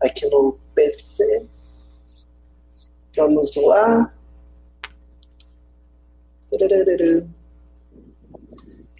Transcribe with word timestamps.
aqui 0.00 0.28
no 0.28 0.58
PC. 0.74 1.46
Vamos 3.16 3.54
lá. 3.56 4.12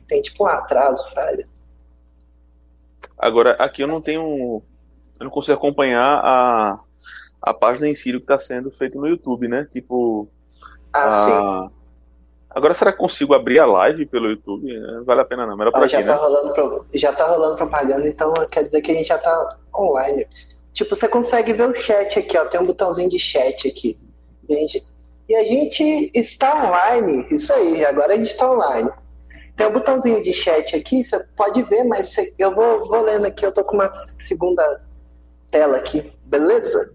Tem 0.08 0.22
tipo 0.22 0.44
um 0.44 0.46
atraso, 0.46 1.08
Fraga. 1.10 1.46
Agora, 3.18 3.52
aqui 3.52 3.82
eu 3.82 3.88
não 3.88 4.00
tenho. 4.00 4.62
Eu 5.18 5.24
não 5.24 5.30
consigo 5.30 5.56
acompanhar 5.56 6.20
a, 6.24 6.80
a 7.42 7.54
página 7.54 7.88
em 7.88 7.94
si 7.94 8.12
que 8.12 8.18
está 8.18 8.38
sendo 8.38 8.70
feito 8.70 8.98
no 8.98 9.08
YouTube, 9.08 9.48
né? 9.48 9.64
Tipo. 9.64 10.28
Ah, 10.92 11.08
a... 11.08 11.68
sim. 11.68 11.74
Agora, 12.50 12.74
será 12.74 12.92
que 12.92 12.98
consigo 12.98 13.34
abrir 13.34 13.60
a 13.60 13.66
live 13.66 14.06
pelo 14.06 14.30
YouTube? 14.30 14.72
Não 14.80 15.04
vale 15.04 15.20
a 15.20 15.24
pena 15.24 15.46
não, 15.46 15.56
melhor 15.56 15.70
por 15.70 15.82
ah, 15.82 15.84
aqui, 15.84 15.92
já 15.92 16.00
né? 16.00 16.06
Tá 16.06 16.16
rolando, 16.16 16.86
já 16.94 17.12
tá 17.12 17.26
rolando 17.26 17.56
propaganda, 17.56 18.08
então 18.08 18.32
quer 18.50 18.64
dizer 18.64 18.80
que 18.80 18.90
a 18.90 18.94
gente 18.94 19.06
já 19.06 19.18
tá 19.18 19.58
online. 19.76 20.26
Tipo, 20.78 20.94
você 20.94 21.08
consegue 21.08 21.52
ver 21.52 21.68
o 21.68 21.74
chat 21.74 22.20
aqui, 22.20 22.38
ó. 22.38 22.44
Tem 22.44 22.60
um 22.60 22.66
botãozinho 22.66 23.10
de 23.10 23.18
chat 23.18 23.66
aqui. 23.66 23.98
Gente, 24.48 24.86
e 25.28 25.34
a 25.34 25.42
gente 25.42 26.08
está 26.14 26.68
online. 26.68 27.26
Isso 27.32 27.52
aí, 27.52 27.84
agora 27.84 28.14
a 28.14 28.16
gente 28.16 28.30
está 28.30 28.48
online. 28.48 28.88
Tem 29.56 29.66
um 29.66 29.72
botãozinho 29.72 30.22
de 30.22 30.32
chat 30.32 30.76
aqui, 30.76 31.02
você 31.02 31.18
pode 31.36 31.64
ver, 31.64 31.82
mas 31.82 32.14
eu 32.38 32.54
vou, 32.54 32.86
vou 32.86 33.02
lendo 33.02 33.26
aqui, 33.26 33.44
eu 33.44 33.50
tô 33.50 33.64
com 33.64 33.74
uma 33.74 33.92
segunda 34.20 34.80
tela 35.50 35.78
aqui, 35.78 36.12
beleza? 36.24 36.94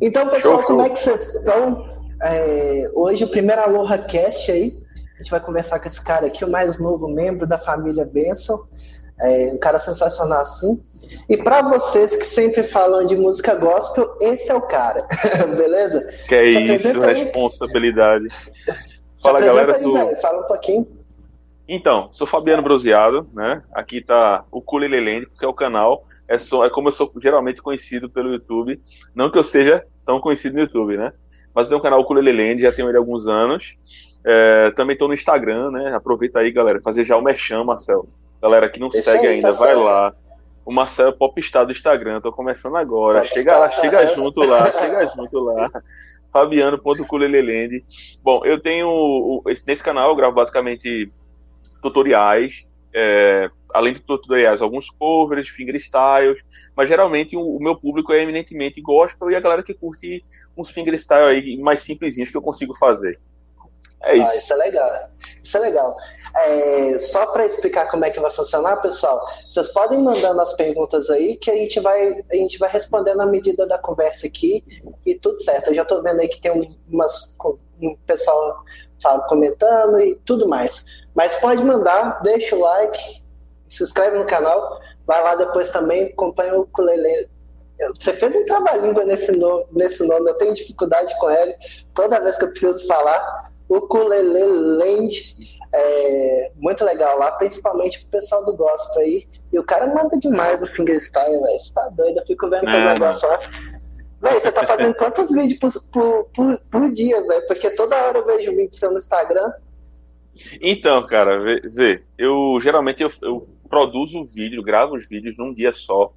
Então, 0.00 0.28
pessoal, 0.28 0.58
show, 0.58 0.66
como 0.66 0.80
show. 0.80 0.86
é 0.86 0.90
que 0.90 0.98
vocês 0.98 1.32
estão? 1.32 1.86
É, 2.24 2.90
hoje 2.96 3.22
o 3.22 3.30
primeiro 3.30 3.62
Aloha 3.62 3.98
Cast 3.98 4.50
aí. 4.50 4.82
A 5.14 5.22
gente 5.22 5.30
vai 5.30 5.38
conversar 5.38 5.78
com 5.78 5.86
esse 5.86 6.02
cara 6.02 6.26
aqui, 6.26 6.44
o 6.44 6.50
mais 6.50 6.76
novo 6.80 7.06
membro 7.06 7.46
da 7.46 7.56
família 7.56 8.04
Benson. 8.04 8.58
É, 9.20 9.50
um 9.52 9.58
cara 9.58 9.78
sensacional 9.78 10.42
assim. 10.42 10.80
E 11.28 11.36
para 11.36 11.62
vocês 11.62 12.14
que 12.16 12.24
sempre 12.24 12.64
falam 12.64 13.06
de 13.06 13.16
música 13.16 13.54
gospel, 13.54 14.16
esse 14.20 14.50
é 14.50 14.54
o 14.54 14.62
cara, 14.62 15.06
beleza? 15.56 16.06
Que 16.28 16.34
é 16.34 16.48
isso, 16.48 17.00
responsabilidade. 17.00 18.26
Fala 19.22 19.40
galera, 19.40 19.78
sou... 19.78 20.16
fala 20.16 20.42
um 20.42 20.48
pouquinho. 20.48 20.86
Então, 21.66 22.10
sou 22.12 22.26
Fabiano 22.26 22.62
Broseado, 22.62 23.26
né? 23.32 23.62
Aqui 23.72 24.02
tá 24.02 24.44
o 24.50 24.60
Culelelende, 24.60 25.26
porque 25.26 25.44
é 25.44 25.48
o 25.48 25.54
canal. 25.54 26.04
É, 26.28 26.38
só, 26.38 26.64
é 26.64 26.70
como 26.70 26.88
eu 26.88 26.92
sou 26.92 27.10
geralmente 27.20 27.62
conhecido 27.62 28.10
pelo 28.10 28.32
YouTube. 28.32 28.80
Não 29.14 29.30
que 29.30 29.38
eu 29.38 29.44
seja 29.44 29.84
tão 30.04 30.20
conhecido 30.20 30.54
no 30.54 30.60
YouTube, 30.60 30.96
né? 30.98 31.12
Mas 31.54 31.68
tem 31.68 31.76
um 31.76 31.80
canal 31.80 32.04
Culelelende, 32.04 32.62
já 32.62 32.72
tenho 32.72 32.88
ele 32.88 32.98
há 32.98 33.00
alguns 33.00 33.26
anos. 33.26 33.76
É, 34.26 34.72
também 34.72 34.92
estou 34.92 35.08
no 35.08 35.14
Instagram, 35.14 35.70
né? 35.70 35.94
Aproveita 35.94 36.40
aí, 36.40 36.50
galera, 36.50 36.80
fazer 36.82 37.04
já 37.04 37.16
o 37.16 37.22
mexão, 37.22 37.64
Marcel. 37.64 38.06
Galera 38.44 38.68
que 38.68 38.78
não 38.78 38.88
Esse 38.88 39.04
segue 39.04 39.26
aí, 39.26 39.34
ainda, 39.36 39.52
tá 39.52 39.58
vai 39.58 39.68
certo. 39.68 39.82
lá. 39.84 40.14
O 40.66 40.70
Marcel 40.70 41.08
é 41.08 41.12
Popstar 41.12 41.64
do 41.64 41.72
Instagram, 41.72 42.20
tô 42.20 42.30
começando 42.30 42.76
agora. 42.76 43.20
Popstar, 43.20 43.38
chega 43.38 43.56
lá, 43.56 43.70
chega 43.70 44.06
junto 44.08 44.44
lá, 44.44 44.70
chega 44.70 45.06
junto 45.06 45.40
lá. 45.40 45.70
Fabiano.culelelende. 46.30 47.82
Bom, 48.22 48.44
eu 48.44 48.60
tenho. 48.60 49.42
Nesse 49.66 49.82
canal 49.82 50.10
eu 50.10 50.14
gravo 50.14 50.34
basicamente 50.34 51.10
tutoriais. 51.80 52.66
É, 52.94 53.48
além 53.72 53.94
de 53.94 54.00
tutoriais, 54.00 54.60
alguns 54.60 54.90
covers, 54.90 55.48
fingerstyles, 55.48 56.44
mas 56.76 56.86
geralmente 56.86 57.34
o, 57.34 57.40
o, 57.40 57.62
meu 57.62 57.74
público 57.74 58.12
é 58.12 58.20
eminentemente 58.20 58.78
gospel 58.82 59.30
e 59.30 59.36
a 59.36 59.40
galera 59.40 59.62
que 59.62 59.72
curte 59.72 60.22
uns 60.54 60.68
fingerstyle 60.68 61.28
aí 61.30 61.56
mais 61.56 61.80
simplesinhos 61.80 62.30
que 62.30 62.36
eu 62.36 62.42
consigo 62.42 62.76
fazer. 62.76 63.18
É 64.02 64.10
ah, 64.10 64.16
isso. 64.16 64.32
Ah, 64.32 64.36
isso 64.36 64.52
é 64.52 64.56
legal. 64.56 65.10
Isso 65.42 65.56
é 65.56 65.60
legal. 65.60 65.96
É, 66.36 66.98
só 66.98 67.26
para 67.26 67.46
explicar 67.46 67.88
como 67.88 68.04
é 68.04 68.10
que 68.10 68.18
vai 68.18 68.32
funcionar, 68.32 68.76
pessoal, 68.78 69.24
vocês 69.48 69.68
podem 69.68 70.02
mandando 70.02 70.40
as 70.40 70.52
perguntas 70.54 71.08
aí 71.08 71.36
que 71.36 71.48
a 71.48 71.54
gente 71.54 71.78
vai, 71.78 72.24
a 72.28 72.34
gente 72.34 72.58
vai 72.58 72.68
respondendo 72.68 73.20
à 73.20 73.26
medida 73.26 73.66
da 73.66 73.78
conversa 73.78 74.26
aqui 74.26 74.64
e 75.06 75.14
tudo 75.14 75.40
certo. 75.40 75.68
Eu 75.68 75.74
já 75.74 75.82
estou 75.82 76.02
vendo 76.02 76.20
aí 76.20 76.28
que 76.28 76.40
tem 76.40 76.50
umas, 76.88 77.30
um 77.80 77.96
pessoal 78.04 78.64
comentando 79.28 80.00
e 80.00 80.16
tudo 80.24 80.48
mais. 80.48 80.84
Mas 81.14 81.34
pode 81.36 81.62
mandar, 81.62 82.20
deixa 82.22 82.56
o 82.56 82.60
like, 82.60 83.22
se 83.68 83.84
inscreve 83.84 84.18
no 84.18 84.26
canal, 84.26 84.80
vai 85.06 85.22
lá 85.22 85.36
depois 85.36 85.70
também, 85.70 86.06
acompanha 86.06 86.58
o 86.58 86.62
ukulele. 86.62 87.28
Você 87.94 88.12
fez 88.12 88.34
um 88.34 88.44
trabalhinho 88.46 88.94
nesse 89.06 89.32
nome, 89.32 89.66
nesse 89.72 90.04
nome, 90.04 90.30
eu 90.30 90.34
tenho 90.34 90.54
dificuldade 90.54 91.16
com 91.20 91.30
ele. 91.30 91.54
Toda 91.92 92.20
vez 92.20 92.36
que 92.36 92.44
eu 92.44 92.50
preciso 92.50 92.86
falar, 92.86 93.52
o 93.68 93.78
Land 93.78 95.36
é 95.76 96.52
muito 96.56 96.84
legal 96.84 97.18
lá, 97.18 97.32
principalmente 97.32 98.00
pro 98.00 98.20
pessoal 98.20 98.44
do 98.44 98.56
gospel 98.56 99.02
aí. 99.02 99.26
E 99.52 99.58
o 99.58 99.64
cara 99.64 99.92
manda 99.92 100.16
demais 100.18 100.62
o 100.62 100.66
fingerstyle, 100.68 101.40
velho. 101.40 101.72
Tá 101.74 101.88
doido, 101.88 102.18
eu 102.18 102.26
fico 102.26 102.48
vendo 102.48 102.68
é, 102.68 102.92
negócio 102.92 103.28
lá. 103.28 103.40
Véi, 104.22 104.40
você 104.40 104.52
tá 104.52 104.64
fazendo 104.66 104.94
quantos 104.94 105.30
vídeos 105.30 105.58
por, 105.58 105.82
por, 105.92 106.24
por, 106.34 106.60
por 106.70 106.92
dia, 106.92 107.20
velho? 107.26 107.46
Porque 107.46 107.70
toda 107.70 107.96
hora 107.96 108.18
eu 108.18 108.24
vejo 108.24 108.52
vídeo 108.52 108.74
seu 108.74 108.92
no 108.92 108.98
Instagram. 108.98 109.52
Então, 110.60 111.04
cara, 111.06 111.40
vê, 111.40 111.60
vê 111.60 112.02
eu 112.18 112.58
geralmente 112.60 113.02
eu, 113.02 113.10
eu, 113.22 113.46
produzo 113.68 114.24
vídeo, 114.24 114.62
gravo 114.62 114.94
os 114.94 115.08
vídeos 115.08 115.36
num 115.36 115.52
dia 115.52 115.72
só, 115.72 116.12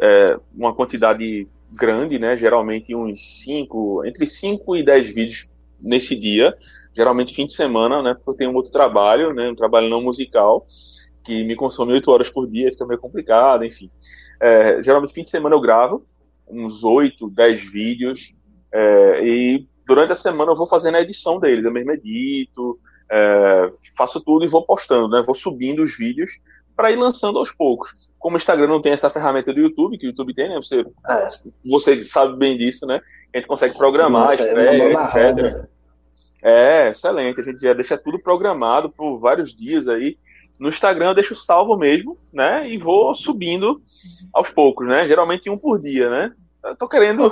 é, 0.00 0.36
uma 0.54 0.74
quantidade 0.74 1.48
grande, 1.72 2.18
né? 2.18 2.36
Geralmente 2.36 2.94
uns 2.94 3.42
5, 3.42 4.04
entre 4.06 4.26
5 4.26 4.76
e 4.76 4.82
10 4.84 5.08
vídeos 5.08 5.48
nesse 5.80 6.18
dia, 6.18 6.56
geralmente 6.94 7.34
fim 7.34 7.46
de 7.46 7.54
semana, 7.54 8.02
né? 8.02 8.14
Porque 8.14 8.30
eu 8.30 8.34
tenho 8.34 8.50
um 8.50 8.56
outro 8.56 8.72
trabalho, 8.72 9.32
né? 9.32 9.48
Um 9.48 9.54
trabalho 9.54 9.88
não 9.88 10.02
musical, 10.02 10.66
que 11.24 11.44
me 11.44 11.56
consome 11.56 11.92
8 11.92 12.10
horas 12.10 12.30
por 12.30 12.48
dia, 12.48 12.70
fica 12.70 12.86
meio 12.86 13.00
complicado, 13.00 13.64
enfim. 13.64 13.90
É, 14.40 14.82
geralmente 14.82 15.14
fim 15.14 15.22
de 15.22 15.30
semana 15.30 15.54
eu 15.54 15.60
gravo 15.60 16.04
uns 16.48 16.84
8, 16.84 17.30
10 17.30 17.72
vídeos, 17.72 18.34
é, 18.72 19.24
e 19.24 19.64
durante 19.86 20.12
a 20.12 20.16
semana 20.16 20.52
eu 20.52 20.56
vou 20.56 20.66
fazendo 20.66 20.96
a 20.96 21.00
edição 21.00 21.38
deles, 21.38 21.64
eu 21.64 21.72
mesmo 21.72 21.92
edito, 21.92 22.78
é, 23.10 23.70
faço 23.96 24.20
tudo 24.20 24.44
e 24.44 24.48
vou 24.48 24.64
postando, 24.64 25.08
né? 25.08 25.22
Vou 25.24 25.34
subindo 25.34 25.82
os 25.82 25.96
vídeos 25.96 26.30
para 26.76 26.90
ir 26.90 26.96
lançando 26.96 27.38
aos 27.38 27.52
poucos. 27.52 27.94
Como 28.18 28.36
o 28.36 28.38
Instagram 28.38 28.66
não 28.66 28.80
tem 28.80 28.92
essa 28.92 29.10
ferramenta 29.10 29.52
do 29.52 29.60
YouTube, 29.60 29.98
que 29.98 30.06
o 30.06 30.08
YouTube 30.08 30.34
tem, 30.34 30.48
né? 30.48 30.56
Você, 30.56 30.80
é. 31.08 31.28
você 31.64 32.02
sabe 32.02 32.36
bem 32.36 32.56
disso, 32.56 32.86
né? 32.86 33.00
A 33.34 33.38
gente 33.38 33.46
consegue 33.46 33.76
programar, 33.76 34.32
estreia, 34.34 34.92
etc. 34.92 35.68
É, 36.42 36.90
excelente. 36.90 37.40
A 37.40 37.44
gente 37.44 37.60
já 37.60 37.72
deixa 37.72 37.96
tudo 37.96 38.18
programado 38.18 38.90
por 38.90 39.18
vários 39.18 39.54
dias 39.54 39.86
aí. 39.86 40.18
No 40.58 40.68
Instagram 40.68 41.10
eu 41.10 41.14
deixo 41.14 41.34
salvo 41.34 41.76
mesmo, 41.76 42.18
né? 42.32 42.68
E 42.68 42.78
vou 42.78 43.14
subindo 43.14 43.80
aos 44.32 44.50
poucos, 44.50 44.86
né? 44.86 45.06
Geralmente 45.06 45.48
um 45.48 45.56
por 45.56 45.80
dia, 45.80 46.10
né? 46.10 46.32
Eu 46.64 46.76
tô 46.76 46.88
querendo 46.88 47.30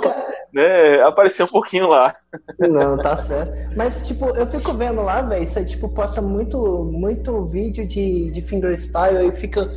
né, 0.53 1.01
aparecer 1.03 1.43
um 1.43 1.47
pouquinho 1.47 1.87
lá. 1.87 2.13
Não, 2.59 2.97
tá 2.97 3.17
certo. 3.17 3.77
Mas, 3.77 4.05
tipo, 4.05 4.25
eu 4.25 4.45
fico 4.47 4.73
vendo 4.73 5.01
lá, 5.01 5.21
velho, 5.21 5.47
você, 5.47 5.63
tipo, 5.63 5.87
posta 5.87 6.21
muito, 6.21 6.59
muito 6.83 7.45
vídeo 7.45 7.87
de, 7.87 8.29
de 8.31 8.41
fingerstyle 8.41 9.29
e 9.29 9.31
fica, 9.31 9.71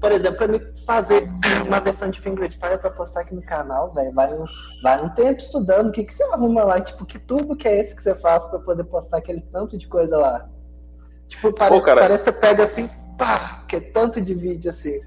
por 0.00 0.12
exemplo, 0.12 0.38
pra 0.38 0.48
me 0.48 0.60
fazer 0.86 1.28
uma 1.66 1.80
versão 1.80 2.10
de 2.10 2.20
fingerstyle 2.20 2.78
pra 2.78 2.90
postar 2.90 3.20
aqui 3.20 3.34
no 3.34 3.42
canal, 3.42 3.92
velho, 3.92 4.12
vai, 4.12 4.32
um, 4.32 4.44
vai 4.82 5.04
um 5.04 5.08
tempo 5.10 5.40
estudando. 5.40 5.88
O 5.88 5.92
que, 5.92 6.04
que 6.04 6.14
você 6.14 6.22
arruma 6.24 6.64
lá? 6.64 6.80
Tipo, 6.80 7.04
que 7.04 7.18
tubo 7.18 7.56
que 7.56 7.66
é 7.66 7.80
esse 7.80 7.94
que 7.94 8.02
você 8.02 8.14
faz 8.14 8.46
pra 8.46 8.58
poder 8.60 8.84
postar 8.84 9.18
aquele 9.18 9.40
tanto 9.40 9.76
de 9.76 9.88
coisa 9.88 10.16
lá? 10.16 10.48
Tipo, 11.26 11.52
pare, 11.52 11.74
Pô, 11.74 11.82
parece 11.82 12.24
que 12.24 12.30
você 12.30 12.32
pega 12.32 12.62
assim, 12.62 12.88
pá, 13.18 13.64
que 13.68 13.76
é 13.76 13.80
tanto 13.80 14.20
de 14.20 14.34
vídeo 14.34 14.70
assim. 14.70 15.00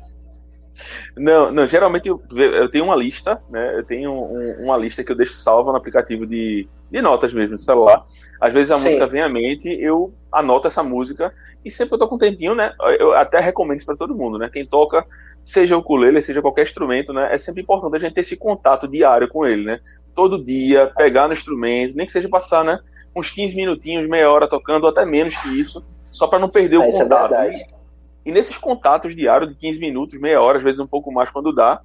Não, 1.16 1.51
não, 1.51 1.68
geralmente 1.68 2.07
eu, 2.07 2.22
eu 2.35 2.69
tenho 2.69 2.85
uma 2.85 2.96
lista, 2.96 3.41
né? 3.50 3.78
Eu 3.78 3.84
tenho 3.84 4.12
um, 4.12 4.63
uma 4.63 4.78
lista 4.78 5.03
que 5.03 5.12
eu 5.12 5.16
deixo 5.16 5.34
salva 5.34 5.72
no 5.72 5.78
aplicativo 5.78 6.25
de, 6.25 6.68
de 6.91 7.02
notas 7.02 7.34
mesmo, 7.34 7.56
de 7.56 7.63
celular. 7.63 8.03
Às 8.40 8.53
vezes 8.53 8.69
a 8.69 8.78
Sim. 8.78 8.85
música 8.85 9.07
vem 9.07 9.22
à 9.22 9.29
mente, 9.29 9.69
eu 9.69 10.13
anoto 10.31 10.68
essa 10.68 10.84
música 10.84 11.34
e 11.63 11.72
sempre 11.72 11.90
que 11.90 11.96
eu 11.96 12.00
tô 12.00 12.07
com 12.07 12.16
um 12.16 12.19
tempinho, 12.19 12.53
né? 12.53 12.74
Eu 13.00 13.16
até 13.16 13.40
recomendo 13.40 13.78
isso 13.78 13.85
para 13.85 13.96
todo 13.96 14.16
mundo, 14.16 14.38
né? 14.38 14.50
Quem 14.52 14.66
toca, 14.66 15.06
seja 15.44 15.78
o 15.78 15.80
ukulele, 15.80 16.22
seja 16.22 16.41
qualquer 16.41 16.63
instrumento, 16.63 17.13
né? 17.13 17.34
É 17.34 17.38
sempre 17.38 17.62
importante 17.62 17.96
a 17.96 18.00
gente 18.00 18.13
ter 18.13 18.22
esse 18.22 18.35
contato 18.35 18.88
diário 18.88 19.27
com 19.27 19.45
ele, 19.45 19.63
né? 19.63 19.80
Todo 20.13 20.44
dia, 20.44 20.92
pegar 20.98 21.27
no 21.27 21.33
instrumento, 21.33 21.95
nem 21.95 22.06
que 22.06 22.12
seja 22.12 22.27
passar, 22.27 22.65
né? 22.65 22.80
Uns 23.15 23.30
15 23.30 23.56
minutinhos, 23.56 24.10
meia 24.10 24.30
hora 24.30 24.48
tocando, 24.48 24.83
ou 24.83 24.89
até 24.89 25.06
menos 25.06 25.38
que 25.38 25.50
isso, 25.60 25.83
só 26.12 26.27
para 26.27 26.39
não 26.39 26.50
perder 26.50 26.77
o 26.77 26.83
é, 26.83 26.89
é 26.89 26.92
contato. 26.92 27.33
É 27.36 27.81
e 28.25 28.31
nesses 28.31 28.57
contatos 28.57 29.15
diários 29.15 29.50
de 29.50 29.56
15 29.57 29.80
minutos, 29.80 30.19
meia 30.19 30.42
hora, 30.42 30.57
às 30.57 30.63
vezes 30.63 30.80
um 30.80 30.88
pouco 30.88 31.12
mais 31.12 31.30
quando 31.30 31.54
dá, 31.54 31.81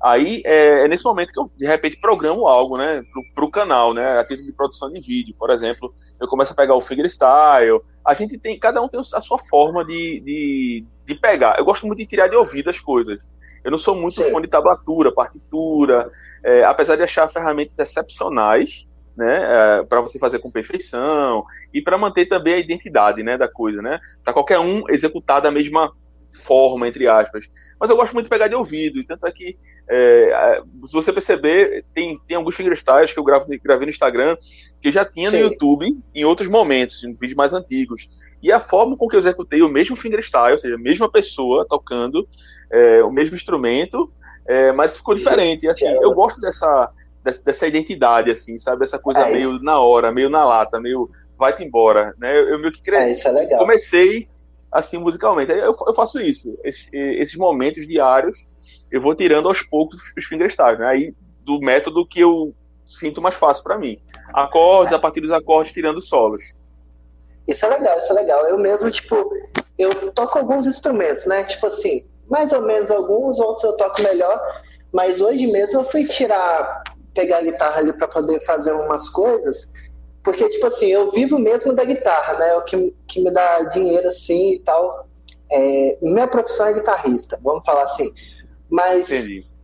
aí 0.00 0.42
é, 0.44 0.84
é 0.84 0.88
nesse 0.88 1.04
momento 1.04 1.32
que 1.32 1.40
eu, 1.40 1.50
de 1.56 1.66
repente, 1.66 1.96
programo 1.96 2.46
algo, 2.46 2.76
né, 2.76 3.02
pro, 3.12 3.22
pro 3.34 3.50
canal, 3.50 3.92
né, 3.92 4.18
a 4.18 4.24
título 4.24 4.46
de 4.46 4.52
produção 4.52 4.90
de 4.90 5.00
vídeo. 5.00 5.34
Por 5.38 5.50
exemplo, 5.50 5.92
eu 6.20 6.28
começo 6.28 6.52
a 6.52 6.56
pegar 6.56 6.74
o 6.74 6.80
fingerstyle. 6.80 7.80
A 8.04 8.14
gente 8.14 8.38
tem, 8.38 8.58
cada 8.58 8.80
um 8.80 8.88
tem 8.88 9.00
a 9.00 9.20
sua 9.20 9.38
forma 9.38 9.84
de, 9.84 10.20
de, 10.20 10.84
de 11.04 11.14
pegar. 11.14 11.58
Eu 11.58 11.64
gosto 11.64 11.86
muito 11.86 11.98
de 11.98 12.06
tirar 12.06 12.28
de 12.28 12.36
ouvido 12.36 12.70
as 12.70 12.80
coisas. 12.80 13.18
Eu 13.64 13.70
não 13.70 13.78
sou 13.78 13.94
muito 13.94 14.22
Sim. 14.22 14.30
fã 14.30 14.40
de 14.40 14.48
tablatura, 14.48 15.12
partitura, 15.12 16.10
é, 16.44 16.64
apesar 16.64 16.96
de 16.96 17.02
achar 17.02 17.28
ferramentas 17.28 17.78
excepcionais, 17.78 18.86
né, 19.16 19.80
é, 19.80 19.82
para 19.82 20.00
você 20.00 20.18
fazer 20.18 20.38
com 20.38 20.50
perfeição 20.50 21.44
e 21.74 21.82
para 21.82 21.98
manter 21.98 22.26
também 22.26 22.54
a 22.54 22.58
identidade, 22.58 23.22
né, 23.22 23.36
da 23.36 23.48
coisa, 23.48 23.82
né, 23.82 23.98
para 24.22 24.32
qualquer 24.32 24.60
um 24.60 24.88
executar 24.88 25.42
da 25.42 25.50
mesma 25.50 25.92
forma, 26.38 26.88
entre 26.88 27.06
aspas. 27.06 27.48
Mas 27.78 27.90
eu 27.90 27.96
gosto 27.96 28.12
muito 28.12 28.26
de 28.26 28.30
pegar 28.30 28.48
de 28.48 28.54
ouvido, 28.54 28.98
e 28.98 29.04
tanto 29.04 29.26
é 29.26 29.32
que, 29.32 29.58
é, 29.88 30.60
se 30.84 30.92
você 30.92 31.12
perceber, 31.12 31.84
tem, 31.94 32.18
tem 32.26 32.36
alguns 32.36 32.54
fingerstyles 32.54 33.12
que 33.12 33.18
eu 33.18 33.24
gravo, 33.24 33.46
gravei 33.62 33.86
no 33.86 33.90
Instagram, 33.90 34.36
que 34.80 34.88
eu 34.88 34.92
já 34.92 35.04
tinha 35.04 35.30
Sim. 35.30 35.38
no 35.38 35.42
YouTube 35.44 35.98
em 36.14 36.24
outros 36.24 36.48
momentos, 36.48 37.04
em 37.04 37.12
vídeos 37.12 37.34
mais 37.34 37.52
antigos. 37.52 38.08
E 38.42 38.52
a 38.52 38.60
forma 38.60 38.96
com 38.96 39.08
que 39.08 39.16
eu 39.16 39.20
executei 39.20 39.62
o 39.62 39.68
mesmo 39.68 39.96
fingerstyle, 39.96 40.52
ou 40.52 40.58
seja, 40.58 40.76
a 40.76 40.78
mesma 40.78 41.10
pessoa 41.10 41.66
tocando 41.68 42.26
é, 42.70 43.02
o 43.02 43.10
mesmo 43.10 43.36
instrumento, 43.36 44.12
é, 44.46 44.72
mas 44.72 44.96
ficou 44.96 45.14
diferente. 45.14 45.66
E, 45.66 45.68
assim, 45.68 45.86
eu 45.86 46.12
gosto 46.12 46.40
dessa, 46.40 46.90
dessa, 47.22 47.44
dessa, 47.44 47.66
identidade, 47.66 48.30
assim, 48.30 48.56
sabe? 48.56 48.84
Essa 48.84 48.98
coisa 48.98 49.20
é 49.20 49.32
meio 49.32 49.60
na 49.60 49.78
hora, 49.80 50.12
meio 50.12 50.30
na 50.30 50.44
lata, 50.44 50.80
meio 50.80 51.10
vai-te 51.36 51.64
embora, 51.64 52.14
né? 52.18 52.36
Eu, 52.36 52.48
eu 52.50 52.58
meio 52.58 52.72
que 52.72 52.82
cre... 52.82 52.96
é, 52.96 53.56
comecei 53.56 54.28
assim 54.70 54.98
musicalmente. 54.98 55.52
Eu, 55.52 55.74
eu 55.86 55.94
faço 55.94 56.20
isso. 56.20 56.58
Esse, 56.64 56.90
esses 56.94 57.36
momentos 57.36 57.86
diários, 57.86 58.38
eu 58.90 59.00
vou 59.00 59.14
tirando 59.14 59.48
aos 59.48 59.62
poucos 59.62 59.98
os 60.16 60.24
fingerstyles, 60.24 60.78
né? 60.78 60.86
Aí 60.86 61.14
do 61.42 61.60
método 61.60 62.06
que 62.06 62.20
eu 62.20 62.54
sinto 62.84 63.20
mais 63.20 63.34
fácil 63.34 63.64
para 63.64 63.78
mim. 63.78 63.98
Acordes, 64.34 64.92
a 64.92 64.98
partir 64.98 65.20
dos 65.20 65.30
acordes, 65.30 65.72
tirando 65.72 66.00
solos. 66.00 66.54
Isso 67.46 67.64
é 67.64 67.68
legal, 67.68 67.98
isso 67.98 68.12
é 68.12 68.14
legal. 68.14 68.46
Eu 68.46 68.58
mesmo, 68.58 68.90
tipo, 68.90 69.30
eu 69.78 70.12
toco 70.12 70.38
alguns 70.38 70.66
instrumentos, 70.66 71.24
né? 71.24 71.44
Tipo 71.44 71.66
assim, 71.66 72.06
mais 72.28 72.52
ou 72.52 72.62
menos 72.62 72.90
alguns, 72.90 73.40
outros 73.40 73.64
eu 73.64 73.76
toco 73.76 74.02
melhor. 74.02 74.38
Mas 74.92 75.20
hoje 75.20 75.46
mesmo 75.46 75.80
eu 75.80 75.84
fui 75.84 76.06
tirar, 76.06 76.82
pegar 77.14 77.38
a 77.38 77.42
guitarra 77.42 77.78
ali 77.78 77.92
para 77.92 78.08
poder 78.08 78.40
fazer 78.44 78.72
umas 78.72 79.08
coisas. 79.08 79.70
Porque, 80.22 80.48
tipo 80.48 80.66
assim, 80.66 80.86
eu 80.86 81.10
vivo 81.10 81.38
mesmo 81.38 81.72
da 81.72 81.84
guitarra, 81.84 82.34
né? 82.34 82.50
É 82.50 82.56
o 82.56 82.64
que, 82.64 82.94
que 83.06 83.22
me 83.22 83.30
dá 83.30 83.62
dinheiro 83.64 84.08
assim 84.08 84.54
e 84.54 84.58
tal. 84.60 85.08
É, 85.50 85.98
minha 86.02 86.26
profissão 86.26 86.66
é 86.66 86.74
guitarrista, 86.74 87.38
vamos 87.42 87.64
falar 87.64 87.84
assim. 87.84 88.12
Mas 88.68 89.08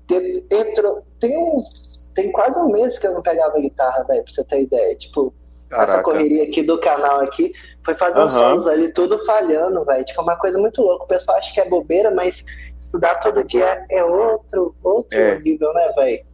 dentro, 0.07 1.03
tem 1.21 1.37
uns. 1.37 1.93
Tem 2.15 2.31
quase 2.31 2.59
um 2.61 2.71
mês 2.71 2.97
que 2.97 3.07
eu 3.07 3.13
não 3.13 3.23
pegava 3.23 3.59
guitarra, 3.59 4.05
velho, 4.05 4.23
pra 4.23 4.33
você 4.33 4.45
ter 4.45 4.63
ideia. 4.63 4.95
Tipo, 4.97 5.35
Caraca. 5.69 5.93
essa 5.93 6.03
correria 6.03 6.45
aqui 6.45 6.63
do 6.63 6.81
canal 6.81 7.21
aqui. 7.21 7.53
Foi 7.85 7.95
fazer 7.97 8.21
uhum. 8.21 8.27
uns 8.27 8.33
sons 8.33 8.67
ali, 8.69 8.93
tudo 8.93 9.19
falhando, 9.27 9.85
velho. 9.85 10.05
Tipo, 10.05 10.23
uma 10.23 10.37
coisa 10.37 10.57
muito 10.59 10.81
louca. 10.81 11.05
O 11.05 11.09
pessoal 11.09 11.39
acha 11.39 11.53
que 11.53 11.61
é 11.61 11.69
bobeira, 11.69 12.13
mas 12.13 12.45
estudar 12.81 13.17
todo 13.17 13.43
dia 13.43 13.85
é 13.91 14.05
outro, 14.05 14.77
outro 14.83 15.19
é. 15.19 15.41
nível, 15.41 15.73
né, 15.75 15.93
velho? 15.97 16.25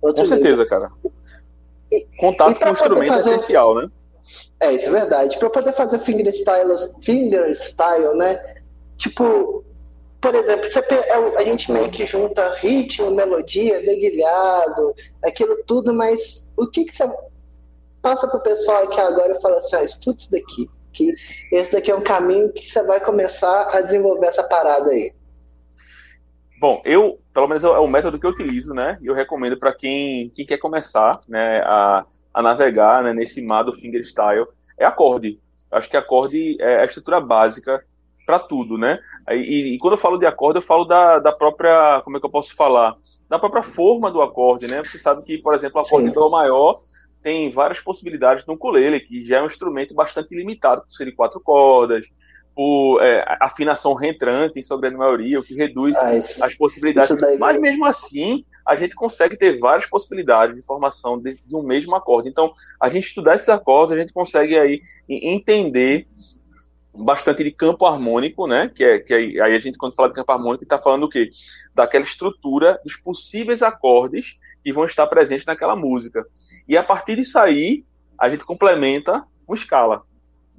Com 0.00 0.24
certeza, 0.24 0.66
cara. 0.66 0.90
Contato 2.18 2.60
com 2.60 2.68
o 2.68 2.72
instrumento 2.72 3.12
é 3.12 3.16
fazer... 3.16 3.30
é 3.30 3.36
essencial, 3.36 3.74
né? 3.74 3.88
É, 4.60 4.72
isso 4.72 4.86
é 4.86 4.90
verdade. 4.90 5.38
Para 5.38 5.50
poder 5.50 5.72
fazer 5.74 5.98
fingerstyle, 6.00 6.72
fingerstyle, 7.02 8.16
né? 8.16 8.40
Tipo, 8.96 9.64
por 10.20 10.34
exemplo, 10.36 10.70
você, 10.70 10.78
é 10.78 11.14
a 11.14 11.44
gente 11.44 11.70
meio 11.72 11.90
que 11.90 12.06
junta 12.06 12.54
ritmo, 12.54 13.10
melodia, 13.10 13.80
dedilhado, 13.80 14.94
aquilo 15.24 15.56
tudo, 15.66 15.92
mas 15.92 16.48
o 16.56 16.68
que, 16.68 16.84
que 16.84 16.96
você 16.96 17.10
passa 18.00 18.28
pro 18.28 18.40
pessoal 18.40 18.84
aqui 18.84 19.00
agora 19.00 19.36
e 19.36 19.40
fala 19.42 19.58
assim, 19.58 19.76
ah, 19.76 19.82
estuda 19.82 20.16
isso 20.18 20.30
daqui, 20.30 20.70
que 20.92 21.12
esse 21.50 21.72
daqui 21.72 21.90
é 21.90 21.94
um 21.94 22.04
caminho 22.04 22.52
que 22.52 22.64
você 22.64 22.82
vai 22.84 23.00
começar 23.00 23.68
a 23.76 23.80
desenvolver 23.80 24.26
essa 24.26 24.44
parada 24.44 24.90
aí. 24.90 25.12
Bom, 26.62 26.80
eu, 26.84 27.18
pelo 27.34 27.48
menos 27.48 27.64
é 27.64 27.68
o 27.70 27.88
método 27.88 28.20
que 28.20 28.24
eu 28.24 28.30
utilizo, 28.30 28.72
né? 28.72 28.96
E 29.02 29.08
eu 29.08 29.14
recomendo 29.14 29.58
para 29.58 29.74
quem, 29.74 30.30
quem 30.30 30.46
quer 30.46 30.58
começar, 30.58 31.20
né, 31.26 31.60
a, 31.64 32.06
a 32.32 32.40
navegar 32.40 33.02
né, 33.02 33.12
nesse 33.12 33.42
mar 33.42 33.64
do 33.64 33.72
fingerstyle, 33.72 34.46
é 34.78 34.84
acorde. 34.84 35.40
Acho 35.72 35.90
que 35.90 35.96
acorde 35.96 36.56
é 36.60 36.76
a 36.76 36.84
estrutura 36.84 37.20
básica 37.20 37.84
para 38.24 38.38
tudo, 38.38 38.78
né? 38.78 39.00
E, 39.30 39.74
e, 39.74 39.78
quando 39.78 39.94
eu 39.94 39.98
falo 39.98 40.16
de 40.16 40.24
acorde, 40.24 40.58
eu 40.58 40.62
falo 40.62 40.84
da, 40.84 41.18
da 41.18 41.32
própria, 41.32 42.00
como 42.04 42.16
é 42.16 42.20
que 42.20 42.26
eu 42.26 42.30
posso 42.30 42.54
falar? 42.54 42.94
Da 43.28 43.40
própria 43.40 43.64
forma 43.64 44.08
do 44.08 44.22
acorde, 44.22 44.68
né? 44.68 44.84
Você 44.84 44.98
sabe 44.98 45.24
que, 45.24 45.38
por 45.38 45.54
exemplo, 45.54 45.80
o 45.80 45.84
acorde 45.84 46.10
Sim. 46.10 46.14
do 46.14 46.30
maior 46.30 46.80
tem 47.20 47.50
várias 47.50 47.80
possibilidades 47.80 48.46
no 48.46 48.54
ukulele, 48.54 49.00
que 49.00 49.20
já 49.24 49.38
é 49.38 49.42
um 49.42 49.46
instrumento 49.46 49.96
bastante 49.96 50.32
limitado, 50.36 50.82
por 50.82 50.92
serem 50.92 51.12
quatro 51.12 51.40
cordas, 51.40 52.06
por 52.54 53.02
é, 53.02 53.24
afinação 53.40 53.94
reentrante, 53.94 54.58
em 54.58 54.62
sua 54.62 54.78
grande 54.78 54.96
maioria, 54.96 55.40
o 55.40 55.42
que 55.42 55.54
reduz 55.54 55.96
ah, 55.96 56.14
isso, 56.16 56.42
as 56.44 56.54
possibilidades. 56.54 57.16
Mas 57.38 57.58
mesmo 57.58 57.84
assim, 57.84 58.44
a 58.66 58.76
gente 58.76 58.94
consegue 58.94 59.36
ter 59.36 59.58
várias 59.58 59.86
possibilidades 59.86 60.54
de 60.54 60.62
formação 60.62 61.18
de, 61.18 61.36
de, 61.36 61.56
um 61.56 61.62
mesmo 61.62 61.94
acorde. 61.94 62.28
Então, 62.28 62.52
a 62.80 62.88
gente 62.88 63.06
estudar 63.06 63.36
esses 63.36 63.48
acordes, 63.48 63.96
a 63.96 63.98
gente 63.98 64.12
consegue 64.12 64.58
aí 64.58 64.82
entender 65.08 66.06
bastante 66.94 67.42
de 67.42 67.50
campo 67.50 67.86
harmônico, 67.86 68.46
né? 68.46 68.70
Que 68.72 68.84
é 68.84 68.98
que 68.98 69.14
aí 69.14 69.40
a 69.40 69.58
gente 69.58 69.78
quando 69.78 69.94
fala 69.94 70.08
de 70.08 70.14
campo 70.14 70.30
harmônico 70.30 70.64
está 70.64 70.78
falando 70.78 71.04
o 71.04 71.08
quê? 71.08 71.30
Daquela 71.74 72.04
estrutura 72.04 72.78
dos 72.84 72.96
possíveis 72.96 73.62
acordes 73.62 74.38
que 74.62 74.72
vão 74.72 74.84
estar 74.84 75.06
presentes 75.06 75.46
naquela 75.46 75.74
música. 75.74 76.24
E 76.68 76.76
a 76.76 76.82
partir 76.82 77.16
disso 77.16 77.38
aí, 77.38 77.84
a 78.18 78.28
gente 78.28 78.44
complementa 78.44 79.24
com 79.46 79.54
escala. 79.54 80.02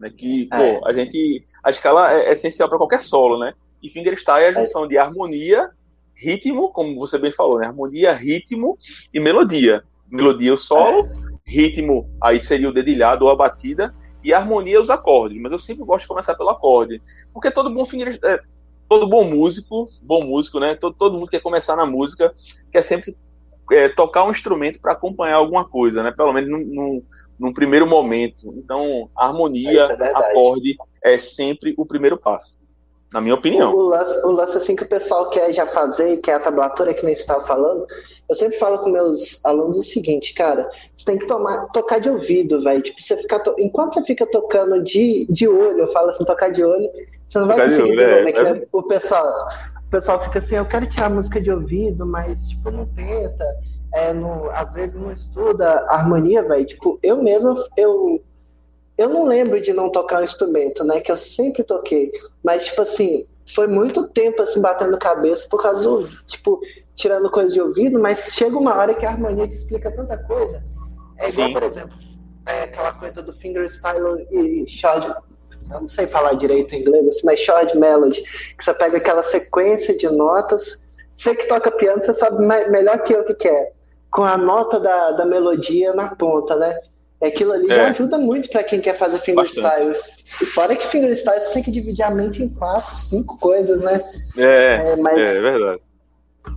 Né, 0.03 0.09
que, 0.09 0.49
é. 0.51 0.79
pô, 0.79 0.85
a 0.85 0.91
gente. 0.91 1.45
A 1.63 1.69
escala 1.69 2.11
é, 2.11 2.33
essencial 2.33 2.67
para 2.67 2.77
qualquer 2.77 2.99
solo, 2.99 3.39
né? 3.39 3.53
E 3.81 3.87
fingerstyle 3.87 4.43
é 4.43 4.47
a 4.49 4.51
junção 4.51 4.85
de 4.85 4.97
harmonia, 4.97 5.69
ritmo, 6.13 6.69
como 6.73 6.99
você 6.99 7.17
bem 7.17 7.31
falou, 7.31 7.59
né? 7.59 7.67
Harmonia, 7.67 8.11
ritmo 8.11 8.77
e 9.13 9.19
melodia. 9.19 9.81
Melodia 10.11 10.53
o 10.53 10.57
solo, 10.57 11.07
é. 11.07 11.11
ritmo 11.45 12.09
aí 12.21 12.37
seria 12.39 12.67
o 12.67 12.73
dedilhado 12.73 13.23
ou 13.23 13.31
a 13.31 13.35
batida, 13.35 13.95
e 14.21 14.33
harmonia 14.33 14.81
os 14.81 14.89
acordes. 14.89 15.41
Mas 15.41 15.53
eu 15.53 15.59
sempre 15.59 15.85
gosto 15.85 16.01
de 16.01 16.09
começar 16.09 16.35
pelo 16.35 16.49
acorde. 16.49 17.01
Porque 17.33 17.49
todo 17.49 17.73
bom 17.73 17.85
finger, 17.85 18.19
é, 18.25 18.41
todo 18.89 19.07
bom 19.07 19.23
músico, 19.23 19.87
bom 20.01 20.25
músico, 20.25 20.59
né? 20.59 20.75
Todo, 20.75 20.95
todo 20.97 21.17
mundo 21.17 21.29
quer 21.29 21.41
começar 21.41 21.77
na 21.77 21.85
música, 21.85 22.33
quer 22.73 22.83
sempre 22.83 23.15
é, 23.71 23.87
tocar 23.87 24.25
um 24.25 24.31
instrumento 24.31 24.81
para 24.81 24.91
acompanhar 24.91 25.37
alguma 25.37 25.63
coisa, 25.63 26.03
né? 26.03 26.11
Pelo 26.11 26.33
menos 26.33 26.51
num, 26.51 26.65
num 26.65 27.03
primeiro 27.53 27.87
momento. 27.87 28.53
Então, 28.57 29.09
harmonia, 29.15 29.97
é 29.99 30.09
acorde 30.09 30.77
é 31.03 31.17
sempre 31.17 31.73
o 31.77 31.85
primeiro 31.85 32.17
passo, 32.17 32.57
na 33.13 33.19
minha 33.19 33.35
opinião. 33.35 33.75
O 33.75 33.81
lance, 33.81 34.25
o 34.25 34.31
lance 34.31 34.57
assim 34.57 34.75
que 34.75 34.83
o 34.83 34.87
pessoal 34.87 35.29
quer 35.29 35.51
já 35.53 35.67
fazer, 35.67 36.17
que 36.17 36.31
é 36.31 36.35
a 36.35 36.39
tablatura 36.39 36.93
que 36.93 37.05
nem 37.05 37.13
você 37.13 37.21
estava 37.21 37.45
falando, 37.45 37.85
eu 38.29 38.35
sempre 38.35 38.57
falo 38.57 38.79
com 38.79 38.89
meus 38.89 39.39
alunos 39.43 39.77
o 39.77 39.83
seguinte, 39.83 40.33
cara, 40.33 40.69
você 40.95 41.05
tem 41.05 41.17
que 41.17 41.27
tomar, 41.27 41.67
tocar 41.73 41.99
de 41.99 42.09
ouvido, 42.09 42.63
velho. 42.63 42.81
Tipo, 42.81 43.01
você 43.01 43.17
ficar 43.17 43.39
to... 43.39 43.53
enquanto 43.59 43.95
você 43.95 44.03
fica 44.05 44.25
tocando 44.25 44.81
de, 44.81 45.27
de 45.29 45.47
olho, 45.47 45.79
eu 45.79 45.91
falo 45.91 46.09
assim, 46.09 46.23
tocar 46.23 46.51
de 46.51 46.63
olho, 46.63 46.89
você 47.27 47.39
não 47.39 47.47
vai 47.47 47.57
tocar 47.57 47.69
conseguir 47.69 47.95
de 47.95 48.03
olho, 48.03 48.25
desenvolver. 48.25 48.59
É, 48.59 48.63
é... 48.63 48.67
O 48.71 48.83
pessoal, 48.83 49.29
o 49.85 49.89
pessoal 49.89 50.23
fica 50.23 50.39
assim, 50.39 50.55
eu 50.55 50.65
quero 50.65 50.87
tirar 50.87 51.09
música 51.09 51.41
de 51.41 51.51
ouvido, 51.51 52.05
mas 52.05 52.47
tipo, 52.47 52.71
não 52.71 52.85
tenta 52.85 53.45
é, 53.93 54.11
no, 54.11 54.49
às 54.49 54.73
vezes 54.73 54.99
não 54.99 55.11
estuda 55.11 55.85
harmonia, 55.87 56.43
velho. 56.43 56.65
Tipo, 56.65 56.99
eu 57.03 57.21
mesmo, 57.21 57.63
eu, 57.77 58.21
eu 58.97 59.09
não 59.09 59.25
lembro 59.25 59.61
de 59.61 59.71
não 59.71 59.91
tocar 59.91 60.21
um 60.21 60.23
instrumento, 60.23 60.83
né? 60.83 60.99
Que 60.99 61.11
eu 61.11 61.17
sempre 61.17 61.63
toquei. 61.63 62.11
Mas, 62.43 62.65
tipo 62.65 62.81
assim, 62.81 63.27
foi 63.53 63.67
muito 63.67 64.07
tempo 64.09 64.41
assim, 64.41 64.61
batendo 64.61 64.97
cabeça 64.97 65.47
por 65.47 65.61
causa 65.61 65.83
do, 65.83 66.09
tipo, 66.25 66.59
tirando 66.95 67.29
coisa 67.29 67.53
de 67.53 67.61
ouvido, 67.61 67.99
mas 67.99 68.31
chega 68.31 68.57
uma 68.57 68.75
hora 68.75 68.95
que 68.95 69.05
a 69.05 69.11
harmonia 69.11 69.47
te 69.47 69.55
explica 69.55 69.91
tanta 69.91 70.17
coisa. 70.17 70.63
É 71.17 71.29
igual, 71.29 71.47
Sim. 71.47 71.53
por 71.53 71.63
exemplo, 71.63 71.97
é 72.47 72.63
aquela 72.63 72.93
coisa 72.93 73.21
do 73.21 73.33
fingerstyle 73.33 74.27
e 74.31 74.65
short, 74.67 75.07
eu 75.71 75.81
não 75.81 75.87
sei 75.87 76.07
falar 76.07 76.33
direito 76.33 76.73
em 76.73 76.81
inglês, 76.81 77.07
assim, 77.07 77.25
mas 77.25 77.39
short 77.39 77.77
melody, 77.77 78.21
que 78.57 78.63
você 78.63 78.73
pega 78.73 78.97
aquela 78.97 79.23
sequência 79.23 79.95
de 79.95 80.09
notas, 80.09 80.81
você 81.15 81.35
que 81.35 81.47
toca 81.47 81.71
piano, 81.71 82.03
você 82.03 82.13
sabe 82.13 82.43
melhor 82.45 83.03
que 83.03 83.13
eu 83.13 83.21
o 83.21 83.25
que, 83.25 83.35
que 83.35 83.47
é 83.47 83.71
com 84.13 84.23
a 84.23 84.37
nota 84.37 84.79
da, 84.79 85.11
da 85.11 85.25
melodia 85.25 85.91
na 85.91 86.15
ponta, 86.15 86.55
né? 86.55 86.79
Aquilo 87.19 87.51
ali 87.51 87.71
é. 87.71 87.75
já 87.75 87.89
ajuda 87.89 88.17
muito 88.17 88.47
para 88.49 88.63
quem 88.63 88.79
quer 88.79 88.95
fazer 88.95 89.17
fingerstyle. 89.19 89.95
E 90.41 90.45
fora 90.45 90.75
que 90.75 90.85
fingerstyle 90.85 91.41
você 91.41 91.53
tem 91.53 91.63
que 91.63 91.71
dividir 91.71 92.03
a 92.03 92.11
mente 92.11 92.43
em 92.43 92.53
quatro, 92.53 92.95
cinco 92.95 93.39
coisas, 93.39 93.81
né? 93.81 93.99
É, 94.37 94.91
é, 94.91 94.95
mas 94.97 95.27
é 95.27 95.41
verdade. 95.41 95.81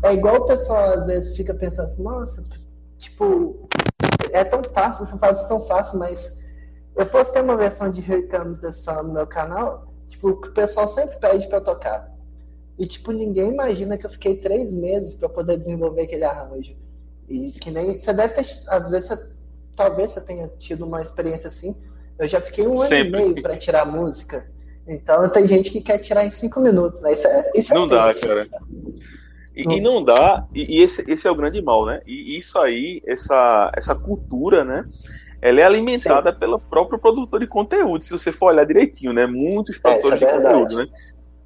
É 0.05 0.13
igual 0.13 0.37
o 0.37 0.47
pessoal 0.47 0.91
às 0.91 1.07
vezes 1.07 1.35
fica 1.35 1.55
pensando 1.55 1.85
assim, 1.85 2.03
nossa, 2.03 2.45
tipo, 2.99 3.69
é 4.33 4.45
tão 4.45 4.63
fácil, 4.65 5.07
você 5.07 5.17
faz 5.17 5.39
isso 5.39 5.49
tão 5.49 5.65
fácil, 5.65 5.99
mas 5.99 6.37
eu 6.95 7.07
postei 7.07 7.41
uma 7.41 7.57
versão 7.57 7.91
de 7.91 8.01
Here 8.01 8.29
Comes 8.29 8.59
the 8.59 8.73
Sun 8.73 9.05
no 9.05 9.15
meu 9.15 9.27
canal, 9.27 9.87
tipo, 10.09 10.41
que 10.43 10.49
o 10.49 10.53
pessoal 10.53 10.89
sempre 10.89 11.17
pede 11.19 11.47
para 11.49 11.61
tocar. 11.61 12.13
E, 12.79 12.87
tipo, 12.87 13.13
ninguém 13.13 13.53
imagina 13.53 13.97
que 13.97 14.05
eu 14.05 14.11
fiquei 14.11 14.37
três 14.37 14.75
meses 14.75 15.15
para 15.15 15.29
poder 15.29 15.57
desenvolver 15.57 16.03
aquele 16.03 16.25
arranjo. 16.25 16.77
E 17.29 17.53
que 17.53 17.71
nem. 17.71 17.99
Você 17.99 18.13
deve 18.13 18.35
ter. 18.35 18.47
Às 18.69 18.89
vezes, 18.89 19.09
você, 19.09 19.29
talvez 19.77 20.13
você 20.13 20.21
tenha 20.21 20.49
tido 20.59 20.85
uma 20.85 21.03
experiência 21.03 21.49
assim. 21.49 21.75
Eu 22.19 22.29
já 22.29 22.41
fiquei 22.41 22.67
um 22.67 22.77
Sempre. 22.79 22.97
ano 22.97 23.07
e 23.07 23.31
meio 23.31 23.43
para 23.43 23.57
tirar 23.57 23.85
música. 23.85 24.47
Então 24.89 25.29
tem 25.29 25.49
gente 25.49 25.71
que 25.71 25.81
quer 25.81 25.99
tirar 25.99 26.25
em 26.25 26.31
cinco 26.31 26.61
minutos, 26.61 27.01
né? 27.03 27.13
Isso 27.13 27.27
é, 27.27 27.51
isso 27.55 27.73
é 27.73 27.77
não 27.77 27.89
dá, 27.89 28.15
cara. 28.15 28.47
E 29.55 29.65
não, 29.65 29.73
e 29.73 29.81
não 29.81 30.05
dá, 30.05 30.47
e, 30.55 30.79
e, 30.79 30.83
esse, 30.83 31.03
esse 31.11 31.27
é 31.27 31.31
o 31.31 31.35
grande 31.35 31.63
mal, 31.63 31.87
né? 31.87 32.01
E 32.07 32.37
isso 32.37 32.59
aí, 32.59 33.03
essa, 33.07 33.73
essa 33.75 33.95
cultura, 33.95 34.63
né? 34.63 34.85
Ela 35.41 35.61
é 35.61 35.65
alimentada 35.65 36.33
Sim. 36.33 36.39
pelo 36.39 36.59
próprio 36.59 36.99
produtor 36.99 37.41
de 37.41 37.47
conteúdo, 37.47 38.05
se 38.05 38.11
você 38.11 38.31
for 38.31 38.53
olhar 38.53 38.67
direitinho, 38.67 39.13
né? 39.13 39.27
Muitos 39.27 39.77
é, 39.77 39.81
produtores 39.81 40.23
é, 40.23 40.27
de 40.27 40.33
conteúdo, 40.33 40.77
né? 40.77 40.87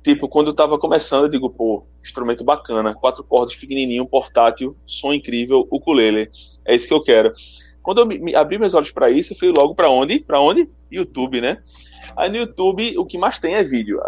Tipo, 0.03 0.29
quando 0.29 0.49
eu 0.49 0.55
tava 0.55 0.79
começando, 0.79 1.25
eu 1.25 1.31
digo, 1.31 1.51
pô, 1.51 1.87
instrumento 2.03 2.45
bacana, 2.45 2.95
quatro 2.95 3.23
cordas, 3.25 3.57
pequenininho, 3.57 4.07
portátil, 4.07 4.77
som 4.87 5.13
incrível, 5.13 5.67
ukulele. 5.71 6.31
É 6.65 6.75
isso 6.75 6.89
que 6.89 6.95
eu 6.95 7.03
quero. 7.03 7.33
Quando 7.83 8.01
eu 8.01 8.07
me, 8.07 8.35
abri 8.35 8.59
meus 8.59 8.75
olhos 8.75 8.91
para 8.91 9.11
isso, 9.11 9.33
eu 9.33 9.39
fui 9.39 9.53
logo 9.57 9.75
para 9.75 9.91
onde? 9.91 10.21
Para 10.21 10.41
onde? 10.41 10.69
YouTube, 10.91 11.41
né? 11.41 11.63
Aí 12.17 12.29
no 12.29 12.37
YouTube, 12.37 12.99
o 12.99 13.07
que 13.07 13.17
mais 13.17 13.39
tem 13.39 13.55
é 13.55 13.65
vídeo. 13.65 14.01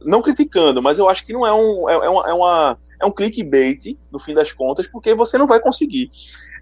É, 0.00 0.08
não 0.08 0.22
criticando, 0.22 0.82
mas 0.82 0.98
eu 0.98 1.08
acho 1.08 1.24
que 1.24 1.32
não 1.32 1.46
é 1.46 1.52
um, 1.52 1.88
é, 1.88 1.94
é, 1.94 2.08
uma, 2.08 2.30
é, 2.30 2.32
uma, 2.32 2.78
é 3.00 3.06
um 3.06 3.10
clickbait, 3.10 3.98
no 4.10 4.18
fim 4.18 4.34
das 4.34 4.52
contas, 4.52 4.86
porque 4.86 5.14
você 5.14 5.36
não 5.38 5.46
vai 5.46 5.60
conseguir 5.60 6.10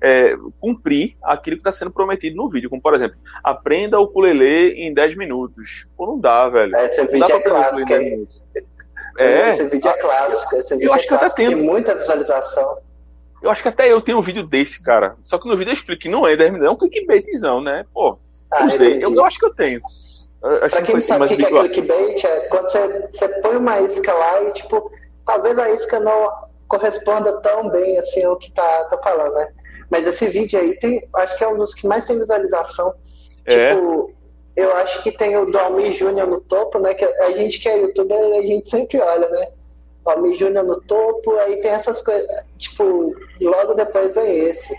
é, 0.02 0.34
cumprir 0.58 1.16
aquilo 1.22 1.56
que 1.56 1.60
está 1.60 1.72
sendo 1.72 1.90
prometido 1.90 2.36
no 2.36 2.48
vídeo. 2.48 2.70
Como, 2.70 2.82
por 2.82 2.94
exemplo, 2.94 3.16
aprenda 3.42 3.98
o 3.98 4.04
ukulele 4.04 4.72
em 4.72 4.92
10 4.92 5.16
minutos. 5.16 5.86
Pô, 5.96 6.06
não 6.06 6.18
dá, 6.18 6.48
velho. 6.48 6.76
Esse 6.76 7.02
não 7.02 7.10
vídeo 7.10 7.32
é 7.32 7.40
clássico. 7.40 7.92
É, 9.18 9.50
esse 9.50 9.64
vídeo 9.64 9.88
é 9.88 10.00
clássico. 10.00 10.56
Esse 10.56 10.74
vídeo 10.74 10.88
eu 10.88 10.92
é 10.92 10.96
acho 10.96 11.08
que 11.08 11.14
até 11.14 11.30
tenho. 11.30 11.50
Tem 11.50 11.62
muita 11.62 11.94
visualização. 11.94 12.78
Eu 13.42 13.50
acho 13.50 13.62
que 13.62 13.68
até 13.68 13.92
eu 13.92 14.00
tenho 14.00 14.18
um 14.18 14.22
vídeo 14.22 14.42
desse, 14.42 14.82
cara. 14.82 15.16
Só 15.22 15.38
que 15.38 15.48
no 15.48 15.56
vídeo 15.56 15.70
eu 15.70 15.74
explico 15.74 16.02
que 16.02 16.08
não 16.08 16.26
é 16.26 16.36
10 16.36 16.52
minutos, 16.52 16.72
é 16.72 16.74
um 16.74 16.78
clickbaitzão, 16.78 17.60
né? 17.60 17.84
Pô, 17.94 18.18
Ah, 18.50 18.64
eu, 18.64 18.70
sei. 18.70 18.88
entendi. 18.88 19.04
Eu, 19.04 19.14
eu 19.14 19.24
acho 19.24 19.38
que 19.38 19.46
eu 19.46 19.54
tenho. 19.54 19.80
Acho 20.42 20.76
Pra 20.76 20.82
que 20.82 20.86
quem 20.86 20.94
não 20.94 21.02
sabe 21.02 21.24
o 21.24 21.28
que 21.28 21.44
é 21.44 21.50
clickbait, 21.50 22.24
é 22.24 22.40
quando 22.48 22.70
você, 22.70 23.08
você 23.10 23.28
põe 23.40 23.56
uma 23.56 23.80
isca 23.80 24.12
lá 24.14 24.42
e, 24.44 24.52
tipo, 24.52 24.90
talvez 25.26 25.58
a 25.58 25.70
isca 25.70 25.98
não 25.98 26.30
corresponda 26.68 27.40
tão 27.40 27.68
bem 27.70 27.98
assim 27.98 28.22
ao 28.22 28.36
que 28.36 28.52
tá, 28.52 28.84
tá 28.84 28.98
falando, 28.98 29.34
né? 29.34 29.48
Mas 29.90 30.06
esse 30.06 30.26
vídeo 30.26 30.60
aí 30.60 30.78
tem, 30.78 31.08
acho 31.16 31.36
que 31.36 31.44
é 31.44 31.48
um 31.48 31.56
dos 31.56 31.74
que 31.74 31.86
mais 31.86 32.04
tem 32.04 32.18
visualização. 32.18 32.94
É. 33.46 33.74
Tipo, 33.74 34.12
eu 34.54 34.72
acho 34.76 35.02
que 35.02 35.10
tem 35.10 35.36
o 35.36 35.46
do 35.46 35.58
Almir 35.58 35.94
Júnior 35.94 36.28
no 36.28 36.40
topo, 36.40 36.78
né? 36.78 36.94
Que 36.94 37.04
a 37.04 37.30
gente 37.32 37.58
que 37.58 37.68
é 37.68 37.80
youtuber, 37.80 38.38
a 38.38 38.42
gente 38.42 38.68
sempre 38.68 39.00
olha, 39.00 39.28
né? 39.28 39.48
O 40.04 40.10
Almir 40.10 40.36
Júnior 40.36 40.64
no 40.64 40.80
topo, 40.82 41.32
aí 41.38 41.60
tem 41.62 41.70
essas 41.70 42.02
coisas. 42.02 42.28
Tipo, 42.58 43.14
logo 43.40 43.74
depois 43.74 44.14
vem 44.14 44.38
esse. 44.40 44.72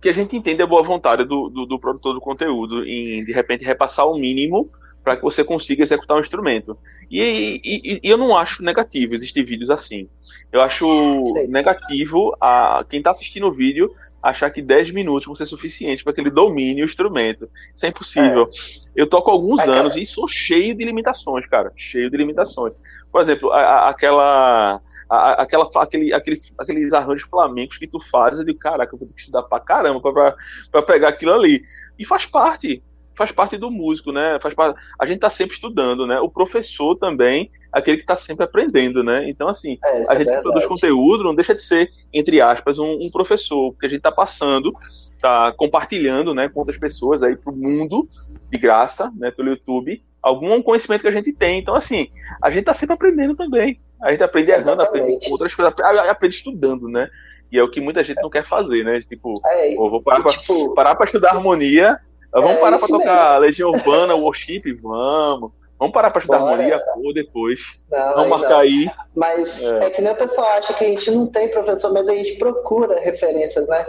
que 0.00 0.08
a 0.08 0.12
gente 0.12 0.36
entende 0.36 0.62
a 0.62 0.66
boa 0.66 0.82
vontade 0.82 1.24
do, 1.24 1.48
do, 1.48 1.66
do 1.66 1.80
produtor 1.80 2.14
do 2.14 2.20
conteúdo 2.20 2.84
em, 2.84 3.24
de 3.24 3.32
repente, 3.32 3.64
repassar 3.64 4.08
o 4.08 4.16
mínimo 4.16 4.70
para 5.06 5.16
que 5.16 5.22
você 5.22 5.44
consiga 5.44 5.84
executar 5.84 6.16
um 6.16 6.20
instrumento. 6.20 6.76
E, 7.08 7.60
e- 7.64 8.00
e 8.02 8.10
eu 8.10 8.16
não 8.18 8.36
acho 8.36 8.60
negativo 8.60 9.14
existir 9.14 9.44
vídeos 9.44 9.70
assim. 9.70 10.08
Eu 10.50 10.60
acho 10.60 10.84
Sim. 11.26 11.46
negativo 11.46 12.36
a 12.40 12.84
quem 12.90 12.98
está 12.98 13.12
assistindo 13.12 13.46
o 13.46 13.52
vídeo 13.52 13.94
achar 14.20 14.50
que 14.50 14.60
10 14.60 14.90
minutos 14.90 15.24
vão 15.26 15.36
ser 15.36 15.46
suficiente 15.46 16.02
para 16.02 16.12
que 16.12 16.20
ele 16.20 16.30
domine 16.30 16.82
o 16.82 16.84
instrumento. 16.84 17.48
Isso 17.72 17.86
é 17.86 17.90
impossível. 17.90 18.48
Eu 18.96 19.06
toco 19.06 19.30
há 19.30 19.32
alguns 19.32 19.60
É, 19.60 19.66
cara. 19.66 19.78
anos 19.82 19.94
e 19.94 20.04
sou 20.04 20.26
cheio 20.26 20.74
de 20.74 20.84
limitações, 20.84 21.46
cara. 21.46 21.70
Cheio 21.76 22.10
de 22.10 22.16
limitações. 22.16 22.74
Por 23.12 23.20
exemplo, 23.20 23.52
a- 23.52 23.60
a- 23.60 23.88
aquela, 23.90 24.80
a- 25.08 25.42
aquela, 25.42 25.70
aquele, 25.76 26.12
aquele, 26.12 26.42
aqueles 26.58 26.92
arranjos 26.92 27.28
flamencos 27.30 27.78
que 27.78 27.86
tu 27.86 28.00
faz, 28.00 28.36
eu 28.40 28.44
digo, 28.44 28.58
caraca, 28.58 28.92
eu 28.92 28.98
vou 28.98 29.06
ter 29.06 29.14
que 29.14 29.20
estudar 29.20 29.44
pra 29.44 29.60
caramba 29.60 30.00
pra, 30.00 30.12
pra, 30.12 30.36
pra 30.72 30.82
pegar 30.82 31.10
aquilo 31.10 31.32
ali. 31.32 31.62
E 31.96 32.04
faz 32.04 32.26
parte, 32.26 32.82
faz 33.16 33.32
parte 33.32 33.56
do 33.56 33.70
músico, 33.70 34.12
né? 34.12 34.38
Faz 34.40 34.54
parte, 34.54 34.78
a 35.00 35.06
gente 35.06 35.18
tá 35.18 35.30
sempre 35.30 35.54
estudando, 35.54 36.06
né? 36.06 36.20
O 36.20 36.28
professor 36.28 36.94
também, 36.96 37.50
aquele 37.72 37.96
que 37.96 38.06
tá 38.06 38.16
sempre 38.16 38.44
aprendendo, 38.44 39.02
né? 39.02 39.28
Então, 39.28 39.48
assim, 39.48 39.78
É, 39.82 40.10
a 40.10 40.14
é 40.14 40.18
gente 40.18 40.32
que 40.32 40.42
produz 40.42 40.66
conteúdo 40.66 41.24
não 41.24 41.34
deixa 41.34 41.54
de 41.54 41.62
ser, 41.62 41.90
entre 42.12 42.40
aspas, 42.40 42.78
um, 42.78 42.98
um 43.00 43.10
professor, 43.10 43.72
porque 43.72 43.86
a 43.86 43.88
gente 43.88 44.02
tá 44.02 44.12
passando, 44.12 44.72
tá 45.20 45.52
compartilhando, 45.56 46.34
né, 46.34 46.48
com 46.48 46.60
outras 46.60 46.78
pessoas 46.78 47.22
aí 47.22 47.34
pro 47.34 47.56
mundo, 47.56 48.08
de 48.50 48.58
graça, 48.58 49.10
né, 49.16 49.30
pelo 49.30 49.48
YouTube, 49.48 50.02
algum 50.22 50.60
conhecimento 50.62 51.02
que 51.02 51.08
a 51.08 51.12
gente 51.12 51.32
tem. 51.32 51.58
Então, 51.58 51.74
assim, 51.74 52.08
a 52.42 52.50
gente 52.50 52.64
tá 52.64 52.74
sempre 52.74 52.94
aprendendo 52.94 53.34
também. 53.34 53.80
A 54.02 54.12
gente 54.12 54.22
aprende 54.22 54.50
errando, 54.50 54.82
aprende 54.82 55.24
com 55.24 55.32
outras 55.32 55.54
coisas, 55.54 55.72
aprende, 55.72 56.34
estudando, 56.34 56.86
né? 56.88 57.08
E 57.50 57.58
é 57.58 57.62
o 57.62 57.70
que 57.70 57.80
muita 57.80 58.02
gente 58.04 58.20
não 58.20 58.28
quer 58.28 58.44
fazer, 58.44 58.84
né? 58.84 59.00
Tipo, 59.00 59.40
É, 59.46 59.74
vou 59.74 60.02
parar 60.02 60.22
pra, 60.22 60.32
tipo, 60.32 60.74
parar 60.74 60.94
pra 60.96 61.06
estudar 61.06 61.30
harmonia, 61.30 61.98
vamos 62.40 62.56
É 62.56 62.60
parar 62.60 62.78
pra 62.78 62.88
tocar 62.88 63.38
Legião 63.38 63.70
Urbana, 63.70 64.14
Worship, 64.14 64.62
vamos. 64.82 65.50
Vamos 65.78 65.92
parar 65.92 66.10
pra 66.10 66.20
estudar 66.20 66.38
harmonia, 66.38 66.80
pô, 66.94 67.12
depois. 67.12 67.82
não, 67.90 68.14
Vamos 68.14 68.28
marcar 68.30 68.48
não. 68.50 68.60
aí. 68.60 68.90
Mas 69.14 69.62
É. 69.62 69.84
é. 69.86 69.90
que 69.90 70.00
nem 70.00 70.10
o 70.12 70.16
pessoal 70.16 70.46
acha 70.52 70.72
que 70.72 70.84
a 70.84 70.88
gente 70.88 71.10
não 71.10 71.26
tem 71.26 71.50
professor, 71.50 71.92
mas 71.92 72.08
a 72.08 72.12
gente 72.12 72.38
procura 72.38 72.98
referências, 73.00 73.66
né? 73.68 73.86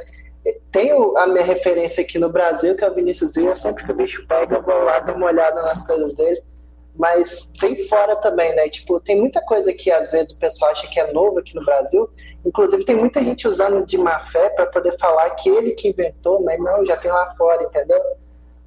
Tem 0.72 0.92
a 0.92 1.28
minha 1.28 1.44
referência 1.46 2.04
aqui 2.04 2.20
no 2.20 2.30
Brasil, 2.30 2.76
que 2.76 2.84
é 2.84 2.90
o 2.90 2.94
Vinícius 2.94 3.34
Villa, 3.34 3.56
sempre 3.56 3.86
que 3.86 3.92
o 3.92 3.96
bicho 3.96 4.26
pega, 4.28 4.58
eu 4.58 4.62
vou 4.62 4.84
lá 4.84 5.00
dar 5.00 5.16
uma 5.16 5.28
olhada 5.28 5.62
nas 5.62 5.86
coisas 5.86 6.14
dele. 6.14 6.42
Mas 6.96 7.50
tem 7.60 7.88
fora 7.88 8.16
também, 8.18 8.54
né? 8.56 8.70
Tipo, 8.70 9.00
tem 9.00 9.20
muita 9.20 9.40
coisa 9.42 9.72
que 9.74 9.92
às 9.92 10.12
vezes 10.12 10.34
o 10.34 10.40
pessoal 10.40 10.72
acha 10.72 10.88
que 10.88 11.00
é 11.00 11.12
novo 11.14 11.40
aqui 11.40 11.54
no 11.56 11.64
Brasil. 11.64 12.10
Inclusive, 12.46 12.86
tem 12.86 12.96
muita 12.96 13.24
gente 13.24 13.48
usando 13.48 13.86
de 13.86 13.98
má 13.98 14.20
fé 14.32 14.50
para 14.50 14.66
poder 14.68 14.98
falar 14.98 15.30
que 15.32 15.50
ele 15.50 15.72
que 15.72 15.90
inventou, 15.90 16.42
mas 16.44 16.60
não, 16.60 16.86
já 16.86 16.98
tem 16.98 17.12
lá 17.12 17.34
fora, 17.38 17.64
entendeu? 17.64 18.02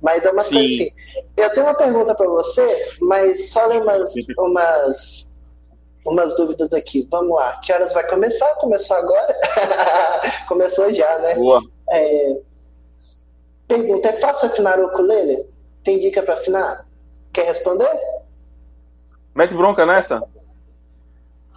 Mas 0.01 0.25
é 0.25 0.31
uma 0.31 0.43
Sim. 0.43 0.55
coisa 0.55 0.75
assim. 0.75 0.91
Eu 1.37 1.51
tenho 1.51 1.67
uma 1.67 1.75
pergunta 1.75 2.15
para 2.15 2.29
você, 2.29 2.89
mas 3.03 3.51
só 3.51 3.67
ler 3.67 3.83
umas, 3.83 4.15
umas, 4.39 5.29
umas 6.07 6.37
dúvidas 6.37 6.73
aqui. 6.73 7.07
Vamos 7.11 7.37
lá. 7.37 7.59
Que 7.59 7.73
horas 7.73 7.93
vai 7.93 8.07
começar? 8.09 8.55
Começou 8.57 8.97
agora? 8.97 9.37
Começou 10.49 10.93
já, 10.95 11.19
né? 11.19 11.35
Boa. 11.35 11.61
É, 11.91 12.37
Pergunta: 13.71 14.09
é 14.09 14.21
fácil 14.21 14.49
afinar 14.49 14.81
o 14.81 14.87
ukulele? 14.87 15.49
Tem 15.85 16.01
dica 16.01 16.25
para 16.25 16.35
afinar? 16.35 16.85
Quer 17.33 17.47
responder? 17.47 17.89
Mete 19.33 19.55
bronca 19.55 19.87
nessa? 19.87 20.21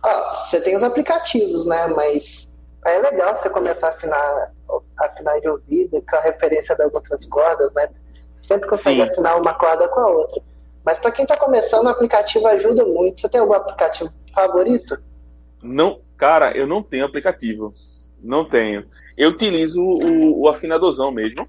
Ó, 0.05 0.33
você 0.35 0.61
tem 0.61 0.75
os 0.75 0.83
aplicativos, 0.83 1.65
né? 1.65 1.87
Mas 1.87 2.47
é 2.85 2.99
legal 2.99 3.35
você 3.35 3.49
começar 3.49 3.87
a 3.87 3.91
afinar, 3.91 4.51
afinar 4.99 5.39
de 5.39 5.49
ouvido 5.49 6.03
com 6.07 6.15
a 6.15 6.21
referência 6.21 6.75
das 6.75 6.93
outras 6.93 7.25
cordas, 7.25 7.73
né? 7.73 7.89
Sempre 8.43 8.69
consegue 8.69 8.97
Sim. 8.97 9.09
afinar 9.09 9.37
uma 9.37 9.53
corda 9.53 9.87
com 9.87 9.99
a 10.01 10.07
outra. 10.07 10.41
Mas 10.85 10.99
para 10.99 11.11
quem 11.11 11.23
está 11.23 11.37
começando, 11.37 11.85
o 11.85 11.89
aplicativo 11.89 12.45
ajuda 12.47 12.85
muito. 12.85 13.21
Você 13.21 13.29
tem 13.29 13.39
algum 13.39 13.53
aplicativo 13.53 14.11
favorito? 14.33 14.97
Não, 15.63 16.01
cara, 16.17 16.55
eu 16.55 16.67
não 16.67 16.83
tenho 16.83 17.05
aplicativo. 17.05 17.73
Não 18.21 18.43
tenho. 18.43 18.85
Eu 19.17 19.29
utilizo 19.29 19.81
o, 19.81 20.41
o 20.41 20.49
afinadorzão 20.49 21.09
mesmo, 21.09 21.47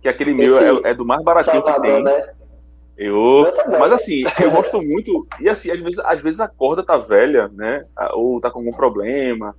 que 0.00 0.08
aquele 0.08 0.32
meu 0.32 0.54
Esse 0.56 0.64
é, 0.64 0.90
é 0.90 0.94
do 0.94 1.04
mais 1.04 1.22
baratinho 1.22 1.62
que 1.62 1.70
Salvador, 1.70 1.94
tem. 1.96 2.04
né? 2.04 2.34
Eu, 3.04 3.44
Eu 3.46 3.52
também. 3.52 3.80
mas 3.80 3.90
assim, 3.92 4.22
eu 4.40 4.50
gosto 4.52 4.80
muito. 4.80 5.26
E 5.40 5.48
assim, 5.48 5.70
às 5.70 5.80
vezes, 5.80 5.98
às 5.98 6.20
vezes 6.20 6.38
a 6.40 6.46
corda 6.46 6.84
tá 6.84 6.96
velha, 6.96 7.48
né? 7.48 7.84
Ou 8.12 8.40
tá 8.40 8.48
com 8.50 8.60
algum 8.60 8.70
problema. 8.70 9.56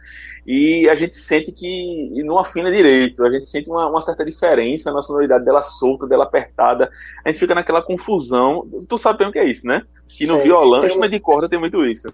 E 0.47 0.87
a 0.89 0.95
gente 0.95 1.15
sente 1.17 1.51
que 1.51 2.23
não 2.23 2.37
afina 2.39 2.71
direito. 2.71 3.25
A 3.25 3.29
gente 3.31 3.49
sente 3.49 3.69
uma, 3.69 3.87
uma 3.87 4.01
certa 4.01 4.23
diferença 4.23 4.93
na 4.93 5.01
sonoridade 5.01 5.43
dela 5.43 5.61
solta, 5.61 6.07
dela 6.07 6.23
apertada. 6.23 6.89
A 7.25 7.29
gente 7.29 7.39
fica 7.39 7.53
naquela 7.53 7.81
confusão. 7.81 8.65
Tu 8.87 8.97
sabe 8.97 9.19
bem 9.19 9.27
o 9.27 9.31
que 9.31 9.39
é 9.39 9.45
isso, 9.45 9.67
né? 9.67 9.81
Que 10.07 10.25
no 10.25 10.35
Sei. 10.35 10.43
violão, 10.43 10.79
Tem 10.79 10.87
instrumento 10.87 11.11
de 11.11 11.19
corda 11.19 11.49
tem 11.49 11.59
muito 11.59 11.85
isso. 11.85 12.07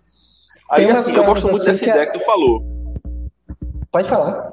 Aí 0.71 0.83
Tem 0.85 0.91
assim, 0.91 1.15
eu 1.15 1.23
gosto 1.23 1.43
muito 1.47 1.57
assim 1.61 1.71
dessa 1.71 1.83
que 1.83 1.89
ideia 1.89 2.03
é- 2.03 2.05
que 2.07 2.17
tu 2.17 2.25
falou. 2.25 2.63
Pode 3.91 4.09
falar. 4.09 4.51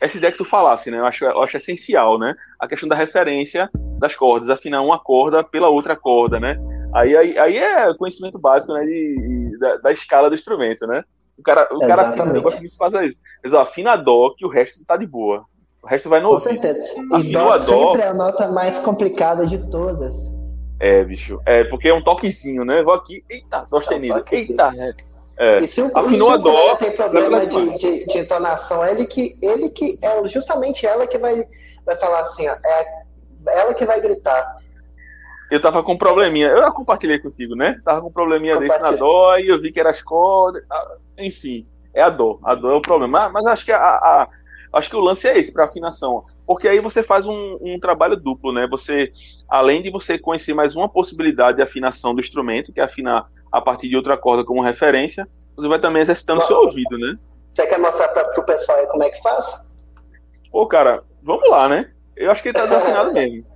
essa 0.00 0.16
ideia 0.18 0.30
que 0.30 0.38
tu 0.38 0.44
falasse, 0.44 0.90
né? 0.90 0.98
Eu 0.98 1.06
acho, 1.06 1.24
eu 1.24 1.42
acho 1.42 1.56
essencial, 1.56 2.18
né? 2.18 2.34
A 2.60 2.68
questão 2.68 2.86
da 2.88 2.94
referência 2.94 3.70
das 3.98 4.14
cordas, 4.14 4.50
afinar 4.50 4.82
uma 4.82 4.98
corda 4.98 5.42
pela 5.42 5.68
outra 5.68 5.96
corda, 5.96 6.38
né? 6.40 6.56
Aí, 6.94 7.16
aí, 7.16 7.38
aí 7.38 7.56
é 7.58 7.94
conhecimento 7.94 8.38
básico, 8.38 8.72
né? 8.72 8.84
De, 8.84 9.50
de- 9.50 9.58
da, 9.58 9.76
da 9.76 9.92
escala 9.92 10.28
do 10.28 10.34
instrumento, 10.34 10.86
né? 10.86 11.02
O 11.38 11.42
cara, 11.42 11.68
o 11.70 11.80
cara 11.80 12.02
afina, 12.08 12.32
eu 12.34 12.42
gosto 12.42 12.58
muito 12.58 12.70
de 12.70 12.76
fazer 12.76 13.04
isso. 13.04 13.18
Mas 13.44 13.52
ó, 13.52 13.60
afina 13.60 13.92
a 13.92 13.96
dó, 13.96 14.34
que 14.36 14.46
o 14.46 14.48
resto 14.48 14.82
tá 14.86 14.96
de 14.96 15.06
boa. 15.06 15.44
O 15.82 15.86
resto 15.86 16.08
vai 16.08 16.20
no 16.20 16.28
Com 16.28 16.34
ouvido. 16.34 16.48
certeza. 16.50 16.78
E 17.20 17.32
dó 17.32 17.50
a 17.52 17.58
dó. 17.58 17.88
sempre 17.88 18.02
é 18.02 18.08
a 18.08 18.14
nota 18.14 18.48
mais 18.48 18.78
complicada 18.78 19.46
de 19.46 19.58
todas. 19.70 20.14
É, 20.80 21.04
bicho. 21.04 21.38
É, 21.46 21.64
porque 21.64 21.88
é 21.88 21.94
um 21.94 22.02
toquezinho, 22.02 22.64
né? 22.64 22.82
Vou 22.82 22.94
aqui, 22.94 23.22
eita, 23.30 23.66
dó 23.70 23.80
sustenido. 23.80 24.14
toquezinho. 24.16 24.50
Eita, 24.52 24.70
né? 24.72 24.92
É. 25.38 25.58
E 25.60 25.68
se 25.68 25.82
o, 25.82 25.90
Afinou 25.94 26.28
se 26.28 26.32
a 26.32 26.36
o 26.36 26.38
dó, 26.38 26.76
tem 26.76 26.96
problema 26.96 27.46
de, 27.46 27.78
de, 27.78 28.06
de 28.06 28.18
entonação, 28.18 28.82
é 28.82 28.92
ele 28.92 29.04
que, 29.04 29.36
ele 29.42 29.68
que 29.68 29.98
é 30.00 30.26
justamente 30.28 30.86
ela 30.86 31.06
que 31.06 31.18
vai, 31.18 31.44
vai 31.84 31.96
falar 31.96 32.20
assim, 32.20 32.48
ó, 32.48 32.52
é 32.52 33.05
ela 33.48 33.74
que 33.74 33.84
vai 33.86 34.00
gritar. 34.00 34.56
Eu 35.50 35.60
tava 35.60 35.82
com 35.82 35.92
um 35.92 35.98
probleminha. 35.98 36.48
Eu 36.48 36.72
compartilhei 36.72 37.18
contigo, 37.18 37.54
né? 37.54 37.80
Tava 37.84 38.00
com 38.00 38.08
um 38.08 38.12
probleminha 38.12 38.56
desse 38.58 38.78
na 38.80 38.90
dó 38.92 39.36
e 39.38 39.48
eu 39.48 39.60
vi 39.60 39.70
que 39.70 39.78
era 39.78 39.90
as 39.90 40.02
cordas. 40.02 40.62
ah, 40.70 40.96
Enfim, 41.18 41.66
é 41.94 42.02
a 42.02 42.10
dó. 42.10 42.38
A 42.42 42.54
dó 42.54 42.70
é 42.70 42.74
o 42.74 42.80
problema. 42.82 43.28
Mas, 43.28 43.46
acho 43.46 43.64
que 43.64 43.70
a, 43.72 43.78
a- 43.78 44.28
acho 44.72 44.90
que 44.90 44.96
o 44.96 45.00
lance 45.00 45.28
é 45.28 45.38
esse 45.38 45.52
para 45.52 45.64
afinação, 45.64 46.24
porque 46.46 46.66
aí 46.68 46.80
você 46.80 47.02
faz 47.02 47.26
um, 47.26 47.58
um 47.62 47.78
trabalho 47.80 48.16
duplo, 48.16 48.52
né? 48.52 48.66
Você, 48.68 49.10
além 49.48 49.80
de 49.82 49.90
você 49.90 50.18
conhecer 50.18 50.52
mais 50.52 50.74
uma 50.74 50.88
possibilidade 50.88 51.56
de 51.58 51.62
afinação 51.62 52.12
do 52.14 52.20
instrumento, 52.20 52.72
que 52.72 52.80
é 52.80 52.84
afinar 52.84 53.26
a 53.52 53.60
partir 53.60 53.88
de 53.88 53.96
outra 53.96 54.16
corda 54.18 54.44
como 54.44 54.60
referência, 54.60 55.26
você 55.56 55.68
vai 55.68 55.78
também 55.78 56.02
exercitando 56.02 56.40
o 56.40 56.44
seu 56.44 56.58
ouvido, 56.58 56.98
né? 56.98 57.16
Você 57.48 57.66
quer 57.66 57.78
mostrar 57.78 58.08
para 58.08 58.28
pro 58.30 58.42
pessoal 58.44 58.78
aí 58.78 58.86
como 58.88 59.04
é 59.04 59.10
que 59.10 59.22
faz? 59.22 59.46
Pô, 60.50 60.66
cara, 60.66 61.02
vamos 61.22 61.48
lá, 61.48 61.68
né? 61.68 61.90
Eu 62.16 62.30
acho 62.30 62.42
que 62.42 62.48
ele 62.48 62.58
tá 62.58 62.64
desafinado 62.64 63.12
mesmo. 63.14 63.46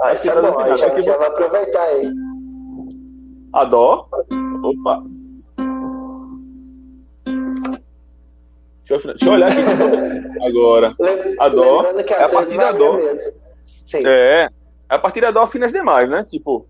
Ah, 0.00 0.08
acho 0.08 0.22
que 0.22 0.28
ele 0.28 0.40
tá 0.40 0.50
bom, 0.50 0.62
desafinado. 0.62 0.78
Já, 0.78 0.86
Aqui, 0.86 1.02
já 1.02 1.16
vou... 1.16 1.26
aproveitar 1.26 1.82
aí. 1.82 2.12
A 3.52 3.64
dó. 3.64 4.08
Opa. 4.62 5.02
Deixa 8.86 9.08
eu, 9.08 9.14
deixa 9.14 9.26
eu 9.26 9.32
olhar 9.32 9.50
aqui 9.50 9.60
agora. 10.44 10.94
A 11.40 11.48
dó. 11.48 11.84
É 11.84 12.24
a 12.24 12.28
partir 12.28 12.58
da 12.58 12.72
dó. 12.72 12.98
É, 12.98 14.42
é. 14.42 14.48
A 14.88 14.98
partir 14.98 15.20
da 15.20 15.30
dó 15.30 15.42
afina 15.42 15.66
as 15.66 15.72
demais, 15.72 16.10
né? 16.10 16.24
Tipo. 16.24 16.66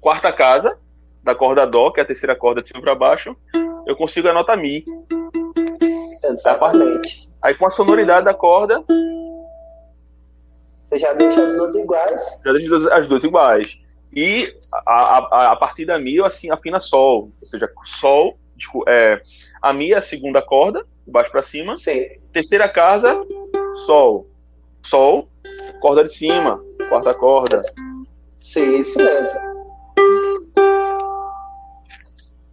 Quarta 0.00 0.30
casa, 0.32 0.76
da 1.22 1.34
corda 1.34 1.66
dó, 1.66 1.90
que 1.90 1.98
é 1.98 2.02
a 2.02 2.06
terceira 2.06 2.36
corda 2.36 2.60
de 2.60 2.68
cima 2.68 2.82
para 2.82 2.94
baixo, 2.94 3.34
eu 3.86 3.96
consigo 3.96 4.28
a 4.28 4.34
nota 4.34 4.54
mi. 4.54 4.84
Exatamente. 6.22 7.30
Aí 7.40 7.54
com 7.54 7.66
a 7.66 7.70
sonoridade 7.70 8.26
da 8.26 8.34
corda, 8.34 8.84
você 10.94 11.00
já 11.00 11.12
deixa 11.12 11.44
as 11.44 11.52
duas 11.52 11.74
iguais. 11.74 12.38
Já 12.46 12.52
deixa 12.52 12.94
as 12.94 13.08
duas 13.08 13.24
iguais. 13.24 13.78
E 14.14 14.54
a, 14.86 15.18
a, 15.18 15.52
a 15.52 15.56
partir 15.56 15.84
da 15.84 15.98
Mi 15.98 16.14
eu 16.14 16.24
assim, 16.24 16.52
afina 16.52 16.78
Sol. 16.78 17.32
Ou 17.40 17.46
seja, 17.46 17.68
Sol, 18.00 18.38
é, 18.86 19.20
a 19.60 19.72
Mi 19.72 19.90
é 19.90 19.96
a 19.96 20.00
segunda 20.00 20.40
corda, 20.40 20.86
de 21.04 21.10
baixo 21.10 21.32
para 21.32 21.42
cima. 21.42 21.74
Sim. 21.74 22.06
Terceira 22.32 22.68
casa, 22.68 23.20
Sol. 23.86 24.28
Sol, 24.84 25.28
corda 25.80 26.04
de 26.04 26.14
cima, 26.14 26.62
quarta 26.88 27.12
corda. 27.12 27.62
Sim, 28.38 28.80
isso 28.80 28.96
mesmo. 28.96 29.40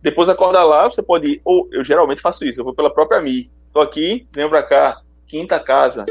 Depois 0.01 0.29
acorda 0.29 0.63
lá, 0.63 0.89
você 0.89 1.03
pode 1.03 1.27
ir, 1.27 1.41
ou 1.45 1.69
eu 1.71 1.83
geralmente 1.83 2.21
faço 2.21 2.43
isso, 2.43 2.59
eu 2.59 2.65
vou 2.65 2.73
pela 2.73 2.91
própria 2.91 3.21
Mi. 3.21 3.51
Tô 3.71 3.79
aqui, 3.79 4.27
venho 4.33 4.49
pra 4.49 4.63
cá, 4.63 4.99
quinta 5.27 5.59
casa. 5.59 6.07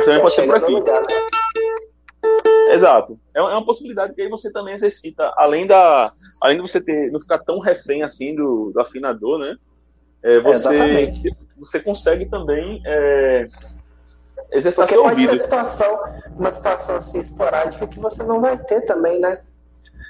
Mas 0.00 0.04
também 0.06 0.20
pode 0.22 0.34
ser 0.34 0.46
por 0.46 0.56
aqui. 0.56 0.72
Lugar, 0.72 1.02
né? 1.02 2.72
Exato. 2.72 3.18
É, 3.34 3.40
é 3.40 3.42
uma 3.42 3.64
possibilidade 3.64 4.14
que 4.14 4.22
aí 4.22 4.28
você 4.28 4.50
também 4.50 4.74
exercita, 4.74 5.32
além 5.36 5.66
da. 5.66 6.10
Além 6.40 6.56
de 6.56 6.62
você 6.62 6.80
ter, 6.80 7.10
não 7.10 7.20
ficar 7.20 7.38
tão 7.38 7.58
refém 7.58 8.02
assim 8.02 8.34
do, 8.34 8.70
do 8.72 8.80
afinador, 8.80 9.38
né? 9.38 9.56
É, 10.22 10.40
você, 10.40 10.76
é, 10.76 11.12
você 11.58 11.80
consegue 11.80 12.26
também 12.26 12.80
é, 12.86 13.46
exercitar 14.52 14.86
Porque 14.86 14.94
seu 14.94 15.02
pode 15.02 15.20
ouvido. 15.20 15.38
Ser 15.38 15.44
situação, 15.44 15.98
uma 16.36 16.52
situação 16.52 16.96
assim 16.96 17.20
esporádica 17.20 17.86
que 17.86 17.98
você 17.98 18.22
não 18.22 18.40
vai 18.40 18.56
ter 18.56 18.82
também, 18.86 19.20
né? 19.20 19.42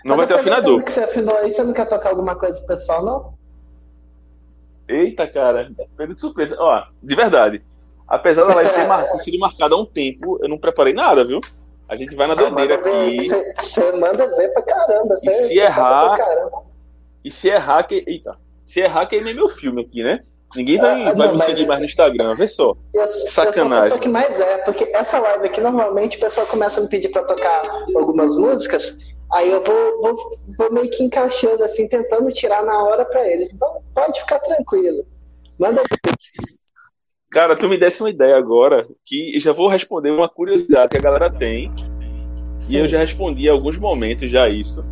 Não 0.05 0.17
Mas 0.17 0.19
vai 0.19 0.27
ter 0.29 0.35
afinador. 0.35 0.83
que 0.85 0.93
você 0.93 1.01
afinou 1.01 1.37
aí, 1.37 1.53
você 1.53 1.63
não 1.63 1.73
quer 1.73 1.89
tocar 1.89 2.11
alguma 2.11 2.37
coisa 2.37 2.59
pro 2.59 2.69
pessoal, 2.69 3.05
não? 3.05 3.35
Eita, 4.89 5.27
cara, 5.27 5.71
pego 5.97 6.15
de 6.15 6.21
surpresa. 6.21 6.57
Ó, 6.59 6.85
de 7.03 7.15
verdade. 7.15 7.65
Apesar 8.11 8.45
da 8.45 8.55
live 8.57 8.71
ter, 8.75 8.87
mar... 8.89 9.09
ter 9.09 9.19
sido 9.21 9.39
marcada 9.39 9.77
há 9.77 9.79
um 9.79 9.87
tempo, 9.87 10.39
eu 10.43 10.49
não 10.49 10.59
preparei 10.59 10.93
nada, 10.93 11.25
viu? 11.25 11.41
A 11.89 11.97
gente 11.97 12.15
vai 12.17 12.27
na 12.27 12.35
doideira 12.35 12.75
aqui. 12.75 13.29
Você 13.57 13.93
manda 13.93 14.27
ver 14.37 14.53
pra 14.53 14.63
caramba. 14.63 15.15
E 15.23 15.31
se 15.31 15.59
errar. 15.59 16.17
E 17.25 17.31
se 17.31 17.49
errar, 17.49 17.83
que. 17.85 18.05
Eita. 18.07 18.37
Se 18.63 18.81
errar, 18.81 19.07
queimei 19.07 19.35
meu 19.35 19.49
filme 19.49 19.83
aqui, 19.83 20.03
né? 20.03 20.21
Ninguém 20.55 20.79
vai, 20.79 21.03
ah, 21.03 21.13
vai 21.13 21.29
não, 21.29 21.35
me 21.35 21.39
seguir 21.41 21.67
mais 21.67 21.79
no 21.79 21.87
Instagram, 21.87 22.35
vê 22.35 22.49
só. 22.49 22.75
Eu, 22.93 23.07
Sacanagem. 23.07 23.85
Eu 23.85 23.89
sou 23.89 23.97
a 23.97 24.01
que 24.01 24.09
mais 24.09 24.41
é, 24.41 24.59
porque 24.59 24.85
essa 24.95 25.19
live 25.19 25.47
aqui, 25.47 25.61
normalmente, 25.61 26.17
o 26.17 26.21
pessoal 26.21 26.47
começa 26.47 26.81
a 26.81 26.83
me 26.83 26.89
pedir 26.89 27.09
pra 27.11 27.23
tocar 27.23 27.63
algumas 27.95 28.37
músicas. 28.37 28.97
Aí 29.33 29.51
eu 29.51 29.63
vou, 29.63 30.01
vou, 30.01 30.39
vou 30.59 30.73
meio 30.73 30.91
que 30.91 31.05
encaixando, 31.05 31.63
assim, 31.63 31.87
tentando 31.87 32.33
tirar 32.33 32.65
na 32.65 32.83
hora 32.83 33.05
para 33.05 33.29
eles. 33.29 33.51
Então, 33.53 33.81
pode 33.95 34.19
ficar 34.21 34.41
tranquilo. 34.41 35.07
Manda. 35.59 35.83
Cara, 37.31 37.55
tu 37.55 37.69
me 37.69 37.79
desse 37.79 38.03
uma 38.03 38.11
ideia 38.11 38.37
agora, 38.37 38.85
que 39.07 39.39
já 39.39 39.53
vou 39.53 39.69
responder 39.69 40.11
uma 40.11 40.29
curiosidade 40.29 40.91
que 40.91 40.97
a 40.97 41.01
galera 41.01 41.31
tem. 41.31 41.73
E 42.69 42.77
eu 42.77 42.89
já 42.89 42.99
respondi 42.99 43.47
em 43.47 43.51
alguns 43.51 43.79
momentos 43.79 44.29
já 44.29 44.49
isso. 44.49 44.85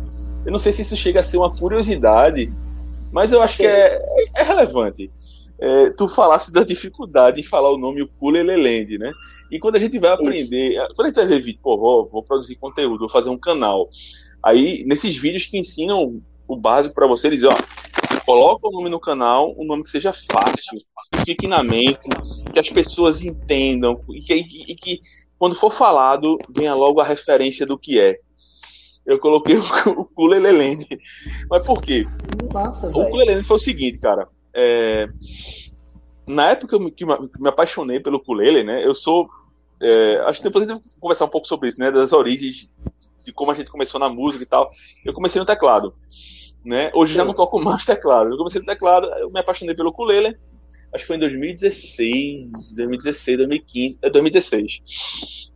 Eu 0.45 0.51
não 0.51 0.59
sei 0.59 0.71
se 0.71 0.81
isso 0.81 0.95
chega 0.95 1.19
a 1.19 1.23
ser 1.23 1.37
uma 1.37 1.53
curiosidade, 1.53 2.51
mas 3.11 3.33
eu 3.33 3.41
acho 3.41 3.57
que 3.57 3.67
é, 3.67 4.01
é 4.35 4.43
relevante. 4.43 5.11
É, 5.59 5.89
tu 5.89 6.07
falasse 6.07 6.53
da 6.53 6.63
dificuldade 6.63 7.41
em 7.41 7.43
falar 7.43 7.71
o 7.71 7.77
nome 7.77 8.01
Ukulele 8.01 8.97
né? 8.97 9.11
E 9.51 9.59
quando 9.59 9.75
a 9.75 9.79
gente 9.79 9.99
vai 9.99 10.11
aprender, 10.11 10.75
isso. 10.75 10.95
quando 10.95 11.01
a 11.01 11.07
gente 11.07 11.15
vai 11.17 11.25
ver 11.25 11.41
vídeo, 11.41 11.59
pô, 11.61 11.77
vou, 11.77 12.07
vou 12.07 12.23
produzir 12.23 12.55
conteúdo, 12.55 12.99
vou 12.99 13.09
fazer 13.09 13.29
um 13.29 13.37
canal. 13.37 13.89
Aí, 14.41 14.85
nesses 14.85 15.17
vídeos 15.17 15.45
que 15.45 15.57
ensinam 15.57 16.21
o 16.47 16.55
básico 16.55 16.95
para 16.95 17.07
você, 17.07 17.27
eles 17.27 17.43
ó, 17.43 17.49
coloca 18.29 18.67
o 18.67 18.71
nome 18.71 18.89
no 18.89 18.99
canal, 18.99 19.55
um 19.57 19.65
nome 19.65 19.81
que 19.81 19.89
seja 19.89 20.13
fácil, 20.13 20.79
que 21.11 21.21
fique 21.25 21.47
na 21.47 21.63
mente, 21.63 22.07
que 22.53 22.59
as 22.59 22.69
pessoas 22.69 23.25
entendam 23.25 23.99
e 24.07 24.21
que, 24.21 24.35
e 24.35 24.75
que 24.75 25.01
quando 25.39 25.55
for 25.55 25.71
falado 25.71 26.37
venha 26.47 26.75
logo 26.75 27.01
a 27.01 27.03
referência 27.03 27.65
do 27.65 27.75
que 27.75 27.99
é. 27.99 28.19
Eu 29.03 29.17
coloquei 29.17 29.57
o, 29.57 30.05
Kulelelende. 30.13 30.99
Mas 31.49 31.63
por 31.63 31.81
quê? 31.81 32.05
Nossa, 32.53 32.89
o 32.89 33.09
Kulelelende 33.09 33.47
foi 33.47 33.55
o 33.57 33.59
seguinte, 33.59 33.97
cara. 33.97 34.27
É, 34.53 35.09
na 36.27 36.51
época 36.51 36.67
que 36.67 36.75
eu 36.75 36.79
me, 36.79 36.91
que 36.91 37.05
me 37.05 37.49
apaixonei 37.49 37.99
pelo 37.99 38.17
ukulele, 38.17 38.63
né? 38.63 38.85
Eu 38.85 38.93
sou 38.93 39.27
é, 39.81 40.21
acho 40.27 40.37
que 40.39 40.43
depois 40.43 40.69
a 40.69 40.71
gente 40.71 40.83
vai 40.83 40.99
conversar 40.99 41.25
um 41.25 41.29
pouco 41.29 41.47
sobre 41.47 41.67
isso, 41.67 41.79
né? 41.79 41.91
Das 41.91 42.13
origens 42.13 42.69
de 43.25 43.33
como 43.33 43.49
a 43.49 43.55
gente 43.55 43.71
começou 43.71 43.99
na 43.99 44.07
música 44.07 44.43
e 44.43 44.47
tal. 44.47 44.69
Eu 45.03 45.13
comecei 45.13 45.39
no 45.39 45.47
teclado, 45.47 45.95
né? 46.63 46.91
Hoje 46.93 47.13
já 47.13 47.23
não 47.23 47.33
toco 47.33 47.59
mais 47.59 47.85
teclado. 47.85 48.31
Eu 48.31 48.37
comecei 48.37 48.59
no 48.59 48.67
teclado, 48.67 49.07
eu 49.19 49.29
me 49.29 49.39
apaixonei 49.39 49.75
pelo 49.75 49.89
ukulele. 49.89 50.37
Acho 50.93 51.03
que 51.03 51.07
foi 51.07 51.17
em 51.17 51.19
2016, 51.19 52.75
2016, 52.77 53.37
2015, 53.37 53.99
2016. 54.01 54.81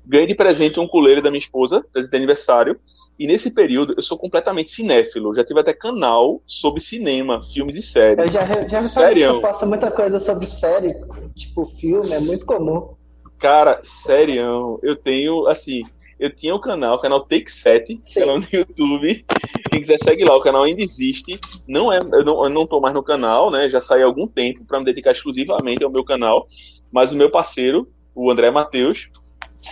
Ganhei 0.06 0.28
de 0.28 0.36
presente 0.36 0.80
um 0.80 0.84
ukulele 0.84 1.22
da 1.22 1.32
minha 1.32 1.40
esposa, 1.40 1.84
presente 1.92 2.12
de 2.12 2.18
aniversário. 2.18 2.80
E 3.18 3.28
nesse 3.28 3.52
período 3.52 3.94
eu 3.96 4.04
sou 4.04 4.18
completamente 4.18 4.72
cinéfilo. 4.72 5.34
Já 5.34 5.44
tive 5.44 5.60
até 5.60 5.74
canal 5.74 6.42
sobre 6.46 6.82
cinema, 6.82 7.42
filmes 7.42 7.76
e 7.76 7.82
séries. 7.82 8.26
Eu 8.26 8.32
já, 8.32 8.42
já 8.68 9.34
me 9.34 9.42
posto 9.42 9.66
muita 9.66 9.92
coisa 9.92 10.20
sobre 10.20 10.52
série, 10.52 10.94
tipo 11.36 11.66
filme, 11.80 12.12
é 12.12 12.20
muito 12.20 12.46
comum. 12.46 12.96
Cara, 13.40 13.80
sério, 13.84 14.80
eu 14.82 14.96
tenho, 14.96 15.48
assim, 15.48 15.84
eu 16.20 16.34
tinha 16.34 16.54
o 16.54 16.58
um 16.58 16.62
canal, 16.62 16.96
o 16.96 17.00
canal 17.00 17.22
Take 17.22 17.52
7, 17.52 18.00
Sim. 18.04 18.20
canal 18.22 18.40
no 18.40 18.48
YouTube. 18.52 19.26
Quem 19.74 19.82
quiser 19.82 19.98
segue 19.98 20.24
lá, 20.24 20.38
o 20.38 20.40
canal 20.40 20.62
ainda 20.62 20.84
existe. 20.84 21.40
Não 21.68 21.92
é, 21.92 21.98
eu 21.98 22.24
não, 22.24 22.44
eu 22.44 22.50
não 22.52 22.68
tô 22.68 22.80
mais 22.80 22.94
no 22.94 23.02
canal, 23.02 23.50
né? 23.50 23.68
Já 23.72 23.82
saí 23.82 24.04
há 24.04 24.06
algum 24.06 24.28
tempo 24.28 24.64
para 24.66 24.78
me 24.78 24.86
dedicar 24.86 25.12
exclusivamente 25.12 25.84
ao 25.84 25.90
meu 25.90 26.04
canal. 26.04 26.48
Mas 26.92 27.12
o 27.12 27.16
meu 27.16 27.32
parceiro, 27.32 27.92
o 28.14 28.30
André 28.30 28.52
Matheus, 28.52 29.10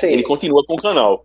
ele 0.02 0.24
continua 0.24 0.66
com 0.66 0.74
o 0.74 0.82
canal. 0.82 1.24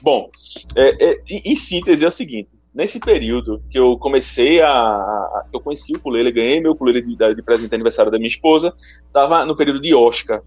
Bom, 0.00 0.30
é, 0.76 1.04
é, 1.04 1.20
em 1.28 1.56
síntese 1.56 2.04
é 2.04 2.08
o 2.08 2.12
seguinte: 2.12 2.56
nesse 2.72 3.00
período 3.00 3.60
que 3.68 3.76
eu 3.76 3.98
comecei 3.98 4.60
a, 4.60 4.70
a 4.70 5.46
eu 5.52 5.58
conheci 5.58 5.92
o 5.92 5.96
ukulele, 5.96 6.30
ganhei 6.30 6.60
meu 6.60 6.72
ukulele 6.72 7.02
de, 7.02 7.34
de 7.34 7.42
presente 7.42 7.70
de 7.70 7.74
aniversário 7.74 8.12
da 8.12 8.18
minha 8.18 8.28
esposa, 8.28 8.72
estava 9.04 9.44
no 9.44 9.56
período 9.56 9.80
de 9.80 9.92
Oscar. 9.92 10.40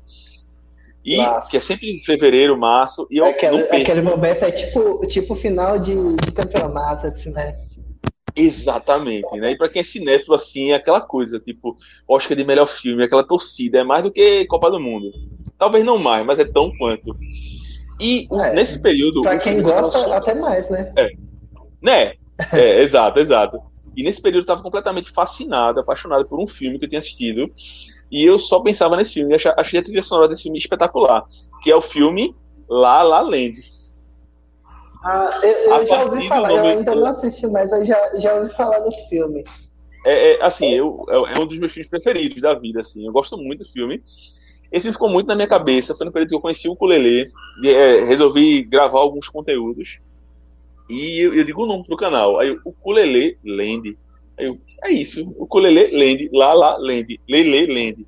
E 1.05 1.17
Nossa. 1.17 1.49
que 1.49 1.57
é 1.57 1.59
sempre 1.59 1.91
em 1.91 2.01
fevereiro, 2.01 2.57
março. 2.57 3.05
E 3.11 3.21
aquele, 3.21 3.61
aquele 3.61 4.01
momento 4.01 4.43
é 4.43 4.49
tipo, 4.49 5.05
tipo 5.07 5.35
final 5.35 5.77
de, 5.77 5.93
de 6.15 6.31
campeonato, 6.31 7.05
assim, 7.05 7.29
né? 7.29 7.53
Exatamente, 8.35 9.37
né? 9.37 9.51
E 9.51 9.57
para 9.57 9.69
quem 9.69 9.81
é 9.81 9.83
cinéfilo, 9.83 10.35
assim, 10.35 10.71
é 10.71 10.75
aquela 10.75 10.99
coisa, 10.99 11.39
tipo, 11.39 11.77
Oscar 12.07 12.35
de 12.35 12.43
melhor 12.43 12.65
filme, 12.65 13.03
aquela 13.03 13.23
torcida, 13.23 13.79
é 13.79 13.83
mais 13.83 14.03
do 14.03 14.11
que 14.11 14.45
Copa 14.45 14.71
do 14.71 14.79
Mundo. 14.79 15.11
Talvez 15.59 15.85
não 15.85 15.99
mais, 15.99 16.25
mas 16.25 16.39
é 16.39 16.43
tão 16.43 16.71
quanto. 16.75 17.15
E 18.01 18.27
é, 18.31 18.53
nesse 18.53 18.81
período. 18.81 19.21
Pra 19.21 19.37
quem 19.37 19.61
gosta, 19.61 20.15
até 20.15 20.33
mais, 20.33 20.69
né? 20.69 20.91
É. 20.97 21.09
Né? 21.81 22.13
É, 22.51 22.81
exato, 22.83 23.19
exato. 23.19 23.61
E 23.95 24.03
nesse 24.03 24.21
período 24.21 24.41
eu 24.41 24.47
tava 24.47 24.63
completamente 24.63 25.11
fascinado, 25.11 25.79
apaixonado 25.79 26.27
por 26.27 26.41
um 26.41 26.47
filme 26.47 26.79
que 26.79 26.85
eu 26.85 26.89
tinha 26.89 26.99
assistido 26.99 27.49
e 28.15 28.23
eu 28.23 28.39
só 28.39 28.61
pensava 28.61 28.95
nesse 28.95 29.15
filme. 29.15 29.35
Achei, 29.35 29.51
achei 29.57 29.77
a 29.77 29.83
trilha 29.83 30.01
sonora 30.01 30.29
desse 30.29 30.43
filme 30.43 30.57
espetacular. 30.57 31.25
Que 31.61 31.69
é 31.69 31.75
o 31.75 31.81
filme 31.81 32.33
La 32.69 33.03
La 33.03 33.19
Land. 33.19 33.59
Ah, 35.03 35.41
eu, 35.43 35.51
eu 35.51 35.85
já 35.85 36.03
ouvi 36.05 36.25
falar, 36.25 36.51
eu 36.53 36.63
ainda 36.63 36.95
não 36.95 37.07
assisti, 37.07 37.45
mas 37.47 37.69
eu 37.73 37.83
já, 37.83 38.19
já 38.21 38.35
ouvi 38.35 38.55
falar 38.55 38.79
desse 38.79 39.09
filme. 39.09 39.43
É, 40.05 40.31
é 40.31 40.45
assim, 40.45 40.73
eu, 40.73 41.05
é, 41.09 41.37
é 41.37 41.41
um 41.41 41.45
dos 41.45 41.59
meus 41.59 41.73
filmes 41.73 41.89
preferidos 41.89 42.41
da 42.41 42.53
vida, 42.53 42.79
assim. 42.79 43.05
Eu 43.05 43.11
gosto 43.11 43.37
muito 43.37 43.65
do 43.65 43.69
filme. 43.69 44.01
Esse 44.71 44.93
ficou 44.93 45.09
muito 45.09 45.27
na 45.27 45.35
minha 45.35 45.47
cabeça. 45.47 45.93
Foi 45.93 46.05
no 46.05 46.11
período 46.13 46.29
que 46.29 46.35
eu 46.35 46.41
conheci 46.41 46.69
o 46.69 46.71
ukulele. 46.71 47.29
É, 47.65 48.05
resolvi 48.05 48.63
gravar 48.63 48.99
alguns 48.99 49.27
conteúdos. 49.27 49.99
E 50.89 51.19
eu, 51.19 51.33
eu 51.33 51.43
digo 51.43 51.63
o 51.63 51.67
nome 51.67 51.85
pro 51.85 51.97
canal. 51.97 52.39
Aí, 52.39 52.51
o 52.63 52.69
ukulele 52.69 53.37
Land. 53.43 53.97
Eu, 54.37 54.57
é 54.83 54.91
isso. 54.91 55.33
O 55.37 55.43
ukulele 55.43 55.91
Land, 55.91 56.29
lá, 56.33 56.53
lá, 56.53 56.77
Land, 56.77 57.19
Lele, 57.27 57.67
Land. 57.67 58.05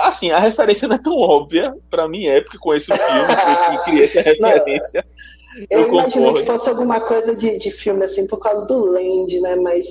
Assim, 0.00 0.30
a 0.30 0.38
referência 0.38 0.86
não 0.86 0.96
é 0.96 0.98
tão 0.98 1.16
óbvia, 1.16 1.74
para 1.88 2.06
mim 2.06 2.26
é, 2.26 2.40
porque 2.40 2.58
conheço 2.58 2.92
o 2.92 2.96
filme, 2.96 3.84
criei 3.84 4.04
essa 4.04 4.20
referência. 4.22 5.04
Não, 5.54 5.66
eu, 5.70 5.80
eu 5.80 5.88
imaginei 5.88 6.32
que 6.34 6.44
fosse 6.44 6.68
alguma 6.68 7.00
coisa 7.00 7.34
de, 7.34 7.58
de 7.58 7.70
filme, 7.70 8.04
assim, 8.04 8.26
por 8.26 8.38
causa 8.38 8.66
do 8.66 8.84
Land, 8.84 9.40
né? 9.40 9.56
Mas 9.56 9.88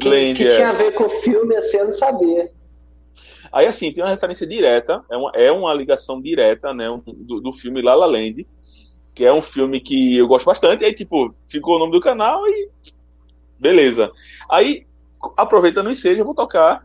que, 0.00 0.08
Land, 0.08 0.34
que 0.34 0.46
é. 0.46 0.56
tinha 0.56 0.70
a 0.70 0.72
ver 0.72 0.92
com 0.92 1.04
o 1.04 1.10
filme, 1.10 1.54
assim, 1.54 1.76
eu 1.76 1.84
não 1.86 1.92
sabia. 1.92 2.50
Aí, 3.52 3.66
assim, 3.66 3.92
tem 3.92 4.02
uma 4.02 4.10
referência 4.10 4.46
direta, 4.46 5.02
é 5.10 5.16
uma, 5.16 5.32
é 5.34 5.52
uma 5.52 5.74
ligação 5.74 6.20
direta, 6.20 6.72
né, 6.72 6.86
do, 7.04 7.40
do 7.40 7.52
filme 7.52 7.82
La 7.82 7.94
La 7.94 8.06
Land, 8.06 8.46
que 9.14 9.24
é 9.24 9.32
um 9.32 9.42
filme 9.42 9.80
que 9.80 10.16
eu 10.16 10.28
gosto 10.28 10.46
bastante, 10.46 10.84
aí, 10.84 10.94
tipo, 10.94 11.34
ficou 11.48 11.76
o 11.76 11.78
nome 11.78 11.92
do 11.92 12.00
canal 12.00 12.46
e 12.46 12.68
beleza. 13.60 14.10
Aí, 14.50 14.86
aproveitando 15.36 15.86
o 15.86 15.90
ensejo, 15.90 16.22
eu 16.22 16.24
vou 16.24 16.34
tocar 16.34 16.82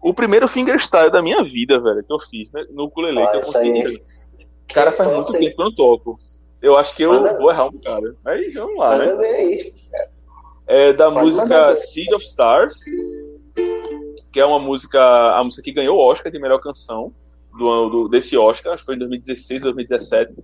o 0.00 0.14
primeiro 0.14 0.48
fingerstyle 0.48 1.10
da 1.10 1.22
minha 1.22 1.42
vida, 1.42 1.80
velho, 1.80 2.02
que 2.02 2.12
eu 2.12 2.20
fiz 2.20 2.50
né, 2.52 2.64
no 2.70 2.84
ukulele, 2.84 3.20
ah, 3.20 3.26
que 3.26 3.36
eu 3.36 3.40
consegui. 3.42 4.02
Cara, 4.68 4.92
faz 4.92 5.12
muito 5.12 5.32
tempo 5.32 5.54
que 5.54 5.60
eu 5.60 5.64
não 5.64 5.74
toco. 5.74 6.16
Eu 6.62 6.76
acho 6.76 6.94
que 6.96 7.02
eu 7.02 7.12
Manda 7.12 7.38
vou 7.38 7.50
errar 7.50 7.66
um 7.66 7.78
cara. 7.78 8.14
Aí 8.24 8.50
vamos 8.50 8.76
lá, 8.76 8.98
Manda 8.98 9.16
né? 9.16 9.58
É 10.66 10.92
da 10.92 11.10
Pode 11.10 11.26
música 11.26 11.76
Seed 11.76 12.12
of 12.12 12.24
Stars, 12.24 12.84
que 14.32 14.40
é 14.40 14.44
uma 14.44 14.58
música, 14.58 15.00
a 15.00 15.44
música 15.44 15.62
que 15.62 15.72
ganhou 15.72 15.96
o 15.96 16.00
Oscar 16.00 16.32
de 16.32 16.38
melhor 16.38 16.58
canção 16.58 17.12
do, 17.56 17.88
do 17.88 18.08
desse 18.08 18.36
Oscar, 18.36 18.72
acho 18.72 18.82
que 18.82 18.86
foi 18.86 18.96
em 18.96 18.98
2016, 18.98 19.62
2017. 19.62 20.34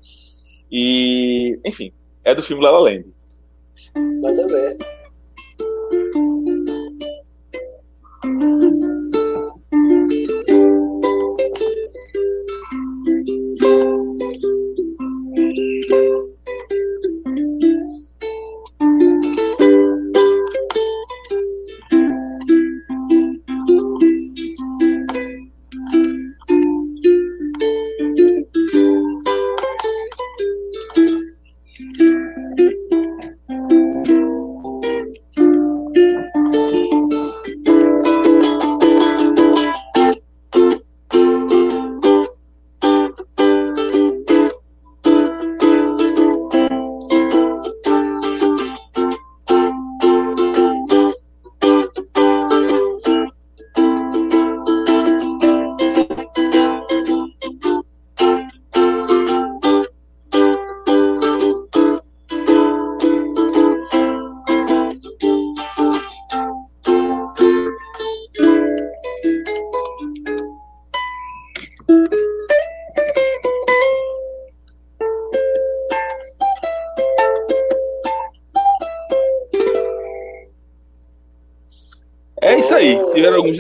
E, 0.71 1.59
enfim, 1.65 1.93
é 2.25 2.35
do 2.35 2.43
filme 2.43 2.63
La 2.63 2.71
La 2.71 2.81
Land. 2.81 3.07
Manda 3.97 4.47
ver. 4.47 4.79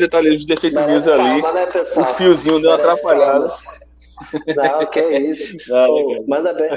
Detalhes, 0.02 0.46
defeitos 0.46 1.08
ali. 1.08 1.42
Né, 1.42 1.68
o 1.96 2.04
fiozinho 2.04 2.60
deu 2.60 2.70
uma 2.70 2.76
atrapalhada. 2.76 3.48
Não, 4.56 4.86
que 4.86 5.00
isso. 5.00 5.56
Não, 5.70 5.86
Pô, 5.86 6.24
manda 6.28 6.52
bem. 6.52 6.70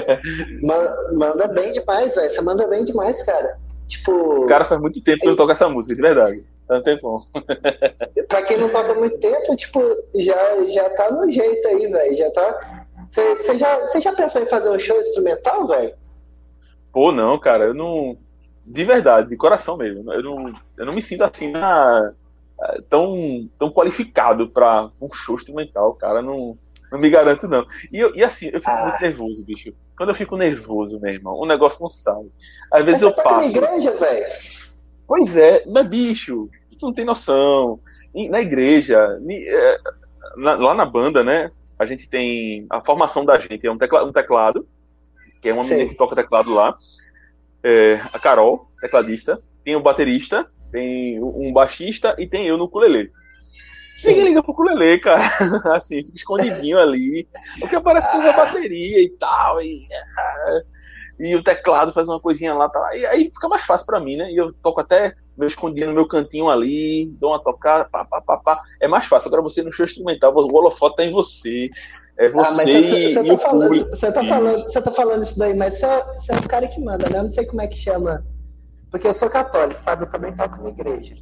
Manda, 0.62 1.12
manda 1.12 1.48
bem 1.48 1.72
demais, 1.72 2.14
velho. 2.14 2.30
Você 2.30 2.40
manda 2.40 2.66
bem 2.66 2.84
demais, 2.84 3.22
cara. 3.22 3.58
Tipo. 3.88 4.46
Cara, 4.46 4.64
faz 4.64 4.80
muito 4.80 5.02
tempo 5.02 5.20
que 5.20 5.26
eu 5.26 5.30
não 5.30 5.36
toco 5.36 5.52
essa 5.52 5.68
música, 5.68 5.94
de 5.94 6.02
verdade. 6.02 6.44
Faz 6.66 6.80
um 6.80 6.84
tempão. 6.84 7.18
pra 8.28 8.42
quem 8.42 8.58
não 8.58 8.68
toca 8.68 8.94
muito 8.94 9.18
tempo, 9.18 9.56
tipo, 9.56 9.80
já, 10.16 10.64
já 10.66 10.90
tá 10.90 11.10
no 11.10 11.30
jeito 11.30 11.68
aí, 11.68 11.86
velho. 11.86 12.16
Já 12.16 12.30
tá. 12.30 12.86
Você 13.10 13.58
já, 13.58 13.86
já 14.00 14.12
pensou 14.14 14.42
em 14.42 14.48
fazer 14.48 14.70
um 14.70 14.78
show 14.78 15.00
instrumental, 15.00 15.66
velho? 15.68 15.94
Pô, 16.92 17.12
não, 17.12 17.38
cara, 17.38 17.66
eu 17.66 17.74
não. 17.74 18.16
De 18.64 18.82
verdade, 18.82 19.28
de 19.28 19.36
coração 19.36 19.76
mesmo. 19.76 20.12
Eu 20.12 20.22
não, 20.22 20.54
eu 20.76 20.86
não 20.86 20.92
me 20.92 21.00
sinto 21.00 21.22
assim 21.22 21.52
na 21.52 22.12
tão, 22.88 23.48
tão 23.58 23.70
qualificado 23.70 24.48
para 24.48 24.90
um 25.00 25.12
show 25.12 25.36
instrumental, 25.36 25.94
cara, 25.94 26.22
não, 26.22 26.58
não 26.90 26.98
me 26.98 27.10
garanto 27.10 27.48
não. 27.48 27.66
E, 27.92 27.98
eu, 27.98 28.14
e 28.14 28.22
assim, 28.22 28.46
eu 28.46 28.60
fico 28.60 28.70
ah. 28.70 28.86
muito 28.86 29.00
nervoso, 29.00 29.44
bicho. 29.44 29.72
Quando 29.96 30.10
eu 30.10 30.14
fico 30.14 30.36
nervoso, 30.36 31.00
meu 31.00 31.12
irmão, 31.12 31.34
o 31.34 31.46
negócio 31.46 31.80
não 31.82 31.88
sai. 31.88 32.26
Às 32.70 32.84
vezes 32.84 33.02
eu 33.02 33.12
tá 33.12 33.22
passo. 33.22 33.40
Na 33.40 33.46
igreja, 33.46 33.96
velho. 33.96 34.26
Pois 35.06 35.36
é, 35.36 35.64
mas 35.66 35.86
bicho, 35.86 36.48
tu 36.78 36.86
não 36.86 36.92
tem 36.92 37.04
noção. 37.04 37.80
Na 38.30 38.40
igreja, 38.40 39.18
é, 39.30 39.78
lá 40.36 40.74
na 40.74 40.84
banda, 40.84 41.22
né? 41.22 41.50
A 41.78 41.84
gente 41.84 42.08
tem 42.08 42.66
a 42.70 42.80
formação 42.80 43.24
da 43.24 43.38
gente 43.38 43.66
é 43.66 43.70
um 43.70 43.76
teclado, 43.76 44.08
um 44.08 44.12
teclado 44.12 44.66
que 45.40 45.50
é 45.50 45.52
uma 45.52 45.62
menina 45.62 45.88
que 45.88 45.94
toca 45.94 46.16
teclado 46.16 46.52
lá. 46.52 46.74
É, 47.62 48.00
a 48.12 48.18
Carol, 48.18 48.70
tecladista, 48.80 49.40
tem 49.64 49.76
o 49.76 49.82
baterista 49.82 50.46
tem 50.76 51.22
um 51.22 51.50
baixista 51.54 52.14
e 52.18 52.26
tem 52.26 52.46
eu 52.46 52.58
no 52.58 52.64
ukulele. 52.64 53.10
Ninguém 54.04 54.24
liga 54.24 54.42
pro 54.42 54.52
ukulele, 54.52 54.98
cara. 54.98 55.22
Assim, 55.74 56.04
fica 56.04 56.18
escondidinho 56.18 56.78
ali. 56.78 57.26
O 57.62 57.66
que 57.66 57.74
aparece 57.74 58.10
com 58.12 58.18
a 58.18 58.32
bateria 58.32 59.02
e 59.02 59.08
tal. 59.18 59.58
E, 59.62 59.80
e 61.18 61.34
o 61.34 61.42
teclado 61.42 61.94
faz 61.94 62.06
uma 62.06 62.20
coisinha 62.20 62.52
lá. 62.52 62.68
Tá, 62.68 62.94
e 62.94 63.06
aí 63.06 63.30
fica 63.34 63.48
mais 63.48 63.64
fácil 63.64 63.86
para 63.86 63.98
mim, 63.98 64.16
né? 64.16 64.30
E 64.30 64.36
eu 64.36 64.52
toco 64.52 64.82
até 64.82 65.14
meu 65.34 65.46
escondido 65.46 65.86
no 65.86 65.94
meu 65.94 66.06
cantinho 66.06 66.50
ali, 66.50 67.06
dou 67.18 67.30
uma 67.30 67.42
tocada, 67.42 67.88
pá, 67.90 68.04
pá, 68.04 68.20
pá, 68.20 68.36
pá. 68.36 68.60
É 68.78 68.86
mais 68.86 69.06
fácil. 69.06 69.28
Agora 69.28 69.40
você 69.40 69.62
no 69.62 69.72
show 69.72 69.86
instrumental, 69.86 70.34
o 70.34 70.54
holofote 70.54 70.96
tá 70.96 71.04
em 71.06 71.10
você. 71.10 71.70
É 72.18 72.28
você, 72.28 72.60
ah, 72.60 72.68
e, 72.68 73.14
você, 73.14 73.24
tá 73.24 73.34
o 73.34 73.38
falando, 73.38 73.74
Você 73.74 74.12
tá, 74.12 74.24
falando, 74.24 74.62
você 74.62 74.82
tá 74.82 74.90
falando 74.90 75.22
isso 75.22 75.38
daí, 75.38 75.54
mas 75.54 75.78
você 75.78 75.86
é, 75.86 76.04
você 76.12 76.32
é 76.32 76.36
o 76.36 76.48
cara 76.48 76.68
que 76.68 76.80
manda, 76.82 77.08
né? 77.08 77.18
Eu 77.18 77.22
não 77.22 77.30
sei 77.30 77.46
como 77.46 77.62
é 77.62 77.66
que 77.66 77.76
chama 77.76 78.22
porque 78.90 79.08
eu 79.08 79.14
sou 79.14 79.28
católico, 79.28 79.80
sabe? 79.80 80.04
Eu 80.04 80.10
também 80.10 80.32
toco 80.32 80.62
na 80.62 80.70
igreja. 80.70 81.14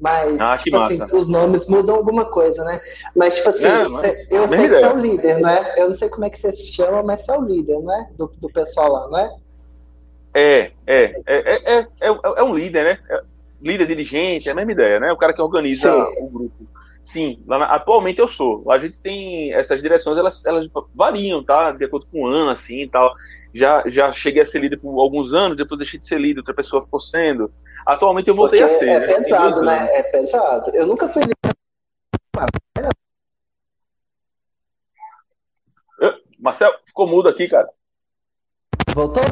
Mas, 0.00 0.40
ah, 0.40 0.58
tipo 0.58 0.76
assim, 0.76 1.00
os 1.12 1.28
nomes 1.28 1.68
mudam 1.68 1.94
alguma 1.94 2.24
coisa, 2.24 2.64
né? 2.64 2.80
Mas, 3.14 3.36
tipo 3.36 3.50
assim, 3.50 3.68
é, 3.68 3.88
mas... 3.88 4.30
eu 4.32 4.48
sei 4.48 4.68
que 4.68 4.74
você 4.74 4.82
é 4.82 4.92
o 4.92 4.98
líder, 4.98 5.38
não 5.38 5.48
é? 5.48 5.74
Eu 5.76 5.88
não 5.88 5.94
sei 5.94 6.08
como 6.08 6.24
é 6.24 6.30
que 6.30 6.40
você 6.40 6.52
se 6.52 6.72
chama, 6.72 7.04
mas 7.04 7.24
você 7.24 7.30
é 7.30 7.38
o 7.38 7.44
líder, 7.44 7.78
não 7.78 7.94
é? 7.94 8.08
Do, 8.18 8.32
do 8.38 8.48
pessoal 8.48 8.92
lá, 8.92 9.08
não 9.08 9.18
é? 9.18 9.36
É, 10.34 10.72
é, 10.86 11.22
é, 11.26 11.76
é, 11.76 11.78
é, 11.78 11.86
é 12.00 12.42
um 12.42 12.54
líder, 12.54 12.84
né? 12.84 13.22
líder, 13.60 13.86
dirigente, 13.86 14.48
é 14.48 14.52
a 14.52 14.54
mesma 14.56 14.72
ideia, 14.72 14.98
né? 14.98 15.12
O 15.12 15.16
cara 15.16 15.32
que 15.32 15.40
organiza 15.40 15.92
Sim. 15.92 16.14
o 16.18 16.28
grupo. 16.28 16.66
Sim, 17.04 17.42
na, 17.46 17.64
atualmente 17.66 18.18
eu 18.18 18.26
sou. 18.26 18.70
A 18.72 18.78
gente 18.78 19.00
tem 19.00 19.52
essas 19.54 19.80
direções, 19.80 20.18
elas, 20.18 20.44
elas 20.44 20.68
variam, 20.92 21.44
tá? 21.44 21.70
De 21.70 21.84
acordo 21.84 22.06
com 22.06 22.22
o 22.22 22.26
ano, 22.26 22.50
assim 22.50 22.80
e 22.82 22.88
tal 22.88 23.12
já, 23.54 23.82
já 23.86 24.12
cheguei 24.12 24.42
a 24.42 24.46
ser 24.46 24.60
líder 24.60 24.78
por 24.78 25.00
alguns 25.00 25.32
anos, 25.32 25.56
depois 25.56 25.78
deixei 25.78 25.98
de 25.98 26.06
ser 26.06 26.20
líder, 26.20 26.40
outra 26.40 26.54
pessoa 26.54 26.82
ficou 26.82 27.00
sendo. 27.00 27.52
Atualmente 27.86 28.28
eu 28.28 28.36
voltei 28.36 28.60
Porque 28.60 28.74
a 28.74 28.78
ser. 28.78 28.88
É 28.88 28.98
né? 29.00 29.06
pesado, 29.14 29.62
né? 29.62 29.88
É 29.92 30.02
pesado. 30.04 30.70
Eu 30.74 30.86
nunca 30.86 31.08
fui 31.08 31.22
líder. 31.22 31.52
Marcel, 36.38 36.72
ficou 36.84 37.06
mudo 37.06 37.28
aqui, 37.28 37.48
cara. 37.48 37.68
Voltou? 38.94 39.22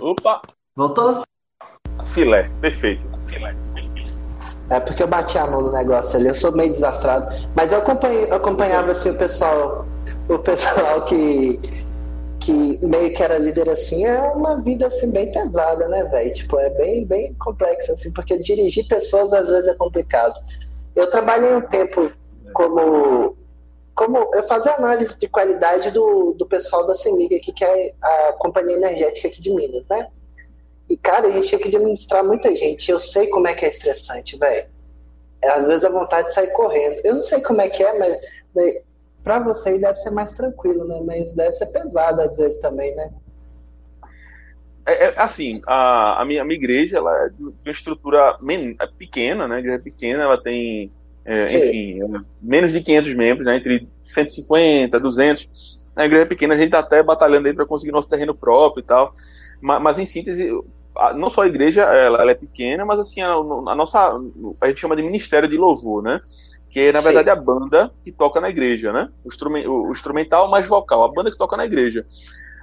Opa! 0.00 0.40
Voltou? 0.74 1.22
Filé, 2.14 2.48
perfeito. 2.60 3.06
Filé. 3.28 3.54
É 4.70 4.78
porque 4.78 5.02
eu 5.02 5.08
bati 5.08 5.36
a 5.36 5.46
mão 5.48 5.62
no 5.62 5.72
negócio 5.72 6.16
ali, 6.16 6.28
eu 6.28 6.34
sou 6.34 6.52
meio 6.52 6.70
desastrado. 6.70 7.26
Mas 7.56 7.72
eu 7.72 7.78
acompanhei, 7.78 8.30
acompanhava 8.30 8.92
assim, 8.92 9.10
o 9.10 9.18
pessoal, 9.18 9.84
o 10.28 10.38
pessoal 10.38 11.04
que, 11.06 11.58
que 12.38 12.78
meio 12.86 13.12
que 13.12 13.20
era 13.20 13.36
líder 13.36 13.68
assim, 13.68 14.06
é 14.06 14.20
uma 14.20 14.60
vida 14.60 14.86
assim 14.86 15.10
bem 15.10 15.32
pesada, 15.32 15.88
né, 15.88 16.04
velho? 16.04 16.32
Tipo, 16.34 16.60
é 16.60 16.70
bem, 16.70 17.04
bem 17.04 17.34
complexo, 17.34 17.92
assim, 17.92 18.12
porque 18.12 18.38
dirigir 18.38 18.86
pessoas 18.86 19.32
às 19.32 19.50
vezes 19.50 19.68
é 19.68 19.74
complicado. 19.74 20.38
Eu 20.94 21.10
trabalhei 21.10 21.52
um 21.52 21.62
tempo 21.62 22.08
como. 22.52 23.36
como 23.96 24.30
eu 24.32 24.46
fazia 24.46 24.74
análise 24.74 25.18
de 25.18 25.28
qualidade 25.28 25.90
do, 25.90 26.34
do 26.38 26.46
pessoal 26.46 26.86
da 26.86 26.94
CEMIG 26.94 27.34
aqui, 27.34 27.52
que 27.52 27.64
é 27.64 27.92
a 28.00 28.34
companhia 28.38 28.76
energética 28.76 29.26
aqui 29.26 29.42
de 29.42 29.52
Minas, 29.52 29.84
né? 29.90 30.06
E, 30.90 30.96
cara, 30.96 31.28
a 31.28 31.30
gente 31.30 31.46
tinha 31.46 31.60
que 31.60 31.68
administrar 31.68 32.24
muita 32.24 32.54
gente. 32.54 32.90
Eu 32.90 32.98
sei 32.98 33.28
como 33.28 33.46
é 33.46 33.54
que 33.54 33.64
é 33.64 33.68
estressante, 33.68 34.36
velho. 34.36 34.66
Às 35.44 35.66
vezes 35.68 35.84
a 35.84 35.88
vontade 35.88 36.26
de 36.26 36.34
sair 36.34 36.52
correndo. 36.52 37.00
Eu 37.04 37.14
não 37.14 37.22
sei 37.22 37.40
como 37.40 37.60
é 37.60 37.70
que 37.70 37.80
é, 37.80 37.96
mas, 37.96 38.16
mas 38.54 38.74
para 39.22 39.38
você 39.38 39.78
deve 39.78 39.98
ser 39.98 40.10
mais 40.10 40.32
tranquilo, 40.32 40.84
né? 40.86 41.00
Mas 41.06 41.32
deve 41.32 41.54
ser 41.54 41.66
pesado 41.66 42.20
às 42.20 42.36
vezes 42.36 42.58
também, 42.58 42.94
né? 42.96 43.10
É, 44.84 45.06
é, 45.06 45.14
assim, 45.16 45.62
a, 45.64 46.20
a, 46.20 46.24
minha, 46.24 46.42
a 46.42 46.44
minha 46.44 46.58
igreja 46.58 46.96
ela 46.96 47.26
é 47.26 47.28
de 47.28 47.40
uma 47.40 47.54
estrutura 47.66 48.36
men, 48.40 48.74
é 48.80 48.86
pequena, 48.88 49.46
né? 49.46 49.56
A 49.56 49.58
igreja 49.60 49.76
é 49.76 49.80
pequena, 49.80 50.24
ela 50.24 50.42
tem, 50.42 50.90
é, 51.24 51.44
enfim, 51.44 52.02
é, 52.02 52.20
menos 52.42 52.72
de 52.72 52.80
500 52.80 53.14
membros, 53.14 53.46
né? 53.46 53.56
entre 53.56 53.88
150, 54.02 54.98
200. 54.98 55.80
A 55.94 56.04
igreja 56.04 56.24
é 56.24 56.28
pequena, 56.28 56.54
a 56.54 56.56
gente 56.56 56.66
está 56.66 56.80
até 56.80 57.00
batalhando 57.00 57.46
aí 57.46 57.54
para 57.54 57.66
conseguir 57.66 57.92
nosso 57.92 58.08
terreno 58.08 58.34
próprio 58.34 58.82
e 58.82 58.84
tal. 58.84 59.12
Mas, 59.60 59.82
mas, 59.82 59.98
em 59.98 60.06
síntese, 60.06 60.50
não 61.14 61.30
só 61.30 61.42
a 61.42 61.46
igreja, 61.46 61.82
ela, 61.82 62.20
ela 62.20 62.30
é 62.30 62.34
pequena, 62.34 62.84
mas 62.84 62.98
assim, 62.98 63.20
a, 63.20 63.32
a, 63.32 63.74
nossa, 63.74 64.12
a 64.60 64.68
gente 64.68 64.80
chama 64.80 64.96
de 64.96 65.02
ministério 65.02 65.48
de 65.48 65.56
louvor, 65.56 66.02
né? 66.02 66.20
Que 66.68 66.80
é, 66.80 66.92
na 66.92 67.00
verdade, 67.00 67.26
Sim. 67.26 67.32
a 67.32 67.36
banda 67.36 67.90
que 68.04 68.12
toca 68.12 68.40
na 68.40 68.48
igreja, 68.48 68.92
né? 68.92 69.08
O, 69.24 69.28
instrument, 69.28 69.66
o, 69.66 69.90
instrumental 69.90 70.48
mais 70.48 70.66
vocal, 70.66 71.02
a 71.04 71.12
banda 71.12 71.30
que 71.30 71.38
toca 71.38 71.56
na 71.56 71.64
igreja. 71.64 72.04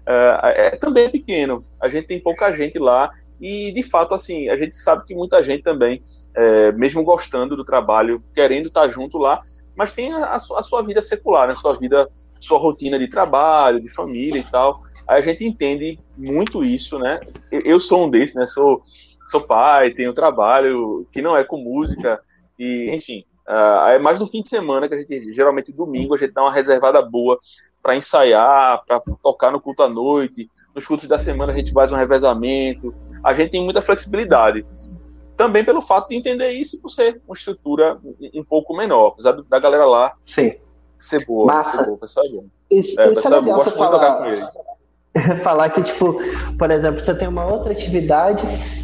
É, 0.05 0.67
é, 0.67 0.69
também 0.71 1.05
é 1.05 1.09
pequeno, 1.09 1.65
a 1.81 1.89
gente 1.89 2.07
tem 2.07 2.19
pouca 2.19 2.53
gente 2.53 2.79
lá, 2.79 3.11
e, 3.39 3.71
de 3.71 3.83
fato, 3.83 4.15
assim, 4.15 4.49
a 4.49 4.55
gente 4.55 4.75
sabe 4.75 5.05
que 5.05 5.13
muita 5.13 5.43
gente 5.43 5.61
também, 5.61 6.03
é, 6.35 6.71
mesmo 6.71 7.03
gostando 7.03 7.55
do 7.55 7.63
trabalho, 7.63 8.23
querendo 8.33 8.67
estar 8.67 8.87
junto 8.87 9.17
lá, 9.17 9.43
mas 9.75 9.91
tem 9.91 10.11
a, 10.11 10.33
a 10.33 10.39
sua 10.39 10.81
vida 10.81 11.01
secular, 11.01 11.47
né? 11.47 11.53
Sua 11.53 11.77
vida, 11.77 12.09
sua 12.39 12.57
rotina 12.57 12.97
de 12.97 13.07
trabalho, 13.07 13.79
de 13.79 13.89
família 13.89 14.39
e 14.39 14.51
tal. 14.51 14.81
Aí 15.07 15.19
a 15.19 15.21
gente 15.21 15.45
entende 15.45 15.99
muito 16.17 16.63
isso, 16.63 16.99
né? 16.99 17.19
Eu 17.51 17.79
sou 17.79 18.05
um 18.05 18.09
desses, 18.09 18.35
né? 18.35 18.45
Sou, 18.45 18.81
sou 19.25 19.41
pai, 19.41 19.91
tenho 19.91 20.13
trabalho 20.13 21.07
que 21.11 21.21
não 21.21 21.35
é 21.35 21.43
com 21.43 21.57
música, 21.57 22.21
e 22.59 22.89
enfim. 22.93 23.23
Uh, 23.47 23.87
é 23.91 23.99
mais 23.99 24.19
no 24.19 24.27
fim 24.27 24.41
de 24.41 24.49
semana 24.49 24.89
que 24.89 24.93
a 24.93 24.97
gente, 24.97 25.33
geralmente 25.33 25.71
domingo, 25.71 26.13
a 26.13 26.17
gente 26.17 26.33
dá 26.33 26.41
uma 26.41 26.51
reservada 26.51 27.01
boa 27.01 27.39
para 27.81 27.95
ensaiar, 27.95 28.83
para 28.85 29.01
tocar 29.23 29.51
no 29.51 29.61
culto 29.61 29.83
à 29.83 29.89
noite. 29.89 30.49
Nos 30.75 30.85
cultos 30.85 31.07
da 31.07 31.17
semana 31.17 31.53
a 31.53 31.57
gente 31.57 31.71
faz 31.71 31.89
um 31.89 31.95
revezamento. 31.95 32.93
A 33.23 33.33
gente 33.33 33.51
tem 33.51 33.63
muita 33.63 33.81
flexibilidade. 33.81 34.65
Também 35.37 35.63
pelo 35.63 35.81
fato 35.81 36.09
de 36.09 36.15
entender 36.15 36.51
isso 36.51 36.81
por 36.81 36.89
ser 36.89 37.21
uma 37.25 37.33
estrutura 37.33 37.97
um 38.35 38.43
pouco 38.43 38.75
menor, 38.75 39.07
apesar 39.07 39.31
da 39.31 39.59
galera 39.59 39.85
lá 39.85 40.13
Sim. 40.25 40.55
ser 40.97 41.25
boa. 41.25 41.45
Massa. 41.45 41.77
Ser 41.77 41.85
boa, 41.85 41.97
pessoal 41.97 42.25
é 42.25 42.29
bom. 42.29 42.45
Isso 42.69 42.99
é, 42.99 43.11
isso 43.11 43.25
é 43.25 43.29
legal 43.29 43.59
você 43.59 43.71
falar. 43.71 44.25
falar 45.43 45.69
que, 45.69 45.81
tipo, 45.81 46.19
por 46.57 46.71
exemplo, 46.71 46.99
você 46.99 47.13
tem 47.13 47.27
uma 47.27 47.45
outra 47.45 47.71
atividade, 47.71 48.43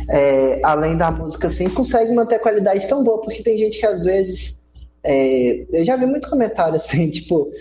é, 0.09 0.59
além 0.63 0.97
da 0.97 1.11
música, 1.11 1.47
assim, 1.47 1.69
consegue 1.69 2.13
manter 2.13 2.35
a 2.35 2.39
qualidade 2.39 2.87
tão 2.87 3.03
boa, 3.03 3.21
porque 3.21 3.43
tem 3.43 3.57
gente 3.57 3.79
que 3.79 3.85
às 3.85 4.03
vezes. 4.03 4.61
É, 5.05 5.65
eu 5.71 5.83
já 5.83 5.97
vi 5.97 6.05
muito 6.05 6.29
comentário 6.29 6.75
assim, 6.77 7.09
tipo. 7.09 7.51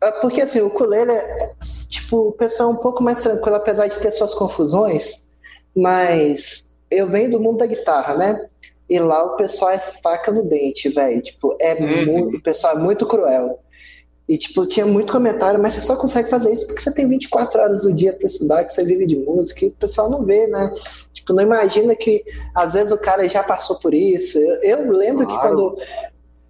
É 0.00 0.10
porque 0.10 0.42
assim, 0.42 0.60
o 0.60 0.66
ukulele, 0.66 1.12
é, 1.12 1.52
tipo, 1.88 2.28
o 2.28 2.32
pessoal 2.32 2.70
é 2.70 2.72
um 2.74 2.78
pouco 2.78 3.02
mais 3.02 3.20
tranquilo, 3.20 3.56
apesar 3.56 3.86
de 3.86 3.98
ter 3.98 4.10
suas 4.10 4.34
confusões, 4.34 5.22
mas 5.74 6.66
eu 6.90 7.08
venho 7.08 7.30
do 7.30 7.40
mundo 7.40 7.58
da 7.58 7.66
guitarra, 7.66 8.16
né? 8.16 8.46
E 8.88 8.98
lá 8.98 9.24
o 9.24 9.36
pessoal 9.36 9.70
é 9.70 9.78
faca 10.02 10.30
no 10.30 10.44
dente, 10.44 10.88
velho. 10.90 11.22
Tipo, 11.22 11.56
é 11.58 11.74
uhum. 11.74 12.06
muito, 12.06 12.36
o 12.36 12.42
pessoal 12.42 12.76
é 12.76 12.80
muito 12.80 13.06
cruel. 13.06 13.61
E, 14.32 14.38
tipo, 14.38 14.64
tinha 14.64 14.86
muito 14.86 15.12
comentário, 15.12 15.60
mas 15.60 15.74
você 15.74 15.82
só 15.82 15.94
consegue 15.94 16.30
fazer 16.30 16.54
isso 16.54 16.66
porque 16.66 16.80
você 16.80 16.90
tem 16.90 17.06
24 17.06 17.60
horas 17.60 17.82
do 17.82 17.92
dia 17.92 18.14
para 18.14 18.26
estudar, 18.26 18.64
que 18.64 18.72
você 18.72 18.82
vive 18.82 19.06
de 19.06 19.14
música, 19.14 19.66
e 19.66 19.68
o 19.68 19.74
pessoal 19.74 20.08
não 20.08 20.24
vê, 20.24 20.46
né? 20.46 20.74
Tipo, 21.12 21.34
não 21.34 21.42
imagina 21.42 21.94
que 21.94 22.24
às 22.54 22.72
vezes 22.72 22.90
o 22.94 22.96
cara 22.96 23.28
já 23.28 23.42
passou 23.42 23.78
por 23.78 23.92
isso. 23.92 24.38
Eu, 24.38 24.86
eu 24.86 24.92
lembro 24.92 25.26
claro. 25.26 25.42
que 25.42 25.48
quando, 25.48 25.76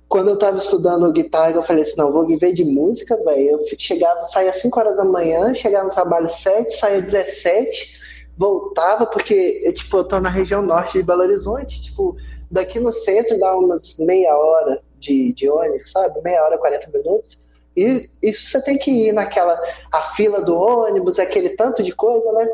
quando 0.09 0.31
eu 0.31 0.39
tava 0.39 0.59
estudando 0.59 1.11
guitarra, 1.11 1.57
eu 1.57 1.65
falei 1.65 1.83
assim, 1.83 1.97
não, 1.99 2.13
vou 2.13 2.25
viver 2.25 2.53
de 2.53 2.65
música, 2.65 3.17
velho. 3.25 3.59
Eu 3.59 3.65
chegava, 3.77 4.23
saía 4.23 4.53
5 4.53 4.79
horas 4.79 4.97
da 4.97 5.05
manhã, 5.05 5.53
chegava 5.53 5.87
no 5.87 5.91
trabalho 5.91 6.29
7, 6.29 6.79
saía 6.79 7.03
17, 7.03 7.99
voltava, 8.39 9.07
porque 9.07 9.61
eu, 9.65 9.75
tipo, 9.75 9.97
eu 9.97 10.05
tô 10.05 10.21
na 10.21 10.31
região 10.31 10.63
norte 10.63 10.99
de 10.99 11.03
Belo 11.03 11.23
Horizonte, 11.23 11.83
tipo, 11.83 12.15
daqui 12.49 12.79
no 12.79 12.93
centro 12.93 13.41
dá 13.41 13.57
umas 13.57 13.97
meia 13.97 14.37
hora 14.37 14.81
de, 15.01 15.35
de 15.35 15.51
ônibus, 15.51 15.91
sabe? 15.91 16.23
Meia 16.23 16.45
hora, 16.45 16.57
40 16.59 16.97
minutos. 16.97 17.42
E 17.77 18.09
isso 18.23 18.49
você 18.49 18.63
tem 18.63 18.79
que 18.79 18.91
ir 18.91 19.13
naquela 19.13 19.59
a 19.91 20.03
fila 20.15 20.41
do 20.41 20.57
ônibus, 20.57 21.19
aquele 21.19 21.51
tanto 21.51 21.83
de 21.83 21.93
coisa, 21.93 22.31
né? 22.33 22.49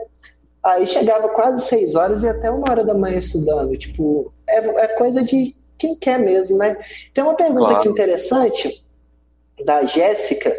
Aí 0.62 0.86
chegava 0.86 1.28
quase 1.30 1.66
seis 1.66 1.94
horas 1.94 2.22
e 2.22 2.28
até 2.28 2.50
uma 2.50 2.70
hora 2.70 2.84
da 2.84 2.94
manhã 2.94 3.16
estudando. 3.16 3.76
Tipo, 3.76 4.32
é, 4.48 4.58
é 4.58 4.88
coisa 4.88 5.22
de 5.22 5.56
quem 5.78 5.94
quer 5.94 6.18
mesmo, 6.18 6.56
né? 6.58 6.76
Tem 7.14 7.22
uma 7.22 7.34
pergunta 7.34 7.60
claro. 7.60 7.76
aqui 7.78 7.88
interessante 7.88 8.84
da 9.64 9.84
Jéssica. 9.84 10.54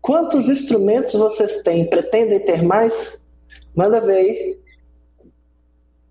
Quantos 0.00 0.48
instrumentos 0.48 1.14
vocês 1.14 1.62
têm? 1.62 1.88
Pretendem 1.88 2.40
ter 2.40 2.62
mais? 2.62 3.18
Manda 3.74 4.00
ver 4.00 4.16
aí. 4.16 4.58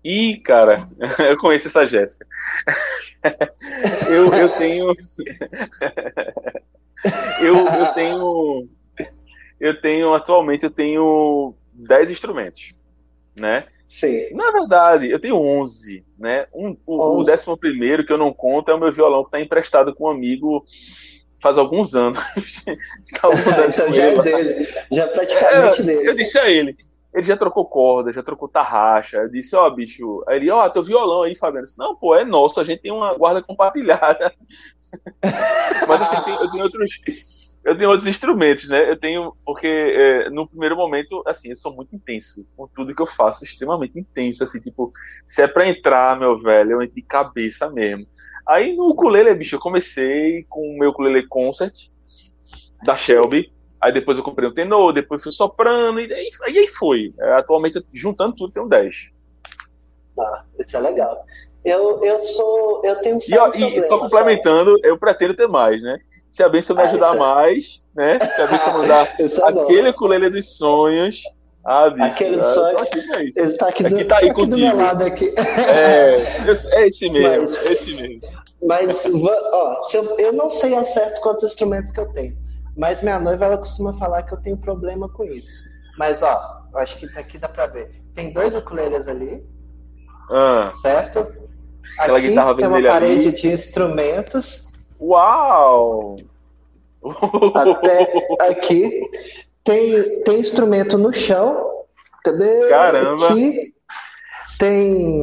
Ih, 0.02 0.36
cara, 0.38 0.88
eu 1.28 1.38
conheço 1.38 1.68
essa 1.68 1.86
Jéssica. 1.86 2.26
eu, 4.08 4.32
eu 4.34 4.48
tenho. 4.56 4.92
eu, 7.40 7.56
eu 7.56 7.86
tenho. 7.92 8.68
Eu 9.60 9.80
tenho, 9.80 10.12
atualmente, 10.12 10.64
eu 10.64 10.70
tenho 10.70 11.54
10 11.72 12.10
instrumentos, 12.10 12.74
né? 13.38 13.66
Sim. 13.88 14.34
Na 14.34 14.50
verdade, 14.50 15.08
eu 15.08 15.20
tenho 15.20 15.36
11, 15.36 16.04
né? 16.18 16.46
Um, 16.52 16.76
o, 16.84 17.00
11. 17.00 17.22
o 17.22 17.24
décimo 17.24 17.56
primeiro, 17.56 18.04
que 18.04 18.12
eu 18.12 18.18
não 18.18 18.32
conto, 18.32 18.70
é 18.70 18.74
o 18.74 18.80
meu 18.80 18.92
violão 18.92 19.22
que 19.22 19.28
está 19.28 19.40
emprestado 19.40 19.94
com 19.94 20.04
um 20.04 20.10
amigo 20.10 20.64
faz 21.40 21.58
alguns 21.58 21.94
anos. 21.94 22.18
alguns 23.22 23.46
anos 23.58 23.76
então 23.76 23.92
já 23.92 24.02
é 24.02 24.22
dele, 24.22 24.68
já 24.90 25.06
praticamente 25.06 25.80
é, 25.80 25.84
dele. 25.84 26.08
Eu 26.08 26.16
disse 26.16 26.38
a 26.38 26.50
ele, 26.50 26.76
ele 27.14 27.22
já 27.22 27.36
trocou 27.36 27.64
corda, 27.66 28.12
já 28.12 28.22
trocou 28.22 28.48
tarraxa. 28.48 29.18
Eu 29.18 29.28
disse, 29.28 29.54
ó, 29.54 29.66
oh, 29.66 29.70
bicho. 29.70 30.24
Aí 30.26 30.38
ele, 30.38 30.50
ó, 30.50 30.66
oh, 30.66 30.70
teu 30.70 30.82
violão 30.82 31.22
aí, 31.22 31.36
Fabiano. 31.36 31.60
Eu 31.60 31.64
disse, 31.64 31.78
não, 31.78 31.94
pô, 31.94 32.16
é 32.16 32.24
nosso, 32.24 32.60
a 32.60 32.64
gente 32.64 32.80
tem 32.80 32.90
uma 32.90 33.14
guarda 33.14 33.40
compartilhada. 33.40 34.32
Mas 35.88 36.02
assim, 36.02 36.30
eu 36.30 36.50
tenho, 36.50 36.64
outros. 36.64 36.90
Eu 37.64 37.76
tenho 37.76 37.90
outros 37.90 38.08
instrumentos, 38.08 38.68
né? 38.68 38.90
Eu 38.90 38.96
tenho, 38.98 39.34
porque 39.44 39.66
é, 39.66 40.30
no 40.30 40.48
primeiro 40.48 40.76
momento, 40.76 41.22
assim, 41.26 41.50
eu 41.50 41.56
sou 41.56 41.74
muito 41.74 41.94
intenso 41.94 42.46
com 42.56 42.68
tudo 42.68 42.94
que 42.94 43.02
eu 43.02 43.06
faço, 43.06 43.44
extremamente 43.44 43.98
intenso, 43.98 44.44
assim, 44.44 44.60
tipo, 44.60 44.92
se 45.26 45.42
é 45.42 45.48
pra 45.48 45.68
entrar, 45.68 46.18
meu 46.18 46.40
velho, 46.40 46.72
eu 46.72 46.82
entro 46.82 46.94
de 46.94 47.02
cabeça 47.02 47.70
mesmo. 47.70 48.06
Aí 48.46 48.76
no 48.76 48.88
ukulele, 48.88 49.34
bicho, 49.34 49.56
eu 49.56 49.60
comecei 49.60 50.44
com 50.48 50.60
o 50.60 50.78
meu 50.78 50.90
ukulele 50.90 51.26
concert 51.26 51.72
da 52.84 52.96
Shelby, 52.96 53.50
Aí 53.84 53.92
depois 53.92 54.16
eu 54.16 54.24
comprei 54.24 54.48
um 54.48 54.54
tenor, 54.54 54.94
depois 54.94 55.22
fui 55.22 55.30
soprano, 55.30 56.00
e 56.00 56.10
aí, 56.10 56.28
aí 56.42 56.66
foi. 56.68 57.12
É, 57.20 57.34
atualmente, 57.34 57.84
juntando 57.92 58.34
tudo, 58.34 58.50
tenho 58.50 58.66
10. 58.66 59.10
Ah, 60.18 60.44
isso 60.58 60.74
é 60.74 60.80
legal. 60.80 61.22
Eu, 61.64 62.04
eu 62.04 62.18
sou. 62.20 62.82
Eu 62.84 62.96
tenho 62.96 63.16
um 63.16 63.54
E, 63.54 63.78
e 63.78 63.80
só 63.80 63.98
complementando, 63.98 64.76
eu 64.82 64.98
pretendo 64.98 65.34
ter 65.34 65.48
mais, 65.48 65.80
né? 65.82 65.98
Se 66.30 66.42
a 66.42 66.48
benção 66.48 66.76
me 66.76 66.82
ah, 66.82 66.86
ajudar 66.86 67.14
é... 67.14 67.18
mais, 67.18 67.84
né? 67.94 68.18
Se 68.34 68.42
a 68.42 68.46
benção 68.46 68.72
mandar 68.74 69.14
é 69.18 69.48
aquele 69.48 69.90
ukulele 69.90 70.28
dos 70.28 70.56
sonhos. 70.56 71.22
Ah, 71.64 71.88
bicho, 71.88 72.06
Aquele 72.06 72.42
sonho. 72.42 72.78
Ele 73.36 73.56
tá 73.56 73.68
aqui, 73.68 73.82
do, 73.84 73.94
aqui 73.94 74.04
tá 74.04 74.18
aí 74.18 74.28
tá 74.28 74.34
contigo. 74.34 74.56
do 74.56 74.58
meu 74.58 74.76
lado 74.76 75.04
aqui. 75.04 75.34
É, 75.36 76.46
é 76.72 76.86
esse 76.86 77.08
mesmo, 77.08 77.40
mas, 77.40 77.56
é 77.56 77.72
esse 77.72 77.94
mesmo. 77.94 78.20
Mas, 78.62 79.06
ó, 79.06 79.82
eu, 79.94 80.18
eu 80.18 80.32
não 80.32 80.50
sei 80.50 80.74
ao 80.74 80.84
certo 80.84 81.20
quantos 81.22 81.44
instrumentos 81.44 81.90
que 81.90 82.00
eu 82.00 82.12
tenho. 82.12 82.36
Mas 82.76 83.00
minha 83.00 83.18
noiva, 83.18 83.46
ela 83.46 83.58
costuma 83.58 83.96
falar 83.96 84.24
que 84.24 84.34
eu 84.34 84.42
tenho 84.42 84.58
problema 84.58 85.08
com 85.08 85.24
isso. 85.24 85.62
Mas, 85.98 86.22
ó, 86.22 86.64
acho 86.74 86.98
que 86.98 87.06
aqui 87.18 87.38
dá 87.38 87.48
pra 87.48 87.66
ver. 87.66 88.02
Tem 88.14 88.32
dois 88.32 88.54
ukuleles 88.54 89.06
ali. 89.08 89.42
Ah. 90.30 90.72
Certo? 90.82 91.26
Aquela 91.98 92.18
aqui 92.18 92.28
guitarra 92.28 92.54
tem 92.56 92.66
uma 92.66 92.82
parede 92.82 93.28
ali. 93.28 93.36
de 93.36 93.48
instrumentos. 93.48 94.68
Uau! 95.00 96.16
Até 97.54 98.08
aqui. 98.50 99.00
Tem, 99.62 100.22
tem 100.22 100.40
instrumento 100.40 100.98
no 100.98 101.12
chão. 101.12 101.70
Cadê? 102.24 102.68
Caramba! 102.68 103.28
Aqui. 103.28 103.74
Tem, 104.58 105.22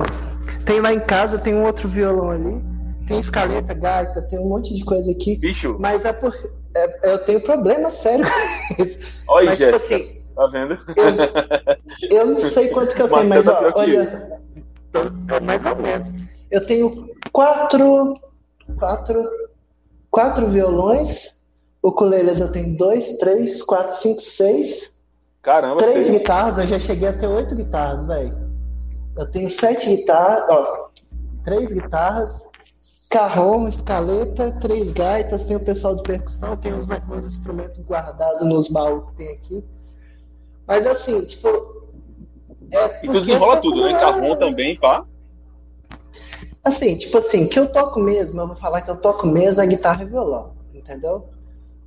tem 0.66 0.82
lá 0.82 0.94
em 0.94 1.00
casa, 1.00 1.38
tem 1.40 1.54
um 1.54 1.66
outro 1.66 1.88
violão 1.88 2.32
ali. 2.32 2.62
Tem 3.08 3.20
escaleta, 3.20 3.74
gaita, 3.74 4.22
tem 4.24 4.40
um 4.40 4.48
monte 4.48 4.74
de 4.76 4.84
coisa 4.86 5.10
aqui. 5.12 5.38
Bicho! 5.38 5.78
Mas 5.80 6.06
é 6.06 6.14
por 6.14 6.34
é, 6.76 7.14
eu 7.14 7.18
tenho 7.20 7.42
problema 7.42 7.90
sério 7.90 8.26
com 8.26 8.84
isso. 8.84 8.98
Olha, 9.28 9.48
mas, 9.48 9.58
tipo 9.58 9.72
Jéssica, 9.72 9.96
assim, 9.96 10.22
tá 10.36 10.48
vendo? 10.48 10.78
Eu, 10.96 12.18
eu, 12.18 12.26
não 12.28 12.40
sei 12.40 12.70
quanto 12.70 12.96
que 12.96 13.02
eu 13.02 13.10
tenho, 13.10 13.30
mas 13.30 13.48
ó, 13.48 13.72
olha, 13.76 14.40
mais 15.44 15.66
ou 15.66 15.76
menos. 15.76 16.10
Eu 16.52 16.66
tenho 16.66 17.10
quatro, 17.32 18.14
quatro, 18.78 19.30
quatro 20.10 20.50
violões, 20.50 21.36
ukuleles 21.82 22.40
eu 22.40 22.52
tenho 22.52 22.76
dois, 22.78 23.18
três, 23.18 23.64
quatro, 23.64 23.96
cinco, 23.96 24.22
seis. 24.22 24.94
Caramba, 25.42 25.78
Três 25.78 26.06
seis. 26.06 26.10
guitarras, 26.10 26.58
eu 26.60 26.68
já 26.68 26.80
cheguei 26.80 27.08
a 27.08 27.14
ter 27.14 27.28
oito 27.28 27.56
guitarras, 27.56 28.06
velho. 28.06 28.52
Eu 29.18 29.32
tenho 29.32 29.50
sete 29.50 29.96
guitarras, 29.96 30.44
ó, 30.50 30.90
três 31.44 31.72
guitarras, 31.72 32.46
carrom, 33.10 33.68
escaleta, 33.68 34.52
três 34.62 34.92
gaitas, 34.94 35.44
tem 35.46 35.56
o 35.56 35.60
pessoal 35.60 35.96
de 35.96 36.04
percussão, 36.04 36.56
tem 36.58 36.74
os, 36.74 36.86
os 36.88 37.26
instrumentos 37.26 37.84
guardados 37.86 38.48
nos 38.48 38.68
baús 38.68 39.10
que 39.10 39.16
tem 39.16 39.30
aqui. 39.34 39.64
Mas 40.68 40.86
assim, 40.86 41.22
tipo. 41.26 41.48
É 42.74 43.06
e 43.06 43.08
tu 43.08 43.20
desenrola 43.20 43.58
tudo, 43.60 43.84
né? 43.84 44.00
Carrom 44.00 44.36
também, 44.36 44.80
pá. 44.80 45.06
Assim, 46.64 46.96
tipo 46.96 47.18
assim, 47.18 47.48
que 47.48 47.58
eu 47.58 47.72
toco 47.72 48.00
mesmo, 48.00 48.40
eu 48.40 48.48
vou 48.48 48.56
falar 48.56 48.82
que 48.82 48.92
eu 48.92 48.98
toco 48.98 49.26
mesmo 49.26 49.62
a 49.62 49.66
guitarra 49.66 50.04
e 50.04 50.08
violão, 50.08 50.54
entendeu? 50.74 51.28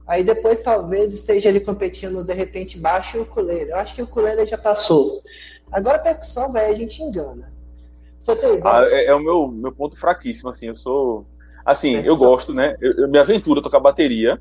Aí 0.06 0.24
depois 0.24 0.62
talvez 0.62 1.12
esteja 1.12 1.48
ali 1.48 1.60
competindo 1.60 2.24
de 2.24 2.34
repente 2.34 2.78
baixo 2.78 3.16
e 3.16 3.20
o 3.20 3.22
ukulele. 3.22 3.70
Eu 3.70 3.76
acho 3.76 3.94
que 3.94 4.02
o 4.02 4.04
ukulele 4.04 4.44
já 4.46 4.58
passou. 4.58 5.22
Agora 5.72 5.96
a 5.96 6.00
percussão, 6.00 6.52
velho, 6.52 6.74
a 6.74 6.76
gente 6.76 7.02
engana. 7.02 7.52
Ah, 8.64 8.84
é, 8.87 9.06
é, 9.06 9.14
o 9.14 9.20
meu, 9.20 9.48
meu 9.48 9.72
ponto 9.72 9.98
fraquíssimo, 9.98 10.50
assim, 10.50 10.68
eu 10.68 10.76
sou... 10.76 11.26
Assim, 11.64 11.96
é, 11.96 12.08
eu 12.08 12.16
gosto, 12.16 12.52
né? 12.52 12.76
Eu, 12.80 12.92
eu 12.92 13.08
me 13.08 13.18
aventuro 13.18 13.60
a 13.60 13.62
tocar 13.62 13.80
bateria, 13.80 14.40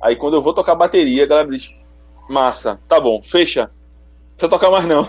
aí 0.00 0.16
quando 0.16 0.34
eu 0.34 0.42
vou 0.42 0.54
tocar 0.54 0.74
bateria, 0.74 1.24
a 1.24 1.26
galera 1.26 1.48
diz, 1.48 1.74
massa, 2.28 2.78
tá 2.88 3.00
bom, 3.00 3.22
fecha, 3.22 3.62
não 3.62 4.36
precisa 4.36 4.50
tocar 4.50 4.70
mais 4.70 4.84
não. 4.86 5.08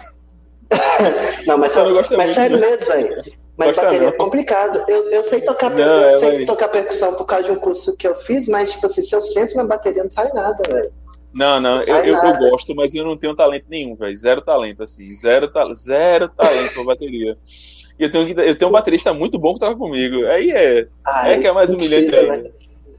não, 1.46 1.58
mas, 1.58 1.74
só, 1.74 1.84
mas 1.90 2.10
muito, 2.12 2.34
sério 2.34 2.60
né? 2.60 2.70
mesmo, 2.70 2.86
velho. 2.88 3.43
Mas 3.58 3.68
Gosta 3.70 3.84
bateria 3.84 4.08
não. 4.08 4.14
é 4.14 4.18
complicado. 4.18 4.84
Eu, 4.88 5.10
eu 5.12 5.24
sei 5.24 5.42
tocar 5.42 5.70
não, 5.70 5.78
eu 5.78 6.08
é, 6.08 6.12
sei 6.14 6.46
tocar 6.46 6.70
percussão 6.70 7.14
por 7.14 7.26
causa 7.26 7.46
de 7.46 7.52
um 7.52 7.60
curso 7.60 7.96
que 7.96 8.08
eu 8.08 8.16
fiz, 8.22 8.48
mas 8.48 8.72
tipo 8.72 8.86
assim, 8.86 9.04
se 9.04 9.16
eu 9.16 9.22
sento 9.22 9.56
na 9.56 9.64
bateria 9.64 10.04
não 10.04 10.10
sai 10.10 10.32
nada, 10.34 10.58
velho. 10.68 10.92
Não, 11.34 11.60
não, 11.60 11.78
não 11.78 11.84
eu, 11.84 11.98
eu, 12.04 12.16
eu, 12.16 12.50
gosto, 12.50 12.76
mas 12.76 12.94
eu 12.94 13.04
não 13.04 13.18
tenho 13.18 13.36
talento 13.36 13.66
nenhum, 13.70 13.96
velho. 13.96 14.16
Zero 14.16 14.42
talento, 14.42 14.84
assim. 14.84 15.14
Zero, 15.16 15.48
ta 15.52 15.72
zero 15.74 16.30
talento 16.30 16.74
pra 16.74 16.84
bateria. 16.84 17.38
E 18.00 18.04
eu 18.04 18.12
tenho, 18.12 18.40
eu 18.40 18.56
tenho 18.56 18.70
um 18.70 18.74
baterista 18.74 19.14
muito 19.14 19.38
bom 19.38 19.54
que 19.54 19.60
toca 19.60 19.76
comigo. 19.76 20.26
Aí 20.28 20.52
é. 20.52 20.88
Ai, 21.06 21.34
é 21.34 21.38
que 21.40 21.48
é 21.48 21.52
mais 21.52 21.72
humilhante 21.72 22.08
precisa, 22.08 22.34
aí. 22.34 22.44
Né? 22.44 22.52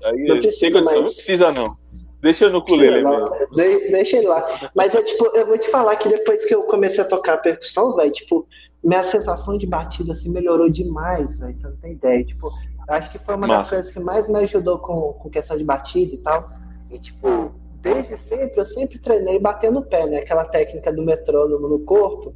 Aí 0.04 0.24
não 0.24 0.38
precisa, 0.40 0.72
condição. 0.72 1.02
Mas... 1.02 1.08
Não 1.08 1.14
precisa, 1.14 1.52
não. 1.52 1.76
Deixa 2.20 2.46
eu 2.46 2.50
no 2.50 2.64
culele 2.64 3.02
mesmo. 3.02 3.30
De, 3.54 3.90
deixa 3.90 4.16
ele 4.16 4.28
lá. 4.28 4.70
Mas 4.74 4.94
é 4.94 5.02
tipo, 5.02 5.26
eu 5.34 5.46
vou 5.46 5.58
te 5.58 5.68
falar 5.68 5.94
que 5.96 6.08
depois 6.08 6.44
que 6.44 6.54
eu 6.54 6.62
comecei 6.62 7.04
a 7.04 7.06
tocar 7.06 7.36
percussão, 7.36 7.94
velho, 7.94 8.10
tipo, 8.12 8.46
minha 8.84 9.02
sensação 9.02 9.56
de 9.56 9.66
batida 9.66 10.12
assim 10.12 10.30
melhorou 10.30 10.68
demais, 10.68 11.38
velho. 11.38 11.56
Você 11.56 11.66
não 11.66 11.76
tem 11.76 11.92
ideia. 11.92 12.24
Tipo, 12.24 12.50
acho 12.88 13.10
que 13.10 13.18
foi 13.18 13.34
uma 13.34 13.48
das 13.48 13.70
coisas 13.70 13.90
que 13.90 13.98
mais 13.98 14.28
me 14.28 14.38
ajudou 14.40 14.78
com, 14.78 15.14
com 15.14 15.30
questão 15.30 15.56
de 15.56 15.64
batida 15.64 16.14
e 16.14 16.18
tal. 16.18 16.46
E 16.90 16.98
tipo, 16.98 17.54
desde 17.80 18.16
sempre, 18.18 18.60
eu 18.60 18.66
sempre 18.66 18.98
treinei 18.98 19.40
batendo 19.40 19.78
o 19.78 19.84
pé, 19.84 20.06
né? 20.06 20.18
Aquela 20.18 20.44
técnica 20.44 20.92
do 20.92 21.02
metrônomo 21.02 21.66
no 21.66 21.80
corpo. 21.80 22.34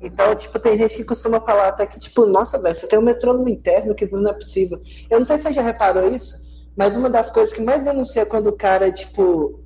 Então, 0.00 0.34
tipo, 0.34 0.58
tem 0.58 0.78
gente 0.78 0.96
que 0.96 1.04
costuma 1.04 1.40
falar 1.40 1.68
até 1.68 1.86
que, 1.86 2.00
tipo, 2.00 2.24
nossa, 2.24 2.58
velho, 2.58 2.74
você 2.74 2.86
tem 2.86 2.98
um 2.98 3.02
metrônomo 3.02 3.48
interno 3.48 3.94
que 3.94 4.10
não 4.10 4.30
é 4.30 4.32
possível. 4.32 4.80
Eu 5.10 5.18
não 5.18 5.26
sei 5.26 5.36
se 5.36 5.42
você 5.44 5.52
já 5.52 5.60
reparou 5.60 6.08
isso, 6.08 6.34
mas 6.74 6.96
uma 6.96 7.10
das 7.10 7.30
coisas 7.30 7.52
que 7.52 7.60
mais 7.60 7.84
denuncia 7.84 8.24
quando 8.24 8.46
o 8.46 8.56
cara, 8.56 8.92
tipo. 8.92 9.60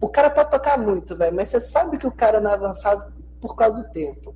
O 0.00 0.08
cara 0.08 0.30
pode 0.30 0.50
tocar 0.50 0.78
muito, 0.78 1.14
velho, 1.14 1.36
mas 1.36 1.50
você 1.50 1.60
sabe 1.60 1.98
que 1.98 2.06
o 2.06 2.10
cara 2.10 2.40
não 2.40 2.50
é 2.50 2.54
avançado 2.54 3.12
por 3.38 3.54
causa 3.54 3.82
do 3.82 3.90
tempo. 3.90 4.34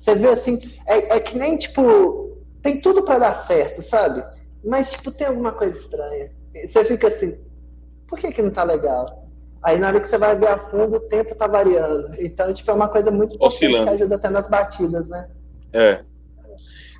Você 0.00 0.14
vê 0.14 0.28
assim, 0.28 0.58
é, 0.86 1.16
é 1.16 1.20
que 1.20 1.36
nem, 1.36 1.58
tipo, 1.58 2.38
tem 2.62 2.80
tudo 2.80 3.02
para 3.02 3.18
dar 3.18 3.34
certo, 3.34 3.82
sabe? 3.82 4.22
Mas, 4.64 4.92
tipo, 4.92 5.10
tem 5.10 5.26
alguma 5.26 5.52
coisa 5.52 5.78
estranha. 5.78 6.30
Você 6.66 6.82
fica 6.86 7.08
assim, 7.08 7.36
por 8.08 8.18
que 8.18 8.32
que 8.32 8.40
não 8.40 8.50
tá 8.50 8.64
legal? 8.64 9.28
Aí 9.62 9.78
na 9.78 9.88
hora 9.88 10.00
que 10.00 10.08
você 10.08 10.16
vai 10.16 10.34
ver 10.34 10.48
a 10.48 10.58
fundo, 10.58 10.96
o 10.96 11.00
tempo 11.00 11.34
tá 11.34 11.46
variando. 11.46 12.14
Então, 12.18 12.52
tipo, 12.54 12.70
é 12.70 12.74
uma 12.74 12.88
coisa 12.88 13.10
muito 13.10 13.34
importante 13.34 13.82
que 13.82 13.88
ajuda 13.90 14.16
até 14.16 14.30
nas 14.30 14.48
batidas, 14.48 15.06
né? 15.10 15.28
É. 15.70 16.00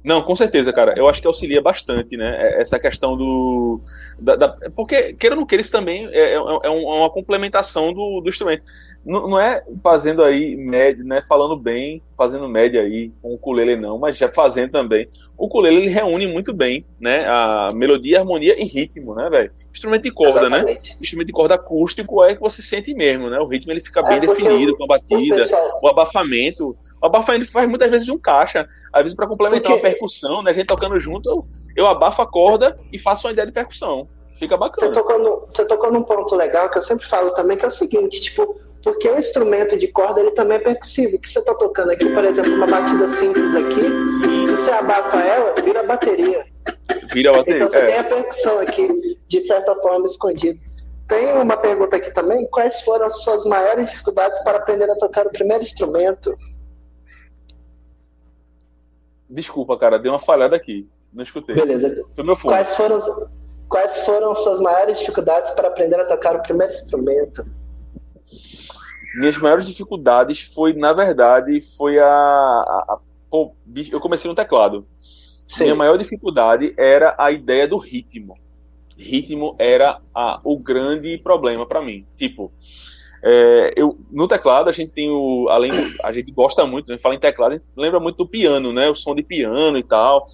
Não, 0.05 0.23
com 0.23 0.37
certeza, 0.37 0.71
cara. 0.71 0.93
Eu 0.95 1.09
acho 1.09 1.23
que 1.23 1.27
auxilia 1.27 1.63
bastante, 1.63 2.19
né? 2.19 2.37
É, 2.39 2.61
essa 2.61 2.79
questão 2.79 3.17
do. 3.17 3.81
Da, 4.19 4.37
da, 4.37 4.57
porque, 4.77 5.15
queira 5.15 5.35
ou 5.35 5.41
não 5.41 5.47
queira, 5.47 5.63
isso 5.63 5.73
também 5.73 6.07
é, 6.09 6.35
é, 6.35 6.35
é 6.35 6.71
uma 6.71 7.09
complementação 7.09 7.95
do, 7.95 8.21
do 8.21 8.29
instrumento 8.29 8.63
não, 9.05 9.29
não 9.29 9.41
é 9.41 9.65
fazendo 9.83 10.23
aí 10.23 10.57
média, 10.57 11.03
né, 11.03 11.23
falando 11.27 11.57
bem, 11.57 12.03
fazendo 12.17 12.49
média 12.49 12.83
aí 12.83 13.11
com 13.23 13.31
o 13.31 13.35
ukulele 13.35 13.75
não, 13.75 13.99
mas 13.99 14.17
já 14.17 14.29
fazendo 14.29 14.73
também. 14.73 15.09
O 15.39 15.47
ukulele 15.47 15.77
ele 15.77 15.89
reúne 15.89 16.27
muito 16.27 16.53
bem, 16.53 16.85
né, 17.01 17.25
a 17.27 17.71
melodia, 17.75 18.19
harmonia 18.19 18.61
e 18.61 18.65
ritmo, 18.65 19.15
né, 19.15 19.31
velho? 19.31 19.51
Instrumento 19.73 20.03
de 20.03 20.11
corda, 20.11 20.51
né? 20.51 20.59
Exatamente. 20.59 20.91
né? 20.91 20.97
Instrumento 21.01 21.27
de 21.29 21.33
corda 21.33 21.55
acústico 21.55 22.23
é 22.23 22.35
que 22.35 22.41
você 22.41 22.61
sente 22.61 22.93
mesmo, 22.93 23.31
né? 23.31 23.39
O 23.41 23.47
ritmo 23.47 23.73
ele 23.73 23.81
fica 23.81 24.03
bem 24.03 24.19
é 24.19 24.21
definido 24.21 24.77
com 24.77 24.85
a 24.85 24.89
batida, 24.89 25.37
pessoal... 25.37 25.81
o, 25.83 25.89
abafamento. 25.89 26.77
O 27.01 27.07
abafamento 27.07 27.51
faz 27.51 27.69
muitas 27.69 27.91
vezes 27.91 28.05
de 28.05 28.13
um 28.13 28.19
caixa, 28.19 28.69
às 28.93 29.03
vezes 29.03 29.17
para 29.17 29.27
complementar 29.27 29.73
porque... 29.73 29.87
uma 29.87 29.91
percussão, 29.91 30.43
né? 30.43 30.51
A 30.51 30.55
gente 30.55 30.67
tocando 30.67 31.01
junto, 31.01 31.29
eu, 31.29 31.47
eu 31.75 31.87
abafo 31.87 32.21
a 32.21 32.27
corda 32.27 32.79
e 32.93 32.99
faço 32.99 33.27
uma 33.27 33.33
ideia 33.33 33.47
de 33.47 33.53
percussão. 33.53 34.07
Fica 34.35 34.57
bacana. 34.57 34.89
Você 34.89 35.01
tocou, 35.01 35.19
no, 35.19 35.41
você 35.47 35.65
tocou 35.67 35.93
num 35.93 36.03
ponto 36.03 36.35
legal 36.35 36.71
que 36.71 36.79
eu 36.79 36.83
sempre 36.83 37.07
falo 37.09 37.31
também, 37.33 37.59
que 37.59 37.65
é 37.65 37.69
o 37.69 37.71
seguinte, 37.71 38.21
tipo, 38.23 38.59
porque 38.83 39.09
o 39.09 39.19
instrumento 39.19 39.79
de 39.79 39.89
corda 39.89 40.21
ele 40.21 40.31
também 40.33 40.57
é 40.57 40.61
percussivo. 40.61 41.17
O 41.17 41.21
que 41.21 41.29
você 41.29 41.39
está 41.39 41.55
tocando 41.55 41.91
aqui, 41.91 42.09
por 42.09 42.25
exemplo, 42.25 42.55
uma 42.55 42.67
batida 42.67 43.09
simples 43.09 43.55
aqui, 43.55 44.47
se 44.47 44.57
você 44.57 44.71
abafa 44.71 45.19
ela, 45.21 45.55
vira 45.63 45.83
bateria. 45.83 46.45
Vira 47.13 47.33
bateria. 47.33 47.65
Então 47.65 47.69
você 47.69 47.79
é. 47.79 47.87
tem 47.87 47.99
a 47.99 48.05
percussão 48.05 48.59
aqui, 48.61 49.19
de 49.29 49.41
certa 49.41 49.75
forma, 49.77 50.07
escondida. 50.07 50.59
Tem 51.07 51.33
uma 51.33 51.57
pergunta 51.57 51.97
aqui 51.97 52.11
também: 52.13 52.47
quais 52.51 52.81
foram 52.83 53.07
as 53.07 53.23
suas 53.23 53.45
maiores 53.45 53.91
dificuldades 53.91 54.39
para 54.41 54.59
aprender 54.59 54.91
a 54.91 54.97
tocar 54.97 55.27
o 55.27 55.31
primeiro 55.31 55.63
instrumento? 55.63 56.35
Desculpa, 59.29 59.77
cara, 59.77 59.99
deu 59.99 60.13
uma 60.13 60.19
falhada 60.19 60.57
aqui. 60.57 60.89
Não 61.13 61.23
escutei. 61.23 61.55
Beleza. 61.55 62.05
Foi 62.15 62.25
meu 62.25 62.37
fone. 62.37 62.55
Quais 62.55 62.75
foram, 62.75 63.29
quais 63.69 63.99
foram 63.99 64.35
suas 64.35 64.61
maiores 64.61 64.99
dificuldades 64.99 65.51
para 65.51 65.69
aprender 65.69 66.01
a 66.01 66.05
tocar 66.05 66.37
o 66.37 66.43
primeiro 66.43 66.73
instrumento? 66.73 67.45
Minhas 69.15 69.37
maiores 69.39 69.67
dificuldades 69.67 70.43
foi, 70.55 70.73
na 70.73 70.93
verdade, 70.93 71.61
foi 71.77 71.99
a. 71.99 72.07
a, 72.07 72.85
a 72.89 72.99
pô, 73.31 73.55
eu 73.91 74.01
comecei 74.01 74.29
no 74.29 74.35
teclado. 74.35 74.87
Sim. 75.47 75.65
Minha 75.65 75.75
maior 75.75 75.99
dificuldade 75.99 76.75
era 76.77 77.15
a 77.19 77.31
ideia 77.31 77.67
do 77.67 77.77
ritmo. 77.77 78.37
Ritmo 78.97 79.57
era 79.59 80.01
a, 80.15 80.41
o 80.45 80.59
grande 80.59 81.19
problema 81.19 81.67
para 81.67 81.83
mim. 81.83 82.07
Tipo, 82.17 82.53
é, 83.23 83.73
eu, 83.77 83.99
no 84.11 84.29
teclado 84.29 84.69
a 84.69 84.73
gente 84.73 84.93
tem 84.93 85.11
o. 85.11 85.49
Além 85.49 85.73
a 86.03 86.13
gente 86.13 86.31
gosta 86.33 86.65
muito, 86.67 86.91
a 86.91 86.95
gente 86.95 87.03
fala 87.03 87.15
em 87.15 87.19
teclado, 87.19 87.53
a 87.53 87.57
gente 87.57 87.67
lembra 87.77 87.99
muito 87.99 88.19
do 88.19 88.29
piano, 88.29 88.73
né? 88.73 88.89
O 88.89 88.95
som 88.95 89.15
de 89.15 89.23
piano 89.23 89.77
e 89.77 89.83
tal 89.83 90.27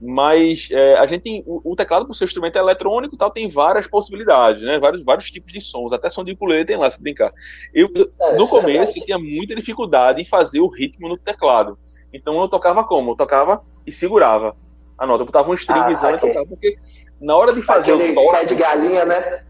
mas 0.00 0.68
é, 0.72 0.96
a 0.96 1.04
gente 1.04 1.20
tem 1.20 1.44
o, 1.46 1.72
o 1.72 1.76
teclado 1.76 2.06
por 2.06 2.14
ser 2.14 2.24
um 2.24 2.26
instrumento 2.26 2.56
eletrônico 2.56 3.16
tal 3.16 3.30
tem 3.30 3.48
várias 3.50 3.86
possibilidades 3.86 4.62
né? 4.62 4.78
Vários 4.78 5.04
vários 5.04 5.30
tipos 5.30 5.52
de 5.52 5.60
sons. 5.60 5.92
Até 5.92 6.08
som 6.08 6.24
de 6.24 6.32
ukulele 6.32 6.64
tem 6.64 6.76
lá 6.76 6.90
se 6.90 7.00
brincar. 7.00 7.32
Eu 7.74 7.88
é, 8.18 8.36
no 8.36 8.44
é 8.44 8.48
começo 8.48 8.98
eu 8.98 9.04
tinha 9.04 9.18
muita 9.18 9.54
dificuldade 9.54 10.22
em 10.22 10.24
fazer 10.24 10.60
o 10.60 10.68
ritmo 10.68 11.08
no 11.08 11.18
teclado. 11.18 11.78
Então 12.12 12.40
eu 12.40 12.48
tocava 12.48 12.82
como? 12.82 13.12
Eu 13.12 13.16
tocava 13.16 13.62
e 13.86 13.92
segurava 13.92 14.56
a 14.96 15.06
nota. 15.06 15.22
Eu 15.22 15.26
botava 15.26 15.50
um 15.50 15.54
stringzão 15.54 16.10
ah, 16.10 16.14
okay. 16.14 16.28
e 16.28 16.32
tocava 16.32 16.46
porque 16.46 16.78
na 17.20 17.36
hora 17.36 17.52
de 17.52 17.60
fazer 17.60 17.92
Aquele 17.92 18.12
o 18.12 18.14
toque 18.14 18.32
pé 18.32 18.44
de 18.46 18.54
galinha 18.54 19.04
né? 19.04 19.44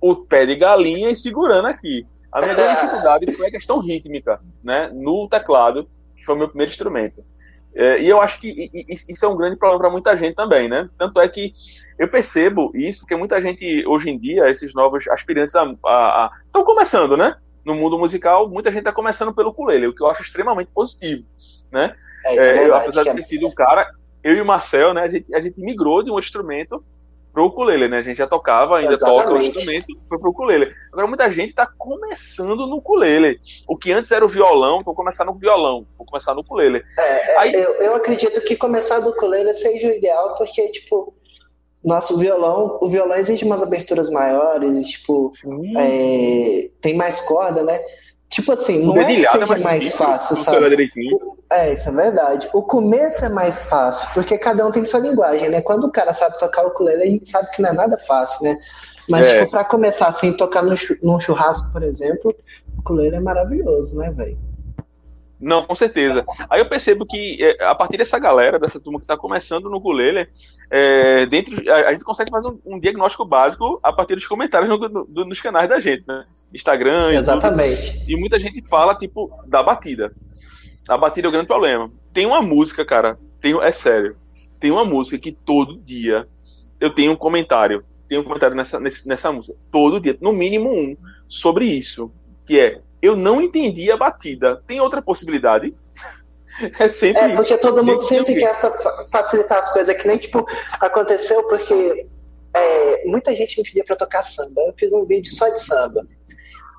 o 0.00 0.16
pé 0.16 0.46
de 0.46 0.56
galinha 0.56 1.08
e 1.08 1.14
segurando 1.14 1.66
aqui. 1.66 2.04
A 2.32 2.40
minha 2.40 2.54
grande 2.54 2.74
dificuldade 2.82 3.32
foi 3.32 3.46
a 3.46 3.50
questão 3.50 3.78
rítmica 3.78 4.40
né? 4.62 4.90
No 4.92 5.28
teclado 5.28 5.88
que 6.16 6.24
foi 6.24 6.34
o 6.34 6.38
meu 6.38 6.48
primeiro 6.48 6.72
instrumento 6.72 7.22
é, 7.78 8.02
e 8.02 8.08
eu 8.08 8.20
acho 8.20 8.40
que 8.40 8.68
isso 9.08 9.24
é 9.24 9.28
um 9.28 9.36
grande 9.36 9.54
problema 9.54 9.82
para 9.82 9.90
muita 9.90 10.16
gente 10.16 10.34
também, 10.34 10.68
né? 10.68 10.90
Tanto 10.98 11.20
é 11.20 11.28
que 11.28 11.52
eu 11.96 12.08
percebo 12.08 12.72
isso, 12.74 13.06
que 13.06 13.14
muita 13.14 13.40
gente, 13.40 13.86
hoje 13.86 14.10
em 14.10 14.18
dia, 14.18 14.50
esses 14.50 14.74
novos 14.74 15.06
aspirantes 15.06 15.54
estão 15.54 16.64
começando, 16.64 17.16
né? 17.16 17.36
No 17.64 17.76
mundo 17.76 17.96
musical, 17.96 18.48
muita 18.48 18.70
gente 18.70 18.80
está 18.80 18.92
começando 18.92 19.32
pelo 19.32 19.50
ukulele, 19.50 19.86
o 19.86 19.94
que 19.94 20.02
eu 20.02 20.08
acho 20.08 20.22
extremamente 20.22 20.72
positivo, 20.74 21.24
né? 21.70 21.94
É, 22.24 22.36
é, 22.36 22.66
eu, 22.66 22.74
apesar 22.74 23.04
de 23.04 23.14
ter 23.14 23.22
sido 23.22 23.46
um 23.46 23.54
cara, 23.54 23.88
eu 24.24 24.34
e 24.34 24.40
o 24.40 24.46
Marcel, 24.46 24.92
né, 24.92 25.02
a 25.02 25.08
gente, 25.08 25.32
a 25.32 25.40
gente 25.40 25.60
migrou 25.60 26.02
de 26.02 26.10
um 26.10 26.18
instrumento 26.18 26.84
pro 27.32 27.46
ukulele, 27.46 27.88
né? 27.88 27.98
A 27.98 28.02
gente 28.02 28.18
já 28.18 28.26
tocava, 28.26 28.78
ainda 28.78 28.94
Exatamente. 28.94 29.22
toca 29.22 29.34
o 29.34 29.42
instrumento, 29.42 29.86
foi 30.08 30.18
pro 30.18 30.30
ukulele. 30.30 30.72
Agora 30.92 31.06
muita 31.06 31.30
gente 31.30 31.50
está 31.50 31.66
começando 31.66 32.66
no 32.66 32.76
ukulele. 32.76 33.38
O 33.66 33.76
que 33.76 33.92
antes 33.92 34.10
era 34.10 34.24
o 34.24 34.28
violão, 34.28 34.82
vou 34.82 34.94
começar 34.94 35.24
no 35.24 35.34
violão, 35.34 35.86
vou 35.96 36.06
começar 36.06 36.34
no 36.34 36.40
ukulele. 36.40 36.82
É, 36.98 37.02
é, 37.02 37.38
Aí... 37.38 37.54
eu, 37.54 37.74
eu 37.74 37.94
acredito 37.94 38.40
que 38.42 38.56
começar 38.56 39.00
do 39.00 39.10
ukulele 39.10 39.54
seja 39.54 39.88
o 39.88 39.92
ideal, 39.92 40.36
porque, 40.36 40.68
tipo, 40.68 41.14
nosso 41.84 42.18
violão, 42.18 42.78
o 42.80 42.88
violão 42.88 43.16
exige 43.16 43.44
umas 43.44 43.62
aberturas 43.62 44.10
maiores, 44.10 44.88
tipo, 44.88 45.32
é, 45.76 46.70
tem 46.80 46.96
mais 46.96 47.20
corda, 47.20 47.62
né? 47.62 47.78
Tipo 48.28 48.52
assim, 48.52 48.84
não 48.84 49.00
é 49.00 49.06
que 49.06 49.26
seja 49.26 49.46
mais, 49.46 49.62
mais 49.62 49.94
fácil, 49.94 50.36
sabe? 50.36 50.68
Direitinho. 50.68 51.38
É, 51.50 51.72
isso 51.72 51.88
é 51.88 51.92
verdade. 51.92 52.48
O 52.52 52.62
começo 52.62 53.24
é 53.24 53.28
mais 53.28 53.64
fácil, 53.64 54.06
porque 54.12 54.36
cada 54.36 54.66
um 54.66 54.70
tem 54.70 54.84
sua 54.84 55.00
linguagem, 55.00 55.48
né? 55.48 55.62
Quando 55.62 55.84
o 55.84 55.90
cara 55.90 56.12
sabe 56.12 56.38
tocar 56.38 56.64
o 56.64 56.68
ukulele, 56.68 57.02
a 57.02 57.06
gente 57.06 57.30
sabe 57.30 57.50
que 57.50 57.62
não 57.62 57.70
é 57.70 57.72
nada 57.72 57.96
fácil, 58.06 58.44
né? 58.44 58.58
Mas, 59.08 59.26
é. 59.28 59.38
tipo, 59.38 59.50
pra 59.50 59.64
começar 59.64 60.08
assim, 60.08 60.34
tocar 60.34 60.62
num 60.62 61.18
churrasco, 61.18 61.72
por 61.72 61.82
exemplo, 61.82 62.34
o 62.76 62.80
ukulele 62.80 63.16
é 63.16 63.20
maravilhoso, 63.20 63.96
né, 63.96 64.10
velho? 64.10 64.36
Não, 65.40 65.62
com 65.62 65.74
certeza. 65.74 66.24
Aí 66.50 66.60
eu 66.60 66.68
percebo 66.68 67.06
que 67.06 67.38
é, 67.40 67.64
a 67.64 67.74
partir 67.74 67.96
dessa 67.96 68.18
galera, 68.18 68.58
dessa 68.58 68.80
turma 68.80 68.98
que 68.98 69.04
está 69.04 69.16
começando 69.16 69.70
no 69.70 69.76
ukulele, 69.76 70.28
é, 70.68 71.26
dentro, 71.26 71.56
a, 71.70 71.88
a, 71.88 71.92
gente 71.92 72.04
consegue 72.04 72.30
fazer 72.30 72.48
um, 72.48 72.58
um, 72.66 72.80
diagnóstico 72.80 73.24
básico 73.24 73.78
a 73.82 73.92
partir 73.92 74.16
dos 74.16 74.26
comentários 74.26 74.68
no, 74.68 74.88
no, 74.88 75.24
nos 75.24 75.40
canais 75.40 75.68
da 75.68 75.78
gente, 75.78 76.04
né? 76.08 76.24
Instagram 76.52 77.12
Exatamente. 77.12 78.04
E, 78.08 78.14
e 78.14 78.16
muita 78.16 78.38
gente 78.38 78.66
fala, 78.68 78.94
tipo, 78.94 79.30
da 79.46 79.62
batida. 79.62 80.12
A 80.88 80.96
batida 80.96 81.28
é 81.28 81.30
o 81.30 81.32
grande 81.32 81.46
problema. 81.46 81.90
Tem 82.12 82.26
uma 82.26 82.42
música, 82.42 82.84
cara, 82.84 83.18
tem, 83.40 83.56
é 83.60 83.70
sério, 83.70 84.16
tem 84.58 84.70
uma 84.70 84.84
música 84.84 85.18
que 85.18 85.30
todo 85.30 85.78
dia 85.78 86.26
eu 86.80 86.90
tenho 86.90 87.12
um 87.12 87.16
comentário, 87.16 87.84
tenho 88.08 88.22
um 88.22 88.24
comentário 88.24 88.56
nessa, 88.56 88.80
nessa 88.80 89.30
música, 89.30 89.56
todo 89.70 90.00
dia, 90.00 90.16
no 90.20 90.32
mínimo 90.32 90.72
um, 90.72 90.96
sobre 91.28 91.66
isso, 91.66 92.10
que 92.44 92.58
é 92.58 92.80
eu 93.00 93.16
não 93.16 93.40
entendi 93.40 93.90
a 93.90 93.96
batida. 93.96 94.62
Tem 94.66 94.80
outra 94.80 95.02
possibilidade? 95.02 95.74
É 96.80 96.88
sempre. 96.88 97.22
É, 97.22 97.36
porque 97.36 97.56
todo 97.58 97.84
mundo 97.84 98.02
sempre, 98.02 98.34
quer 98.34 98.52
facilitar 99.12 99.58
as 99.58 99.72
coisas, 99.72 99.96
que 99.96 100.08
nem 100.08 100.18
tipo, 100.18 100.44
aconteceu 100.80 101.40
porque 101.44 102.04
é, 102.52 103.04
muita 103.06 103.34
gente 103.36 103.58
me 103.58 103.64
pedia 103.64 103.84
pra 103.84 103.94
tocar 103.94 104.24
samba. 104.24 104.60
Eu 104.62 104.74
fiz 104.76 104.92
um 104.92 105.04
vídeo 105.04 105.30
só 105.32 105.48
de 105.48 105.62
samba. 105.62 106.04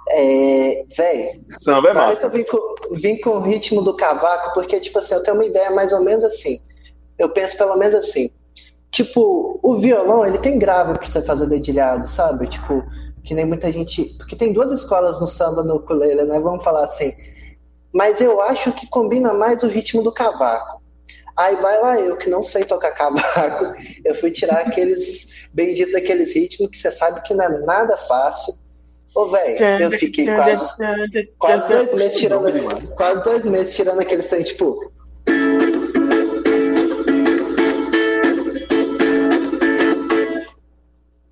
É, 0.10 0.84
velho. 0.96 1.42
Samba 1.50 1.90
é 1.90 1.94
massa. 1.94 2.24
Eu 2.24 2.30
vim 2.30 2.44
com, 2.44 2.76
vim 2.96 3.22
com 3.22 3.30
o 3.32 3.42
ritmo 3.42 3.82
do 3.82 3.96
cavaco, 3.96 4.54
porque, 4.54 4.80
tipo 4.80 5.00
assim, 5.00 5.14
eu 5.14 5.24
tenho 5.24 5.38
uma 5.38 5.46
ideia 5.46 5.72
mais 5.72 5.94
ou 5.94 6.04
menos 6.04 6.24
assim. 6.26 6.60
Eu 7.18 7.30
penso 7.30 7.58
pelo 7.58 7.78
menos 7.78 7.96
assim. 7.96 8.32
Tipo, 8.92 9.60
o 9.62 9.78
violão, 9.78 10.26
ele 10.26 10.40
tem 10.40 10.58
grave 10.58 10.98
pra 10.98 11.08
você 11.08 11.22
fazer 11.22 11.48
dedilhado, 11.48 12.08
sabe? 12.10 12.48
Tipo, 12.48 12.84
que 13.30 13.36
nem 13.36 13.46
muita 13.46 13.72
gente. 13.72 14.06
Porque 14.18 14.36
tem 14.36 14.52
duas 14.52 14.72
escolas 14.72 15.22
no 15.22 15.28
samba 15.28 15.64
no 15.64 15.76
ukulele, 15.76 16.24
né? 16.24 16.40
Vamos 16.40 16.64
falar 16.64 16.86
assim. 16.86 17.14
Mas 17.94 18.20
eu 18.20 18.42
acho 18.42 18.72
que 18.72 18.90
combina 18.90 19.32
mais 19.36 19.62
o 19.62 19.68
ritmo 19.68 20.02
do 20.02 20.12
cavaco. 20.12 20.82
Aí 21.38 21.56
vai 21.58 21.80
lá 21.80 22.00
eu, 22.00 22.18
que 22.18 22.28
não 22.28 22.44
sei 22.44 22.66
tocar 22.66 22.92
cavaco, 22.98 23.76
eu 24.04 24.16
fui 24.16 24.32
tirar 24.32 24.62
aqueles, 24.62 25.48
bendito 25.54 25.96
aqueles 25.96 26.34
ritmos 26.34 26.72
que 26.72 26.78
você 26.80 26.92
sabe 26.92 27.22
que 27.22 27.36
não 27.36 27.46
é 27.46 27.60
nada 27.60 27.96
fácil. 27.98 28.56
Ô, 29.16 29.28
velho, 29.30 29.64
eu 29.80 29.92
fiquei 29.92 30.26
quase, 30.26 30.74
quase 31.38 31.68
dois 31.68 31.94
meses 31.94 32.18
tirando, 32.18 32.96
quase 32.96 33.24
dois 33.24 33.46
meses 33.46 33.76
tirando 33.76 34.00
aquele 34.00 34.24
som, 34.24 34.42
tipo, 34.42 34.92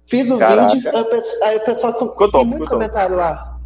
Fiz 0.07 0.31
o 0.31 0.37
Caraca. 0.37 0.73
vídeo, 0.73 0.91
aí 1.43 1.57
o 1.57 1.59
pessoal 1.61 1.93
ficou 1.93 2.31
top, 2.31 2.31
tem 2.31 2.45
muito 2.45 2.69
comentário 2.69 3.15
top. 3.15 3.21
lá. 3.21 3.57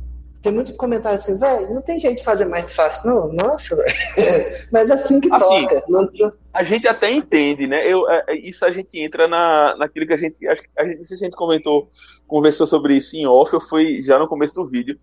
Tem 0.42 0.52
muito 0.52 0.74
comentário 0.74 1.20
assim, 1.20 1.38
velho, 1.38 1.72
não 1.72 1.84
tem 1.84 2.00
jeito 2.00 2.18
de 2.18 2.24
fazer 2.24 2.46
mais 2.46 2.74
fácil, 2.74 3.08
não. 3.08 3.32
Nossa, 3.32 3.76
velho. 3.76 3.96
Mas 4.74 4.90
é 4.90 4.94
assim 4.94 5.20
que 5.20 5.32
assim, 5.32 5.68
toca. 5.68 5.84
Não... 5.88 6.10
A 6.52 6.64
gente 6.64 6.88
até 6.88 7.12
entende, 7.12 7.68
né? 7.68 7.86
Eu, 7.88 8.10
é, 8.10 8.26
é, 8.30 8.36
isso 8.36 8.66
a 8.66 8.72
gente 8.72 9.00
entra 9.00 9.28
na, 9.28 9.76
naquilo 9.78 10.08
que 10.08 10.14
a 10.14 10.18
gente. 10.18 10.48
A, 10.48 10.54
a 10.80 10.86
gente, 10.86 10.98
não 10.98 11.06
sei 11.06 11.18
se 11.18 11.24
a 11.24 11.28
gente 11.28 11.38
comentou, 11.38 11.92
conversou 12.28 12.66
sobre 12.66 12.96
isso 12.96 13.16
em 13.16 13.28
off, 13.28 13.54
ou 13.54 13.62
foi 13.62 14.02
já 14.02 14.18
no 14.18 14.28
começo 14.28 14.56
do 14.56 14.68
vídeo. 14.68 15.00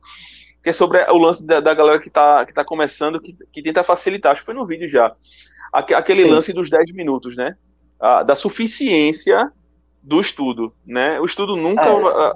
Que 0.61 0.71
é 0.71 0.73
sobre 0.73 1.01
o 1.09 1.19
lance 1.19 1.47
da, 1.47 1.61
da 1.61 1.73
galera 1.73 2.01
que 2.01 2.11
tá, 2.11 2.45
que 2.45 2.53
tá 2.53 2.65
começando, 2.65 3.21
que, 3.21 3.37
que 3.53 3.63
tenta 3.63 3.85
facilitar. 3.85 4.33
Acho 4.33 4.43
que 4.43 4.47
foi 4.47 4.55
no 4.55 4.67
vídeo 4.67 4.89
já. 4.89 5.15
Aquele 5.73 6.23
Sim. 6.23 6.31
lance 6.31 6.53
dos 6.53 6.69
10 6.69 6.93
minutos, 6.95 7.37
né? 7.37 7.55
A, 8.01 8.25
da 8.25 8.35
suficiência 8.35 9.53
do 10.03 10.21
estudo, 10.21 10.73
né? 10.87 11.21
O 11.21 11.27
estudo 11.27 11.57
nunca 11.57 11.85
é. 11.85 11.93
uh, 11.93 12.33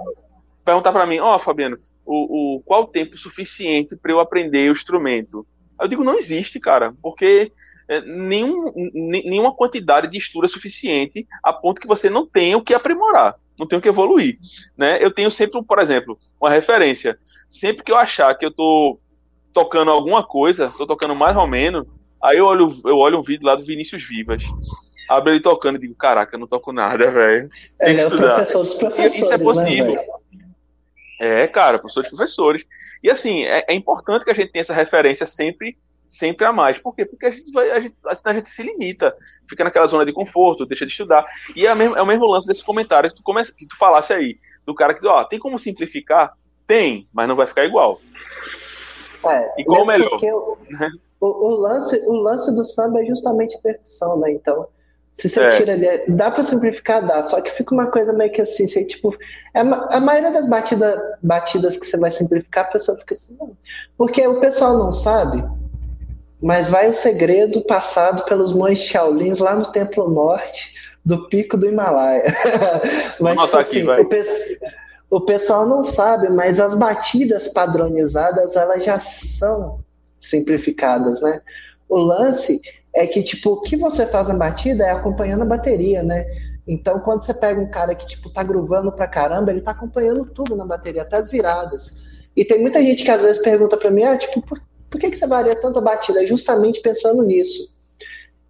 perguntar 0.63 0.91
para 0.91 1.05
mim, 1.05 1.19
ó, 1.19 1.35
oh, 1.35 1.39
Fabiano, 1.39 1.77
o, 2.05 2.57
o 2.57 2.61
qual 2.61 2.83
o 2.83 2.87
tempo 2.87 3.17
suficiente 3.17 3.95
para 3.95 4.11
eu 4.11 4.19
aprender 4.19 4.69
o 4.69 4.73
instrumento? 4.73 5.45
Eu 5.79 5.87
digo, 5.87 6.03
não 6.03 6.17
existe, 6.17 6.59
cara, 6.59 6.93
porque 7.01 7.51
é, 7.87 8.01
nenhum, 8.01 8.71
nenhuma 8.93 9.53
quantidade 9.53 10.07
de 10.07 10.17
estudo 10.17 10.45
é 10.45 10.49
suficiente 10.49 11.27
a 11.43 11.51
ponto 11.51 11.81
que 11.81 11.87
você 11.87 12.09
não 12.09 12.25
tenha 12.25 12.57
o 12.57 12.61
que 12.61 12.73
aprimorar, 12.73 13.35
não 13.59 13.67
tenha 13.67 13.79
o 13.79 13.81
que 13.81 13.89
evoluir, 13.89 14.37
né? 14.77 15.03
Eu 15.03 15.11
tenho 15.11 15.31
sempre, 15.31 15.61
por 15.63 15.79
exemplo, 15.79 16.17
uma 16.39 16.49
referência. 16.49 17.17
Sempre 17.49 17.83
que 17.83 17.91
eu 17.91 17.97
achar 17.97 18.33
que 18.35 18.45
eu 18.45 18.51
tô 18.51 18.99
tocando 19.53 19.91
alguma 19.91 20.23
coisa, 20.23 20.73
tô 20.77 20.87
tocando 20.87 21.15
mais 21.15 21.37
ou 21.37 21.45
menos, 21.45 21.85
aí 22.21 22.37
eu 22.37 22.45
olho, 22.45 22.75
eu 22.85 22.97
olho 22.97 23.19
um 23.19 23.23
vídeo 23.23 23.45
lá 23.45 23.55
do 23.55 23.63
Vinícius 23.63 24.03
Vivas 24.03 24.43
abre 25.09 25.33
ele 25.33 25.39
tocando 25.39 25.77
e 25.77 25.79
digo, 25.79 25.95
caraca, 25.95 26.35
eu 26.35 26.39
não 26.39 26.47
toco 26.47 26.71
nada, 26.71 27.09
velho. 27.11 27.49
Ele 27.79 28.01
é 28.01 28.07
o 28.07 28.09
professor 28.09 28.63
dos 28.63 28.73
professores. 28.73 29.15
Isso 29.15 29.33
é 29.33 29.37
né, 29.37 29.43
possível. 29.43 29.93
Né, 29.95 30.05
é, 31.19 31.47
cara, 31.47 31.79
professor 31.79 32.01
dos 32.01 32.09
professores. 32.09 32.65
E 33.01 33.09
assim, 33.09 33.43
é, 33.45 33.65
é, 33.67 33.73
importante 33.73 34.25
que 34.25 34.31
a 34.31 34.33
gente 34.33 34.51
tenha 34.51 34.61
essa 34.61 34.73
referência 34.73 35.25
sempre, 35.25 35.77
sempre 36.07 36.45
a 36.45 36.51
mais. 36.51 36.79
Por 36.79 36.95
quê? 36.95 37.05
Porque 37.05 37.25
a 37.25 37.29
gente 37.29 37.51
vai, 37.51 37.71
a 37.71 37.79
gente, 37.79 37.95
a 38.25 38.33
gente 38.33 38.49
se 38.49 38.63
limita, 38.63 39.15
fica 39.47 39.63
naquela 39.63 39.87
zona 39.87 40.05
de 40.05 40.11
conforto, 40.11 40.65
deixa 40.65 40.85
de 40.85 40.91
estudar. 40.91 41.25
E 41.55 41.65
é, 41.65 41.73
mesmo, 41.73 41.95
é 41.95 42.01
o 42.01 42.05
mesmo 42.05 42.27
lance 42.27 42.47
desse 42.47 42.63
comentário 42.63 43.09
que 43.09 43.15
tu, 43.15 43.23
come, 43.23 43.43
que 43.45 43.67
tu 43.67 43.77
falasse 43.77 44.11
aí, 44.11 44.37
do 44.65 44.75
cara 44.75 44.93
que 44.93 44.99
diz, 44.99 45.09
ó, 45.09 45.23
tem 45.23 45.39
como 45.39 45.59
simplificar? 45.59 46.37
Tem, 46.67 47.07
mas 47.13 47.27
não 47.27 47.35
vai 47.35 47.47
ficar 47.47 47.65
igual. 47.65 48.01
É, 49.25 49.61
igual 49.61 49.85
melhor. 49.85 50.19
O, 50.19 51.27
o, 51.27 51.27
o, 51.27 51.55
lance, 51.55 51.97
o 52.05 52.17
lance 52.17 52.53
do 52.53 52.63
samba 52.63 53.01
é 53.01 53.05
justamente 53.05 53.55
a 53.55 53.61
percussão, 53.61 54.19
né? 54.19 54.31
Então, 54.33 54.67
se 55.13 55.29
você 55.29 55.41
é. 55.41 55.49
tira 55.51 55.73
ali, 55.73 55.87
dá 56.07 56.31
para 56.31 56.43
simplificar, 56.43 57.05
dá. 57.05 57.21
Só 57.23 57.39
que 57.39 57.51
fica 57.51 57.73
uma 57.73 57.87
coisa 57.87 58.11
meio 58.11 58.31
que 58.31 58.41
assim, 58.41 58.67
você, 58.67 58.83
tipo, 58.83 59.15
é, 59.53 59.59
a 59.59 59.99
maioria 59.99 60.31
das 60.31 60.47
batida, 60.47 61.17
batidas 61.21 61.77
que 61.77 61.85
você 61.85 61.97
vai 61.97 62.09
simplificar, 62.09 62.65
a 62.65 62.71
pessoa 62.71 62.97
fica 62.97 63.13
assim, 63.13 63.37
não. 63.39 63.55
Porque 63.97 64.25
o 64.25 64.39
pessoal 64.39 64.77
não 64.77 64.91
sabe, 64.91 65.43
mas 66.41 66.67
vai 66.67 66.89
o 66.89 66.93
segredo 66.93 67.61
passado 67.65 68.25
pelos 68.25 68.51
monges 68.51 68.85
Shaolins 68.85 69.37
lá 69.37 69.55
no 69.55 69.71
Templo 69.71 70.09
Norte 70.09 70.73
do 71.05 71.27
Pico 71.29 71.57
do 71.57 71.67
Himalaia. 71.67 72.23
mas, 73.21 73.39
tipo, 73.39 73.57
assim, 73.57 73.89
aqui, 73.89 74.59
o, 75.11 75.17
o 75.17 75.21
pessoal 75.21 75.67
não 75.67 75.83
sabe, 75.83 76.29
mas 76.29 76.59
as 76.59 76.75
batidas 76.75 77.47
padronizadas, 77.49 78.55
elas 78.55 78.83
já 78.83 78.99
são 78.99 79.79
simplificadas, 80.19 81.21
né? 81.21 81.39
O 81.87 81.99
lance 81.99 82.59
é 82.93 83.07
que, 83.07 83.23
tipo, 83.23 83.51
o 83.51 83.61
que 83.61 83.75
você 83.75 84.05
faz 84.05 84.27
na 84.27 84.35
batida 84.35 84.85
é 84.85 84.91
acompanhando 84.91 85.41
a 85.41 85.45
bateria, 85.45 86.03
né? 86.03 86.25
Então, 86.67 86.99
quando 86.99 87.21
você 87.21 87.33
pega 87.33 87.59
um 87.59 87.69
cara 87.69 87.95
que, 87.95 88.07
tipo, 88.07 88.29
tá 88.29 88.43
gruvando 88.43 88.91
pra 88.91 89.07
caramba, 89.07 89.51
ele 89.51 89.61
tá 89.61 89.71
acompanhando 89.71 90.25
tudo 90.25 90.55
na 90.55 90.65
bateria, 90.65 91.01
até 91.01 91.17
as 91.17 91.29
viradas. 91.29 91.91
E 92.35 92.45
tem 92.45 92.61
muita 92.61 92.81
gente 92.81 93.03
que 93.03 93.11
às 93.11 93.21
vezes 93.21 93.41
pergunta 93.41 93.75
pra 93.77 93.91
mim, 93.91 94.03
ah, 94.03 94.17
tipo, 94.17 94.41
por, 94.41 94.61
por 94.89 94.99
que, 94.99 95.09
que 95.09 95.17
você 95.17 95.27
varia 95.27 95.55
tanto 95.55 95.79
a 95.79 95.81
batida? 95.81 96.23
É 96.23 96.27
justamente 96.27 96.81
pensando 96.81 97.21
nisso. 97.23 97.73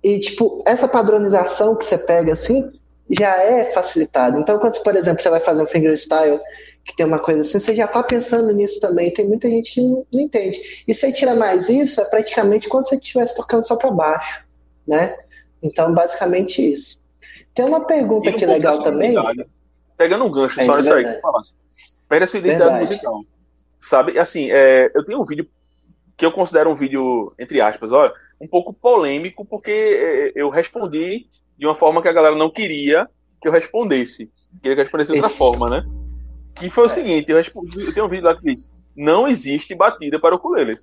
E, 0.04 0.20
tipo, 0.20 0.62
essa 0.66 0.88
padronização 0.88 1.76
que 1.76 1.86
você 1.86 1.98
pega, 1.98 2.34
assim, 2.34 2.70
já 3.10 3.42
é 3.42 3.72
facilitada. 3.72 4.38
Então, 4.38 4.60
quando, 4.60 4.82
por 4.84 4.96
exemplo, 4.96 5.22
você 5.22 5.30
vai 5.30 5.40
fazer 5.40 5.64
um 5.64 5.68
fingerstyle 5.68 6.40
que 6.86 6.96
tem 6.96 7.06
uma 7.06 7.20
coisa 7.20 7.42
assim, 7.42 7.60
você 7.60 7.74
já 7.74 7.86
está 7.86 8.04
pensando 8.04 8.52
nisso 8.52 8.80
também. 8.80 9.14
Tem 9.14 9.26
muita 9.26 9.50
gente 9.50 9.74
que 9.74 9.82
não, 9.82 10.06
não, 10.12 10.20
entende. 10.20 10.60
E 10.88 10.94
se 10.94 11.12
tira 11.14 11.34
mais 11.34 11.70
isso, 11.70 12.02
é 12.02 12.06
praticamente 12.06 12.68
quando 12.68 12.88
você 12.88 12.96
estivesse 12.96 13.36
tocando 13.36 13.66
só 13.66 13.76
para 13.76 13.92
baixo, 13.92 14.44
né? 14.86 15.16
Então, 15.62 15.94
basicamente 15.94 16.62
isso. 16.62 17.02
Tem 17.56 17.64
uma 17.64 17.86
pergunta 17.86 18.30
aqui 18.30 18.46
legal 18.46 18.84
também. 18.84 19.16
Pegando 19.96 20.26
um 20.26 20.32
gancho 20.32 20.60
é, 20.60 20.66
só 20.66 20.78
nisso 20.78 20.94
aí 20.94 21.06
que 21.06 21.22
falasse. 21.22 21.54
Pega 22.10 22.26
a 22.26 22.28
sua 22.28 22.40
identidade 22.40 22.70
verdade. 22.72 22.92
musical. 22.92 23.22
Sabe, 23.80 24.20
assim, 24.20 24.52
é, 24.52 24.92
eu 24.94 25.06
tenho 25.06 25.22
um 25.22 25.26
vídeo 25.26 25.48
que 26.18 26.26
eu 26.26 26.32
considero 26.32 26.70
um 26.70 26.76
vídeo, 26.76 27.34
entre 27.40 27.62
aspas, 27.62 27.92
olha, 27.92 28.14
um 28.40 28.48
pouco 28.48 28.74
polêmico, 28.74 29.46
porque 29.46 29.72
é, 29.72 30.32
eu 30.36 30.50
respondi 30.50 31.28
de 31.58 31.66
uma 31.66 31.76
forma 31.76 32.02
que 32.02 32.08
a 32.08 32.14
galera 32.14 32.36
não 32.36 32.50
queria 32.50 33.08
que 33.42 33.48
eu 33.48 33.52
respondesse. 33.52 34.30
Queria 34.62 34.76
que 34.76 34.82
eu 34.82 34.84
respondesse 34.84 35.12
de 35.12 35.18
outra 35.18 35.30
forma, 35.36 35.70
né? 35.70 35.86
Que 36.56 36.70
foi 36.70 36.84
o 36.84 36.88
é. 36.88 36.90
seguinte, 36.90 37.32
eu, 37.32 37.38
respondi, 37.38 37.86
eu 37.86 37.94
tenho 37.94 38.06
um 38.06 38.10
vídeo 38.10 38.26
lá 38.26 38.36
que 38.36 38.44
diz, 38.44 38.70
não 38.96 39.28
existe 39.28 39.74
batida 39.74 40.20
para 40.20 40.36
o 40.36 40.38
ukulele. 40.38 40.78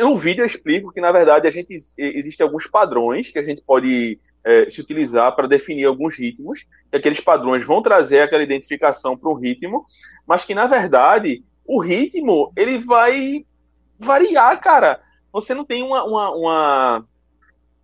No 0.00 0.16
vídeo 0.16 0.42
eu 0.42 0.46
explico 0.46 0.90
que, 0.90 1.00
na 1.00 1.12
verdade, 1.12 1.46
a 1.46 1.50
gente 1.50 1.74
existem 1.98 2.44
alguns 2.44 2.66
padrões 2.66 3.30
que 3.30 3.38
a 3.38 3.42
gente 3.42 3.62
pode 3.62 4.18
é, 4.42 4.70
se 4.70 4.80
utilizar 4.80 5.34
para 5.36 5.46
definir 5.46 5.84
alguns 5.84 6.16
ritmos, 6.16 6.66
e 6.90 6.96
aqueles 6.96 7.20
padrões 7.20 7.64
vão 7.64 7.82
trazer 7.82 8.22
aquela 8.22 8.42
identificação 8.42 9.16
para 9.16 9.30
um 9.30 9.34
ritmo, 9.34 9.84
mas 10.26 10.44
que, 10.44 10.54
na 10.54 10.66
verdade, 10.66 11.44
o 11.66 11.78
ritmo 11.78 12.52
ele 12.56 12.78
vai 12.78 13.44
variar, 13.98 14.58
cara. 14.60 15.00
Você 15.32 15.54
não 15.54 15.64
tem 15.64 15.82
uma, 15.82 16.04
uma, 16.04 16.30
uma 16.34 17.08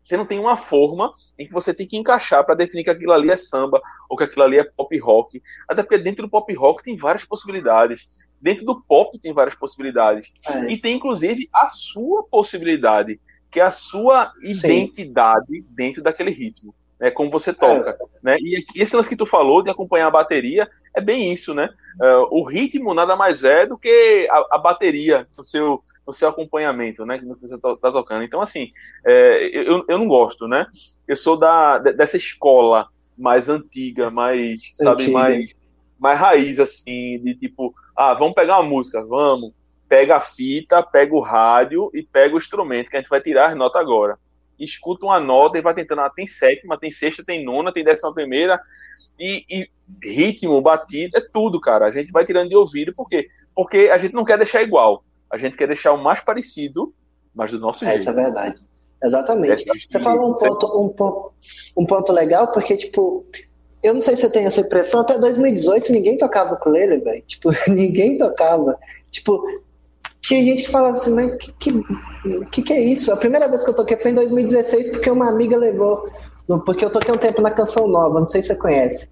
você 0.06 0.16
não 0.16 0.24
tem 0.24 0.38
uma 0.38 0.56
forma 0.56 1.12
em 1.36 1.44
que 1.44 1.52
você 1.52 1.74
tem 1.74 1.84
que 1.84 1.96
encaixar 1.96 2.44
para 2.46 2.54
definir 2.54 2.84
que 2.84 2.90
aquilo 2.90 3.12
ali 3.12 3.28
é 3.28 3.36
samba 3.36 3.82
ou 4.08 4.16
que 4.16 4.22
aquilo 4.22 4.44
ali 4.44 4.56
é 4.56 4.62
pop 4.62 4.96
rock. 4.98 5.42
Até 5.68 5.82
porque 5.82 5.98
dentro 5.98 6.22
do 6.22 6.30
pop 6.30 6.54
rock 6.54 6.84
tem 6.84 6.96
várias 6.96 7.24
possibilidades. 7.24 8.08
Dentro 8.40 8.64
do 8.64 8.80
pop 8.80 9.18
tem 9.18 9.32
várias 9.32 9.56
possibilidades. 9.56 10.32
É. 10.46 10.70
E 10.70 10.78
tem 10.78 10.96
inclusive 10.96 11.48
a 11.52 11.66
sua 11.66 12.22
possibilidade, 12.22 13.20
que 13.50 13.58
é 13.58 13.64
a 13.64 13.72
sua 13.72 14.32
identidade 14.42 15.52
Sim. 15.52 15.66
dentro 15.70 16.02
daquele 16.04 16.30
ritmo. 16.30 16.72
Né, 17.00 17.10
como 17.10 17.28
você 17.28 17.52
toca. 17.52 17.90
É. 17.90 18.06
Né? 18.22 18.36
E 18.40 18.64
esse 18.76 18.94
lance 18.94 19.08
que 19.08 19.16
tu 19.16 19.26
falou 19.26 19.60
de 19.60 19.70
acompanhar 19.70 20.06
a 20.06 20.10
bateria 20.10 20.70
é 20.94 21.00
bem 21.00 21.30
isso, 21.32 21.52
né? 21.52 21.68
Uh, 22.00 22.40
o 22.40 22.44
ritmo 22.44 22.94
nada 22.94 23.14
mais 23.16 23.44
é 23.44 23.66
do 23.66 23.76
que 23.76 24.26
a, 24.30 24.56
a 24.56 24.58
bateria 24.58 25.26
no 25.36 25.44
seu, 25.44 25.82
no 26.06 26.12
seu 26.12 26.28
acompanhamento, 26.28 27.04
né? 27.04 27.18
Que 27.18 27.24
você 27.24 27.56
está 27.56 27.76
tá 27.76 27.90
tocando. 27.90 28.22
Então, 28.22 28.40
assim, 28.40 28.70
é, 29.04 29.50
eu, 29.52 29.84
eu 29.88 29.98
não 29.98 30.06
gosto, 30.06 30.46
né? 30.46 30.66
Eu 31.06 31.16
sou 31.16 31.36
da, 31.36 31.78
dessa 31.78 32.16
escola 32.16 32.88
mais 33.16 33.48
antiga, 33.48 34.10
mais, 34.10 34.72
sabe, 34.76 35.10
mais, 35.10 35.58
mais 35.98 36.18
raiz, 36.18 36.60
assim, 36.60 37.18
de 37.22 37.34
tipo, 37.34 37.74
ah, 37.96 38.14
vamos 38.14 38.34
pegar 38.34 38.60
uma 38.60 38.68
música, 38.68 39.04
vamos. 39.04 39.52
Pega 39.88 40.16
a 40.16 40.20
fita, 40.20 40.82
pega 40.82 41.14
o 41.14 41.20
rádio 41.20 41.90
e 41.94 42.02
pega 42.02 42.34
o 42.34 42.38
instrumento, 42.38 42.90
que 42.90 42.96
a 42.96 43.00
gente 43.00 43.08
vai 43.08 43.20
tirar 43.20 43.50
as 43.50 43.56
notas 43.56 43.80
agora. 43.80 44.18
Escuta 44.58 45.06
uma 45.06 45.20
nota 45.20 45.58
e 45.58 45.62
vai 45.62 45.74
tentando, 45.74 46.00
ah, 46.00 46.10
tem 46.10 46.26
sétima, 46.26 46.78
tem 46.78 46.90
sexta, 46.90 47.24
tem 47.24 47.44
nona, 47.44 47.72
tem 47.72 47.84
décima 47.84 48.12
primeira, 48.12 48.60
e, 49.18 49.44
e 49.48 49.70
ritmo, 50.02 50.60
batida, 50.60 51.18
é 51.18 51.20
tudo, 51.20 51.60
cara. 51.60 51.86
A 51.86 51.90
gente 51.90 52.10
vai 52.10 52.24
tirando 52.24 52.48
de 52.48 52.56
ouvido, 52.56 52.94
por 52.94 53.08
quê? 53.08 53.28
Porque 53.54 53.90
a 53.92 53.98
gente 53.98 54.14
não 54.14 54.24
quer 54.24 54.36
deixar 54.36 54.62
igual. 54.62 55.04
A 55.30 55.38
gente 55.38 55.56
quer 55.56 55.66
deixar 55.66 55.92
o 55.92 56.02
mais 56.02 56.20
parecido 56.20 56.94
mas 57.36 57.50
do 57.50 57.60
nosso 57.60 57.84
jeito. 57.84 58.00
Essa 58.00 58.10
é 58.10 58.14
verdade. 58.14 58.56
Exatamente. 59.04 59.64
Você 59.66 60.00
falou 60.00 60.30
um 60.30 60.32
ponto, 60.32 60.80
um, 60.80 60.88
ponto, 60.88 61.32
um 61.76 61.86
ponto 61.86 62.12
legal, 62.12 62.50
porque, 62.50 62.78
tipo, 62.78 63.26
eu 63.82 63.92
não 63.92 64.00
sei 64.00 64.16
se 64.16 64.22
você 64.22 64.30
tem 64.30 64.46
essa 64.46 64.62
impressão, 64.62 65.00
até 65.00 65.18
2018 65.18 65.92
ninguém 65.92 66.16
tocava 66.16 66.54
ukulele, 66.54 66.98
velho. 66.98 67.22
Tipo, 67.28 67.50
ninguém 67.68 68.16
tocava. 68.16 68.78
Tipo, 69.10 69.44
tinha 70.22 70.42
gente 70.42 70.64
que 70.64 70.70
falava 70.70 70.96
assim, 70.96 71.12
mas 71.12 71.36
que, 71.36 71.52
que, 71.52 71.72
que, 72.50 72.62
que 72.62 72.72
é 72.72 72.80
isso? 72.80 73.12
A 73.12 73.16
primeira 73.18 73.46
vez 73.48 73.62
que 73.62 73.68
eu 73.68 73.74
toquei 73.74 73.98
foi 73.98 74.12
em 74.12 74.14
2016, 74.14 74.88
porque 74.88 75.10
uma 75.10 75.28
amiga 75.28 75.58
levou. 75.58 76.10
Porque 76.64 76.84
eu 76.84 76.90
toquei 76.90 77.12
um 77.12 77.18
tempo 77.18 77.42
na 77.42 77.50
Canção 77.50 77.86
Nova, 77.86 78.20
não 78.20 78.28
sei 78.28 78.40
se 78.40 78.48
você 78.48 78.56
conhece. 78.56 79.10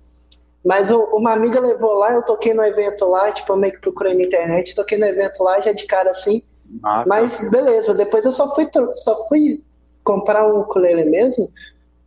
Mas 0.64 0.90
uma 0.90 1.32
amiga 1.32 1.60
levou 1.60 1.92
lá, 1.92 2.14
eu 2.14 2.22
toquei 2.22 2.54
no 2.54 2.64
evento 2.64 3.04
lá, 3.04 3.30
tipo, 3.32 3.52
eu 3.52 3.56
meio 3.56 3.74
que 3.74 3.80
procurei 3.80 4.14
na 4.14 4.22
internet, 4.22 4.74
toquei 4.74 4.96
no 4.96 5.04
evento 5.04 5.42
lá, 5.42 5.60
já 5.60 5.72
de 5.72 5.86
cara 5.86 6.10
assim. 6.10 6.42
Nossa. 6.82 7.04
Mas 7.06 7.50
beleza, 7.50 7.92
depois 7.92 8.24
eu 8.24 8.32
só 8.32 8.54
fui, 8.54 8.68
só 8.94 9.28
fui 9.28 9.62
comprar 10.02 10.46
um 10.46 10.60
ukulele 10.60 11.04
mesmo, 11.04 11.50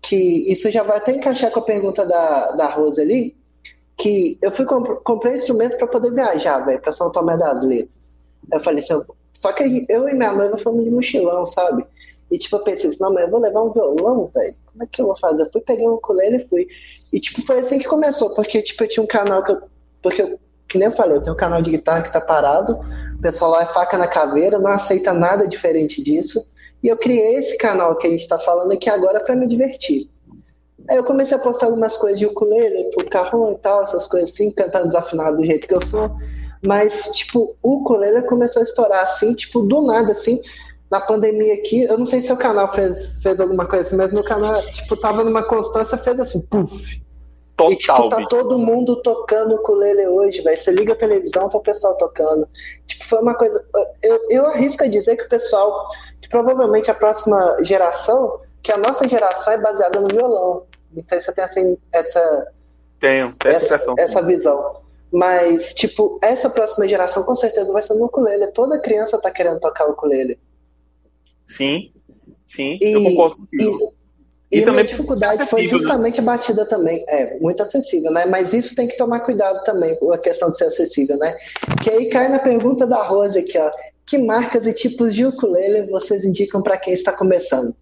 que 0.01 0.51
isso 0.51 0.71
já 0.71 0.81
vai 0.81 0.97
até 0.97 1.11
encaixar 1.11 1.51
com 1.51 1.59
a 1.59 1.63
pergunta 1.65 2.03
da, 2.05 2.51
da 2.53 2.67
Rosa 2.67 3.03
ali, 3.03 3.35
que 3.95 4.37
eu 4.41 4.51
fui 4.51 4.65
comp 4.65 4.87
comprei 5.03 5.35
instrumento 5.35 5.77
para 5.77 5.87
poder 5.87 6.13
viajar, 6.13 6.59
velho, 6.59 6.81
para 6.81 6.91
São 6.91 7.11
Tomé 7.11 7.37
das 7.37 7.63
Letras. 7.63 8.17
Eu 8.51 8.59
falei 8.59 8.79
assim, 8.79 9.01
só 9.33 9.51
que 9.51 9.85
eu 9.87 10.09
e 10.09 10.13
minha 10.13 10.33
noiva 10.33 10.57
fomos 10.57 10.83
de 10.83 10.89
mochilão, 10.89 11.45
sabe? 11.45 11.85
E 12.29 12.37
tipo, 12.37 12.55
eu 12.55 12.63
pensei 12.63 12.89
assim, 12.89 12.99
não, 12.99 13.13
mas 13.13 13.23
eu 13.23 13.31
vou 13.31 13.39
levar 13.39 13.63
um 13.63 13.71
violão, 13.71 14.29
velho. 14.33 14.55
Como 14.65 14.83
é 14.83 14.87
que 14.87 15.01
eu 15.01 15.05
vou 15.05 15.17
fazer? 15.17 15.43
Eu 15.43 15.51
fui, 15.51 15.61
peguei 15.61 15.87
um 15.87 15.93
ukulele 15.93 16.37
e 16.37 16.47
fui. 16.47 16.67
E 17.11 17.19
tipo, 17.19 17.41
foi 17.41 17.59
assim 17.59 17.79
que 17.79 17.85
começou, 17.85 18.31
porque 18.31 18.61
tipo, 18.61 18.83
eu 18.83 18.89
tinha 18.89 19.03
um 19.03 19.07
canal 19.07 19.43
que 19.43 19.51
eu. 19.51 19.61
Porque 20.01 20.37
que 20.67 20.77
nem 20.77 20.87
eu 20.87 20.91
falei, 20.91 21.17
eu 21.17 21.21
tenho 21.21 21.33
um 21.33 21.39
canal 21.39 21.61
de 21.61 21.71
guitarra 21.71 22.03
que 22.03 22.13
tá 22.13 22.19
parado. 22.19 22.79
O 23.17 23.21
pessoal 23.21 23.51
lá 23.51 23.63
é 23.63 23.67
faca 23.67 23.97
na 23.97 24.07
caveira, 24.07 24.59
não 24.59 24.71
aceita 24.71 25.13
nada 25.13 25.47
diferente 25.47 26.03
disso. 26.03 26.45
E 26.83 26.87
eu 26.87 26.97
criei 26.97 27.35
esse 27.35 27.57
canal 27.57 27.95
que 27.95 28.05
a 28.05 28.09
gente 28.09 28.21
está 28.21 28.37
falando 28.37 28.71
aqui 28.71 28.89
agora 28.89 29.19
para 29.19 29.35
me 29.35 29.47
divertir. 29.47 30.09
Aí 30.89 30.95
eu 30.95 31.03
comecei 31.03 31.35
a 31.35 31.39
postar 31.39 31.65
algumas 31.65 31.97
coisas 31.97 32.19
de 32.19 32.25
ukulele, 32.25 32.91
pro 32.95 33.09
carro 33.09 33.51
e 33.51 33.57
tal, 33.57 33.81
essas 33.81 34.07
coisas 34.07 34.31
assim, 34.31 34.51
cantando 34.51 34.87
desafinado 34.87 35.37
do 35.37 35.45
jeito 35.45 35.67
que 35.67 35.73
eu 35.73 35.85
sou. 35.85 36.11
Mas, 36.61 37.09
tipo, 37.13 37.55
o 37.61 37.77
ukulele 37.77 38.21
começou 38.23 38.61
a 38.61 38.63
estourar 38.63 39.03
assim, 39.03 39.33
tipo, 39.33 39.61
do 39.61 39.81
nada, 39.81 40.11
assim, 40.11 40.41
na 40.89 40.99
pandemia 40.99 41.53
aqui. 41.53 41.83
Eu 41.83 41.97
não 41.97 42.05
sei 42.05 42.21
se 42.21 42.31
o 42.31 42.37
canal 42.37 42.71
fez, 42.73 43.05
fez 43.21 43.39
alguma 43.39 43.65
coisa 43.65 43.85
assim, 43.85 43.97
mas 43.97 44.13
no 44.13 44.23
canal, 44.23 44.61
tipo, 44.67 44.95
tava 44.97 45.23
numa 45.23 45.43
constância, 45.43 45.97
fez 45.97 46.19
assim, 46.19 46.41
puf. 46.47 47.01
Total, 47.55 47.73
e, 47.73 47.77
tipo, 47.77 48.09
tá 48.09 48.23
todo 48.25 48.57
mundo 48.57 49.01
tocando 49.01 49.55
ukulele 49.55 50.07
hoje, 50.07 50.41
velho. 50.41 50.57
Você 50.57 50.71
liga 50.71 50.93
a 50.93 50.95
televisão, 50.95 51.49
tá 51.49 51.57
o 51.57 51.61
pessoal 51.61 51.97
tocando. 51.97 52.47
Tipo, 52.85 53.05
foi 53.05 53.19
uma 53.19 53.33
coisa. 53.33 53.63
Eu, 54.03 54.19
eu 54.29 54.45
arrisco 54.45 54.83
a 54.83 54.87
dizer 54.87 55.15
que 55.17 55.23
o 55.23 55.29
pessoal 55.29 55.87
que 56.21 56.29
provavelmente 56.29 56.91
a 56.91 56.93
próxima 56.93 57.57
geração, 57.61 58.41
que 58.61 58.71
a 58.71 58.77
nossa 58.77 59.07
geração 59.07 59.53
é 59.53 59.57
baseada 59.57 59.99
no 59.99 60.07
violão. 60.07 60.65
Não 60.91 61.03
sei 61.09 61.19
se 61.19 61.25
você 61.25 61.31
tem 61.31 61.43
assim, 61.43 61.77
essa, 61.91 62.47
Tenho, 62.99 63.33
essa, 63.43 63.75
essa, 63.75 63.95
essa 63.97 64.21
visão. 64.21 64.81
Mas, 65.11 65.73
tipo, 65.73 66.19
essa 66.21 66.49
próxima 66.49 66.87
geração 66.87 67.23
com 67.23 67.35
certeza 67.35 67.71
vai 67.71 67.81
ser 67.81 67.93
no 67.95 68.05
ukulele. 68.05 68.47
Toda 68.47 68.79
criança 68.79 69.17
tá 69.17 69.31
querendo 69.31 69.59
tocar 69.59 69.87
o 69.87 69.91
ukulele. 69.91 70.37
Sim, 71.47 71.91
sim, 72.45 72.77
e, 72.81 72.91
eu 72.91 73.03
concordo 73.03 73.37
contigo. 73.37 73.93
E, 74.51 74.57
e, 74.57 74.59
e 74.59 74.65
também 74.65 74.83
a 74.83 74.87
dificuldade 74.87 75.45
foi 75.47 75.63
né? 75.63 75.69
justamente 75.69 76.21
né? 76.21 76.27
a 76.27 76.35
batida 76.35 76.65
também. 76.67 77.03
É, 77.07 77.39
muito 77.39 77.63
acessível, 77.63 78.11
né? 78.11 78.25
Mas 78.25 78.53
isso 78.53 78.75
tem 78.75 78.87
que 78.87 78.97
tomar 78.97 79.21
cuidado 79.21 79.63
também, 79.63 79.97
a 80.13 80.17
questão 80.17 80.51
de 80.51 80.57
ser 80.57 80.65
acessível, 80.65 81.17
né? 81.17 81.35
Que 81.81 81.89
aí 81.89 82.09
cai 82.09 82.27
na 82.27 82.39
pergunta 82.39 82.85
da 82.85 83.01
Rose 83.01 83.39
aqui, 83.39 83.57
ó. 83.57 83.71
Que 84.05 84.17
marcas 84.17 84.65
e 84.67 84.73
tipos 84.73 85.15
de 85.15 85.25
ukulele 85.25 85.89
vocês 85.89 86.23
indicam 86.23 86.61
para 86.61 86.77
quem 86.77 86.93
está 86.93 87.11
começando? 87.11 87.75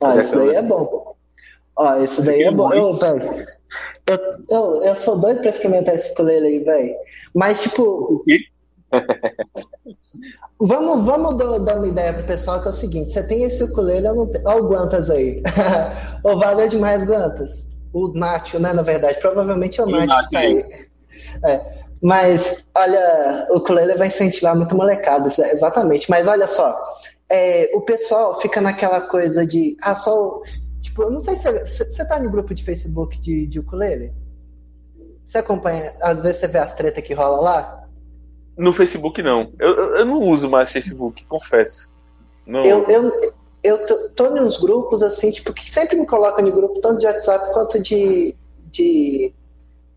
Ah, 0.00 0.16
isso 0.16 0.34
daí 0.34 0.54
é 0.56 0.62
bom. 0.62 1.14
Ó, 1.76 2.02
esse 2.02 2.22
daí 2.22 2.42
é 2.42 2.50
bom. 2.50 2.72
Eu, 2.72 2.96
velho, 2.96 3.46
eu, 4.06 4.18
eu, 4.48 4.82
eu 4.84 4.96
sou 4.96 5.18
doido 5.18 5.40
pra 5.40 5.50
experimentar 5.50 5.94
esse 5.94 6.10
ukulele 6.12 6.46
aí, 6.46 6.58
velho. 6.60 6.94
Mas, 7.34 7.62
tipo. 7.62 8.02
vamos 10.60 11.04
vamos 11.04 11.36
dar 11.36 11.76
uma 11.76 11.88
ideia 11.88 12.12
pro 12.12 12.24
pessoal 12.24 12.60
que 12.60 12.68
é 12.68 12.70
o 12.70 12.74
seguinte: 12.74 13.12
você 13.12 13.22
tem 13.22 13.44
esse 13.44 13.62
ukulele, 13.62 14.06
eu 14.08 14.14
não 14.14 14.26
tenho. 14.26 14.46
Olha 14.46 14.62
o 14.62 14.68
Guantas 14.68 15.10
aí. 15.10 15.42
o 16.24 16.38
valeu 16.38 16.68
demais, 16.68 17.04
Guantas. 17.04 17.66
O 17.92 18.08
Nacho, 18.08 18.58
né? 18.58 18.72
Na 18.72 18.82
verdade, 18.82 19.18
provavelmente 19.20 19.80
é 19.80 19.84
o 19.84 19.86
Nacho 19.86 20.28
que 20.28 20.32
tá 20.32 20.38
aí. 20.40 20.88
É. 21.44 21.80
Mas, 22.02 22.66
olha, 22.74 23.46
o 23.50 23.58
ukulele 23.58 23.94
vai 23.94 24.08
incentivar 24.08 24.56
muito 24.56 24.74
molecada, 24.74 25.26
exatamente. 25.26 26.08
Mas 26.08 26.26
olha 26.26 26.48
só, 26.48 26.74
é, 27.28 27.70
o 27.74 27.82
pessoal 27.82 28.40
fica 28.40 28.60
naquela 28.60 29.02
coisa 29.02 29.46
de, 29.46 29.76
ah, 29.82 29.94
só. 29.94 30.40
Tipo, 30.80 31.02
eu 31.02 31.10
não 31.10 31.20
sei 31.20 31.36
se 31.36 31.46
você 31.62 32.04
tá 32.06 32.18
no 32.18 32.30
grupo 32.30 32.54
de 32.54 32.64
Facebook 32.64 33.20
de, 33.20 33.46
de 33.46 33.60
ukulele? 33.60 34.14
Você 35.26 35.38
acompanha, 35.38 35.94
às 36.00 36.22
vezes 36.22 36.38
você 36.38 36.48
vê 36.48 36.58
as 36.58 36.74
tretas 36.74 37.04
que 37.04 37.14
rola 37.14 37.40
lá? 37.40 37.88
No 38.60 38.72
Facebook 38.72 39.22
não. 39.22 39.52
Eu, 39.58 39.96
eu 39.96 40.06
não 40.06 40.22
uso 40.22 40.48
mais 40.48 40.70
Facebook, 40.70 41.24
confesso. 41.26 41.94
Não... 42.46 42.64
Eu, 42.64 42.84
eu, 42.88 43.32
eu 43.62 43.86
tô, 43.86 44.10
tô 44.10 44.30
nos 44.30 44.58
grupos, 44.58 45.02
assim, 45.02 45.30
tipo, 45.30 45.52
que 45.52 45.70
sempre 45.70 45.96
me 45.96 46.06
colocam 46.06 46.46
em 46.46 46.50
grupo, 46.50 46.80
tanto 46.80 47.00
de 47.00 47.06
WhatsApp 47.06 47.52
quanto 47.52 47.80
de, 47.80 48.34
de 48.70 49.32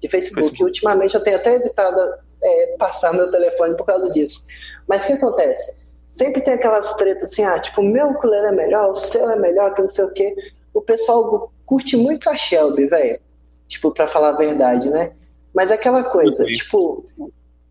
de 0.04 0.10
Facebook. 0.10 0.42
Facebook. 0.42 0.64
Ultimamente 0.64 1.16
eu 1.16 1.24
tenho 1.24 1.38
até 1.38 1.56
evitado 1.56 2.00
é, 2.44 2.76
passar 2.78 3.14
meu 3.14 3.32
telefone 3.32 3.76
por 3.76 3.86
causa 3.86 4.12
disso. 4.12 4.46
Mas 4.88 5.04
o 5.04 5.08
que 5.08 5.14
acontece? 5.14 5.74
Sempre 6.10 6.42
tem 6.42 6.54
aquelas 6.54 6.94
tretas 6.96 7.32
assim, 7.32 7.44
ah, 7.44 7.60
tipo, 7.60 7.82
o 7.82 7.86
meu 7.86 8.10
ukulele 8.10 8.48
é 8.48 8.52
melhor, 8.52 8.92
o 8.92 8.96
seu 8.98 9.30
é 9.30 9.36
melhor, 9.38 9.74
que 9.74 9.82
não 9.82 9.90
sei 9.90 10.04
o 10.04 10.12
quê. 10.12 10.36
O 10.74 10.82
pessoal 10.82 11.52
curte 11.66 11.96
muito 11.96 12.30
a 12.30 12.36
Shelby, 12.36 12.86
velho. 12.86 13.20
Tipo, 13.68 13.92
pra 13.92 14.08
falar 14.08 14.30
a 14.30 14.38
verdade, 14.38 14.90
né? 14.90 15.14
Mas 15.56 15.72
é 15.72 15.76
aquela 15.76 16.04
coisa, 16.04 16.44
tipo, 16.46 17.06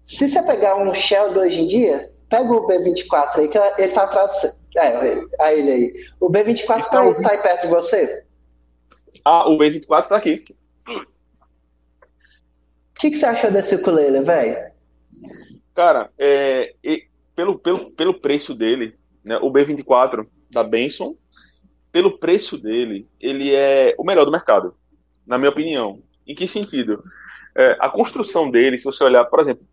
se 0.05 0.29
você 0.29 0.43
pegar 0.43 0.77
um 0.77 0.95
Shelby 0.95 1.39
hoje 1.39 1.61
em 1.61 1.67
dia, 1.67 2.11
pega 2.29 2.51
o 2.53 2.67
B24 2.67 3.39
aí, 3.39 3.49
que 3.49 3.59
ele 3.79 3.93
tá 3.93 4.05
atrás. 4.05 4.57
É, 4.77 5.21
a 5.39 5.53
ele 5.53 5.71
aí. 5.71 5.95
O 6.19 6.31
B24 6.31 6.67
tá, 6.67 6.83
tá 6.91 7.01
aí 7.03 7.13
perto 7.15 7.61
de 7.63 7.67
você? 7.69 8.25
Ah, 9.25 9.49
o 9.49 9.59
B24 9.59 10.09
tá 10.09 10.17
aqui 10.17 10.43
que, 13.03 13.11
que 13.11 13.17
você 13.17 13.27
achou 13.27 13.51
desse 13.51 13.75
ukulele, 13.75 14.23
velho? 14.23 14.71
Cara, 15.75 16.09
é, 16.17 16.73
pelo, 17.35 17.59
pelo, 17.59 17.91
pelo 17.91 18.15
preço 18.15 18.55
dele, 18.55 18.95
né, 19.25 19.39
o 19.39 19.51
B24 19.51 20.25
da 20.49 20.63
Benson, 20.63 21.17
pelo 21.91 22.19
preço 22.19 22.57
dele, 22.57 23.09
ele 23.19 23.53
é 23.53 23.93
o 23.99 24.05
melhor 24.05 24.25
do 24.25 24.31
mercado, 24.31 24.77
na 25.27 25.37
minha 25.37 25.51
opinião. 25.51 26.01
Em 26.25 26.35
que 26.35 26.47
sentido? 26.47 27.03
É, 27.57 27.77
a 27.81 27.91
construção 27.91 28.49
dele, 28.49 28.79
se 28.79 28.85
você 28.85 29.03
olhar, 29.03 29.25
por 29.25 29.41
exemplo, 29.41 29.67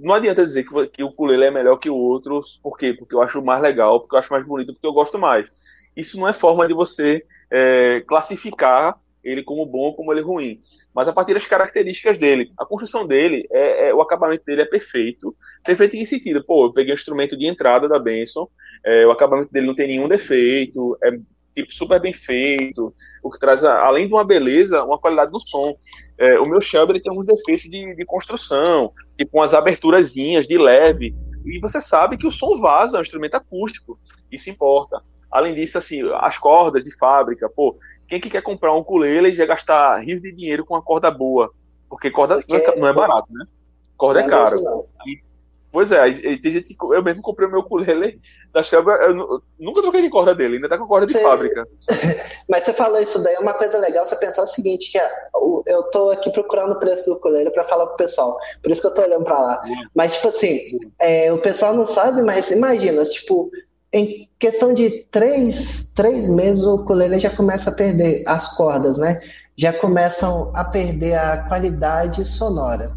não 0.00 0.14
adianta 0.14 0.44
dizer 0.44 0.64
que, 0.64 0.86
que 0.88 1.04
o 1.04 1.08
ukulele 1.08 1.44
é 1.44 1.50
melhor 1.50 1.76
que 1.76 1.90
o 1.90 1.96
outro, 1.96 2.40
por 2.62 2.76
quê? 2.78 2.94
Porque 2.94 3.14
eu 3.14 3.22
acho 3.22 3.42
mais 3.42 3.62
legal, 3.62 4.00
porque 4.00 4.14
eu 4.14 4.18
acho 4.18 4.32
mais 4.32 4.44
bonito, 4.46 4.72
porque 4.72 4.86
eu 4.86 4.92
gosto 4.92 5.18
mais. 5.18 5.46
Isso 5.96 6.18
não 6.18 6.26
é 6.26 6.32
forma 6.32 6.66
de 6.66 6.74
você 6.74 7.24
é, 7.50 8.00
classificar 8.06 8.98
ele 9.22 9.42
como 9.42 9.66
bom 9.66 9.80
ou 9.80 9.94
como 9.94 10.12
ele 10.12 10.22
ruim, 10.22 10.60
mas 10.94 11.06
a 11.06 11.12
partir 11.12 11.34
das 11.34 11.46
características 11.46 12.16
dele. 12.16 12.50
A 12.58 12.64
construção 12.64 13.06
dele, 13.06 13.46
é, 13.50 13.88
é, 13.88 13.94
o 13.94 14.00
acabamento 14.00 14.44
dele 14.44 14.62
é 14.62 14.66
perfeito. 14.66 15.36
Perfeito 15.62 15.96
em 15.96 16.00
que 16.00 16.06
sentido? 16.06 16.42
Pô, 16.42 16.66
eu 16.66 16.72
peguei 16.72 16.92
o 16.92 16.94
instrumento 16.94 17.36
de 17.36 17.46
entrada 17.46 17.86
da 17.86 17.98
Benson, 17.98 18.48
é, 18.84 19.06
o 19.06 19.10
acabamento 19.10 19.52
dele 19.52 19.66
não 19.66 19.74
tem 19.74 19.88
nenhum 19.88 20.08
defeito, 20.08 20.96
é 21.02 21.18
tipo 21.54 21.72
super 21.74 22.00
bem 22.00 22.12
feito, 22.12 22.94
o 23.22 23.30
que 23.30 23.38
traz, 23.38 23.64
além 23.64 24.06
de 24.06 24.14
uma 24.14 24.24
beleza, 24.24 24.84
uma 24.84 24.98
qualidade 24.98 25.32
no 25.32 25.40
som. 25.40 25.76
É, 26.20 26.38
o 26.38 26.44
meu 26.44 26.60
Shelby 26.60 26.92
ele 26.92 27.00
tem 27.00 27.08
alguns 27.08 27.24
defeitos 27.24 27.62
de, 27.62 27.96
de 27.96 28.04
construção, 28.04 28.92
tipo 29.16 29.38
umas 29.38 29.54
aberturazinhas 29.54 30.46
de 30.46 30.58
leve, 30.58 31.14
e 31.46 31.58
você 31.58 31.80
sabe 31.80 32.18
que 32.18 32.26
o 32.26 32.30
som 32.30 32.60
vaza, 32.60 32.98
é 32.98 33.00
um 33.00 33.02
instrumento 33.02 33.36
acústico, 33.36 33.98
isso 34.30 34.50
importa. 34.50 35.02
Além 35.30 35.54
disso, 35.54 35.78
assim, 35.78 36.02
as 36.16 36.36
cordas 36.36 36.84
de 36.84 36.94
fábrica, 36.94 37.48
pô, 37.48 37.74
quem 38.06 38.20
que 38.20 38.28
quer 38.28 38.42
comprar 38.42 38.74
um 38.74 38.80
ukulele 38.80 39.30
e 39.30 39.34
já 39.34 39.46
gastar 39.46 39.98
rios 40.00 40.20
de 40.20 40.30
dinheiro 40.30 40.62
com 40.62 40.74
uma 40.74 40.82
corda 40.82 41.10
boa? 41.10 41.50
Porque 41.88 42.10
corda 42.10 42.38
Porque 42.46 42.74
não 42.76 42.88
é 42.88 42.92
barato, 42.92 43.32
né? 43.32 43.46
Corda 43.96 44.20
é, 44.20 44.24
é 44.24 44.28
caro. 44.28 44.86
E, 45.06 45.22
pois 45.72 45.92
é, 45.92 46.10
tem 46.38 46.52
gente 46.52 46.74
que, 46.74 46.76
eu 46.80 47.02
mesmo 47.02 47.22
comprei 47.22 47.48
o 47.48 47.50
meu 47.50 47.60
ukulele 47.60 48.20
da 48.52 48.62
Shelby, 48.62 48.90
eu, 48.90 49.42
nunca 49.58 49.82
troquei 49.82 50.02
de 50.02 50.10
corda 50.10 50.34
dele, 50.34 50.56
ainda 50.56 50.68
tá 50.68 50.76
com 50.76 50.86
corda 50.86 51.06
de 51.06 51.18
fábrica. 51.18 51.66
Mas 52.48 52.64
você 52.64 52.72
falou 52.72 53.00
isso 53.00 53.22
daí, 53.22 53.34
é 53.34 53.40
uma 53.40 53.54
coisa 53.54 53.78
legal 53.78 54.04
você 54.04 54.16
pensar 54.16 54.42
o 54.42 54.46
seguinte, 54.46 54.90
que 54.90 54.98
eu 55.66 55.82
tô 55.84 56.10
aqui 56.10 56.30
procurando 56.30 56.72
o 56.72 56.78
preço 56.78 57.06
do 57.06 57.14
ukulele 57.14 57.50
para 57.50 57.64
falar 57.64 57.86
pro 57.86 57.96
pessoal, 57.96 58.36
por 58.62 58.70
isso 58.70 58.80
que 58.80 58.86
eu 58.86 58.94
tô 58.94 59.02
olhando 59.02 59.24
para 59.24 59.38
lá. 59.38 59.62
Mas, 59.94 60.14
tipo 60.14 60.28
assim, 60.28 60.78
é, 60.98 61.32
o 61.32 61.38
pessoal 61.38 61.74
não 61.74 61.84
sabe, 61.84 62.22
mas 62.22 62.50
imagina, 62.50 63.04
tipo, 63.04 63.50
em 63.92 64.28
questão 64.38 64.72
de 64.72 65.04
três, 65.10 65.88
três 65.94 66.28
meses, 66.28 66.62
o 66.62 66.76
ukulele 66.76 67.18
já 67.18 67.30
começa 67.30 67.70
a 67.70 67.74
perder 67.74 68.22
as 68.26 68.56
cordas, 68.56 68.98
né? 68.98 69.20
Já 69.56 69.72
começam 69.72 70.50
a 70.54 70.64
perder 70.64 71.14
a 71.14 71.38
qualidade 71.48 72.24
sonora. 72.24 72.92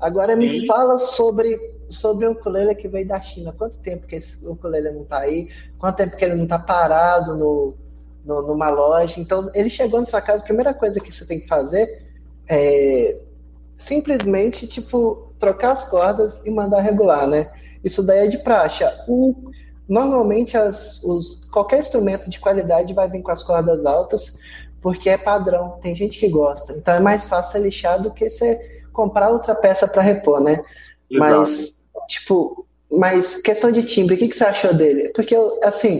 Agora 0.00 0.34
Sim. 0.34 0.48
me 0.48 0.66
fala 0.66 0.98
sobre 0.98 1.58
sobre 1.90 2.26
o 2.26 2.32
ukulele 2.32 2.74
que 2.74 2.88
veio 2.88 3.06
da 3.06 3.20
China. 3.20 3.52
Quanto 3.56 3.80
tempo 3.80 4.06
que 4.06 4.16
esse 4.16 4.46
ukulele 4.46 4.90
não 4.90 5.02
está 5.02 5.20
aí? 5.20 5.48
Quanto 5.78 5.96
tempo 5.96 6.16
que 6.16 6.24
ele 6.24 6.36
não 6.36 6.44
está 6.44 6.58
parado 6.58 7.36
no, 7.36 7.74
no, 8.24 8.42
numa 8.42 8.70
loja? 8.70 9.20
Então, 9.20 9.50
ele 9.52 9.68
chegou 9.68 9.98
na 9.98 10.06
sua 10.06 10.20
casa, 10.20 10.42
a 10.42 10.46
primeira 10.46 10.72
coisa 10.72 11.00
que 11.00 11.12
você 11.12 11.26
tem 11.26 11.40
que 11.40 11.48
fazer 11.48 12.06
é 12.48 13.20
simplesmente, 13.76 14.66
tipo, 14.66 15.32
trocar 15.38 15.72
as 15.72 15.88
cordas 15.88 16.40
e 16.44 16.50
mandar 16.50 16.80
regular, 16.80 17.26
né? 17.26 17.50
Isso 17.82 18.02
daí 18.02 18.26
é 18.26 18.28
de 18.28 18.38
praxe. 18.38 18.84
O, 19.08 19.50
normalmente, 19.88 20.56
as, 20.56 21.02
os, 21.02 21.48
qualquer 21.50 21.80
instrumento 21.80 22.28
de 22.30 22.38
qualidade 22.38 22.94
vai 22.94 23.08
vir 23.08 23.22
com 23.22 23.32
as 23.32 23.42
cordas 23.42 23.84
altas, 23.86 24.38
porque 24.80 25.08
é 25.08 25.18
padrão. 25.18 25.78
Tem 25.80 25.94
gente 25.94 26.18
que 26.18 26.28
gosta. 26.28 26.72
Então, 26.74 26.94
é 26.94 27.00
mais 27.00 27.26
fácil 27.26 27.62
lixar 27.62 28.00
do 28.00 28.12
que 28.12 28.28
você 28.28 28.80
comprar 28.92 29.30
outra 29.30 29.54
peça 29.54 29.88
para 29.88 30.02
repor, 30.02 30.40
né? 30.40 30.62
Exato. 31.10 31.40
Mas, 31.40 31.79
tipo, 32.08 32.66
mas 32.90 33.40
questão 33.40 33.70
de 33.70 33.82
timbre, 33.84 34.14
o 34.14 34.18
que, 34.18 34.28
que 34.28 34.36
você 34.36 34.44
achou 34.44 34.74
dele? 34.74 35.10
Porque, 35.14 35.34
eu, 35.34 35.58
assim, 35.62 35.98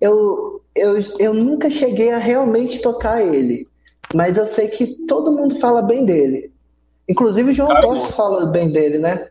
eu, 0.00 0.62
eu, 0.74 0.98
eu 1.18 1.34
nunca 1.34 1.70
cheguei 1.70 2.10
a 2.10 2.18
realmente 2.18 2.80
tocar 2.80 3.22
ele, 3.22 3.66
mas 4.14 4.36
eu 4.36 4.46
sei 4.46 4.68
que 4.68 5.06
todo 5.06 5.36
mundo 5.36 5.58
fala 5.60 5.82
bem 5.82 6.04
dele. 6.04 6.52
Inclusive 7.08 7.50
o 7.50 7.54
João 7.54 7.68
Cara, 7.68 7.80
Torres 7.80 8.10
fala 8.12 8.46
bem 8.46 8.70
dele, 8.70 8.98
né? 8.98 9.28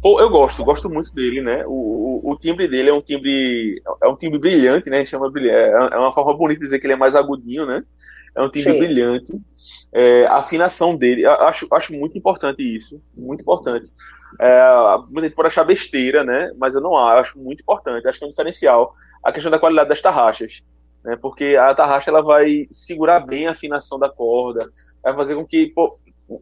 Pô, 0.00 0.20
eu 0.20 0.30
gosto, 0.30 0.64
gosto 0.64 0.88
muito 0.88 1.12
dele, 1.12 1.40
né? 1.40 1.64
O, 1.66 2.20
o, 2.22 2.30
o, 2.30 2.36
timbre 2.38 2.68
dele 2.68 2.90
é 2.90 2.94
um 2.94 3.00
timbre 3.00 3.82
é 4.00 4.06
um 4.06 4.14
timbre 4.14 4.38
brilhante, 4.38 4.88
né? 4.88 4.96
A 4.96 4.98
gente 5.00 5.10
chama. 5.10 5.32
É, 5.36 5.70
é 5.70 5.98
uma 5.98 6.12
forma 6.12 6.36
bonita 6.36 6.60
de 6.60 6.66
dizer 6.66 6.78
que 6.78 6.86
ele 6.86 6.92
é 6.92 6.96
mais 6.96 7.16
agudinho, 7.16 7.66
né? 7.66 7.82
É 8.36 8.40
um 8.40 8.48
timbre 8.48 8.74
Sim. 8.74 8.78
brilhante. 8.78 9.32
É, 9.92 10.26
a 10.26 10.36
afinação 10.36 10.96
dele, 10.96 11.24
acho, 11.26 11.66
acho 11.72 11.92
muito 11.92 12.18
importante 12.18 12.62
isso, 12.62 13.00
muito 13.16 13.40
importante. 13.40 13.90
É, 14.40 14.98
muita 15.08 15.28
gente 15.28 15.46
achar 15.46 15.64
besteira, 15.64 16.24
né? 16.24 16.52
Mas 16.58 16.74
eu 16.74 16.80
não 16.80 16.96
acho, 16.96 17.20
acho 17.20 17.38
muito 17.38 17.62
importante. 17.62 18.06
Acho 18.06 18.18
que 18.18 18.24
é 18.24 18.28
um 18.28 18.30
diferencial 18.30 18.92
a 19.22 19.32
questão 19.32 19.50
da 19.50 19.58
qualidade 19.58 19.88
das 19.88 20.02
tarraxas, 20.02 20.62
né? 21.04 21.16
Porque 21.16 21.56
a 21.56 21.74
tarraxa 21.74 22.10
ela 22.10 22.22
vai 22.22 22.66
segurar 22.70 23.20
bem 23.20 23.46
a 23.46 23.52
afinação 23.52 23.98
da 23.98 24.08
corda, 24.08 24.70
vai 25.02 25.14
fazer 25.14 25.34
com 25.34 25.46
que 25.46 25.66
pô, 25.68 25.98
um, 26.28 26.40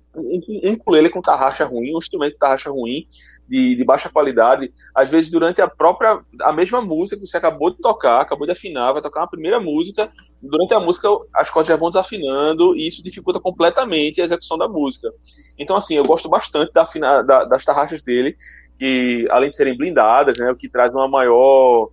um 0.64 0.72
ukulele 0.72 1.10
com 1.10 1.22
tarraxa 1.22 1.64
ruim, 1.64 1.94
um 1.94 1.98
instrumento 1.98 2.32
com 2.32 2.38
tarraxa 2.38 2.70
ruim, 2.70 3.06
de, 3.48 3.74
de, 3.76 3.84
baixa 3.84 4.08
qualidade, 4.08 4.72
às 4.94 5.10
vezes 5.10 5.30
durante 5.30 5.60
a 5.60 5.68
própria, 5.68 6.20
a 6.42 6.52
mesma 6.52 6.80
música 6.80 7.20
que 7.20 7.26
você 7.26 7.36
acabou 7.36 7.70
de 7.70 7.78
tocar, 7.78 8.20
acabou 8.20 8.46
de 8.46 8.52
afinar, 8.52 8.92
vai 8.92 9.02
tocar 9.02 9.20
uma 9.20 9.30
primeira 9.30 9.60
música, 9.60 10.10
durante 10.40 10.74
a 10.74 10.80
música 10.80 11.08
as 11.34 11.50
cordas 11.50 11.68
já 11.68 11.76
vão 11.76 11.90
desafinando 11.90 12.76
e 12.76 12.86
isso 12.86 13.02
dificulta 13.02 13.40
completamente 13.40 14.20
a 14.20 14.24
execução 14.24 14.58
da 14.58 14.68
música. 14.68 15.10
Então, 15.58 15.76
assim, 15.76 15.96
eu 15.96 16.04
gosto 16.04 16.28
bastante 16.28 16.72
da, 16.72 17.22
da, 17.22 17.44
das 17.44 17.64
tarraxas 17.64 18.02
dele, 18.02 18.36
que 18.78 19.26
além 19.30 19.50
de 19.50 19.56
serem 19.56 19.76
blindadas, 19.76 20.36
né, 20.38 20.50
o 20.50 20.56
que 20.56 20.68
traz 20.68 20.94
uma 20.94 21.08
maior, 21.08 21.90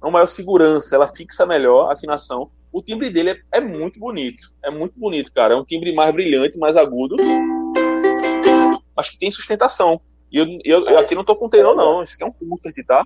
uma 0.00 0.10
maior 0.10 0.26
segurança, 0.26 0.94
ela 0.94 1.06
fixa 1.06 1.46
melhor 1.46 1.88
a 1.88 1.94
afinação. 1.94 2.50
O 2.72 2.82
timbre 2.82 3.10
dele 3.10 3.30
é, 3.30 3.40
é 3.52 3.60
muito 3.60 3.98
bonito, 3.98 4.52
é 4.64 4.70
muito 4.70 4.98
bonito, 4.98 5.32
cara. 5.32 5.54
É 5.54 5.56
um 5.56 5.64
timbre 5.64 5.94
mais 5.94 6.12
brilhante, 6.14 6.58
mais 6.58 6.76
agudo, 6.76 7.16
mas 8.96 9.08
que 9.08 9.18
tem 9.18 9.30
sustentação. 9.30 10.00
E 10.30 10.38
eu, 10.38 10.46
eu, 10.64 10.86
eu 10.86 10.98
aqui 10.98 11.14
não 11.14 11.24
tô 11.24 11.34
com 11.36 11.48
tenor, 11.48 11.74
não. 11.74 12.02
Isso 12.02 12.14
aqui 12.14 12.24
é 12.24 12.26
um 12.26 12.32
concert, 12.32 12.74
tá? 12.86 13.04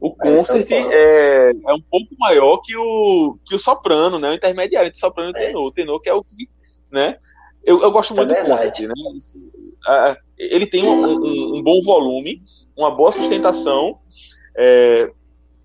O 0.00 0.14
concert 0.14 0.70
é, 0.70 1.50
é 1.50 1.74
um 1.74 1.80
pouco 1.90 2.14
maior 2.18 2.58
que 2.58 2.76
o, 2.76 3.38
que 3.44 3.54
o 3.54 3.58
soprano, 3.58 4.18
né? 4.18 4.30
O 4.30 4.34
intermediário 4.34 4.88
entre 4.88 4.98
soprano 4.98 5.30
e 5.30 5.34
tenor. 5.34 5.66
O 5.66 5.72
tenor 5.72 6.00
que 6.00 6.08
é 6.08 6.14
o 6.14 6.22
que, 6.22 6.48
né? 6.90 7.18
Eu, 7.64 7.80
eu 7.82 7.90
gosto 7.90 8.14
muito 8.14 8.32
é 8.34 8.42
do 8.42 8.50
concert, 8.50 8.78
né? 8.80 10.16
Ele 10.36 10.66
tem 10.66 10.84
um, 10.84 11.02
um, 11.02 11.56
um, 11.56 11.62
bom 11.62 11.80
volume, 11.82 12.42
uma 12.76 12.90
boa 12.90 13.12
sustentação, 13.12 13.98
é, 14.56 15.10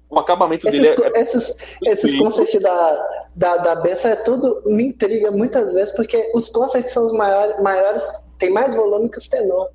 o 0.10 0.18
acabamento 0.18 0.68
esses, 0.68 0.95
dele 0.95 1.16
é, 1.16 1.22
esses, 1.22 1.56
esses 1.86 2.18
concerts 2.18 2.60
da, 2.62 3.04
da, 3.36 3.58
da 3.58 3.76
Bessa 3.76 4.10
é 4.10 4.16
tudo 4.16 4.64
me 4.66 4.86
intriga 4.86 5.30
muitas 5.32 5.74
vezes, 5.74 5.93
porque 5.95 6.32
os 6.34 6.50
concerts 6.50 6.91
são 6.91 7.06
os 7.06 7.14
maiores, 7.14 7.62
maiores 7.62 8.04
tem 8.39 8.50
mais 8.50 8.74
volume 8.74 9.10
que 9.10 9.18
os 9.18 9.28
tenor. 9.28 9.70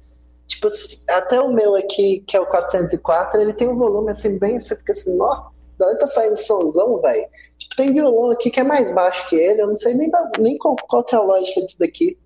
Tipo, 0.46 0.68
até 1.08 1.40
o 1.40 1.52
meu 1.52 1.74
aqui, 1.74 2.22
que 2.26 2.36
é 2.36 2.40
o 2.40 2.46
404, 2.46 3.40
ele 3.40 3.54
tem 3.54 3.68
um 3.68 3.76
volume 3.76 4.10
assim, 4.10 4.38
bem. 4.38 4.60
Você 4.60 4.76
fica 4.76 4.92
assim, 4.92 5.18
ó, 5.20 5.48
da 5.78 5.88
onde 5.88 5.98
tá 5.98 6.06
saindo 6.06 6.36
somzão, 6.36 7.00
velho? 7.00 7.26
Tipo, 7.58 7.76
tem 7.76 7.92
violão 7.92 8.30
aqui 8.30 8.50
que 8.50 8.60
é 8.60 8.64
mais 8.64 8.92
baixo 8.92 9.28
que 9.28 9.36
ele, 9.36 9.62
eu 9.62 9.68
não 9.68 9.76
sei 9.76 9.94
nem, 9.94 10.10
nem 10.38 10.58
qual, 10.58 10.76
qual 10.88 11.04
que 11.04 11.14
é 11.14 11.18
a 11.18 11.22
lógica 11.22 11.62
disso 11.62 11.78
daqui. 11.78 12.18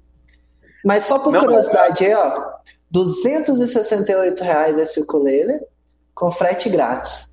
Mas 0.85 1.05
só 1.05 1.19
por 1.19 1.33
não, 1.33 1.41
curiosidade 1.41 2.05
aí, 2.05 2.15
ó, 2.15 2.53
268 2.91 4.43
reais 4.43 4.79
esse 4.79 5.01
ukulele, 5.01 5.61
com 6.15 6.31
frete 6.31 6.69
grátis. 6.69 7.29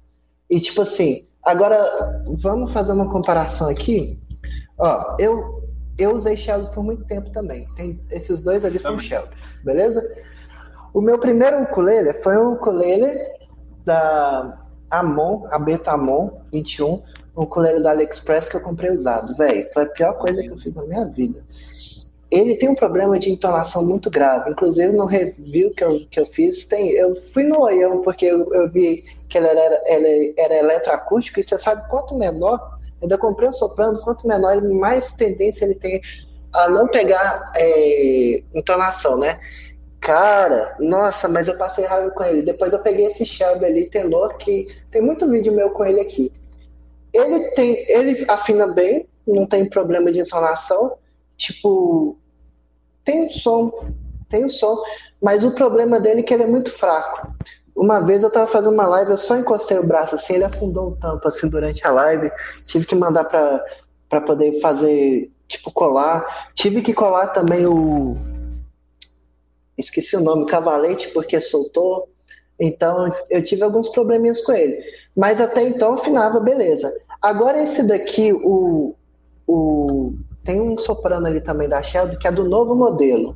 E 0.50 0.60
tipo 0.60 0.82
assim, 0.82 1.28
agora 1.44 2.24
vamos 2.38 2.72
fazer 2.72 2.92
uma 2.92 3.10
comparação 3.10 3.70
aqui. 3.70 4.20
Ó, 4.78 5.16
eu, 5.18 5.64
eu 5.98 6.14
usei 6.14 6.36
Shelby 6.38 6.74
por 6.74 6.84
muito 6.84 7.06
tempo 7.06 7.32
também. 7.32 7.66
Tem, 7.76 8.00
esses 8.12 8.42
dois 8.42 8.66
ali 8.66 8.80
são 8.80 9.00
Shelby, 9.00 9.34
beleza? 9.64 10.04
O 10.96 11.02
meu 11.02 11.20
primeiro 11.20 11.62
ukulele 11.64 12.14
foi 12.24 12.38
um 12.38 12.54
ukulele 12.54 13.20
da 13.84 14.58
Amon, 14.90 15.46
a 15.52 15.60
Beta 15.60 15.92
Amon 15.92 16.30
21, 16.54 17.04
um 17.36 17.44
ukulele 17.44 17.84
da 17.84 17.92
AliExpress 17.92 18.48
que 18.48 18.56
eu 18.56 18.62
comprei 18.62 18.92
usado. 18.92 19.36
Velho, 19.36 19.68
foi 19.74 19.84
a 19.84 19.88
pior 19.88 20.14
coisa 20.14 20.42
que 20.42 20.48
eu 20.48 20.58
fiz 20.58 20.74
na 20.74 20.84
minha 20.84 21.04
vida. 21.04 21.44
Ele 22.32 22.56
tem 22.56 22.70
um 22.70 22.76
problema 22.76 23.20
de 23.20 23.30
entonação 23.30 23.86
muito 23.86 24.10
grave. 24.10 24.50
Inclusive, 24.52 24.94
no 24.94 25.06
review 25.06 25.74
que 25.76 25.84
eu, 25.84 26.00
que 26.10 26.18
eu 26.18 26.26
fiz, 26.28 26.64
tem, 26.64 26.92
eu 26.92 27.14
fui 27.34 27.44
no 27.44 27.64
Oião 27.64 28.02
porque 28.02 28.28
eu, 28.28 28.54
eu 28.54 28.70
vi 28.70 29.04
que 29.28 29.38
ele 29.38 29.48
era, 29.50 29.82
ele 29.88 30.34
era 30.38 30.56
eletroacústico 30.56 31.42
e 31.42 31.44
você 31.44 31.58
sabe 31.58 31.90
quanto 31.90 32.16
menor, 32.16 32.80
ainda 33.02 33.18
comprei 33.18 33.50
um 33.50 33.54
soprano, 33.54 34.02
quanto 34.02 34.26
menor, 34.26 34.62
mais 34.62 35.12
tendência 35.12 35.66
ele 35.66 35.76
tem 35.76 36.02
a 36.54 36.70
não 36.70 36.88
pegar 36.88 37.52
é, 37.54 38.42
entonação, 38.54 39.18
né? 39.18 39.38
Cara, 40.06 40.76
nossa, 40.80 41.28
mas 41.28 41.48
eu 41.48 41.58
passei 41.58 41.84
raiva 41.84 42.12
com 42.12 42.24
ele. 42.24 42.44
Depois 42.44 42.72
eu 42.74 42.80
peguei 42.84 43.08
esse 43.08 43.26
Shelby 43.26 43.66
ali, 43.66 43.90
tenor, 43.90 44.38
que 44.38 44.68
tem 44.92 45.02
muito 45.02 45.28
vídeo 45.28 45.52
meu 45.52 45.72
com 45.72 45.84
ele 45.84 46.00
aqui. 46.00 46.32
Ele 47.12 47.50
tem, 47.54 47.84
ele 47.90 48.24
afina 48.28 48.68
bem, 48.68 49.10
não 49.28 49.48
tem 49.48 49.68
problema 49.68 50.12
de 50.12 50.20
entonação. 50.20 51.00
Tipo, 51.36 52.20
tem 53.04 53.26
um 53.26 53.32
som, 53.32 53.72
tem 54.30 54.46
um 54.46 54.50
som, 54.50 54.78
mas 55.20 55.44
o 55.44 55.56
problema 55.56 56.00
dele 56.00 56.20
é 56.20 56.24
que 56.24 56.36
ele 56.36 56.44
é 56.44 56.48
muito 56.48 56.72
fraco. 56.72 57.34
Uma 57.76 58.00
vez 58.00 58.22
eu 58.22 58.30
tava 58.30 58.46
fazendo 58.46 58.76
uma 58.76 58.86
live, 58.86 59.10
eu 59.10 59.18
só 59.18 59.36
encostei 59.36 59.80
o 59.80 59.88
braço 59.88 60.14
assim, 60.14 60.36
ele 60.36 60.44
afundou 60.44 60.90
o 60.90 60.96
tampo 60.98 61.28
assim 61.28 61.50
durante 61.50 61.86
a 61.86 61.90
live. 61.90 62.30
Tive 62.68 62.86
que 62.86 62.94
mandar 62.94 63.24
pra, 63.24 63.66
pra 64.08 64.22
poder 64.22 64.62
fazer, 64.62 65.32
tipo, 65.48 65.72
colar. 65.72 66.52
Tive 66.54 66.84
que 66.84 66.94
colar 66.94 67.30
também 67.30 67.66
o 67.66 68.35
esqueci 69.78 70.16
o 70.16 70.22
nome, 70.22 70.46
cavalete, 70.46 71.10
porque 71.10 71.40
soltou. 71.42 72.10
Então 72.60 73.14
eu 73.30 73.44
tive 73.44 73.64
alguns 73.64 73.90
probleminhas 73.90 74.42
com 74.42 74.54
ele. 74.54 74.82
Mas 75.16 75.42
até 75.42 75.64
então 75.64 75.94
afinava, 75.94 76.40
beleza. 76.40 76.92
Agora 77.22 77.62
esse 77.62 77.84
daqui, 77.84 78.32
o, 78.34 78.96
o 79.48 80.14
tem 80.44 80.62
um 80.62 80.78
soprano 80.78 81.26
ali 81.26 81.42
também 81.42 81.68
da 81.68 81.82
Shelby, 81.82 82.18
que 82.18 82.28
é 82.28 82.32
do 82.32 82.48
novo 82.48 82.76
modelo. 82.76 83.36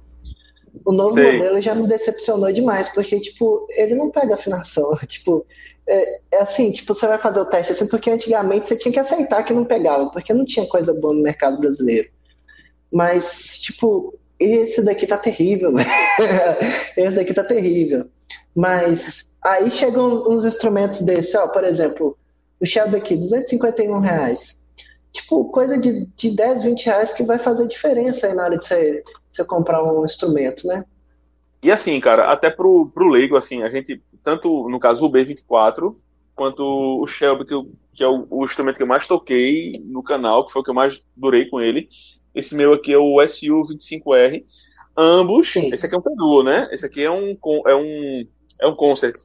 O 0.86 0.92
novo 0.92 1.14
Sei. 1.14 1.34
modelo 1.34 1.60
já 1.60 1.74
me 1.74 1.88
decepcionou 1.88 2.52
demais, 2.54 2.90
porque, 2.90 3.20
tipo, 3.20 3.66
ele 3.72 3.96
não 3.96 4.12
pega 4.12 4.36
afinação. 4.36 4.96
Tipo, 5.08 5.46
é, 5.88 6.20
é, 6.32 6.42
assim, 6.42 6.72
tipo, 6.72 6.94
você 6.94 7.08
vai 7.08 7.18
fazer 7.18 7.40
o 7.40 7.46
teste 7.46 7.72
assim, 7.72 7.88
porque 7.88 8.12
antigamente 8.12 8.68
você 8.68 8.76
tinha 8.76 8.92
que 8.92 9.00
aceitar 9.00 9.44
que 9.44 9.54
não 9.54 9.66
pegava, 9.66 10.12
porque 10.12 10.32
não 10.32 10.46
tinha 10.46 10.68
coisa 10.68 10.94
boa 10.94 11.14
no 11.14 11.24
mercado 11.24 11.60
brasileiro. 11.60 12.10
Mas, 12.92 13.60
tipo, 13.60 14.14
esse 14.40 14.84
daqui 14.84 15.06
tá 15.06 15.18
terrível, 15.18 15.74
esse 16.96 17.16
daqui 17.16 17.34
tá 17.34 17.44
terrível. 17.44 18.06
Mas 18.56 19.30
aí 19.42 19.70
chegam 19.72 20.30
uns 20.30 20.46
instrumentos 20.46 21.02
desse, 21.02 21.38
ó, 21.38 21.48
por 21.48 21.64
exemplo, 21.64 22.18
o 22.60 22.66
Shelby 22.66 22.98
aqui, 22.98 23.16
251 23.16 24.00
reais. 24.00 24.58
Tipo, 25.12 25.46
coisa 25.46 25.78
de, 25.78 26.06
de 26.16 26.36
10, 26.36 26.64
20 26.64 26.86
reais 26.86 27.14
que 27.14 27.24
vai 27.24 27.40
fazer 27.40 27.68
diferença 27.68 28.28
aí 28.28 28.34
na 28.34 28.44
hora 28.44 28.58
de 28.58 28.66
você, 28.66 29.04
você 29.30 29.44
comprar 29.44 29.84
um 29.84 30.06
instrumento, 30.06 30.68
né? 30.68 30.86
E 31.62 31.72
assim, 31.72 32.00
cara, 32.00 32.32
até 32.32 32.50
pro, 32.50 32.90
pro 32.94 33.10
leigo, 33.10 33.36
assim, 33.36 33.64
a 33.64 33.70
gente, 33.70 34.02
tanto 34.24 34.70
no 34.70 34.80
caso 34.80 35.06
o 35.06 35.12
B24, 35.12 35.96
quanto 36.36 36.64
o 36.64 37.06
Shelby, 37.06 37.46
que, 37.46 37.56
que 37.94 38.04
é 38.04 38.08
o, 38.08 38.26
o, 38.30 38.46
instrumento 38.46 38.78
que 38.78 38.84
eu 38.84 38.88
mais 38.88 39.06
toquei 39.06 39.74
no 39.86 40.02
canal, 40.02 40.46
que 40.46 40.54
foi 40.54 40.62
o 40.62 40.64
que 40.64 40.70
eu 40.70 40.76
mais 40.76 41.04
durei 41.18 41.50
com 41.50 41.60
ele, 41.60 41.90
esse 42.34 42.56
meu 42.56 42.74
aqui 42.74 42.94
é 42.94 42.98
o 42.98 43.16
SU25R. 43.16 44.44
Ambos, 44.98 45.54
Sim. 45.54 45.74
esse 45.74 45.86
aqui 45.86 45.96
é 45.96 45.98
um 45.98 46.02
tenor, 46.02 46.44
né? 46.44 46.68
Esse 46.72 46.86
aqui 46.86 47.04
é 47.04 47.12
um, 47.12 47.38
é 47.68 47.76
um, 47.76 48.28
é 48.62 48.68
um 48.68 48.76
concert. 48.76 49.16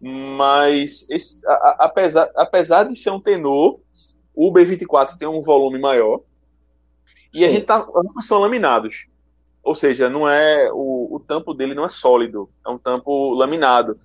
Mas, 0.00 1.08
esse, 1.10 1.46
a, 1.46 1.52
a, 1.52 1.76
apesar, 1.80 2.30
apesar 2.34 2.84
de 2.84 2.96
ser 2.96 3.10
um 3.10 3.20
tenor, 3.20 3.78
o 4.34 4.52
B24 4.52 5.16
tem 5.16 5.28
um 5.28 5.40
volume 5.40 5.78
maior. 5.78 6.20
E 7.32 7.38
Sim. 7.38 7.44
a 7.44 7.48
gente 7.48 7.66
tá. 7.66 7.86
São 8.20 8.40
laminados. 8.40 9.06
ou 9.62 9.74
seja, 9.74 10.10
não 10.10 10.28
é 10.28 10.70
o, 10.72 11.16
o 11.16 11.20
tampo 11.20 11.54
dele 11.54 11.74
não 11.74 11.84
é 11.84 11.88
sólido, 11.88 12.50
é 12.66 12.70
um 12.70 12.78
tampo 12.78 13.32
laminado. 13.34 13.96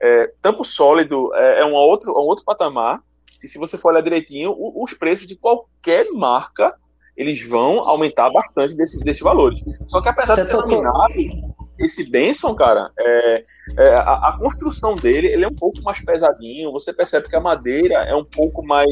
É, 0.00 0.32
tampo 0.40 0.64
sólido 0.64 1.32
é, 1.34 1.60
é 1.60 1.64
um, 1.64 1.74
outro, 1.74 2.12
um 2.12 2.24
outro 2.24 2.44
patamar, 2.44 3.02
e 3.42 3.46
se 3.46 3.58
você 3.58 3.76
for 3.76 3.92
olhar 3.92 4.00
direitinho, 4.00 4.52
o, 4.52 4.82
os 4.82 4.94
preços 4.94 5.26
de 5.26 5.36
qualquer 5.36 6.10
marca 6.12 6.76
eles 7.16 7.42
vão 7.42 7.78
aumentar 7.88 8.30
bastante 8.30 8.76
desses 8.76 8.98
desse 9.00 9.22
valores. 9.22 9.60
Só 9.86 10.00
que 10.00 10.08
apesar 10.08 10.36
Você 10.36 10.42
de 10.42 10.46
ser 10.48 10.56
laminado, 10.56 11.54
esse 11.78 12.08
Benson, 12.08 12.54
cara, 12.54 12.90
é, 12.98 13.44
é, 13.76 13.94
a, 13.94 14.28
a, 14.28 14.38
construção 14.38 14.94
dele 14.94 15.28
ele 15.28 15.44
é 15.44 15.48
um 15.48 15.54
pouco 15.54 15.82
mais 15.82 16.00
pesadinho. 16.00 16.72
Você 16.72 16.92
percebe 16.92 17.28
que 17.28 17.36
a 17.36 17.40
madeira 17.40 17.94
é 18.04 18.14
um 18.14 18.24
pouco 18.24 18.64
mais 18.64 18.90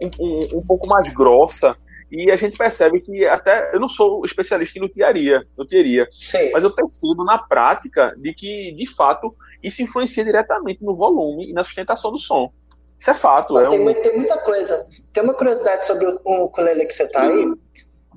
um, 0.00 0.10
um, 0.18 0.58
um 0.58 0.62
pouco 0.62 0.86
mais 0.86 1.08
grossa. 1.08 1.76
E 2.10 2.30
a 2.30 2.36
gente 2.36 2.56
percebe 2.56 3.00
que 3.00 3.26
até 3.26 3.74
eu 3.74 3.78
não 3.78 3.88
sou 3.88 4.24
especialista 4.24 4.78
em 4.78 4.82
luthiaria, 4.82 5.46
luthiaria 5.58 6.08
mas 6.52 6.64
eu 6.64 6.70
percebo 6.70 7.22
na 7.22 7.36
prática 7.36 8.14
de 8.16 8.32
que, 8.32 8.72
de 8.72 8.86
fato, 8.86 9.36
isso 9.62 9.82
influencia 9.82 10.24
diretamente 10.24 10.82
no 10.82 10.96
volume 10.96 11.50
e 11.50 11.52
na 11.52 11.62
sustentação 11.62 12.10
do 12.10 12.18
som. 12.18 12.50
Isso 12.98 13.10
é 13.10 13.14
fato. 13.14 13.58
É 13.58 13.68
tem, 13.68 13.80
um... 13.80 14.02
tem, 14.02 14.16
muita 14.16 14.38
coisa. 14.38 14.86
Tem 15.12 15.22
uma 15.22 15.34
curiosidade 15.34 15.86
sobre 15.86 16.06
o, 16.06 16.20
o 16.24 16.44
ukulele 16.44 16.86
que 16.86 16.94
você 16.94 17.06
tá 17.08 17.22
aí. 17.22 17.52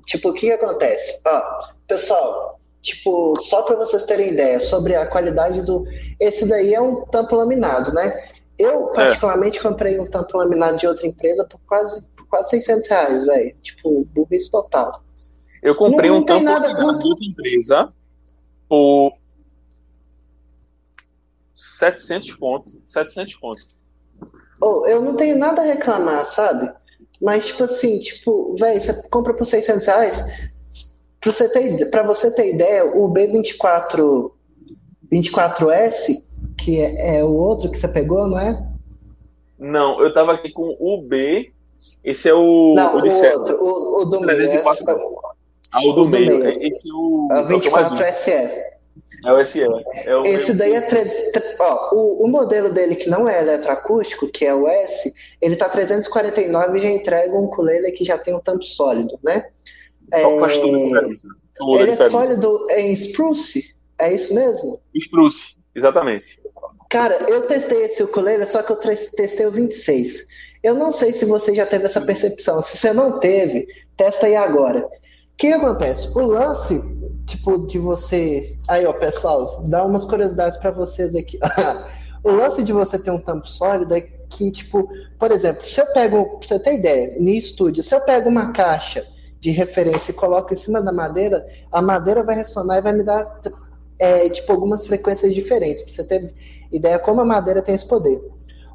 Tipo, 0.06 0.30
o 0.30 0.34
que, 0.34 0.48
que 0.48 0.52
acontece? 0.52 1.22
Ó, 1.26 1.42
pessoal, 1.88 2.60
tipo, 2.82 3.36
só 3.38 3.62
para 3.62 3.76
vocês 3.76 4.06
terem 4.06 4.34
ideia 4.34 4.60
sobre 4.60 4.96
a 4.96 5.06
qualidade 5.06 5.62
do. 5.66 5.86
Esse 6.20 6.48
daí 6.48 6.74
é 6.74 6.82
um 6.82 7.06
tampo 7.06 7.36
laminado, 7.36 7.94
né? 7.94 8.30
Eu, 8.58 8.90
é. 8.90 8.94
particularmente, 8.96 9.60
é. 9.60 9.62
comprei 9.62 10.00
um 10.00 10.10
tampo 10.10 10.38
laminado 10.38 10.78
de 10.78 10.88
outra 10.88 11.06
empresa 11.06 11.46
por 11.46 11.60
quase 11.68 12.04
quase 12.32 12.52
600 12.52 12.88
reais, 12.88 13.26
velho. 13.26 13.56
Tipo, 13.62 14.06
burrice 14.06 14.50
total. 14.50 15.04
Eu 15.62 15.76
comprei 15.76 16.10
não, 16.10 16.20
um 16.20 16.26
tampo 16.26 16.46
nada 16.46 16.74
de 16.74 16.82
outra 16.82 17.26
empresa 17.26 17.94
por 18.68 19.14
700 21.54 22.36
pontos. 22.38 22.80
700 22.86 23.36
pontos. 23.36 23.70
Oh, 24.62 24.86
eu 24.86 25.01
não 25.01 25.16
tenho 25.16 25.38
nada 25.38 25.62
a 25.62 25.66
reclamar, 25.66 26.26
sabe? 26.26 26.72
Mas, 27.22 27.47
tipo 27.47 27.64
assim, 27.64 27.99
tipo, 27.99 28.55
velho, 28.55 28.80
você 28.80 28.93
compra 29.09 29.34
por 29.34 29.45
600 29.45 29.86
reais. 29.86 30.26
Pra 31.20 31.32
você 31.32 31.49
ter, 31.49 31.89
pra 31.91 32.03
você 32.03 32.32
ter 32.32 32.53
ideia, 32.53 32.86
o 32.86 33.12
B24 33.12 34.32
24S, 35.12 36.24
que 36.57 36.80
é, 36.80 37.18
é 37.18 37.24
o 37.24 37.34
outro 37.34 37.70
que 37.70 37.78
você 37.78 37.88
pegou, 37.88 38.28
não 38.28 38.39
é? 38.39 38.64
Não, 39.59 40.01
eu 40.01 40.14
tava 40.14 40.34
aqui 40.34 40.51
com 40.51 40.76
o 40.80 41.01
B 41.01 41.51
esse 42.03 42.28
é 42.28 42.34
o. 42.34 42.74
Não, 42.76 42.97
o, 42.97 43.01
de 43.01 43.09
o 43.09 43.39
outro, 43.39 43.64
o, 43.64 44.01
o 44.01 44.05
do 44.05 44.20
304. 44.20 44.86
meio. 44.86 44.99
Ah, 45.72 45.80
o 45.82 45.93
do, 45.93 46.01
o 46.01 46.05
do 46.05 46.09
meio. 46.09 46.39
meio. 46.39 46.64
Esse 46.64 46.89
é 46.89 46.93
o. 46.93 47.28
O 47.32 47.45
24 47.45 48.01
é 48.01 48.12
SE. 48.12 48.70
É 49.26 49.32
o 49.32 49.46
SE. 49.46 49.62
É 49.62 50.16
o 50.16 50.24
Esse 50.24 50.54
daí 50.54 50.74
é. 50.74 50.82
Tre... 50.82 51.06
Ó, 51.60 51.96
o, 51.96 52.26
o 52.26 52.28
modelo 52.28 52.74
dele 52.74 52.96
que 52.96 53.10
não 53.10 53.28
é 53.28 53.39
eletroacústico, 53.42 54.28
que 54.28 54.46
é 54.46 54.54
o 54.54 54.68
S, 54.68 55.14
ele 55.39 55.56
tá 55.56 55.70
349 55.70 56.78
e 56.78 56.82
já 56.82 56.89
entrega 56.89 57.34
um 57.34 57.46
ukulele 57.46 57.92
que 57.92 58.04
já 58.04 58.18
tem 58.18 58.34
um 58.34 58.39
tampo 58.39 58.64
sólido, 58.64 59.20
né? 59.24 59.46
Então 60.08 60.38
é... 60.38 60.39
faz 60.39 60.58
tudo 60.58 60.78
diferença. 60.78 61.28
Tudo 61.56 61.80
ele 61.80 61.92
é 61.92 61.96
sólido 61.98 62.66
em 62.72 62.94
spruce? 62.94 63.76
É 64.00 64.14
isso 64.14 64.34
mesmo? 64.34 64.82
Spruce, 64.96 65.58
exatamente. 65.76 66.42
Cara, 66.89 67.18
eu 67.30 67.42
testei 67.44 67.84
esse 67.84 68.02
ukulele, 68.02 68.46
só 68.48 68.64
que 68.64 68.72
eu 68.72 68.76
testei 68.76 69.46
o 69.46 69.52
26. 69.52 70.26
Eu 70.64 70.74
não 70.74 70.92
sei 70.92 71.14
se 71.14 71.26
você 71.26 71.56
já 71.56 71.66
teve 71.66 71.86
essa 71.86 72.02
percepção. 72.02 72.62
Se 72.62 72.78
você 72.78 72.92
não 72.92 73.20
teve, 73.20 73.68
testa 73.96 74.26
aí 74.26 74.36
agora. 74.36 74.86
O 74.86 74.89
que 75.38 75.54
acontece? 75.54 76.08
O 76.18 76.22
lance, 76.22 76.82
tipo, 77.32 77.66
de 77.66 77.80
você. 77.80 78.58
Aí, 78.68 78.86
ó, 78.86 78.94
pessoal, 78.94 79.64
dá 79.68 79.84
umas 79.84 80.06
curiosidades 80.06 80.58
para 80.58 80.72
vocês 80.72 81.16
aqui. 81.16 81.40
o 82.24 82.32
lance 82.32 82.62
de 82.64 82.74
você 82.74 82.98
ter 83.00 83.12
um 83.12 83.20
tampo 83.20 83.48
sólido 83.48 83.94
é 83.94 84.02
que, 84.02 84.52
tipo, 84.52 84.90
por 85.18 85.32
exemplo, 85.32 85.66
se 85.66 85.82
eu 85.82 85.86
pego, 85.88 86.38
pra 86.38 86.48
você 86.48 86.60
ter 86.60 86.76
ideia, 86.76 87.20
no 87.20 87.30
estúdio, 87.30 87.84
se 87.84 87.96
eu 87.96 88.02
pego 88.02 88.30
uma 88.30 88.52
caixa 88.52 89.06
de 89.40 89.52
referência 89.52 90.12
e 90.12 90.16
coloco 90.16 90.54
em 90.54 90.58
cima 90.58 90.82
da 90.82 90.92
madeira, 90.92 91.46
a 91.72 91.82
madeira 91.82 92.24
vai 92.24 92.36
ressonar 92.36 92.78
e 92.78 92.82
vai 92.82 92.94
me 92.94 93.04
dar, 93.04 93.42
é, 93.98 94.30
tipo, 94.30 94.52
algumas 94.52 94.86
frequências 94.86 95.34
diferentes, 95.34 95.84
pra 95.84 95.92
você 95.92 96.04
ter 96.04 96.34
ideia 96.72 97.00
como 97.00 97.22
a 97.22 97.26
madeira 97.26 97.62
tem 97.62 97.76
esse 97.76 97.88
poder. 97.88 98.22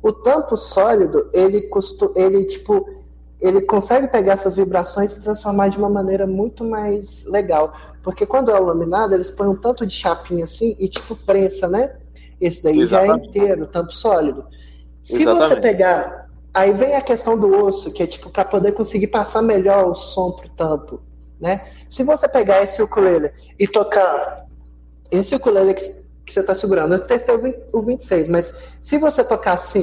O 0.03 0.13
tampo 0.13 0.57
sólido, 0.57 1.31
ele, 1.33 1.63
custo, 1.63 2.13
ele 2.17 2.45
tipo, 2.45 2.96
ele 3.41 3.61
consegue 3.63 4.09
pegar 4.09 4.35
essas 4.35 4.57
vibrações 4.57 5.13
e 5.13 5.21
transformar 5.21 5.69
de 5.69 5.79
uma 5.79 5.91
maneira 5.91 6.27
muito 6.27 6.65
mais 6.65 7.25
legal. 7.27 7.75
Porque 8.03 8.25
quando 8.25 8.51
é 8.51 8.59
o 8.59 8.65
laminado, 8.65 9.15
eles 9.15 9.31
põem 9.31 9.49
um 9.49 9.57
tanto 9.57 9.87
de 9.87 9.93
chapinha 9.93 10.45
assim 10.45 10.77
e 10.79 10.89
tipo 10.89 11.17
prensa, 11.25 11.69
né? 11.69 11.97
Esse 12.41 12.63
daí 12.63 12.81
Exatamente. 12.81 13.09
já 13.09 13.25
é 13.25 13.29
inteiro, 13.29 13.67
tampo 13.67 13.93
sólido. 13.93 14.47
Se 15.03 15.23
Exatamente. 15.23 15.49
você 15.49 15.61
pegar. 15.61 16.27
Aí 16.55 16.73
vem 16.73 16.95
a 16.95 17.03
questão 17.03 17.39
do 17.39 17.55
osso, 17.65 17.93
que 17.93 18.03
é 18.03 18.07
tipo 18.07 18.31
para 18.31 18.45
poder 18.45 18.73
conseguir 18.73 19.09
passar 19.09 19.43
melhor 19.43 19.91
o 19.91 19.95
som 19.95 20.33
pro 20.33 20.49
tampo, 20.49 21.03
né? 21.39 21.67
Se 21.91 22.03
você 22.03 22.27
pegar 22.27 22.63
esse 22.63 22.83
ukulele 22.83 23.31
e 23.59 23.69
tocar 23.69 24.47
esse 25.11 25.35
ukulele 25.35 25.75
que 25.75 26.07
que 26.27 26.33
você 26.33 26.41
está 26.41 26.55
segurando. 26.55 26.95
Eu 26.95 27.01
testei 27.07 27.35
o, 27.73 27.83
26, 27.83 28.29
mas 28.29 28.53
se 28.83 28.99
você 28.99 29.23
tocar 29.23 29.55
assim, 29.55 29.81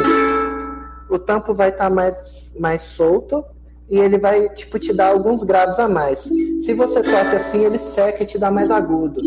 o 1.16 1.20
tampo 1.20 1.54
vai 1.54 1.70
estar 1.70 1.86
tá 1.86 1.90
mais, 1.90 2.54
mais 2.60 2.82
solto 2.82 3.44
e 3.90 3.98
ele 3.98 4.18
vai 4.18 4.50
tipo 4.50 4.80
te 4.80 4.94
dar 4.94 5.10
alguns 5.10 5.44
graves 5.44 5.80
a 5.80 5.88
mais. 5.88 6.20
Se 6.64 6.74
você 6.74 7.02
toca 7.02 7.38
assim, 7.38 7.66
ele 7.66 7.80
seca 7.80 8.24
e 8.24 8.26
te 8.26 8.38
dá 8.38 8.50
mais 8.50 8.72
agudo. 8.72 9.20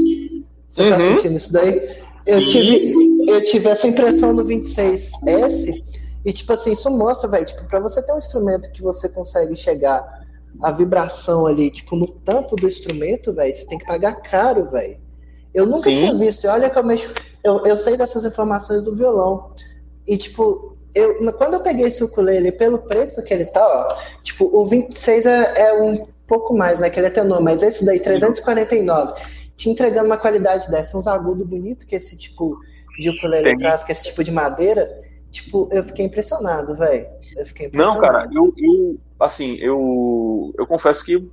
Você 0.67 0.83
está 0.83 0.99
uhum. 0.99 1.17
sentindo 1.17 1.37
isso 1.37 1.53
daí? 1.53 2.07
Eu 2.27 2.45
tive, 2.45 2.93
eu 3.29 3.45
tive 3.45 3.69
essa 3.69 3.87
impressão 3.87 4.33
no 4.33 4.45
26S 4.45 5.85
e 6.25 6.33
tipo 6.33 6.53
assim, 6.53 6.73
isso 6.73 6.91
mostra, 6.91 7.29
velho, 7.29 7.47
tipo, 7.47 7.65
para 7.65 7.79
você 7.79 8.03
ter 8.03 8.13
um 8.13 8.19
instrumento 8.19 8.71
que 8.73 8.83
você 8.83 9.09
consegue 9.09 9.55
chegar 9.55 10.27
a 10.61 10.73
vibração 10.73 11.47
ali, 11.47 11.71
tipo, 11.71 11.95
no 11.95 12.07
tampo 12.07 12.57
do 12.57 12.67
instrumento, 12.67 13.33
velho, 13.33 13.55
você 13.55 13.67
tem 13.67 13.79
que 13.79 13.87
pagar 13.87 14.15
caro, 14.23 14.69
velho. 14.71 14.99
Eu 15.55 15.65
nunca 15.65 15.81
Sim. 15.81 15.97
tinha 15.97 16.15
visto. 16.15 16.47
Olha 16.49 16.69
que 16.69 16.79
eu 16.79 16.85
mexo. 16.85 17.09
Eu, 17.43 17.65
eu 17.65 17.77
sei 17.77 17.97
dessas 17.97 18.25
informações 18.25 18.83
do 18.83 18.95
violão. 18.95 19.53
E, 20.07 20.19
tipo, 20.19 20.76
eu, 20.97 21.33
quando 21.35 21.55
eu 21.55 21.61
peguei 21.61 21.87
esse 21.87 22.03
ukulele, 22.03 22.51
pelo 22.51 22.79
preço 22.79 23.23
que 23.23 23.33
ele 23.33 23.45
tá, 23.45 23.63
ó, 23.63 24.23
tipo, 24.23 24.45
o 24.47 24.67
26 24.67 25.27
é, 25.27 25.69
é 25.69 25.75
um 25.75 26.07
pouco 26.27 26.57
mais, 26.57 26.81
né? 26.81 26.89
Que 26.89 26.99
ele 26.99 27.09
é 27.09 27.11
tenor, 27.11 27.43
mas 27.43 27.63
esse 27.63 27.85
daí, 27.85 28.01
349, 28.01 29.21
te 29.57 29.69
entregando 29.69 30.07
uma 30.07 30.17
qualidade 30.17 30.71
dessa, 30.71 30.97
uns 30.97 31.07
agudos 31.07 31.47
bonitos 31.47 31.85
que 31.85 31.95
esse 31.95 32.17
tipo 32.17 32.59
de 32.99 33.11
ukulele 33.11 33.59
traz, 33.59 33.83
que 33.83 33.93
esse 33.93 34.05
tipo 34.05 34.25
de 34.25 34.33
madeira, 34.33 34.89
tipo, 35.31 35.69
eu 35.71 35.85
fiquei 35.85 36.07
impressionado, 36.07 36.75
velho. 36.75 37.07
Não, 37.75 37.99
cara, 37.99 38.27
eu, 38.33 38.55
eu, 38.57 38.99
assim, 39.21 39.57
eu, 39.57 40.55
eu 40.59 40.67
confesso 40.67 41.05
que 41.05 41.29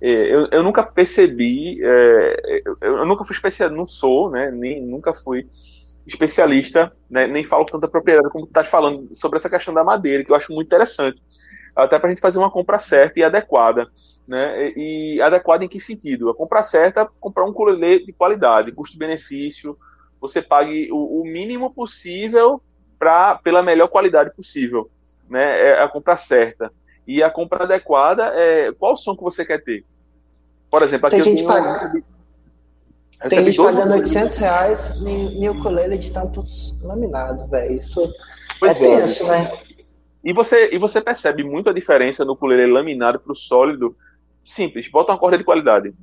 é, 0.00 0.34
eu, 0.34 0.48
eu 0.50 0.62
nunca 0.62 0.82
percebi, 0.82 1.78
é, 1.82 2.62
eu, 2.64 2.76
eu, 2.80 3.06
nunca 3.06 3.24
fui 3.24 3.34
especialista, 3.34 3.76
não 3.76 3.86
sou, 3.86 4.30
né, 4.30 4.50
nem, 4.50 4.82
nunca 4.82 5.12
fui 5.12 5.46
especialista, 6.06 6.92
né, 7.10 7.26
nem 7.26 7.44
falo 7.44 7.64
com 7.64 7.72
tanta 7.72 7.88
propriedade 7.88 8.28
como 8.30 8.46
tu 8.46 8.50
estás 8.50 8.66
falando 8.66 9.08
sobre 9.14 9.38
essa 9.38 9.48
questão 9.48 9.72
da 9.72 9.82
madeira, 9.82 10.24
que 10.24 10.30
eu 10.30 10.36
acho 10.36 10.52
muito 10.52 10.66
interessante, 10.66 11.22
até 11.74 11.98
para 11.98 12.08
a 12.08 12.10
gente 12.10 12.20
fazer 12.20 12.38
uma 12.38 12.50
compra 12.50 12.78
certa 12.78 13.18
e 13.18 13.24
adequada, 13.24 13.88
né, 14.28 14.72
e 14.76 15.20
adequada 15.22 15.64
em 15.64 15.68
que 15.68 15.80
sentido? 15.80 16.28
A 16.28 16.34
compra 16.34 16.62
certa, 16.62 17.08
comprar 17.18 17.44
um 17.44 17.50
ukulele 17.50 18.04
de 18.04 18.12
qualidade, 18.12 18.72
custo-benefício, 18.72 19.76
você 20.20 20.40
pague 20.42 20.88
o, 20.92 21.22
o 21.22 21.24
mínimo 21.24 21.72
possível 21.72 22.60
pra, 22.98 23.36
pela 23.36 23.62
melhor 23.62 23.88
qualidade 23.88 24.34
possível, 24.34 24.90
né, 25.28 25.68
é 25.68 25.82
a 25.82 25.88
compra 25.88 26.16
certa. 26.16 26.70
E 27.06 27.22
a 27.22 27.30
compra 27.30 27.64
adequada 27.64 28.32
é 28.34 28.72
qual 28.72 28.96
som 28.96 29.14
que 29.14 29.22
você 29.22 29.44
quer 29.44 29.62
ter? 29.62 29.84
Por 30.70 30.82
exemplo, 30.82 31.06
aqui 31.06 31.16
tem 31.16 31.20
eu 31.20 31.24
gente 31.24 31.46
tenho, 31.46 32.04
recebi 33.20 33.44
Tem 33.44 33.52
gente 33.52 33.56
pagando 33.56 33.92
800 33.94 34.38
reais 34.38 34.96
em, 35.00 35.48
ukulele 35.48 35.98
de 35.98 36.12
tantos 36.12 36.80
laminado, 36.82 37.46
velho. 37.48 37.72
Isso 37.72 38.12
pois 38.60 38.80
é, 38.80 38.92
é 38.92 39.00
tenso, 39.00 39.26
né? 39.26 39.52
E 40.24 40.32
você, 40.32 40.70
e 40.72 40.78
você 40.78 41.00
percebe 41.00 41.44
muito 41.44 41.68
a 41.68 41.72
diferença 41.72 42.24
no 42.24 42.32
ukulele 42.32 42.72
laminado 42.72 43.20
para 43.20 43.32
o 43.32 43.36
sólido. 43.36 43.96
Simples, 44.42 44.88
bota 44.88 45.12
uma 45.12 45.18
corda 45.18 45.38
de 45.38 45.44
qualidade. 45.44 45.94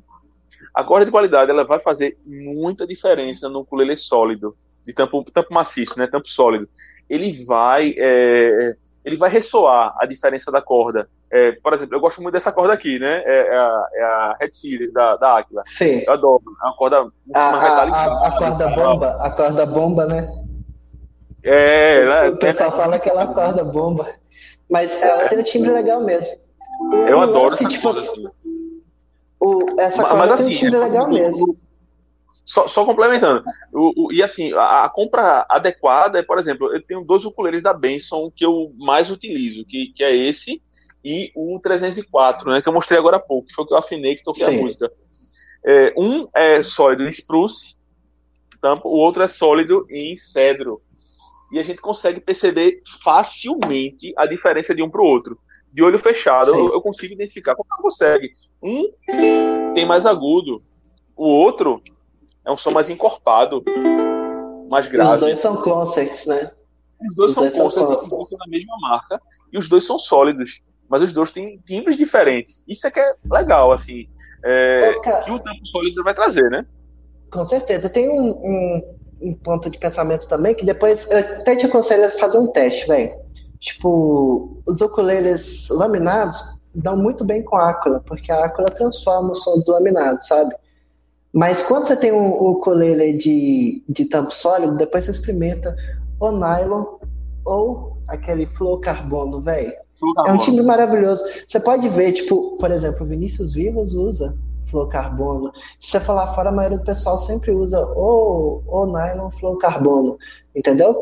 A 0.74 0.84
corda 0.84 1.06
de 1.06 1.12
qualidade 1.12 1.52
ela 1.52 1.66
vai 1.66 1.80
fazer 1.80 2.18
muita 2.26 2.88
diferença 2.88 3.50
no 3.50 3.60
ukulele 3.60 3.98
sólido, 3.98 4.56
de 4.84 4.94
tampo, 4.94 5.24
tampo 5.24 5.54
maciço, 5.54 5.98
né, 5.98 6.08
tampo 6.08 6.28
sólido. 6.28 6.70
Ele 7.10 7.44
vai 7.44 7.94
é, 7.98 8.76
ele 9.04 9.18
vai 9.18 9.30
ressoar 9.30 9.96
a 9.98 10.06
diferença 10.06 10.52
da 10.52 10.62
corda. 10.62 11.10
É, 11.32 11.54
por 11.54 11.74
exemplo, 11.74 11.96
eu 11.96 12.02
gosto 12.02 12.22
muito 12.22 12.34
dessa 12.34 12.52
corda 12.52 12.74
aqui, 12.74 13.00
né? 13.00 13.24
É, 13.26 13.48
é 13.48 13.58
a, 13.58 13.88
é 13.94 14.04
a 14.04 14.36
Red 14.38 14.52
Series 14.52 14.92
da, 14.92 15.16
da 15.16 15.38
Aquila. 15.38 15.64
Sim. 15.66 16.04
Eu 16.06 16.12
adoro. 16.12 16.44
É 16.62 16.66
uma 16.66 16.76
corda 16.76 16.98
a, 17.34 17.52
metalizada. 17.54 18.12
A, 18.12 18.28
a, 18.28 18.38
corda 18.38 18.68
bomba, 18.68 19.18
a 19.22 19.32
corda 19.32 19.66
bomba, 19.66 20.06
né? 20.08 20.30
É, 21.42 22.02
ela, 22.02 22.30
o 22.32 22.38
pessoal 22.38 22.70
é, 22.70 22.72
fala 22.74 23.00
que 23.00 23.10
ela 23.10 23.24
é 23.24 23.28
corda 23.28 23.64
bomba. 23.64 24.08
Mas 24.70 25.02
ela 25.02 25.30
tem 25.30 25.40
um 25.40 25.44
timbre 25.44 25.72
legal 25.72 26.04
mesmo. 26.04 26.36
Eu 27.08 27.22
adoro 27.22 27.54
essa 27.54 27.68
tipo, 27.70 27.84
corda 27.84 28.02
assim. 28.02 28.26
O, 29.40 29.80
essa 29.80 30.02
mas, 30.02 30.18
mas 30.18 30.32
assim, 30.32 30.66
é 30.66 30.70
legal 30.70 31.08
mesmo. 31.08 31.58
Só, 32.44 32.68
só 32.68 32.84
complementando. 32.84 33.42
O, 33.74 34.08
o, 34.08 34.14
e 34.14 34.22
assim, 34.22 34.52
a, 34.52 34.84
a, 34.84 34.90
compra 34.90 35.46
adequada 35.50 36.20
é, 36.20 36.24
por 36.24 36.38
exemplo, 36.38 36.74
eu 36.74 36.82
tenho 36.82 37.06
dois 37.06 37.24
ukuleles 37.24 37.64
da 37.64 37.74
Benson 37.74 38.30
que 38.36 38.46
eu 38.46 38.74
mais 38.78 39.10
utilizo, 39.10 39.66
que, 39.66 39.94
que 39.96 40.04
é 40.04 40.14
esse 40.14 40.62
e 41.04 41.32
o 41.36 41.60
304, 41.60 42.52
né? 42.52 42.62
Que 42.62 42.70
eu 42.70 42.74
mostrei 42.74 43.00
agora 43.00 43.18
há 43.18 43.20
pouco, 43.20 43.48
que 43.48 43.54
foi 43.54 43.64
o 43.64 43.68
que 43.68 43.74
eu 43.74 43.78
afinei 43.78 44.16
que 44.16 44.24
toquei 44.24 44.46
Sim. 44.46 44.60
a 44.60 44.62
música. 44.62 44.92
É, 45.66 45.94
um 45.98 46.28
é 46.34 46.64
sólido 46.64 47.04
em 47.04 47.10
spruce, 47.10 47.78
tampa, 48.62 48.88
o 48.88 48.92
outro 48.92 49.24
é 49.24 49.28
sólido 49.28 49.86
em 49.90 50.16
cedro. 50.16 50.82
E 51.52 51.60
a 51.60 51.64
gente 51.64 51.82
consegue 51.82 52.22
perceber 52.22 52.82
facilmente 53.04 54.14
a 54.16 54.26
diferença 54.26 54.74
de 54.74 54.82
um 54.82 54.90
para 54.90 55.02
o 55.02 55.06
outro. 55.06 55.38
De 55.74 55.84
olho 55.84 56.00
fechado, 56.00 56.54
eu, 56.54 56.74
eu, 56.74 56.82
consigo 56.82 57.14
identificar. 57.14 57.56
Como 57.56 57.82
consegue? 57.82 58.34
Um 58.62 58.92
tem 59.74 59.86
mais 59.86 60.06
agudo, 60.06 60.62
o 61.16 61.28
outro 61.28 61.82
é 62.46 62.52
um 62.52 62.58
som 62.58 62.72
mais 62.72 62.90
encorpado, 62.90 63.64
mais 64.70 64.88
grave. 64.88 65.14
Os 65.14 65.20
dois 65.20 65.40
são 65.40 65.58
concerts, 65.58 66.26
né? 66.26 66.52
Os 67.08 67.16
dois 67.16 67.30
os 67.30 67.36
são 67.36 67.44
dois 67.44 67.56
concerts, 67.56 68.02
são 68.02 68.10
concerts 68.10 68.38
da 68.38 68.48
mesma 68.48 68.76
marca, 68.82 69.22
e 69.52 69.58
os 69.58 69.68
dois 69.68 69.86
são 69.86 69.98
sólidos, 69.98 70.62
mas 70.92 71.02
os 71.02 71.14
dois 71.14 71.32
têm 71.32 71.58
timbres 71.66 71.96
diferentes. 71.96 72.62
Isso 72.68 72.86
é 72.86 72.92
que 72.92 73.00
é 73.00 73.14
legal, 73.32 73.72
assim, 73.72 74.10
é, 74.44 74.80
é, 74.90 75.22
que 75.22 75.32
o 75.32 75.40
tempo 75.40 75.66
sólido 75.66 76.04
vai 76.04 76.14
trazer, 76.14 76.50
né? 76.52 76.66
Com 77.32 77.46
certeza. 77.46 77.90
Tem 77.90 78.10
um, 78.10 78.32
um, 78.32 78.96
um, 79.22 79.34
ponto 79.36 79.70
de 79.70 79.78
pensamento 79.78 80.28
também 80.28 80.54
que 80.54 80.66
depois 80.66 81.10
eu 81.10 81.20
até 81.20 81.56
te 81.56 81.66
aconselho 81.66 82.08
a 82.08 82.10
fazer 82.10 82.38
um 82.38 82.48
teste, 82.48 82.86
velho. 82.88 83.14
Tipo, 83.62 84.62
os 84.68 84.82
ukuleles 84.82 85.70
laminados 85.70 86.38
dão 86.76 86.98
muito 86.98 87.24
bem 87.24 87.42
com 87.42 87.56
a 87.56 87.70
ácula, 87.70 88.04
porque 88.06 88.30
a 88.30 88.46
ácula 88.46 88.70
transforma 88.70 89.32
o 89.32 89.36
som 89.36 89.56
dos 89.56 89.68
laminados, 89.68 90.28
sabe? 90.28 90.54
Mas 91.34 91.64
quando 91.64 91.86
você 91.86 91.96
tem 91.96 92.12
um, 92.12 92.32
ukulele 92.32 93.14
de, 93.14 93.82
de 93.88 94.06
tampo 94.06 94.36
sólido, 94.36 94.76
depois 94.76 95.06
você 95.06 95.12
experimenta 95.12 95.74
o 96.20 96.32
nylon 96.32 96.84
ou 97.46 97.98
aquele 98.10 98.46
fluocarbono, 98.48 99.42
velho. 99.42 99.74
É 100.26 100.32
um 100.32 100.38
time 100.38 100.62
maravilhoso. 100.62 101.24
Você 101.48 101.60
pode 101.60 101.88
ver, 101.90 102.14
tipo, 102.14 102.58
por 102.58 102.72
exemplo, 102.72 103.06
Vinícius 103.06 103.54
Vivas 103.54 103.94
usa 103.94 104.38
fluocarbono. 104.72 105.52
Se 105.80 105.92
você 105.92 106.00
falar 106.00 106.34
fora, 106.34 106.50
a 106.50 106.52
maioria 106.52 106.78
do 106.78 106.86
pessoal 106.86 107.18
sempre 107.18 107.52
usa 107.52 107.80
ou, 107.80 108.64
ou 108.66 108.88
nylon 108.88 109.30
fluocarbono, 109.32 110.18
entendeu? 110.56 110.96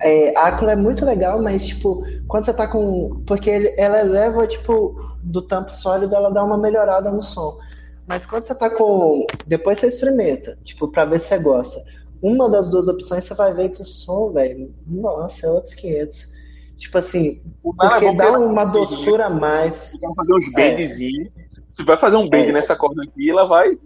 É, 0.00 0.36
a 0.38 0.46
Acula 0.46 0.72
é 0.72 0.76
muito 0.76 1.04
legal, 1.04 1.42
mas, 1.42 1.66
tipo, 1.66 2.02
quando 2.28 2.44
você 2.44 2.54
tá 2.54 2.68
com... 2.68 3.22
Porque 3.26 3.50
ele, 3.50 3.74
ela 3.76 4.00
eleva, 4.00 4.46
tipo, 4.46 4.94
do 5.22 5.42
tampo 5.42 5.72
sólido, 5.74 6.14
ela 6.14 6.30
dá 6.30 6.44
uma 6.44 6.56
melhorada 6.56 7.10
no 7.10 7.22
som. 7.22 7.58
Mas 8.06 8.24
quando 8.24 8.46
você 8.46 8.54
tá 8.54 8.70
com. 8.70 9.26
Depois 9.46 9.78
você 9.78 9.88
experimenta, 9.88 10.56
tipo, 10.64 10.88
pra 10.88 11.04
ver 11.04 11.20
se 11.20 11.28
você 11.28 11.38
gosta. 11.38 11.84
Uma 12.22 12.48
das 12.48 12.70
duas 12.70 12.88
opções 12.88 13.24
você 13.24 13.34
vai 13.34 13.52
ver 13.52 13.68
que 13.68 13.82
o 13.82 13.84
som, 13.84 14.32
velho, 14.32 14.74
nossa, 14.86 15.46
é 15.46 15.50
outros 15.50 15.74
500. 15.74 16.37
Tipo 16.78 16.98
assim, 16.98 17.42
porque 17.62 18.06
é 18.06 18.14
dá 18.14 18.30
uma 18.30 18.60
assim, 18.60 18.72
doçura 18.72 19.26
a 19.26 19.30
mais. 19.30 19.90
Você 19.90 20.14
fazer 20.14 20.34
uns 20.34 20.52
bendezinhos. 20.52 21.28
É. 21.36 21.48
Você 21.68 21.82
vai 21.82 21.96
fazer 21.98 22.16
um 22.16 22.28
bend 22.28 22.48
é. 22.48 22.52
nessa 22.52 22.76
corda 22.76 23.02
aqui, 23.02 23.28
ela 23.28 23.44
vai 23.44 23.76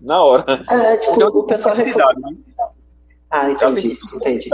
na 0.00 0.22
hora. 0.22 0.44
É, 0.68 0.96
tipo, 0.98 1.14
porque 1.14 1.38
o 1.38 1.44
pessoal 1.44 1.74
reclama. 1.74 2.12
Né? 2.20 2.36
Ah, 3.30 3.50
entendi, 3.50 3.98
entendi. 4.14 4.50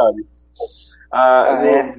Ah, 1.11 1.59
ah 1.59 1.67
é. 1.67 1.95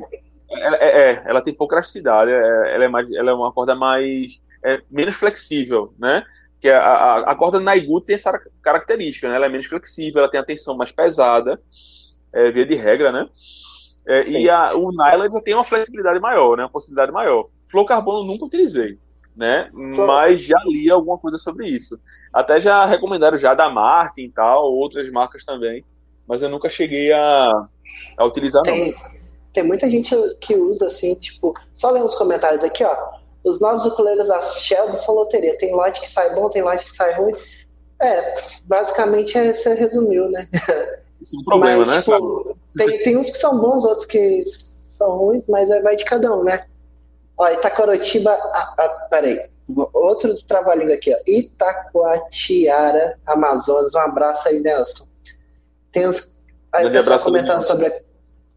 Ela, 0.51 0.77
é, 0.77 1.11
é, 1.11 1.23
ela 1.25 1.41
tem 1.41 1.53
pouca 1.53 1.75
elasticidade, 1.75 2.31
é, 2.31 2.73
ela 2.73 2.85
é, 2.85 2.87
mais, 2.87 3.11
ela 3.11 3.31
é 3.31 3.33
uma 3.33 3.51
corda 3.51 3.75
mais 3.75 4.41
é, 4.63 4.81
menos 4.89 5.15
flexível, 5.15 5.93
né? 5.99 6.23
que 6.59 6.69
a, 6.69 6.81
a, 6.81 7.31
a 7.31 7.35
corda 7.35 7.59
Naigu 7.59 8.01
tem 8.01 8.15
essa 8.15 8.37
característica, 8.61 9.29
né? 9.29 9.35
Ela 9.35 9.45
é 9.45 9.49
menos 9.49 9.65
flexível, 9.65 10.19
ela 10.19 10.29
tem 10.29 10.39
a 10.39 10.45
tensão 10.45 10.75
mais 10.75 10.91
pesada, 10.91 11.61
é, 12.33 12.51
via 12.51 12.65
de 12.65 12.75
regra, 12.75 13.11
né? 13.11 13.27
É, 14.09 14.27
e 14.27 14.49
a, 14.49 14.75
o 14.75 14.91
nylon 14.91 15.29
já 15.29 15.39
tem 15.39 15.53
uma 15.53 15.63
flexibilidade 15.63 16.19
maior, 16.19 16.57
né? 16.57 16.63
Uma 16.63 16.69
possibilidade 16.69 17.11
maior. 17.11 17.47
Flor 17.69 17.85
carbono 17.85 18.23
nunca 18.23 18.45
utilizei, 18.45 18.97
né? 19.37 19.69
Mas 19.71 20.41
já 20.41 20.59
li 20.65 20.89
alguma 20.89 21.19
coisa 21.19 21.37
sobre 21.37 21.67
isso. 21.67 21.99
Até 22.33 22.59
já 22.59 22.87
recomendaram 22.87 23.37
já 23.37 23.53
da 23.53 23.69
Martin 23.69 24.23
e 24.23 24.31
tal, 24.31 24.63
outras 24.73 25.07
marcas 25.11 25.45
também, 25.45 25.85
mas 26.27 26.41
eu 26.41 26.49
nunca 26.49 26.71
cheguei 26.71 27.11
a, 27.11 27.53
a 28.17 28.25
utilizar 28.25 28.63
tem, 28.63 28.91
não. 28.91 29.19
Tem 29.53 29.63
muita 29.63 29.87
gente 29.87 30.15
que 30.41 30.55
usa 30.55 30.87
assim, 30.87 31.13
tipo, 31.13 31.53
só 31.75 31.91
ler 31.91 32.03
os 32.03 32.15
comentários 32.15 32.63
aqui, 32.63 32.83
ó. 32.83 32.95
Os 33.43 33.59
novos 33.61 33.85
ukuleles 33.85 34.27
da 34.27 34.41
Shelby 34.41 34.97
são 34.97 35.13
loteria. 35.13 35.55
Tem 35.59 35.73
lote 35.73 36.01
que 36.01 36.09
sai 36.09 36.33
bom, 36.33 36.49
tem 36.49 36.63
lote 36.63 36.83
que 36.83 36.91
sai 36.91 37.13
ruim. 37.13 37.33
É, 38.01 38.37
basicamente 38.63 39.37
é, 39.37 39.53
você 39.53 39.75
resumiu, 39.75 40.29
né? 40.29 40.47
Isso 41.21 41.35
é 41.35 41.39
um 41.39 41.43
problema, 41.43 41.85
mas, 41.85 41.87
né? 41.87 42.01
Tipo, 42.01 42.57
tem, 42.75 43.03
tem 43.03 43.17
uns 43.17 43.29
que 43.29 43.37
são 43.37 43.59
bons, 43.59 43.83
outros 43.85 44.05
que 44.05 44.43
são 44.97 45.17
ruins, 45.17 45.45
mas 45.47 45.67
vai 45.81 45.95
de 45.95 46.05
cada 46.05 46.33
um, 46.35 46.43
né? 46.43 46.65
Ó, 47.37 47.49
Itacoritiba. 47.49 48.31
Ah, 48.31 48.75
ah, 48.77 49.07
peraí. 49.09 49.49
Outro 49.93 50.35
trabalhinho 50.43 50.93
aqui, 50.93 51.13
ó. 51.13 51.17
Itacoatiara, 51.25 53.17
Amazonas. 53.25 53.93
Um 53.93 53.99
abraço 53.99 54.49
aí, 54.49 54.59
Nelson. 54.59 55.05
Tem 55.91 56.07
uns. 56.07 56.27
Aí 56.71 56.85
o 56.85 56.91
pessoal 56.91 57.19
comentando 57.19 57.61
sobre 57.61 57.87
a 57.87 58.01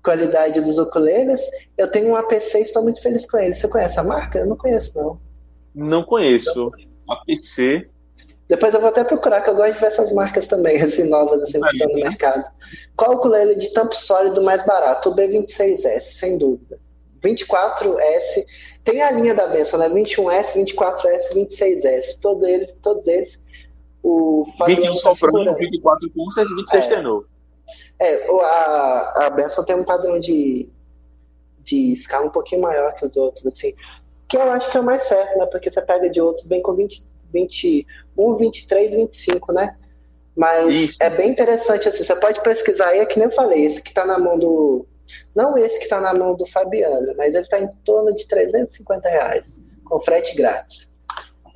qualidade 0.02 0.60
dos 0.60 0.78
ukuleles. 0.78 1.40
Eu 1.78 1.90
tenho 1.90 2.08
um 2.08 2.16
APC 2.16 2.58
e 2.58 2.62
estou 2.62 2.82
muito 2.82 3.00
feliz 3.00 3.24
com 3.24 3.38
ele. 3.38 3.54
Você 3.54 3.68
conhece 3.68 3.98
a 4.00 4.02
marca? 4.02 4.40
Eu 4.40 4.46
não 4.46 4.56
conheço, 4.56 4.92
não. 4.96 5.20
Não 5.74 6.02
conheço. 6.02 6.72
APC. 7.08 7.88
Depois 8.52 8.74
eu 8.74 8.80
vou 8.80 8.90
até 8.90 9.02
procurar, 9.02 9.40
que 9.40 9.48
eu 9.48 9.56
gosto 9.56 9.72
de 9.72 9.80
ver 9.80 9.86
essas 9.86 10.12
marcas 10.12 10.46
também, 10.46 10.76
assim, 10.82 11.08
novas, 11.08 11.42
assim, 11.42 11.58
que 11.58 11.68
estão 11.68 11.88
no 11.88 11.94
mercado. 11.94 12.44
Qual 12.94 13.12
o 13.12 13.14
ukulele 13.14 13.54
de 13.54 13.72
tampo 13.72 13.96
sólido 13.96 14.42
mais 14.42 14.62
barato? 14.66 15.08
O 15.08 15.16
B26S, 15.16 16.00
sem 16.00 16.36
dúvida. 16.36 16.78
24S. 17.24 18.44
Tem 18.84 19.00
a 19.00 19.10
linha 19.10 19.34
da 19.34 19.46
benção, 19.46 19.78
né? 19.78 19.88
21S, 19.88 20.52
24S, 20.54 21.32
26S. 21.34 22.20
Todo 22.20 22.44
ele, 22.46 22.66
todos 22.82 23.06
eles. 23.06 23.42
O 24.02 24.44
21 24.66 24.96
soprano, 24.96 25.54
24 25.54 26.10
pulsas 26.10 26.50
e 26.50 26.54
26 26.54 26.84
é. 26.84 26.88
tenor. 26.88 27.24
É, 27.98 28.28
a, 28.42 29.26
a 29.26 29.30
Benson 29.30 29.64
tem 29.64 29.76
um 29.76 29.84
padrão 29.84 30.20
de, 30.20 30.68
de 31.60 31.92
escala 31.92 32.26
um 32.26 32.30
pouquinho 32.30 32.60
maior 32.60 32.94
que 32.96 33.06
os 33.06 33.16
outros, 33.16 33.46
assim. 33.46 33.72
Que 34.28 34.36
eu 34.36 34.42
acho 34.50 34.70
que 34.70 34.76
é 34.76 34.80
o 34.80 34.84
mais 34.84 35.04
certo, 35.04 35.38
né? 35.38 35.46
Porque 35.46 35.70
você 35.70 35.80
pega 35.80 36.10
de 36.10 36.20
outros 36.20 36.44
bem 36.44 36.60
com 36.60 36.74
20, 36.74 37.02
21, 37.32 37.86
23, 38.16 38.94
25, 38.94 39.52
né? 39.52 39.76
Mas 40.36 40.74
Isso. 40.74 41.02
é 41.02 41.10
bem 41.10 41.30
interessante, 41.30 41.88
assim. 41.88 42.04
Você 42.04 42.16
pode 42.16 42.42
pesquisar 42.42 42.88
aí, 42.88 43.00
é 43.00 43.06
que 43.06 43.18
nem 43.18 43.28
eu 43.28 43.34
falei, 43.34 43.64
esse 43.64 43.82
que 43.82 43.92
tá 43.92 44.04
na 44.04 44.18
mão 44.18 44.38
do. 44.38 44.86
Não 45.34 45.58
esse 45.58 45.78
que 45.78 45.88
tá 45.88 46.00
na 46.00 46.14
mão 46.14 46.34
do 46.34 46.46
Fabiano, 46.46 47.14
mas 47.16 47.34
ele 47.34 47.46
tá 47.48 47.58
em 47.58 47.68
torno 47.84 48.14
de 48.14 48.26
350 48.26 49.08
reais, 49.08 49.60
com 49.84 50.00
frete 50.00 50.34
grátis. 50.34 50.88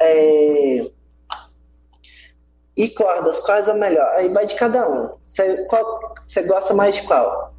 É... 0.01 0.91
E 2.77 2.89
cordas, 2.91 3.41
quais 3.41 3.69
é 3.69 3.73
o 3.73 3.79
melhor? 3.79 4.07
Aí 4.17 4.29
vai 4.29 4.45
de 4.45 4.55
cada 4.55 4.87
um. 4.89 5.17
Você, 5.29 5.65
qual, 5.67 6.15
você 6.27 6.43
gosta 6.43 6.75
mais 6.75 6.95
de 6.95 7.03
qual? 7.07 7.55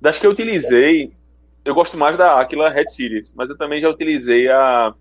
Das 0.00 0.18
que 0.18 0.26
eu 0.26 0.32
utilizei, 0.32 1.12
eu 1.64 1.74
gosto 1.74 1.96
mais 1.96 2.16
da 2.16 2.40
Aquila 2.40 2.70
Red 2.70 2.88
Series, 2.88 3.32
mas 3.36 3.48
eu 3.48 3.56
também 3.56 3.80
já 3.80 3.88
utilizei 3.88 4.48
a, 4.48 4.92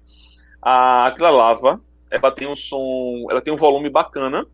a 0.62 1.08
Aquila 1.08 1.32
Lava. 1.32 1.82
Ela 2.12 2.32
tem 2.32 2.47
um 2.47 2.55
som, 2.55 3.26
ela 3.30 3.41
tem 3.41 3.53
um 3.53 3.57
volume 3.57 3.89
bacana 3.89 4.45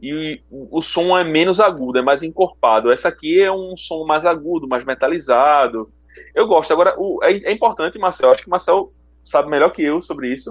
e 0.00 0.40
o 0.50 0.80
som 0.80 1.18
é 1.18 1.22
menos 1.22 1.60
agudo, 1.60 1.98
é 1.98 2.02
mais 2.02 2.22
encorpado. 2.22 2.90
Essa 2.90 3.08
aqui 3.08 3.40
é 3.40 3.52
um 3.52 3.76
som 3.76 4.06
mais 4.06 4.24
agudo, 4.24 4.68
mais 4.68 4.84
metalizado. 4.84 5.92
Eu 6.34 6.46
gosto. 6.46 6.72
Agora, 6.72 6.94
o, 6.96 7.22
é, 7.22 7.32
é 7.32 7.52
importante, 7.52 7.98
Marcel, 7.98 8.30
acho 8.30 8.42
que 8.42 8.48
o 8.48 8.50
Marcel 8.50 8.88
sabe 9.24 9.50
melhor 9.50 9.70
que 9.70 9.82
eu 9.82 10.00
sobre 10.00 10.32
isso 10.32 10.50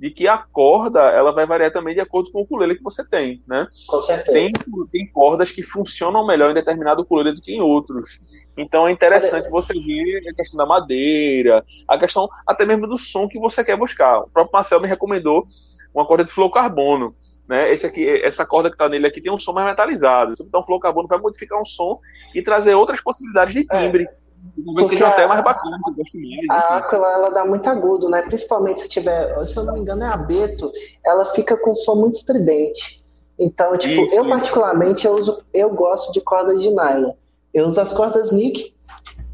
de 0.00 0.10
que 0.10 0.26
a 0.26 0.38
corda 0.38 0.98
ela 1.10 1.30
vai 1.30 1.44
variar 1.44 1.70
também 1.70 1.92
de 1.92 2.00
acordo 2.00 2.32
com 2.32 2.38
o 2.38 2.42
ukulele 2.42 2.74
que 2.74 2.82
você 2.82 3.06
tem, 3.06 3.42
né? 3.46 3.68
Com 3.86 4.00
certeza. 4.00 4.32
Tem, 4.32 4.52
tem 4.90 5.06
cordas 5.12 5.52
que 5.52 5.62
funcionam 5.62 6.26
melhor 6.26 6.50
em 6.50 6.54
determinado 6.54 7.02
ukulele 7.02 7.34
do 7.34 7.42
que 7.42 7.52
em 7.52 7.60
outros. 7.60 8.18
Então 8.56 8.88
é 8.88 8.92
interessante 8.92 9.50
você 9.50 9.74
ver 9.74 10.26
a 10.26 10.34
questão 10.34 10.56
da 10.56 10.64
madeira, 10.64 11.62
a 11.86 11.98
questão 11.98 12.26
até 12.46 12.64
mesmo 12.64 12.86
do 12.86 12.96
som 12.96 13.28
que 13.28 13.38
você 13.38 13.62
quer 13.62 13.76
buscar. 13.76 14.20
O 14.20 14.30
próprio 14.30 14.54
Marcel 14.54 14.80
me 14.80 14.88
recomendou 14.88 15.46
uma 15.94 16.06
corda 16.06 16.24
de 16.24 16.30
fluocarbono. 16.30 17.14
Né? 17.48 17.72
Esse 17.72 17.86
aqui, 17.86 18.08
essa 18.22 18.46
corda 18.46 18.68
que 18.68 18.74
está 18.74 18.88
nele 18.88 19.06
aqui 19.06 19.20
tem 19.20 19.32
um 19.32 19.38
som 19.38 19.52
mais 19.52 19.66
metalizado. 19.66 20.32
Então 20.40 20.60
o 20.60 20.66
fluocarbono 20.66 21.08
vai 21.08 21.18
modificar 21.18 21.60
um 21.60 21.64
som 21.64 21.98
e 22.34 22.42
trazer 22.42 22.74
outras 22.74 23.00
possibilidades 23.00 23.54
de 23.54 23.66
timbre. 23.66 24.04
É 24.04 24.20
Talvez 24.64 24.88
seja 24.88 25.08
até 25.08 25.26
mais 25.26 25.42
bacana, 25.42 25.78
que 25.84 25.90
eu 25.90 25.94
gosto 25.96 26.18
mais. 26.18 26.50
A 26.50 26.76
Aquila, 26.78 27.12
ela 27.12 27.30
dá 27.30 27.44
muito 27.44 27.68
agudo, 27.68 28.08
né? 28.08 28.22
Principalmente 28.22 28.82
se 28.82 28.88
tiver, 28.88 29.44
se 29.44 29.56
eu 29.56 29.64
não 29.64 29.74
me 29.74 29.80
engano, 29.80 30.04
é 30.04 30.06
a 30.06 30.16
Beto, 30.16 30.70
ela 31.04 31.24
fica 31.26 31.56
com 31.56 31.72
um 31.72 31.76
som 31.76 31.94
muito 31.94 32.14
estridente. 32.14 33.04
Então, 33.38 33.76
tipo, 33.76 34.02
Isso. 34.02 34.16
eu 34.16 34.26
particularmente, 34.26 35.06
eu, 35.06 35.14
uso, 35.14 35.42
eu 35.52 35.70
gosto 35.70 36.12
de 36.12 36.20
cordas 36.20 36.60
de 36.60 36.68
nylon. 36.70 37.12
Eu 37.52 37.66
uso 37.66 37.80
as 37.80 37.92
cordas 37.92 38.30
Nick, 38.30 38.74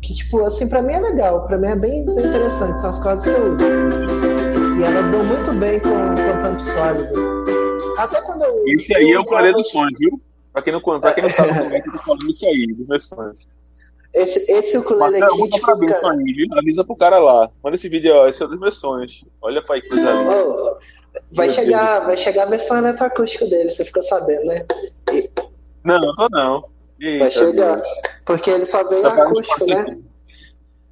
que, 0.01 0.15
tipo, 0.15 0.45
assim, 0.45 0.69
pra 0.69 0.83
mim 0.83 0.93
é 0.93 1.01
legal, 1.01 1.47
pra 1.47 1.59
mim 1.59 1.69
é 1.69 1.77
bem, 1.77 2.05
bem 2.05 2.15
interessante, 2.15 2.81
são 2.81 2.91
as 2.91 3.03
cordas 3.03 3.25
que 3.25 3.31
eu 3.31 3.55
uso. 3.55 4.36
E 4.79 4.83
elas 4.83 5.11
dão 5.11 5.25
muito 5.25 5.53
bem 5.59 5.81
com, 5.81 5.89
com 5.91 6.43
tampo 6.43 6.63
sólido. 6.63 7.45
Até 7.99 8.21
quando 8.23 8.45
eu. 8.45 8.65
Esse 8.67 8.95
aí 8.97 9.11
é 9.13 9.19
o 9.19 9.25
Clareia 9.25 9.55
dos 9.55 9.69
Sonhos, 9.71 9.99
viu? 9.99 10.21
Pra 10.53 10.63
quem 10.63 10.73
não, 10.73 10.81
pra 10.81 11.13
quem 11.13 11.23
não 11.25 11.31
sabe, 11.31 11.51
eu 11.77 11.93
tô 11.93 11.99
falando 11.99 12.31
isso 12.31 12.47
aí, 12.47 12.67
dos 12.67 12.87
meus 12.87 13.07
sonhos. 13.07 13.47
Esse, 14.15 14.51
esse 14.51 14.79
ukulele 14.79 15.19
Marcelo, 15.21 15.45
aqui. 15.45 15.61
pra 15.61 15.77
Benção 15.77 16.01
cara- 16.11 16.15
aí, 16.15 16.33
viu? 16.33 16.47
Avisa 16.59 16.85
pro 16.85 16.97
cara 16.97 17.19
lá. 17.19 17.51
Manda 17.63 17.77
esse 17.77 17.89
vídeo, 17.89 18.15
ó. 18.15 18.27
Esse 18.27 18.43
é 18.43 18.47
um 18.47 18.49
dos 18.49 18.59
meus 18.61 18.79
sonhos. 18.79 19.27
Olha 19.43 19.63
pra 19.63 19.75
aí 19.77 19.83
que 19.83 19.89
coisa 19.91 20.11
linda. 20.13 20.79
Vai, 21.33 21.47
Meu 21.47 21.55
chegar, 21.55 21.93
Deus. 21.95 22.07
vai 22.07 22.17
chegar 22.17 22.43
a 22.45 22.47
versão 22.47 22.79
eletroacústica 22.79 23.47
dele, 23.47 23.71
você 23.71 23.85
fica 23.85 24.01
sabendo, 24.03 24.47
né? 24.47 24.65
E 25.13 25.31
Não, 25.85 25.99
não 26.01 26.15
tô 26.15 26.29
não. 26.31 26.65
Eita, 27.01 27.25
vai 27.25 27.31
chegar. 27.31 27.77
Deus. 27.77 27.89
Porque 28.25 28.51
ele 28.51 28.67
só 28.67 28.85
veio 28.85 29.03
Tá 29.03 29.13
acústico, 29.23 29.67
né? 29.67 29.81
aqui. 29.81 30.05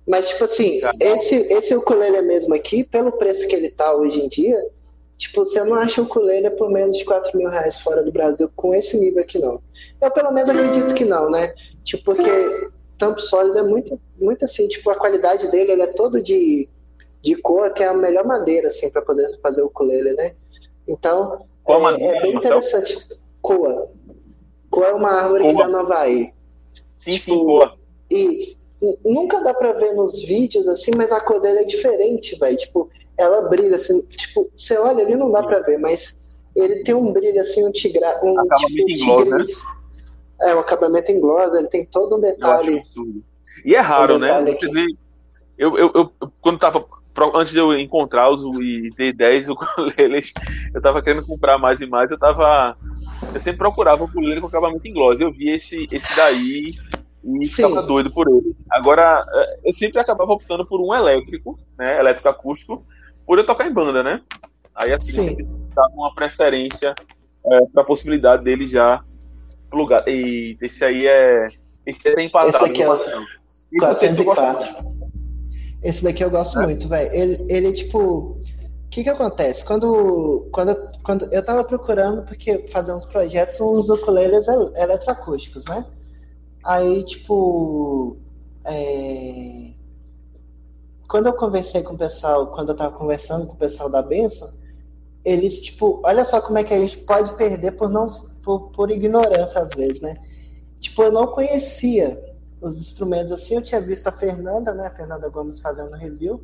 Mas, 0.07 0.29
tipo 0.29 0.45
assim, 0.45 0.81
Tá. 0.81 0.91
esse, 1.01 1.35
esse 1.35 1.75
ukulele 1.75 2.21
mesmo 2.23 2.55
aqui, 2.55 2.85
pelo 2.85 3.13
preço 3.13 3.47
que 3.49 3.57
ele 3.57 3.71
tá 3.71 3.95
hoje 3.95 4.21
em 4.21 4.29
dia, 4.29 4.63
tipo, 5.17 5.45
você 5.45 5.63
não 5.65 5.75
acha 5.77 6.01
o 6.03 6.05
ukulele 6.05 6.51
por 6.51 6.71
menos 6.71 6.97
de 6.99 7.05
4 7.05 7.37
mil 7.39 7.49
reais 7.49 7.79
fora 7.81 8.03
do 8.03 8.13
Brasil 8.13 8.51
com 8.55 8.75
esse 8.75 8.99
nível 8.99 9.23
aqui, 9.23 9.39
não. 9.39 9.63
Eu, 10.01 10.11
pelo 10.11 10.31
menos, 10.31 10.51
acredito 10.51 10.93
que 10.95 11.05
não, 11.05 11.31
né? 11.31 11.55
Tipo, 11.85 12.05
porque 12.05 12.31
tampo 12.99 13.21
sólido 13.21 13.59
é 13.59 13.63
muito, 13.63 13.99
muito 14.21 14.45
assim, 14.45 14.69
tipo, 14.69 14.91
a 14.91 14.95
qualidade 14.97 15.51
dele, 15.51 15.73
ele 15.73 15.83
é 15.83 15.87
todo 15.87 16.21
de, 16.21 16.69
de 17.23 17.35
cor, 17.37 17.73
que 17.73 17.83
é 17.83 17.87
a 17.89 17.95
melhor 17.95 18.25
madeira, 18.27 18.69
assim, 18.69 18.91
pra 18.91 19.01
poder 19.03 19.27
fazer 19.41 19.63
o 19.63 19.67
ukulele, 19.67 20.13
né? 20.13 20.35
Então, 20.87 21.47
Qual 21.63 21.79
é, 21.79 21.83
madeira, 21.83 22.19
é 22.19 22.21
bem 22.21 22.35
Marcelo? 22.35 22.59
interessante. 22.59 23.09
Coa. 23.41 23.89
Coa 24.71 24.87
é 24.89 24.93
uma 24.93 25.11
árvore 25.11 25.45
que 25.45 25.53
Coa. 25.55 25.65
dá 25.65 25.69
no 25.71 25.79
Havaí. 25.79 26.33
Sim, 26.95 27.13
Tipo, 27.13 27.25
sim, 27.25 27.45
boa. 27.45 27.75
E 28.11 28.57
nunca 29.05 29.43
dá 29.43 29.55
pra 29.55 29.72
ver 29.72 29.95
nos 29.95 30.22
vídeos 30.22 30.68
assim, 30.68 30.93
mas 30.97 31.12
a 31.12 31.20
cor 31.20 31.41
dele 31.41 31.61
é 31.61 31.64
diferente, 31.64 32.39
velho. 32.39 32.57
Tipo, 32.57 32.91
ela 33.16 33.49
brilha 33.49 33.76
assim, 33.76 34.03
tipo, 34.07 34.51
você 34.55 34.76
olha 34.76 35.05
ali 35.05 35.14
não 35.14 35.30
dá 35.30 35.43
pra 35.43 35.61
ver, 35.61 35.78
mas 35.78 36.16
ele 36.57 36.82
tem 36.82 36.95
um 36.95 37.12
brilho 37.12 37.41
assim, 37.41 37.66
um 37.66 37.72
tigra, 37.72 38.20
um 38.22 38.39
Acabamento 38.39 38.85
tipo 38.87 38.91
em 38.91 39.05
gloss, 39.05 39.28
né? 39.28 39.45
É, 40.43 40.55
um 40.55 40.59
acabamento 40.59 41.12
em 41.12 41.20
gloss, 41.20 41.55
ele 41.55 41.68
tem 41.68 41.87
todo 41.87 42.16
um 42.16 42.20
detalhe. 42.20 42.82
E 43.64 43.74
é 43.74 43.80
raro, 43.80 44.16
Um 44.16 44.18
né? 44.18 44.43
Você 44.53 44.66
aqui. 44.66 44.74
vê. 44.74 44.87
Eu, 45.57 45.78
eu, 45.78 45.91
eu, 45.95 46.12
quando 46.41 46.59
tava. 46.59 46.85
Antes 47.32 47.53
de 47.53 47.59
eu 47.61 47.78
encontrar 47.78 48.28
os 48.28 48.43
e 48.61 48.91
ter 48.97 49.12
10 49.12 49.49
ukuleles, 49.49 50.32
eu 50.74 50.82
tava 50.82 51.01
querendo 51.01 51.24
comprar 51.24 51.59
mais 51.59 51.80
e 51.80 51.87
mais. 51.87 52.11
Eu 52.11 52.18
tava. 52.18 52.76
Eu 53.32 53.41
sempre 53.41 53.59
procurava 53.59 54.03
o 54.03 54.07
ukulele 54.07 54.41
com 54.41 54.49
acabamento 54.49 54.87
em 54.87 54.93
gloss. 54.93 55.20
Eu 55.20 55.32
vi 55.32 55.51
esse, 55.51 55.87
esse 55.93 56.16
daí 56.16 56.72
e 57.25 57.47
Sim. 57.47 57.55
ficava 57.55 57.83
doido 57.83 58.11
por 58.12 58.29
ele. 58.29 58.55
Agora, 58.70 59.25
eh, 59.35 59.61
eu 59.64 59.72
sempre 59.72 59.99
acabava 60.01 60.33
optando 60.33 60.66
por 60.66 60.81
um 60.81 60.95
elétrico, 60.95 61.59
né? 61.79 61.99
Elétrico 61.99 62.29
acústico, 62.29 62.85
por 63.27 63.39
eu 63.39 63.47
tocar 63.47 63.66
em 63.66 63.72
banda, 63.72 64.03
né? 64.03 64.20
Aí 64.75 64.93
assim, 64.93 65.12
eu 65.16 65.22
Sim. 65.22 65.29
sempre 65.31 65.45
dava 65.75 65.93
uma 65.95 66.14
preferência 66.14 66.95
é, 67.47 67.61
para 67.72 67.83
a 67.83 67.87
possibilidade 67.87 68.45
dele 68.45 68.66
já 68.66 69.03
plugar. 69.70 70.05
E 70.09 70.57
esse 70.61 70.85
aí 70.85 71.07
é. 71.07 71.49
Esse 71.87 72.09
é 72.09 72.22
empatado, 72.22 72.57
Esse 72.57 72.64
aqui 72.72 72.83
é 72.83 72.87
Marcelo? 72.87 73.25
Esse 73.72 73.91
eu 73.91 73.95
sei 73.95 74.09
que 74.11 74.16
tu 74.16 74.25
gosta 74.25 74.53
muito. 74.53 74.59
404. 74.59 74.95
Esse 75.83 76.05
daqui 76.05 76.25
eu 76.25 76.31
gosto 76.31 76.61
É? 76.61 76.64
muito, 76.64 76.89
velho. 76.89 77.14
Ele, 77.14 77.47
ele, 77.49 77.72
tipo. 77.72 77.99
O 77.99 78.43
que 78.91 79.03
que 79.03 79.11
acontece? 79.11 79.64
Quando, 79.64 80.49
quando, 80.53 80.77
quando 81.03 81.29
eu 81.33 81.45
tava 81.45 81.64
procurando, 81.64 82.22
porque 82.22 82.68
fazer 82.72 82.95
uns 82.95 83.05
projetos, 83.07 83.61
uns 83.61 83.89
ukuleles 83.89 84.47
el- 84.47 84.72
eletroacústicos, 84.77 85.64
né? 85.68 85.85
Aí, 86.65 87.05
tipo. 87.05 88.17
é, 88.65 89.75
Quando 91.09 91.27
eu 91.27 91.35
conversei 91.35 91.83
com 91.83 91.95
o 91.95 91.99
pessoal, 91.99 92.49
quando 92.49 92.71
eu 92.71 92.77
tava 92.77 92.97
conversando 92.97 93.47
com 93.47 93.53
o 93.55 93.57
pessoal 93.57 93.89
da 93.91 94.03
Benção, 94.03 94.49
eles, 95.25 95.61
tipo, 95.62 96.01
olha 96.05 96.25
só 96.25 96.41
como 96.41 96.59
é 96.59 96.65
que 96.65 96.75
a 96.75 96.79
gente 96.81 96.99
pode 96.99 97.35
perder 97.37 97.73
por 97.73 97.89
não 97.91 98.07
por, 98.43 98.71
por 98.73 98.91
ignorância 98.91 99.61
às 99.61 99.71
vezes, 99.75 100.01
né? 100.03 100.17
Tipo, 100.81 101.05
eu 101.05 101.12
não 101.12 101.29
conhecia 101.29 102.21
os 102.61 102.79
instrumentos 102.79 103.33
assim, 103.33 103.55
eu 103.57 103.62
tinha 103.62 103.81
visto 103.81 104.07
a 104.09 104.12
Fernanda, 104.12 104.75
né? 104.75 104.87
A 104.87 104.91
Fernanda 104.95 105.29
Gomes 105.29 105.61
fazendo 105.61 105.95
review, 105.97 106.43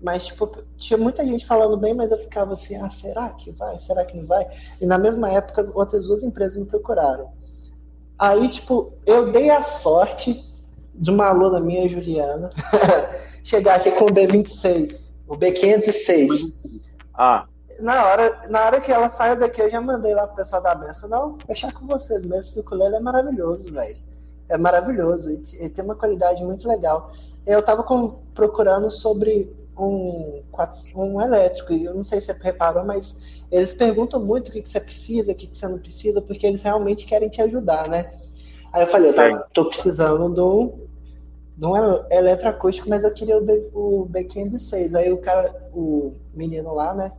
mas 0.00 0.26
tipo, 0.26 0.46
tinha 0.76 0.98
muita 0.98 1.24
gente 1.24 1.46
falando 1.46 1.76
bem, 1.76 1.94
mas 1.94 2.10
eu 2.10 2.18
ficava 2.18 2.54
assim, 2.54 2.76
ah, 2.76 2.90
será 2.90 3.30
que 3.30 3.52
vai? 3.52 3.80
Será 3.80 4.04
que 4.04 4.16
não 4.16 4.26
vai? 4.26 4.46
E 4.80 4.86
na 4.86 4.98
mesma 4.98 5.30
época, 5.30 5.70
outras 5.74 6.06
duas 6.06 6.22
empresas 6.22 6.56
me 6.56 6.66
procuraram. 6.66 7.32
Aí, 8.18 8.48
tipo, 8.48 8.92
eu 9.06 9.30
dei 9.30 9.48
a 9.50 9.62
sorte 9.62 10.44
de 10.94 11.10
uma 11.10 11.26
aluna 11.28 11.60
minha, 11.60 11.88
Juliana, 11.88 12.50
chegar 13.44 13.76
aqui 13.76 13.92
com 13.92 14.06
o 14.06 14.08
B26, 14.10 15.12
o 15.28 15.36
B506 15.36 16.80
Ah, 17.14 17.46
na 17.80 18.06
hora, 18.06 18.42
na 18.48 18.64
hora 18.66 18.80
que 18.80 18.90
ela 18.90 19.08
saiu 19.08 19.36
daqui, 19.38 19.60
eu 19.62 19.70
já 19.70 19.80
mandei 19.80 20.14
lá 20.14 20.26
pro 20.26 20.36
pessoal 20.36 20.60
da 20.60 20.74
benção. 20.74 21.08
Não, 21.08 21.38
fechar 21.46 21.72
com 21.72 21.86
vocês 21.86 22.22
mesmo. 22.22 22.34
Esse 22.40 22.58
ukulele 22.60 22.96
é 22.96 23.00
maravilhoso, 23.00 23.70
velho. 23.72 23.96
É 24.48 24.58
maravilhoso. 24.58 25.30
E, 25.30 25.64
e 25.64 25.68
tem 25.68 25.84
uma 25.84 25.94
qualidade 25.94 26.42
muito 26.44 26.66
legal. 26.68 27.12
Eu 27.46 27.62
tava 27.62 27.84
com- 27.84 28.20
procurando 28.34 28.90
sobre 28.90 29.56
um, 29.78 30.42
um 30.96 31.20
elétrico, 31.20 31.72
e 31.72 31.84
eu 31.84 31.94
não 31.94 32.02
sei 32.02 32.20
se 32.20 32.26
você 32.26 32.32
reparou, 32.42 32.84
mas 32.84 33.16
eles 33.50 33.72
perguntam 33.72 34.24
muito 34.24 34.48
o 34.48 34.52
que, 34.52 34.62
que 34.62 34.68
você 34.70 34.80
precisa, 34.80 35.32
o 35.32 35.34
que, 35.34 35.46
que 35.46 35.56
você 35.56 35.66
não 35.66 35.78
precisa, 35.78 36.20
porque 36.20 36.46
eles 36.46 36.62
realmente 36.62 37.06
querem 37.06 37.28
te 37.28 37.40
ajudar, 37.40 37.88
né? 37.88 38.10
Aí 38.72 38.82
eu 38.82 38.86
falei, 38.88 39.10
eu 39.10 39.14
tava, 39.14 39.48
tô 39.52 39.64
precisando 39.66 40.32
de 41.56 41.66
um 41.66 41.76
ele- 41.76 42.04
eletroacústico, 42.10 42.88
mas 42.88 43.02
eu 43.02 43.12
queria 43.12 43.38
o, 43.38 44.02
o 44.02 44.06
B506. 44.06 44.94
Aí 44.94 45.12
o 45.12 45.18
cara, 45.18 45.70
o 45.72 46.14
menino 46.34 46.74
lá, 46.74 46.94
né? 46.94 47.12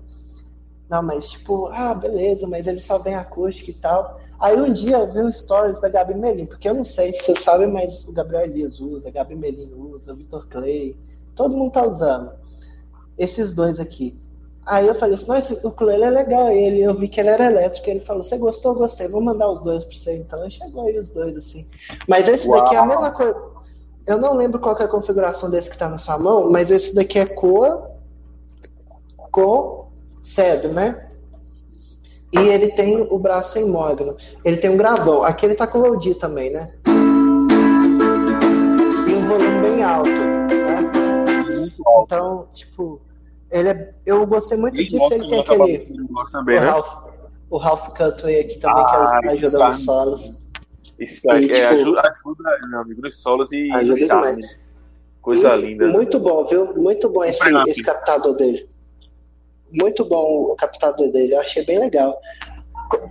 Não, 0.89 1.03
mas 1.03 1.29
tipo, 1.29 1.67
ah, 1.67 1.93
beleza, 1.93 2.47
mas 2.47 2.67
ele 2.67 2.79
só 2.79 2.97
vem 2.97 3.15
acústico 3.15 3.69
e 3.71 3.73
tal. 3.73 4.19
Aí 4.39 4.59
um 4.59 4.71
dia 4.71 4.97
eu 4.97 5.11
vi 5.11 5.19
um 5.21 5.31
stories 5.31 5.81
da 5.81 5.89
Gabi 5.89 6.15
Melim, 6.15 6.45
porque 6.45 6.69
eu 6.69 6.73
não 6.73 6.85
sei 6.85 7.11
se 7.11 7.23
vocês 7.23 7.39
sabem, 7.41 7.67
mas 7.67 8.07
o 8.07 8.13
Gabriel 8.13 8.45
Elias 8.45 8.79
usa, 8.79 9.09
a 9.09 9.11
Gabi 9.11 9.35
Melim 9.35 9.73
usa, 9.73 10.13
o 10.13 10.15
Vitor 10.15 10.47
Clay, 10.47 10.95
todo 11.35 11.57
mundo 11.57 11.73
tá 11.73 11.85
usando. 11.85 12.31
Esses 13.17 13.51
dois 13.51 13.79
aqui. 13.79 14.17
Aí 14.69 14.87
eu 14.87 14.93
falei 14.93 15.15
assim, 15.15 15.27
não, 15.27 15.37
esse 15.37 15.53
ukulele 15.65 16.03
é 16.03 16.09
legal. 16.11 16.45
Aí 16.45 16.63
ele, 16.63 16.83
eu 16.83 16.93
vi 16.93 17.07
que 17.07 17.19
ele 17.19 17.29
era 17.29 17.45
elétrico. 17.45 17.89
Ele 17.89 18.01
falou, 18.01 18.23
você 18.23 18.37
gostou? 18.37 18.75
Gostei. 18.75 19.07
Vou 19.07 19.19
mandar 19.19 19.49
os 19.49 19.61
dois 19.61 19.83
pra 19.83 19.97
você 19.97 20.15
então. 20.17 20.47
E 20.47 20.51
chegou 20.51 20.85
aí 20.85 20.97
os 20.97 21.09
dois, 21.09 21.35
assim. 21.35 21.65
Mas 22.07 22.27
esse 22.27 22.47
daqui 22.47 22.75
é 22.75 22.77
a 22.77 22.81
Uau. 22.81 22.87
mesma 22.87 23.11
coisa. 23.11 23.35
Eu 24.05 24.19
não 24.19 24.35
lembro 24.35 24.59
qual 24.59 24.75
que 24.75 24.83
é 24.83 24.85
a 24.85 24.89
configuração 24.89 25.49
desse 25.49 25.69
que 25.69 25.77
tá 25.77 25.89
na 25.89 25.97
sua 25.97 26.17
mão, 26.19 26.51
mas 26.51 26.69
esse 26.69 26.93
daqui 26.93 27.17
é 27.19 27.25
coa 27.25 27.91
com 29.31 29.87
cedro, 30.21 30.71
né? 30.71 31.09
E 32.31 32.39
ele 32.39 32.71
tem 32.73 33.07
o 33.09 33.17
braço 33.17 33.53
sem 33.53 33.65
mogno. 33.65 34.15
Ele 34.45 34.57
tem 34.57 34.69
um 34.69 34.77
gravão. 34.77 35.23
Aqui 35.23 35.47
ele 35.47 35.55
tá 35.55 35.65
com 35.65 35.79
low 35.79 35.99
também, 36.15 36.51
né? 36.51 36.71
E 39.07 39.13
um 39.13 39.27
volume 39.27 39.61
bem 39.61 39.83
alto, 39.83 40.09
né? 40.09 40.47
Então, 42.03 42.47
tipo, 42.53 43.01
ele 43.51 43.69
é, 43.69 43.93
eu 44.05 44.25
gostei 44.27 44.57
muito 44.57 44.75
disso. 44.75 45.13
Ele 45.13 45.27
tem 45.27 45.39
aquele 45.39 45.77
também, 46.31 46.57
o 46.57 46.61
né? 46.61 46.67
Ralph, 46.69 47.03
o 47.49 47.57
Ralph 47.57 47.87
Cutway 47.89 48.41
aqui 48.41 48.59
também 48.59 48.83
Ah, 48.85 49.19
que 49.21 49.27
ajuda 49.29 49.67
nos 49.67 49.85
solos. 49.85 50.31
Isso 50.99 51.31
aí 51.31 51.45
E, 51.45 51.51
é, 51.51 51.69
tipo, 51.69 51.81
ajuda, 51.81 52.01
ajuda, 52.09 52.67
meu 52.67 52.79
amigo, 52.81 53.01
nos 53.01 53.21
solos 53.21 53.51
e 53.51 53.71
Ajuda 53.71 54.05
charme. 54.05 54.43
Coisa 55.21 55.55
E 55.55 55.61
linda. 55.61 55.87
Muito 55.87 56.19
bom, 56.19 56.45
viu? 56.45 56.73
Muito 56.75 57.09
bom 57.09 57.23
esse, 57.23 57.39
esse 57.67 57.83
captador 57.83 58.35
dele. 58.35 58.69
Muito 59.71 60.03
bom 60.03 60.43
o 60.51 60.55
captador 60.55 61.11
dele, 61.11 61.33
eu 61.35 61.39
achei 61.39 61.63
bem 61.63 61.79
legal. 61.79 62.19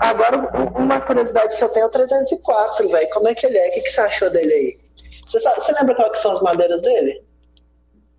Agora, 0.01 0.36
um- 0.39 0.82
uma 0.84 1.01
curiosidade 1.01 1.57
que 1.57 1.62
eu 1.62 1.68
tenho 1.68 1.84
é 1.84 1.86
o 1.86 1.91
304, 1.91 2.89
velho. 2.89 3.09
Como 3.11 3.28
é 3.28 3.34
que 3.34 3.47
ele 3.47 3.57
é? 3.59 3.68
O 3.68 3.72
que, 3.72 3.80
que 3.82 3.91
você 3.91 4.01
achou 4.01 4.28
dele 4.28 4.53
aí? 4.53 4.78
Você, 5.28 5.39
sabe- 5.39 5.61
você 5.61 5.72
lembra 5.72 5.95
qual 5.95 6.11
que 6.11 6.18
são 6.18 6.32
as 6.32 6.43
madeiras 6.43 6.82
dele? 6.82 7.22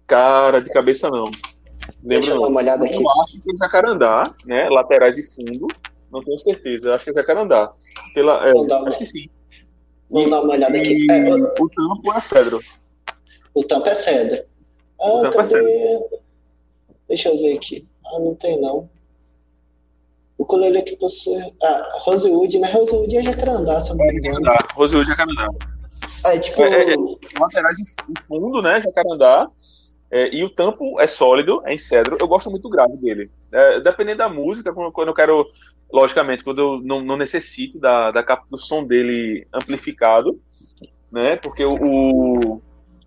Cara, 0.08 0.62
de 0.62 0.70
cabeça 0.70 1.10
não. 1.10 1.26
Lembro 2.04 2.08
Deixa 2.08 2.32
eu 2.32 2.42
dar 2.42 2.48
uma 2.48 2.60
olhada 2.60 2.86
aqui. 2.86 2.96
Eu 3.04 3.22
acho 3.22 3.42
que 3.42 3.52
é 3.52 3.56
jacarandá, 3.58 4.34
né? 4.46 4.70
Laterais 4.70 5.18
e 5.18 5.24
fundo. 5.24 5.68
Não 6.12 6.24
tenho 6.24 6.40
certeza. 6.40 6.90
Eu 6.90 6.94
acho 6.96 7.04
que 7.06 7.12
é 7.12 7.14
jacarandá. 7.14 7.72
Pela, 8.14 8.48
é, 8.50 8.54
uma- 8.54 8.88
acho 8.90 8.98
que 9.00 9.06
sim. 9.06 9.28
Vamos 10.10 10.30
dar 10.32 10.42
uma 10.42 10.54
olhada 10.54 10.78
aqui. 10.78 11.06
E 11.06 11.12
É, 11.12 11.34
o, 11.36 11.44
o 11.60 11.70
tampo 11.70 12.14
é 12.16 12.22
cedro. 12.22 12.60
o 13.54 13.64
tampo 13.64 13.90
é 13.90 13.96
cedro. 13.96 14.44
Ah, 15.00 15.08
O 15.14 15.22
tampo 15.22 15.42
é 15.42 15.44
cadê? 15.44 16.00
Deixa 17.08 17.30
eu 17.30 17.38
ver 17.38 17.58
aqui. 17.58 17.88
Ah, 18.06 18.20
não 18.20 18.34
tem 18.36 18.60
não. 18.60 18.90
O 20.38 20.44
ukulele 20.44 20.78
aqui 20.80 20.98
você. 21.00 21.54
Ah, 21.62 21.92
Rosewood, 22.02 22.58
né? 22.60 22.72
Rosewood 22.72 23.16
é 23.18 23.24
jacarandá, 23.24 23.80
se 23.82 23.92
eu 23.92 23.98
não 23.98 24.06
me 24.06 24.14
engano. 24.18 24.36
Jacarandá. 24.46 24.68
Rosewood 24.74 25.08
jacarandá. 25.10 25.48
É 26.26 26.40
tipo. 26.40 26.62
É, 26.64 26.94
é, 26.94 26.96
Laterais 27.40 27.78
e 27.80 28.22
fundo, 28.28 28.62
né? 28.62 28.82
Jacarandá. 28.82 29.50
É, 30.12 30.36
e 30.36 30.44
o 30.44 30.50
tampo 30.50 31.00
é 31.00 31.08
sólido, 31.08 31.62
é 31.66 31.74
em 31.74 31.78
cedro. 31.78 32.18
Eu 32.20 32.28
gosto 32.28 32.50
muito 32.50 32.64
do 32.64 32.70
grave 32.70 32.98
dele. 32.98 33.30
É, 33.52 33.80
dependendo 33.80 34.18
da 34.18 34.30
música, 34.30 34.74
quando, 34.74 34.92
quando 34.92 35.10
eu 35.10 35.14
quero, 35.14 35.46
logicamente, 35.92 36.44
quando 36.44 36.60
eu 36.60 36.82
não, 36.84 37.02
não 37.02 37.16
necessito 37.16 37.80
da, 37.80 38.10
da 38.12 38.24
capa 38.24 38.46
do 38.50 38.58
som 38.58 38.84
dele 38.84 39.48
amplificado, 39.54 40.40
né? 41.12 41.36
Porque 41.36 41.64
o, 41.64 41.76
o, 41.76 42.62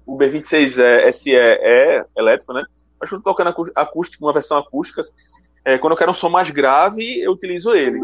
o 0.07 0.17
B26 0.17 0.81
é, 0.81 1.11
SE 1.11 1.35
é 1.35 2.05
elétrico, 2.17 2.53
né? 2.53 2.63
Mas 3.01 3.11
quando 3.11 3.21
eu 3.21 3.25
tô 3.25 3.31
tocando 3.31 3.73
acústico, 3.75 4.25
uma 4.25 4.33
versão 4.33 4.57
acústica, 4.57 5.05
é, 5.65 5.79
quando 5.79 5.93
eu 5.93 5.97
quero 5.97 6.13
um 6.13 6.15
som 6.15 6.29
mais 6.29 6.51
grave, 6.51 7.21
eu 7.21 7.33
utilizo 7.33 7.75
ele. 7.75 7.99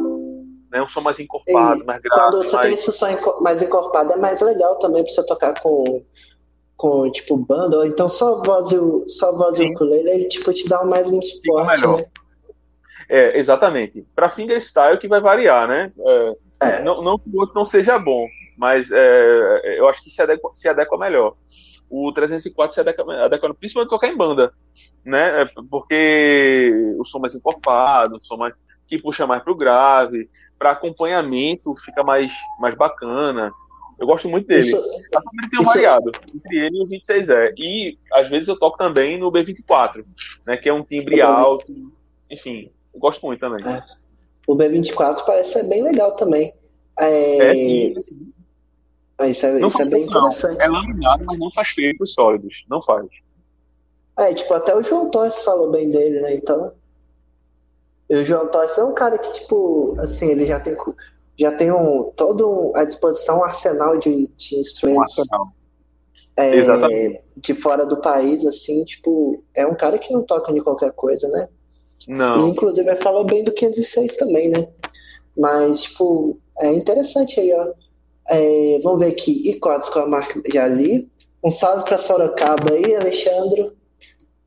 Né? 0.72 0.82
Um 0.82 0.88
som 0.88 1.00
mais 1.00 1.20
encorpado, 1.20 1.82
e 1.82 1.84
mais 1.84 2.00
grave. 2.00 2.20
Quando 2.20 2.44
você 2.44 2.56
mais... 2.56 2.66
tem 2.66 2.74
esse 2.74 2.92
som 2.92 3.06
mais 3.40 3.62
encorpado, 3.62 4.12
é 4.12 4.16
mais 4.16 4.40
legal 4.40 4.76
também 4.80 5.04
pra 5.04 5.12
você 5.12 5.24
tocar 5.24 5.60
com, 5.60 6.04
com 6.78 7.10
tipo, 7.10 7.36
banda, 7.36 7.76
ou 7.76 7.84
então 7.84 8.08
só 8.08 8.40
voz 8.40 8.70
e 8.70 8.78
o, 8.78 9.06
só 9.08 9.36
voz 9.36 9.58
e 9.58 9.64
o 9.64 9.72
ukulele, 9.72 10.10
ele 10.10 10.28
tipo, 10.28 10.52
te 10.52 10.66
dá 10.68 10.84
mais 10.84 11.08
um 11.08 11.20
suporte, 11.20 11.84
né? 11.84 12.06
É, 13.08 13.36
exatamente. 13.36 14.06
Para 14.14 14.28
fingerstyle 14.28 14.96
que 14.96 15.08
vai 15.08 15.20
variar, 15.20 15.66
né? 15.66 15.92
É, 15.98 16.36
é. 16.60 16.82
Não, 16.82 17.02
não 17.02 17.18
que 17.18 17.28
o 17.34 17.40
outro 17.40 17.54
não 17.56 17.64
seja 17.64 17.98
bom, 17.98 18.28
mas 18.56 18.92
é, 18.92 19.76
eu 19.76 19.88
acho 19.88 20.04
que 20.04 20.08
se 20.08 20.22
adequa, 20.22 20.50
se 20.52 20.68
adequa 20.68 20.96
melhor. 20.96 21.34
O 21.90 22.12
304 22.12 22.72
se 22.72 22.80
adequa, 22.80 23.24
adequa 23.24 23.52
principalmente 23.54 23.90
tocar 23.90 24.06
em 24.06 24.16
banda, 24.16 24.52
né? 25.04 25.42
É, 25.42 25.50
porque 25.68 26.94
o 26.96 27.04
som 27.04 27.18
mais 27.18 27.34
encorpado, 27.34 28.16
o 28.16 28.20
som 28.20 28.36
mais, 28.36 28.54
que 28.86 29.02
puxa 29.02 29.26
mais 29.26 29.42
pro 29.42 29.56
grave, 29.56 30.30
para 30.56 30.70
acompanhamento 30.70 31.74
fica 31.74 32.04
mais, 32.04 32.30
mais 32.60 32.76
bacana. 32.76 33.50
Eu 33.98 34.06
gosto 34.06 34.28
muito 34.28 34.46
dele. 34.46 34.68
Isso, 34.68 34.76
ele 34.76 35.50
tem 35.50 35.60
um 35.60 35.64
variado 35.64 36.12
entre 36.34 36.56
ele 36.56 36.78
e 36.78 36.82
o 36.82 36.86
26E. 36.86 37.52
E 37.58 37.98
às 38.12 38.28
vezes 38.28 38.48
eu 38.48 38.58
toco 38.58 38.78
também 38.78 39.18
no 39.18 39.30
B24, 39.30 40.04
né? 40.46 40.56
Que 40.56 40.68
é 40.68 40.72
um 40.72 40.84
timbre 40.84 41.20
alto. 41.20 41.72
Enfim, 42.30 42.70
eu 42.94 43.00
gosto 43.00 43.26
muito 43.26 43.40
também. 43.40 43.66
É. 43.66 43.82
O 44.46 44.56
B24 44.56 45.24
parece 45.26 45.52
ser 45.52 45.64
bem 45.64 45.82
legal 45.82 46.12
também. 46.12 46.54
É, 46.98 47.38
é 47.38 47.54
sim, 47.54 47.94
é 47.96 48.00
sim. 48.00 48.32
Ah, 49.18 49.26
isso 49.26 49.44
é, 49.46 49.60
isso 49.60 49.82
é 49.82 49.84
bem 49.86 50.06
não. 50.06 50.10
interessante. 50.10 50.62
É 50.62 50.68
laminado, 50.68 51.24
mas 51.26 51.38
não 51.38 51.50
faz 51.50 51.68
feio 51.70 51.96
pros 51.96 52.14
sólidos. 52.14 52.64
Não 52.70 52.80
faz. 52.80 53.06
É, 54.16 54.32
tipo, 54.32 54.54
até 54.54 54.74
o 54.74 54.82
João 54.82 55.10
Torres 55.10 55.40
falou 55.42 55.70
bem 55.70 55.90
dele, 55.90 56.20
né? 56.20 56.34
Então. 56.34 56.72
E 58.08 58.14
o 58.14 58.24
João 58.24 58.46
Torres 58.46 58.78
é 58.78 58.84
um 58.84 58.94
cara 58.94 59.18
que, 59.18 59.32
tipo, 59.32 59.96
assim, 60.00 60.28
ele 60.28 60.46
já 60.46 60.58
tem, 60.60 60.76
já 61.38 61.52
tem 61.52 61.70
um, 61.72 62.10
todo 62.16 62.72
à 62.74 62.84
disposição 62.84 63.38
um 63.38 63.44
arsenal 63.44 63.96
de, 63.98 64.28
de 64.36 64.56
instrumentos. 64.56 65.18
Um 65.18 65.20
arsenal. 65.22 65.46
É, 66.36 66.56
Exatamente. 66.56 67.22
De 67.36 67.54
fora 67.54 67.86
do 67.86 68.00
país, 68.00 68.44
assim, 68.44 68.84
tipo, 68.84 69.42
é 69.54 69.66
um 69.66 69.74
cara 69.74 69.98
que 69.98 70.12
não 70.12 70.22
toca 70.22 70.52
de 70.52 70.60
qualquer 70.60 70.92
coisa, 70.92 71.28
né? 71.28 71.48
Não. 72.08 72.46
E, 72.46 72.50
inclusive, 72.50 72.88
ele 72.88 73.00
falou 73.00 73.24
bem 73.24 73.44
do 73.44 73.52
506 73.52 74.16
também, 74.16 74.48
né? 74.48 74.68
Mas, 75.36 75.82
tipo, 75.82 76.38
é 76.58 76.72
interessante 76.72 77.40
aí, 77.40 77.52
ó. 77.52 77.72
É, 78.28 78.80
vamos 78.82 79.00
ver 79.00 79.12
aqui. 79.12 79.50
Icotes 79.50 79.88
com 79.88 80.00
a 80.00 80.06
marca 80.06 80.40
já 80.52 80.66
li. 80.66 81.08
Um 81.42 81.50
salve 81.50 81.84
para 81.84 81.98
Sorocaba 81.98 82.72
aí, 82.72 82.94
Alexandre. 82.94 83.72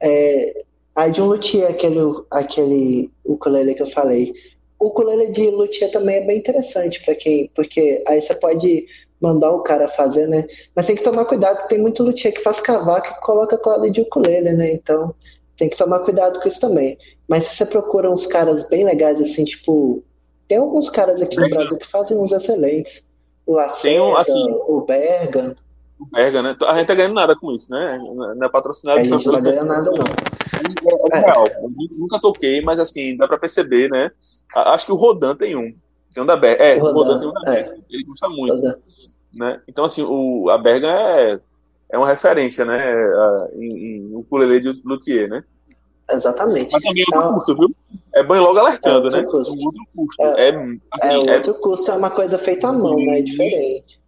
É, 0.01 0.63
a 0.95 1.07
de 1.07 1.21
um 1.21 1.27
luthier, 1.27 1.69
aquele, 1.69 1.99
aquele 2.29 3.11
ukulele 3.25 3.73
que 3.73 3.81
eu 3.81 3.87
falei. 3.87 4.33
O 4.81 4.87
ukulele 4.87 5.27
de 5.27 5.47
luthier 5.51 5.91
também 5.91 6.15
é 6.15 6.25
bem 6.25 6.39
interessante 6.39 7.05
para 7.05 7.13
quem, 7.13 7.51
porque 7.53 8.03
aí 8.07 8.19
você 8.19 8.33
pode 8.33 8.87
mandar 9.21 9.51
o 9.51 9.61
cara 9.61 9.87
fazer, 9.87 10.27
né? 10.27 10.47
Mas 10.75 10.87
tem 10.87 10.95
que 10.95 11.03
tomar 11.03 11.25
cuidado, 11.25 11.67
tem 11.67 11.77
muito 11.77 12.01
luthier 12.01 12.33
que 12.33 12.41
faz 12.41 12.59
cavaco 12.59 13.07
e 13.07 13.21
coloca 13.21 13.59
corda 13.59 13.91
de 13.91 14.01
ukulele, 14.01 14.53
né? 14.53 14.73
Então 14.73 15.13
tem 15.55 15.69
que 15.69 15.77
tomar 15.77 15.99
cuidado 15.99 16.39
com 16.39 16.47
isso 16.47 16.59
também. 16.59 16.97
Mas 17.27 17.45
se 17.45 17.55
você 17.55 17.65
procura 17.67 18.09
uns 18.09 18.25
caras 18.25 18.67
bem 18.67 18.83
legais, 18.83 19.21
assim, 19.21 19.45
tipo. 19.45 20.03
Tem 20.47 20.57
alguns 20.57 20.89
caras 20.89 21.21
aqui 21.21 21.37
no 21.37 21.47
Brasil 21.47 21.77
que 21.77 21.87
fazem 21.87 22.17
uns 22.17 22.31
excelentes. 22.31 23.05
O 23.45 23.53
Lacerda, 23.53 24.03
um, 24.03 24.17
assim, 24.17 24.51
o 24.67 24.81
Berga. 24.81 25.55
Berga, 26.11 26.41
né? 26.41 26.55
A 26.61 26.77
gente 26.77 26.87
tá 26.87 26.95
ganhando 26.95 27.15
nada 27.15 27.35
com 27.35 27.51
isso, 27.51 27.71
né? 27.71 27.97
Não 27.97 28.45
é 28.45 28.49
patrocinado. 28.49 28.99
A 28.99 29.03
gente 29.03 29.25
não 29.25 29.33
tá 29.33 29.39
ganhando 29.39 29.67
nada, 29.67 29.91
não. 29.91 29.99
É, 29.99 31.15
é, 31.15 31.19
é 31.19 31.25
real. 31.25 31.47
Nunca 31.97 32.19
toquei, 32.19 32.61
mas 32.61 32.79
assim, 32.79 33.15
dá 33.17 33.27
pra 33.27 33.37
perceber, 33.37 33.89
né? 33.89 34.11
Acho 34.55 34.85
que 34.85 34.91
o 34.91 34.95
Rodan 34.95 35.35
tem 35.35 35.55
um. 35.55 35.73
Tem 36.13 36.23
um 36.23 36.25
da 36.25 36.35
Berga. 36.35 36.63
É, 36.63 36.77
o 36.77 36.81
Rodan, 36.81 36.93
Rodan 36.93 37.19
tem 37.19 37.27
um 37.27 37.33
da 37.33 37.41
Berga. 37.41 37.71
É. 37.71 37.79
Ele 37.89 38.03
gosta 38.03 38.29
muito. 38.29 38.61
Né? 39.33 39.61
Então, 39.67 39.85
assim, 39.85 40.03
o, 40.03 40.49
a 40.49 40.57
Berga 40.57 40.87
é, 40.89 41.39
é 41.89 41.97
uma 41.97 42.07
referência, 42.07 42.65
né? 42.65 42.81
Em, 43.55 43.97
em 43.97 44.15
ukulele 44.15 44.59
de 44.59 44.81
luthier, 44.83 45.29
né? 45.29 45.43
Exatamente. 46.09 46.73
Mas 46.73 46.81
também 46.81 47.03
é 47.03 47.17
outro 47.17 47.33
custo, 47.33 47.55
viu? 47.55 47.75
É 48.13 48.23
bem 48.23 48.39
logo 48.39 48.59
alertando, 48.59 49.07
é 49.07 49.11
né? 49.11 49.23
Custo. 49.23 49.53
Um 49.53 49.65
outro 49.65 49.83
custo. 49.95 50.21
É, 50.21 50.49
é, 50.49 50.77
assim, 50.91 51.29
é 51.29 51.35
outro 51.35 51.53
custo, 51.55 51.91
é 51.91 51.95
uma 51.95 52.09
coisa 52.09 52.37
feita 52.37 52.67
à 52.67 52.73
mão, 52.73 52.95
né? 52.97 53.19
É 53.19 53.21
diferente. 53.21 54.00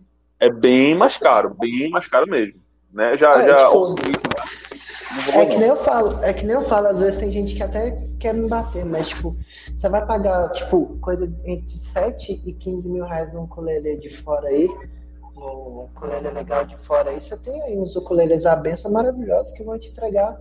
É 0.44 0.50
bem 0.50 0.94
mais 0.94 1.16
caro, 1.16 1.56
bem 1.58 1.90
mais 1.90 2.06
caro 2.06 2.28
mesmo. 2.28 2.60
Né? 2.92 3.16
Já, 3.16 3.42
é, 3.42 3.48
já 3.48 3.70
tipo, 3.70 5.40
é 5.40 5.46
que 5.46 5.58
nem 5.58 5.70
eu 5.70 5.78
falo, 5.78 6.22
é 6.22 6.34
que 6.34 6.46
nem 6.46 6.56
eu 6.56 6.64
falo, 6.64 6.88
às 6.88 7.00
vezes 7.00 7.18
tem 7.18 7.32
gente 7.32 7.56
que 7.56 7.64
até 7.64 7.98
quer 8.20 8.34
me 8.34 8.50
bater, 8.50 8.84
mas 8.84 9.08
tipo, 9.08 9.38
você 9.74 9.88
vai 9.88 10.06
pagar, 10.06 10.50
tipo, 10.52 10.98
coisa 11.00 11.32
entre 11.46 11.78
7 11.78 12.42
e 12.46 12.52
15 12.52 12.90
mil 12.90 13.06
reais 13.06 13.34
um 13.34 13.44
ukulele 13.44 13.96
de 13.96 14.10
fora 14.22 14.50
aí, 14.50 14.68
um 15.38 15.86
ukulele 15.86 16.30
legal 16.30 16.66
de 16.66 16.76
fora 16.80 17.12
aí, 17.12 17.22
você 17.22 17.38
tem 17.38 17.62
aí 17.62 17.78
uns 17.78 17.96
ukuleles 17.96 18.46
à 18.46 18.54
benção 18.54 18.92
maravilhosos 18.92 19.54
que 19.54 19.64
vão 19.64 19.80
te 19.80 19.88
entregar 19.88 20.38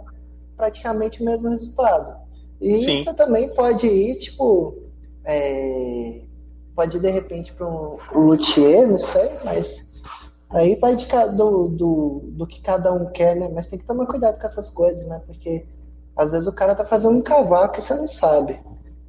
praticamente 0.56 1.22
o 1.22 1.24
mesmo 1.24 1.48
resultado. 1.48 2.16
E 2.60 2.76
Sim. 2.76 3.04
você 3.04 3.14
também 3.14 3.54
pode 3.54 3.86
ir, 3.86 4.18
tipo, 4.18 4.74
é, 5.24 6.22
pode 6.74 6.96
ir 6.96 7.00
de 7.00 7.10
repente 7.10 7.52
para 7.52 7.68
um 7.68 7.98
luthier, 8.14 8.84
não 8.88 8.98
sei, 8.98 9.30
mas 9.44 9.91
aí 10.52 10.76
vai 10.76 10.96
de, 10.96 11.06
do, 11.34 11.68
do, 11.68 12.20
do 12.24 12.46
que 12.46 12.60
cada 12.62 12.92
um 12.92 13.10
quer, 13.10 13.36
né? 13.36 13.50
Mas 13.52 13.68
tem 13.68 13.78
que 13.78 13.86
tomar 13.86 14.06
cuidado 14.06 14.38
com 14.38 14.46
essas 14.46 14.68
coisas, 14.70 15.06
né? 15.06 15.20
Porque 15.26 15.66
às 16.16 16.32
vezes 16.32 16.46
o 16.46 16.54
cara 16.54 16.74
tá 16.74 16.84
fazendo 16.84 17.16
um 17.16 17.22
cavaco 17.22 17.78
e 17.78 17.82
você 17.82 17.94
não 17.94 18.06
sabe. 18.06 18.60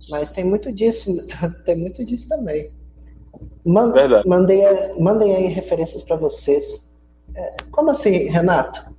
Mas 0.10 0.32
tem 0.32 0.44
muito 0.44 0.72
disso, 0.72 1.12
tem 1.66 1.76
muito 1.76 2.06
disso 2.06 2.30
também. 2.30 2.72
Man, 3.66 3.94
mandei, 4.26 4.64
mandei 5.00 5.36
aí 5.36 5.48
referências 5.48 6.04
para 6.04 6.16
vocês. 6.16 6.84
É, 7.36 7.56
como 7.72 7.91
assim, 7.91 8.30
Renato? 8.30 8.94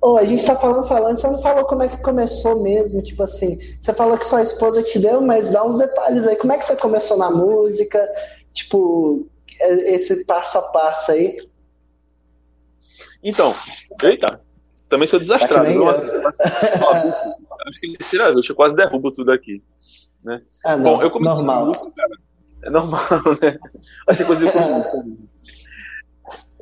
Oh, 0.00 0.18
a 0.18 0.24
gente 0.24 0.44
tá 0.44 0.54
falando, 0.54 0.86
falando, 0.86 1.18
você 1.18 1.26
não 1.26 1.40
falou 1.40 1.64
como 1.64 1.82
é 1.82 1.88
que 1.88 2.02
começou 2.02 2.62
mesmo, 2.62 3.00
tipo 3.00 3.22
assim, 3.22 3.58
você 3.80 3.90
falou 3.94 4.18
que 4.18 4.26
sua 4.26 4.42
esposa 4.42 4.82
te 4.82 4.98
deu, 4.98 5.22
mas 5.22 5.48
dá 5.48 5.64
uns 5.64 5.78
detalhes 5.78 6.26
aí, 6.26 6.36
como 6.36 6.52
é 6.52 6.58
que 6.58 6.66
você 6.66 6.76
começou 6.76 7.16
na 7.16 7.30
música, 7.30 8.06
tipo, 8.52 9.26
é, 9.60 9.94
esse 9.94 10.24
passo 10.24 10.58
a 10.58 10.62
passo 10.62 11.12
aí. 11.12 11.38
Então, 13.24 13.54
eita, 14.02 14.40
também 14.88 15.08
sou 15.08 15.18
desastrado. 15.18 15.66
É 15.66 15.74
Nossa, 15.74 16.02
acho 17.66 17.80
que 17.80 17.96
terceira 17.96 18.32
vez, 18.32 18.48
eu 18.48 18.54
quase 18.54 18.76
derrubo 18.76 19.10
tudo 19.10 19.32
aqui. 19.32 19.62
Né? 20.22 20.42
Ah, 20.64 20.76
não, 20.76 20.84
Bom, 20.84 21.02
eu 21.02 21.10
comecei 21.10 21.36
normal. 21.38 21.66
música, 21.66 21.90
cara. 21.96 22.12
É 22.62 22.70
normal, 22.70 23.00
né? 23.42 23.58
Acho 24.06 24.20
que 24.20 24.26
coisa 24.26 24.52
com 24.52 24.58
música. 24.78 25.04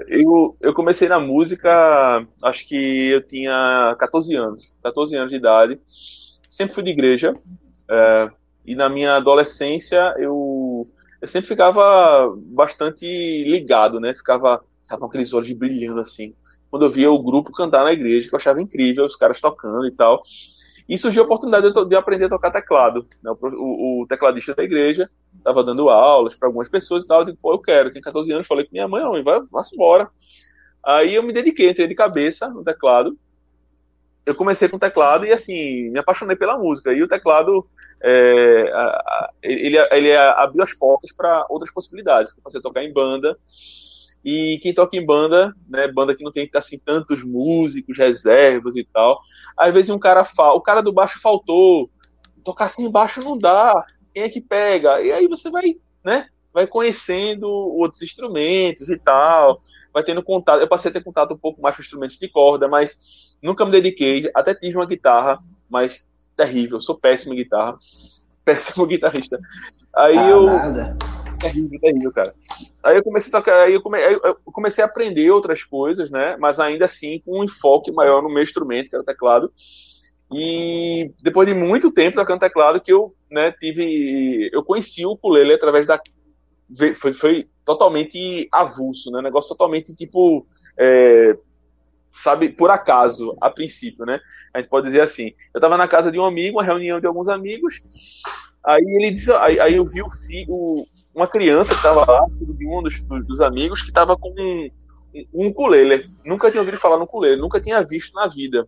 Eu, 0.09 0.57
eu 0.61 0.75
comecei 0.75 1.09
na 1.09 1.21
música, 1.21 2.27
acho 2.43 2.67
que 2.67 3.09
eu 3.11 3.21
tinha 3.23 3.95
14 3.99 4.35
anos, 4.35 4.73
14 4.83 5.17
anos 5.17 5.31
de 5.31 5.37
idade. 5.37 5.81
Sempre 6.49 6.75
fui 6.75 6.83
de 6.83 6.91
igreja. 6.91 7.35
É, 7.89 8.31
e 8.65 8.75
na 8.75 8.89
minha 8.89 9.17
adolescência 9.17 10.15
eu, 10.19 10.89
eu 11.21 11.29
sempre 11.29 11.49
ficava 11.49 12.33
bastante 12.37 13.07
ligado, 13.45 14.01
né? 14.01 14.15
Ficava, 14.15 14.65
sabe, 14.81 15.01
com 15.01 15.07
aqueles 15.07 15.33
olhos 15.33 15.53
brilhando 15.53 16.01
assim. 16.01 16.35
Quando 16.73 16.87
eu 16.87 16.91
via 16.91 17.13
o 17.13 17.23
grupo 17.23 17.53
cantar 17.53 17.85
na 17.85 17.93
igreja, 17.93 18.27
que 18.27 18.35
eu 18.35 18.39
achava 18.39 18.59
incrível, 18.59 19.05
os 19.05 19.15
caras 19.15 19.39
tocando 19.39 19.87
e 19.87 19.91
tal. 19.91 20.23
E 20.89 20.97
surgiu 20.97 21.23
a 21.23 21.27
oportunidade 21.27 21.71
de, 21.71 21.85
de 21.87 21.95
aprender 21.95 22.25
a 22.25 22.29
tocar 22.31 22.51
teclado. 22.51 23.07
Né? 23.23 23.31
O, 23.31 23.37
o, 23.43 24.03
o, 24.03 24.07
tecladista 24.07 24.55
da 24.55 24.65
igreja 24.65 25.11
estava 25.37 25.63
dando 25.63 25.91
aulas 25.91 26.35
para 26.35 26.49
algumas 26.49 26.71
pessoas 26.71 27.05
e 27.05 27.07
tal. 27.07 27.21
Eu 27.21 27.25
disse, 27.27 27.37
pô, 27.43 27.53
eu 27.53 27.59
quero. 27.59 27.89
Eu 27.89 27.93
tinha 27.93 28.01
14 28.01 28.33
anos, 28.33 28.47
falei 28.47 28.65
com 28.65 28.73
minha 28.73 28.89
mãe, 28.89 29.05
mãe, 29.05 29.23
vai, 29.23 29.41
vá 29.53 29.61
embora. 29.71 30.09
Aí 30.83 31.15
eu 31.15 31.23
me 31.23 31.31
dediquei, 31.31 31.69
entrei 31.69 31.87
de 31.87 31.95
cabeça 31.95 32.49
no 32.49 32.65
teclado. 32.65 33.19
Eu 34.25 34.35
comecei 34.35 34.67
com 34.67 34.79
teclado 34.79 35.27
e, 35.27 35.31
assim, 35.31 35.91
me 35.91 35.99
apaixonei 35.99 36.37
pela 36.37 36.57
música. 36.57 36.91
E 36.91 37.03
o 37.03 37.09
teclado, 37.09 37.69
é, 38.03 38.73
ele, 39.43 39.77
ele 39.91 40.17
abriu 40.17 40.65
as 40.65 40.73
portas 40.73 41.13
para 41.13 41.45
outras 41.51 41.71
possibilidades. 41.71 42.33
Eu 42.33 42.39
comecei 42.43 42.61
a 42.61 42.63
tocar 42.63 42.83
em 42.83 42.91
banda. 42.95 43.37
E 44.25 44.59
quem 44.63 44.73
toca 44.73 44.97
em 44.97 45.05
banda, 45.05 45.53
né, 45.69 45.89
banda 45.89 46.15
que 46.15 46.23
não 46.23 46.31
tem 46.31 46.49
assim 46.55 46.79
tantos 46.79 47.25
músicos, 47.25 47.99
reservas 47.99 48.77
e 48.77 48.85
tal, 48.85 49.21
às 49.57 49.73
vezes 49.73 49.91
um 49.91 49.99
cara 49.99 50.25
fala, 50.25 50.55
o 50.55 50.61
cara 50.61 50.81
do 50.81 50.93
baixo 50.93 51.21
faltou, 51.21 51.91
tocar 52.45 52.67
assim 52.67 52.87
embaixo 52.87 53.21
não 53.21 53.37
dá, 53.37 53.85
quem 54.15 54.23
é 54.23 54.29
que 54.29 54.41
pega? 54.41 55.01
E 55.01 55.11
aí 55.11 55.27
você 55.27 55.51
vai, 55.51 55.75
né, 56.05 56.27
vai 56.53 56.67
conhecendo 56.67 57.49
outros 57.49 58.03
instrumentos 58.03 58.89
e 58.89 58.99
tal, 58.99 59.61
vai 59.93 60.05
tendo 60.05 60.23
contato. 60.23 60.61
Eu 60.61 60.69
passei 60.69 60.91
a 60.91 60.95
ter 60.95 61.03
contato 61.03 61.35
um 61.35 61.39
pouco 61.39 61.61
mais 61.61 61.75
com 61.75 61.83
instrumentos 61.83 62.19
de 62.19 62.29
corda, 62.29 62.69
mas 62.69 62.97
nunca 63.43 63.65
me 63.65 63.73
dediquei. 63.73 64.31
Até 64.35 64.55
tive 64.55 64.77
uma 64.77 64.87
guitarra, 64.87 65.39
mas 65.69 66.09
terrível. 66.37 66.81
Sou 66.81 66.97
péssimo 66.97 67.35
em 67.35 67.39
guitarra, 67.39 67.77
péssimo 68.45 68.87
guitarrista. 68.87 69.39
Aí 69.95 70.17
ah, 70.17 70.31
eu 70.31 70.47
nada 70.47 71.22
terrível, 71.43 71.81
terrível, 71.81 72.13
cara. 72.13 72.35
Aí 72.83 72.97
eu 72.97 73.03
comecei 73.03 73.29
a 73.29 73.39
tocar, 73.39 73.63
aí 73.63 73.75
eu, 73.75 73.83
come, 73.83 73.99
aí 73.99 74.15
eu 74.15 74.37
comecei 74.47 74.83
a 74.83 74.87
aprender 74.87 75.31
outras 75.31 75.63
coisas, 75.65 76.11
né? 76.11 76.37
Mas 76.39 76.61
ainda 76.61 76.85
assim 76.85 77.21
com 77.25 77.41
um 77.41 77.45
enfoque 77.45 77.91
maior 77.91 78.23
no 78.23 78.33
meu 78.33 78.43
instrumento, 78.43 78.89
que 78.89 78.97
era 78.97 79.03
o 79.03 79.07
teclado. 79.07 79.53
E 80.33 81.13
depois 81.21 81.47
de 81.47 81.55
muito 81.55 81.91
tempo 81.91 82.17
tocando 82.17 82.41
teclado, 82.41 82.81
que 82.81 82.93
eu 82.93 83.15
né, 83.31 83.53
tive. 83.53 84.49
Eu 84.53 84.65
conheci 84.65 85.05
o 85.05 85.13
ukulele 85.13 85.53
através 85.55 85.87
da. 85.87 86.01
Foi, 86.95 87.13
foi 87.13 87.49
totalmente 87.65 88.49
avulso, 88.51 89.11
né? 89.11 89.21
Negócio 89.21 89.51
totalmente 89.51 89.95
tipo. 89.95 90.47
É, 90.79 91.37
sabe, 92.15 92.49
por 92.51 92.71
acaso, 92.71 93.37
a 93.41 93.51
princípio, 93.51 94.07
né? 94.07 94.21
A 94.55 94.61
gente 94.61 94.71
pode 94.71 94.87
dizer 94.87 95.03
assim. 95.03 95.33
Eu 95.53 95.59
estava 95.59 95.77
na 95.77 95.89
casa 95.89 96.11
de 96.11 96.19
um 96.19 96.25
amigo, 96.25 96.59
uma 96.59 96.65
reunião 96.65 97.01
de 97.01 97.07
alguns 97.07 97.29
amigos. 97.29 97.83
Aí 98.65 98.85
ele 98.97 99.11
disse, 99.11 99.33
aí, 99.33 99.59
aí 99.59 99.77
eu 99.77 99.85
vi 99.85 100.03
o 100.03 100.11
filho, 100.11 100.87
uma 101.15 101.27
criança 101.27 101.71
que 101.71 101.77
estava 101.77 102.11
lá, 102.11 102.27
filho 102.39 102.55
de 102.55 102.69
um 102.69 102.83
dos, 102.83 103.01
dos 103.27 103.41
amigos, 103.41 103.83
que 103.83 103.89
estava 103.89 104.17
com 104.17 104.31
um, 104.31 104.71
um 105.33 105.49
ukulele. 105.49 106.11
Nunca 106.25 106.51
tinha 106.51 106.61
ouvido 106.61 106.79
falar 106.79 106.97
no 106.97 107.05
ukulele, 107.05 107.41
nunca 107.41 107.61
tinha 107.61 107.83
visto 107.83 108.15
na 108.15 108.27
vida. 108.27 108.67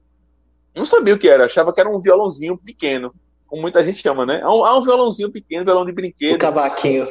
Não 0.74 0.84
sabia 0.84 1.14
o 1.14 1.18
que 1.18 1.28
era, 1.28 1.44
achava 1.44 1.72
que 1.72 1.80
era 1.80 1.88
um 1.88 2.00
violãozinho 2.00 2.58
pequeno, 2.58 3.14
como 3.46 3.62
muita 3.62 3.84
gente 3.84 4.02
chama, 4.02 4.26
né? 4.26 4.40
É 4.40 4.48
um, 4.48 4.66
é 4.66 4.76
um 4.76 4.82
violãozinho 4.82 5.30
pequeno, 5.30 5.64
violão 5.64 5.86
de 5.86 5.92
brinquedo. 5.92 6.34
O 6.34 6.38
cavaquinho. 6.38 7.06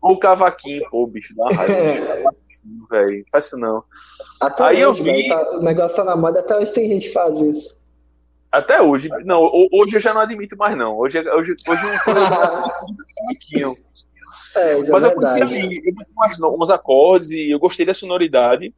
O 0.00 0.18
cavaquinho, 0.18 0.88
pô, 0.90 1.06
bicho, 1.06 1.34
dá 1.36 1.48
raiva, 1.48 2.32
velho. 2.90 3.24
Faz 3.30 3.46
isso 3.46 3.58
não. 3.58 3.84
Até 4.40 4.64
Aí 4.64 4.86
hoje, 4.86 5.00
eu 5.00 5.04
vi. 5.04 5.28
Tá, 5.28 5.50
o 5.56 5.60
negócio 5.60 5.96
tá 5.96 6.04
na 6.04 6.16
moda, 6.16 6.40
até 6.40 6.56
hoje 6.56 6.72
tem 6.72 6.88
gente 6.88 7.08
que 7.08 7.12
faz 7.12 7.38
isso. 7.38 7.76
Até 8.50 8.80
hoje. 8.80 9.08
Não, 9.24 9.50
hoje 9.72 9.96
eu 9.96 10.00
já 10.00 10.14
não 10.14 10.20
admito 10.20 10.56
mais, 10.56 10.76
não. 10.76 10.96
Hoje, 10.96 11.18
hoje, 11.18 11.56
hoje 11.68 11.86
um 11.86 11.98
cavaquinho. 12.04 13.76
É, 14.56 14.76
Mas 14.90 15.04
é 15.04 15.06
eu 15.08 15.12
conheci 15.12 15.42
ali, 15.42 15.82
eu 15.84 15.94
bati 15.94 16.40
uns 16.42 16.70
acordes 16.70 17.30
e 17.30 17.50
eu 17.50 17.58
gostei 17.58 17.84
da 17.84 17.94
sonoridade 17.94 18.72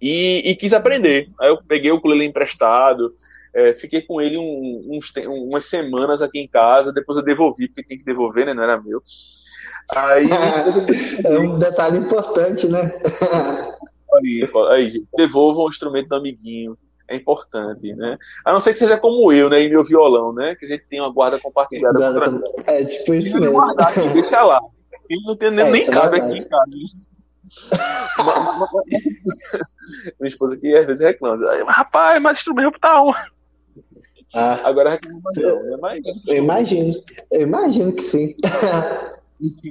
e, 0.00 0.50
e 0.50 0.56
quis 0.56 0.72
aprender. 0.72 1.30
Aí 1.40 1.48
eu 1.48 1.58
peguei 1.62 1.90
o 1.90 1.96
ukulele 1.96 2.24
emprestado, 2.24 3.14
é, 3.54 3.72
fiquei 3.72 4.02
com 4.02 4.20
ele 4.20 4.36
um, 4.36 4.88
uns, 4.90 5.12
umas 5.26 5.64
semanas 5.64 6.20
aqui 6.20 6.38
em 6.38 6.48
casa, 6.48 6.92
depois 6.92 7.18
eu 7.18 7.24
devolvi, 7.24 7.68
porque 7.68 7.84
tem 7.84 7.98
que 7.98 8.04
devolver, 8.04 8.46
né? 8.46 8.54
Não 8.54 8.62
era 8.62 8.80
meu. 8.80 9.02
Aí, 9.94 10.28
é 11.24 11.38
um 11.38 11.58
detalhe 11.58 11.98
importante, 11.98 12.66
né? 12.66 13.00
aí, 14.14 14.50
aí 14.70 14.90
gente, 14.90 15.08
devolvam 15.16 15.64
o 15.64 15.68
instrumento 15.68 16.08
do 16.08 16.16
amiguinho. 16.16 16.76
É 17.08 17.16
importante, 17.16 17.92
né? 17.94 18.16
A 18.44 18.52
não 18.52 18.60
ser 18.60 18.72
que 18.72 18.78
seja 18.78 18.96
como 18.96 19.32
eu, 19.32 19.50
né? 19.50 19.62
E 19.62 19.68
meu 19.68 19.84
violão, 19.84 20.32
né? 20.32 20.54
Que 20.54 20.64
a 20.64 20.68
gente 20.68 20.86
tem 20.86 21.00
uma 21.00 21.12
guarda 21.12 21.38
compartilhada 21.38 21.98
guarda 21.98 22.30
com... 22.30 22.62
É, 22.66 22.84
tipo 22.84 23.14
isso 23.14 23.38
mesmo. 23.38 23.60
Aqui, 23.60 24.08
deixa 24.12 24.42
lá. 24.42 24.58
Ele 25.08 25.20
não 25.26 25.36
tem 25.36 25.50
nem, 25.50 25.66
é, 25.66 25.70
nem 25.70 25.82
é 25.82 25.90
cabe 25.90 26.18
aqui 26.18 26.38
em 26.38 26.44
casa. 26.44 26.64
Minha 30.18 30.28
esposa 30.28 30.54
aqui 30.54 30.74
às 30.74 30.86
vezes 30.86 31.02
reclama. 31.02 31.36
Rapaz, 31.66 32.22
mas 32.22 32.38
instrumento 32.38 32.80
tá 32.80 33.02
um. 33.02 33.10
Ah, 34.32 34.60
Agora 34.64 34.88
reclama 34.90 35.20
mais 35.22 35.36
não, 35.36 35.62
né? 35.62 35.76
Mas, 35.80 36.00
eu 36.26 36.36
imagino. 36.36 36.94
Eu 37.30 37.42
imagino 37.42 37.92
que 37.92 38.02
sim. 38.02 38.34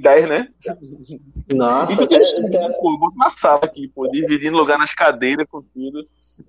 10, 0.00 0.28
né? 0.28 0.48
Nossa, 1.52 1.92
e 1.92 1.96
tu 1.96 2.06
tem 2.06 2.20
é, 2.20 2.68
pô, 2.70 2.96
bota 2.98 3.16
uma 3.16 3.30
sala 3.30 3.64
aqui, 3.64 3.88
pô, 3.88 4.06
dividindo 4.08 4.56
lugar 4.56 4.78
nas 4.78 4.94
cadeiras 4.94 5.46
com 5.50 5.60
tudo. 5.62 6.06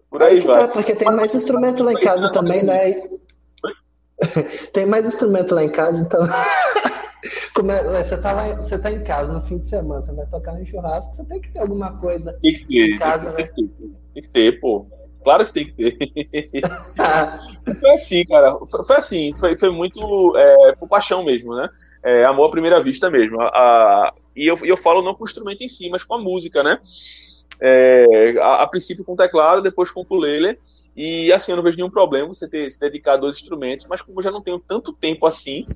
Por 0.09 0.23
aí 0.23 0.39
vai. 0.39 0.67
Tá, 0.67 0.67
porque 0.69 0.95
tem 0.95 1.11
mais 1.11 1.33
instrumento 1.35 1.83
lá 1.83 1.93
em 1.93 1.99
casa 1.99 2.31
também, 2.31 2.63
né? 2.63 3.09
Tem 4.71 4.85
mais 4.85 5.05
instrumento 5.05 5.53
lá 5.53 5.63
em 5.63 5.69
casa, 5.69 6.01
então. 6.01 6.21
Como 7.53 7.71
é, 7.71 8.03
você, 8.03 8.17
tá 8.17 8.31
lá, 8.31 8.55
você 8.55 8.77
tá 8.77 8.91
em 8.91 9.03
casa 9.03 9.33
no 9.33 9.41
fim 9.45 9.57
de 9.57 9.67
semana, 9.67 10.01
você 10.01 10.13
vai 10.13 10.25
tocar 10.27 10.53
um 10.53 10.65
churrasco, 10.65 11.15
você 11.15 11.25
tem 11.25 11.41
que 11.41 11.51
ter 11.51 11.59
alguma 11.59 11.97
coisa. 11.97 12.33
Tem 12.41 12.53
que 12.53 12.67
ter, 12.67 12.95
em 12.95 12.99
casa, 12.99 13.31
tem, 13.31 13.45
né? 13.45 13.51
que 13.51 13.55
ter, 13.55 13.69
tem 14.13 14.23
que 14.23 14.29
ter, 14.29 14.59
pô. 14.59 14.87
Claro 15.23 15.45
que 15.45 15.53
tem 15.53 15.65
que 15.65 15.73
ter. 15.73 15.97
foi 17.79 17.89
assim, 17.91 18.23
cara. 18.25 18.57
Foi 18.85 18.95
assim, 18.95 19.33
foi, 19.39 19.57
foi 19.57 19.71
muito 19.71 20.37
é, 20.37 20.75
por 20.75 20.87
paixão 20.87 21.23
mesmo, 21.23 21.55
né? 21.55 21.67
É, 22.03 22.23
amor 22.25 22.45
à 22.45 22.51
primeira 22.51 22.79
vista 22.79 23.09
mesmo. 23.09 23.41
A, 23.41 23.47
a, 23.47 24.13
e 24.35 24.45
eu, 24.45 24.59
eu 24.63 24.77
falo 24.77 25.01
não 25.01 25.15
com 25.15 25.23
o 25.23 25.27
instrumento 25.27 25.63
em 25.63 25.67
si, 25.67 25.89
mas 25.89 26.03
com 26.03 26.13
a 26.13 26.21
música, 26.21 26.61
né? 26.61 26.79
É, 27.61 28.35
a, 28.39 28.63
a, 28.63 28.67
princípio 28.67 29.03
com 29.03 29.15
teclado, 29.15 29.61
depois 29.61 29.91
com 29.91 30.01
ukulele. 30.01 30.57
E 30.95 31.31
assim, 31.33 31.51
eu 31.51 31.57
não 31.57 31.63
vejo 31.63 31.75
nenhum 31.75 31.89
problema 31.89 32.27
você 32.27 32.47
ter 32.47 32.69
se 32.69 32.79
dedicar 32.79 33.13
a 33.13 33.17
dois 33.17 33.35
instrumentos, 33.35 33.85
mas 33.89 34.01
como 34.01 34.19
eu 34.19 34.23
já 34.23 34.31
não 34.31 34.41
tenho 34.41 34.59
tanto 34.59 34.93
tempo 34.93 35.27
assim 35.27 35.67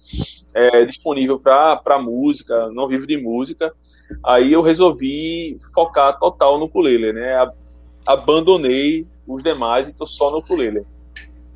é, 0.54 0.86
disponível 0.86 1.38
para 1.38 2.00
música, 2.00 2.70
não 2.72 2.88
vivo 2.88 3.06
de 3.06 3.18
música, 3.18 3.74
aí 4.26 4.54
eu 4.54 4.62
resolvi 4.62 5.58
focar 5.74 6.18
total 6.18 6.58
no 6.58 6.66
ukulele, 6.66 7.12
né? 7.12 7.36
Abandonei 8.06 9.06
os 9.28 9.44
demais 9.44 9.88
e 9.88 9.92
estou 9.92 10.08
só 10.08 10.32
no 10.32 10.38
ukulele. 10.38 10.86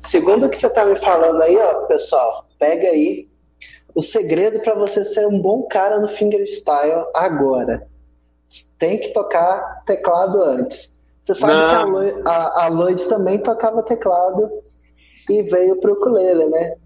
Segundo 0.02 0.44
o 0.44 0.50
que 0.50 0.58
você 0.58 0.66
está 0.66 0.84
me 0.84 1.00
falando 1.00 1.40
aí, 1.40 1.56
ó, 1.56 1.86
pessoal, 1.86 2.46
pega 2.58 2.88
aí 2.88 3.26
o 3.94 4.02
segredo 4.02 4.60
para 4.60 4.74
você 4.74 5.04
ser 5.04 5.26
um 5.26 5.40
bom 5.40 5.62
cara 5.62 5.98
no 5.98 6.08
fingerstyle 6.08 7.06
agora. 7.14 7.86
Tem 8.78 8.98
que 8.98 9.12
tocar 9.12 9.82
teclado 9.86 10.42
antes. 10.42 10.92
Você 11.24 11.34
sabe 11.34 11.54
Não. 11.54 11.68
que 11.68 11.74
a 11.74 11.84
Lloyd, 11.84 12.22
a, 12.24 12.64
a 12.64 12.68
Lloyd, 12.68 13.08
também 13.08 13.38
tocava 13.38 13.82
teclado 13.82 14.50
e 15.28 15.42
veio 15.42 15.80
pro 15.80 15.94
ukulele, 15.94 16.46
né? 16.46 16.76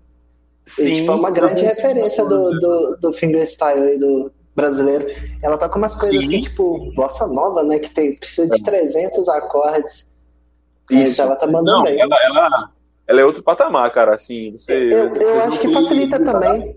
Sim. 0.64 0.88
E, 0.88 1.00
tipo, 1.00 1.12
é 1.12 1.14
uma 1.14 1.30
grande 1.30 1.64
referência 1.64 2.24
do, 2.24 2.50
do, 2.60 2.96
do 3.00 3.12
fingerstyle 3.14 3.80
aí 3.80 3.98
do 3.98 4.30
brasileiro. 4.54 5.06
Ela 5.42 5.56
toca 5.58 5.78
umas 5.78 5.94
coisas 5.94 6.16
Sim. 6.16 6.26
assim, 6.26 6.42
tipo, 6.42 6.92
bossa 6.94 7.26
nova, 7.26 7.62
né? 7.62 7.78
Que 7.78 7.90
tem, 7.90 8.16
precisa 8.16 8.54
de 8.54 8.62
300 8.62 9.26
é. 9.26 9.30
acordes. 9.30 10.06
Isso. 10.90 11.20
ela 11.20 11.36
tá 11.36 11.46
mandando 11.46 11.78
Não, 11.78 11.82
bem. 11.84 12.00
Ela, 12.00 12.16
ela, 12.24 12.70
ela, 13.06 13.20
é 13.20 13.24
outro 13.24 13.42
patamar, 13.42 13.90
cara. 13.92 14.14
Assim, 14.14 14.52
você, 14.52 14.74
eu, 14.74 15.14
eu 15.14 15.42
acho 15.42 15.60
que 15.60 15.72
facilita 15.72 16.18
também. 16.18 16.76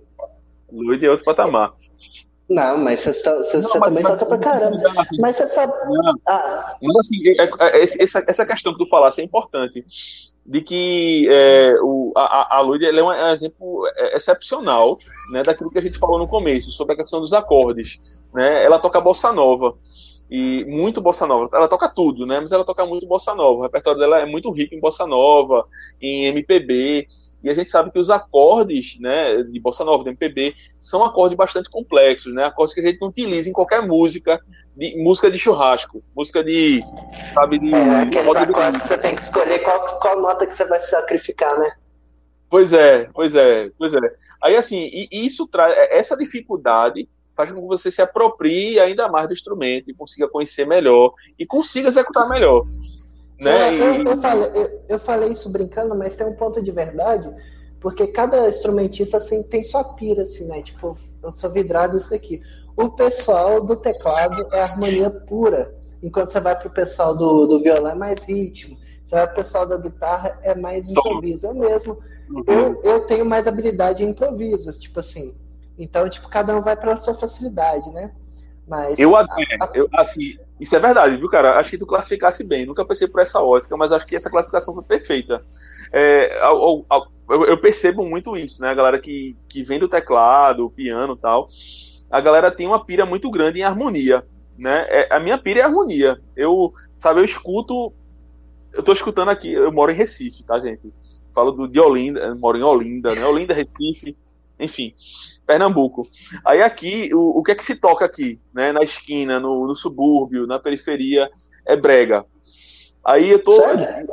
Lloyd 0.72 1.06
é 1.06 1.10
outro 1.10 1.26
patamar. 1.26 1.74
Não, 2.52 2.78
mas 2.78 3.00
você, 3.00 3.14
tá, 3.14 3.34
você, 3.38 3.58
não, 3.58 3.64
você 3.64 3.80
mas, 3.80 3.90
também 3.90 4.04
mas, 4.04 4.20
toca 4.20 4.26
pra 4.26 4.38
caramba. 4.38 4.78
Assim, 4.98 5.22
mas 5.22 5.38
você 5.38 5.48
sabe. 5.48 5.74
Ah. 6.28 6.76
Mas 6.82 6.96
assim, 6.98 7.30
é, 7.30 7.44
é, 7.44 7.80
é, 7.80 7.84
essa, 7.84 8.24
essa 8.28 8.46
questão 8.46 8.74
que 8.74 8.84
tu 8.84 8.90
falasse 8.90 9.22
é 9.22 9.24
importante. 9.24 9.86
De 10.46 10.60
que 10.60 11.30
é, 11.30 11.76
o, 11.82 12.12
a, 12.18 12.60
a 12.60 12.62
é 12.62 13.04
um 13.04 13.32
exemplo 13.32 13.84
excepcional 14.14 15.00
né, 15.32 15.44
daquilo 15.44 15.72
que 15.72 15.80
a 15.80 15.82
gente 15.82 15.98
falou 15.98 16.20
no 16.20 16.28
começo, 16.28 16.72
sobre 16.72 16.94
a 16.94 16.98
questão 16.98 17.22
dos 17.22 17.32
acordes. 17.32 18.02
Né? 18.34 18.66
Ela 18.66 18.80
toca 18.80 19.00
bossa 19.00 19.32
nova. 19.32 19.78
E 20.30 20.66
muito 20.66 21.00
bossa 21.00 21.26
nova. 21.26 21.50
Ela 21.54 21.70
toca 21.70 21.88
tudo, 21.88 22.26
né? 22.26 22.40
Mas 22.40 22.52
ela 22.52 22.66
toca 22.66 22.86
muito 22.86 23.08
bossa 23.08 23.34
nova. 23.34 23.60
O 23.60 23.64
repertório 23.64 24.00
dela 24.00 24.20
é 24.20 24.26
muito 24.26 24.52
rico 24.52 24.76
em 24.76 24.80
bossa 24.80 25.06
nova, 25.06 25.66
em 26.02 26.26
MPB. 26.26 27.08
E 27.44 27.50
a 27.50 27.54
gente 27.54 27.72
sabe 27.72 27.92
que 27.92 28.00
os 28.00 28.10
acordes 28.10 28.98
né, 29.00 29.44
de 29.44 29.60
bossa 29.60 29.84
nova, 29.84 30.04
do 30.04 30.10
MPB, 30.10 30.56
são 30.80 31.04
acordes 31.04 31.36
bastante 31.36 31.70
complexos, 31.70 32.34
né? 32.34 32.46
Acordes 32.46 32.74
que 32.76 32.82
a 32.82 32.88
gente 32.88 33.02
não 33.02 33.10
utiliza 33.10 33.50
em 33.50 33.54
qualquer 33.54 33.86
música, 33.86 34.40
de, 34.76 34.96
música 34.98 35.30
de 35.32 35.40
churrasco, 35.40 36.04
música 36.16 36.44
de, 36.44 36.84
sabe, 37.28 37.58
de... 37.58 37.74
É, 37.74 38.02
aqueles 38.02 38.36
acordes 38.36 38.82
que 38.82 38.88
você 38.88 38.98
tem 38.98 39.16
que 39.16 39.22
escolher 39.22 39.60
qual, 39.60 40.00
qual 40.00 40.22
nota 40.22 40.46
que 40.46 40.56
você 40.56 40.66
vai 40.66 40.80
sacrificar, 40.80 41.58
né? 41.58 41.72
Pois 42.50 42.74
é, 42.74 43.10
pois 43.14 43.34
é, 43.36 43.72
pois 43.78 43.94
é. 43.94 44.00
Aí, 44.44 44.56
assim, 44.56 44.90
e, 44.92 45.08
isso 45.12 45.48
traz... 45.48 45.74
É, 45.76 45.98
essa 45.98 46.16
dificuldade 46.16 47.10
faz 47.34 47.52
com 47.52 47.62
que 47.62 47.68
você 47.68 47.90
se 47.90 48.02
aproprie 48.02 48.80
ainda 48.80 49.08
mais 49.08 49.28
do 49.28 49.34
instrumento 49.34 49.90
e 49.90 49.94
consiga 49.94 50.28
conhecer 50.28 50.68
melhor 50.68 51.14
e 51.40 51.46
consiga 51.46 51.88
executar 51.88 52.30
melhor. 52.30 52.66
Né? 53.42 53.76
É, 53.76 53.82
eu, 53.82 54.04
eu, 54.04 54.22
falei, 54.22 54.52
eu, 54.54 54.84
eu, 54.88 55.00
falei, 55.00 55.32
isso 55.32 55.50
brincando, 55.50 55.96
mas 55.96 56.16
tem 56.16 56.28
um 56.28 56.36
ponto 56.36 56.62
de 56.62 56.72
verdade, 56.72 57.28
porque 57.80 58.06
cada 58.08 58.48
instrumentista 58.48 59.18
assim, 59.18 59.42
tem 59.42 59.64
sua 59.64 59.84
pira, 59.96 60.22
assim, 60.22 60.46
né? 60.46 60.62
Tipo, 60.62 60.96
eu 61.24 61.32
sou 61.32 61.50
vidrado 61.50 61.96
nisso 61.96 62.12
daqui. 62.12 62.40
O 62.78 62.90
pessoal 62.92 63.60
do 63.60 63.76
teclado 63.76 64.48
é 64.54 64.62
harmonia 64.62 65.10
pura, 65.10 65.74
enquanto 66.04 66.32
você 66.32 66.40
vai 66.40 66.56
pro 66.58 66.70
pessoal 66.70 67.18
do, 67.18 67.48
do 67.48 67.64
violão 67.64 67.92
é 67.92 67.96
mais 67.96 68.22
ritmo. 68.24 68.78
Você 69.08 69.16
vai 69.16 69.26
pro 69.26 69.38
pessoal 69.38 69.66
da 69.66 69.78
guitarra 69.78 70.40
é 70.44 70.54
mais 70.54 70.92
improviso. 70.92 71.48
Eu 71.48 71.56
mesmo, 71.56 71.98
uhum. 72.30 72.44
eu, 72.46 72.82
eu 72.84 73.08
tenho 73.08 73.26
mais 73.26 73.48
habilidade 73.48 74.04
em 74.04 74.10
improvisos, 74.10 74.78
tipo 74.78 75.00
assim. 75.00 75.36
Então, 75.80 76.08
tipo, 76.08 76.30
cada 76.30 76.56
um 76.56 76.62
vai 76.62 76.78
pela 76.78 76.96
sua 76.96 77.16
facilidade, 77.16 77.90
né? 77.90 78.12
Mas 78.68 79.00
eu, 79.00 79.16
a, 79.16 79.22
a, 79.24 79.70
eu 79.74 79.90
assim, 79.94 80.38
isso 80.62 80.76
é 80.76 80.80
verdade, 80.80 81.18
viu, 81.18 81.28
cara? 81.28 81.60
Acho 81.60 81.72
que 81.72 81.78
tu 81.80 81.88
classificasse 81.88 82.48
bem. 82.48 82.68
Nunca 82.68 82.86
pensei 82.86 83.08
por 83.08 83.20
essa 83.20 83.42
ótica, 83.42 83.76
mas 83.76 83.92
acho 83.92 84.06
que 84.06 84.16
essa 84.16 84.30
classificação 84.30 84.76
foi 84.76 84.84
perfeita. 84.84 85.44
É, 85.92 86.40
eu 87.48 87.58
percebo 87.60 88.06
muito 88.06 88.38
isso, 88.38 88.62
né? 88.62 88.70
A 88.70 88.76
galera 88.76 89.00
que, 89.00 89.36
que 89.50 89.64
vem 89.64 89.80
do 89.80 89.90
teclado, 89.90 90.70
piano 90.70 91.18
tal, 91.18 91.48
a 92.12 92.22
galera 92.22 92.52
tem 92.52 92.68
uma 92.68 92.86
pira 92.86 93.08
muito 93.08 93.32
grande 93.32 93.60
em 93.60 93.64
harmonia, 93.64 94.24
né? 94.56 94.86
É, 94.88 95.08
a 95.12 95.20
minha 95.20 95.36
pira 95.36 95.62
é 95.62 95.64
harmonia. 95.64 96.22
Eu, 96.38 96.72
sabe, 96.96 97.22
eu 97.22 97.26
escuto, 97.26 97.92
eu 98.72 98.84
tô 98.84 98.94
escutando 98.94 99.30
aqui, 99.30 99.52
eu 99.52 99.72
moro 99.72 99.92
em 99.92 99.96
Recife, 99.96 100.44
tá, 100.44 100.60
gente? 100.60 100.94
Falo 101.34 101.52
do, 101.52 101.68
de 101.68 101.80
Olinda, 101.80 102.36
moro 102.36 102.56
em 102.56 102.64
Olinda, 102.64 103.16
né? 103.16 103.26
Olinda, 103.26 103.56
Recife, 103.56 104.16
enfim. 104.62 104.94
Pernambuco. 105.46 106.04
Aí 106.46 106.62
aqui, 106.62 107.10
o, 107.14 107.40
o 107.40 107.44
que 107.44 107.52
é 107.52 107.56
que 107.56 107.66
se 107.66 107.76
toca 107.76 108.06
aqui, 108.06 108.40
né? 108.54 108.72
Na 108.72 108.82
esquina, 108.84 109.40
no, 109.40 109.68
no 109.68 109.76
subúrbio, 109.76 110.48
na 110.48 110.60
periferia, 110.60 111.30
é 111.66 111.76
brega. 111.76 112.26
Aí 113.04 113.32
eu 113.32 113.44
tô. 113.44 113.54
Sério? 113.54 114.08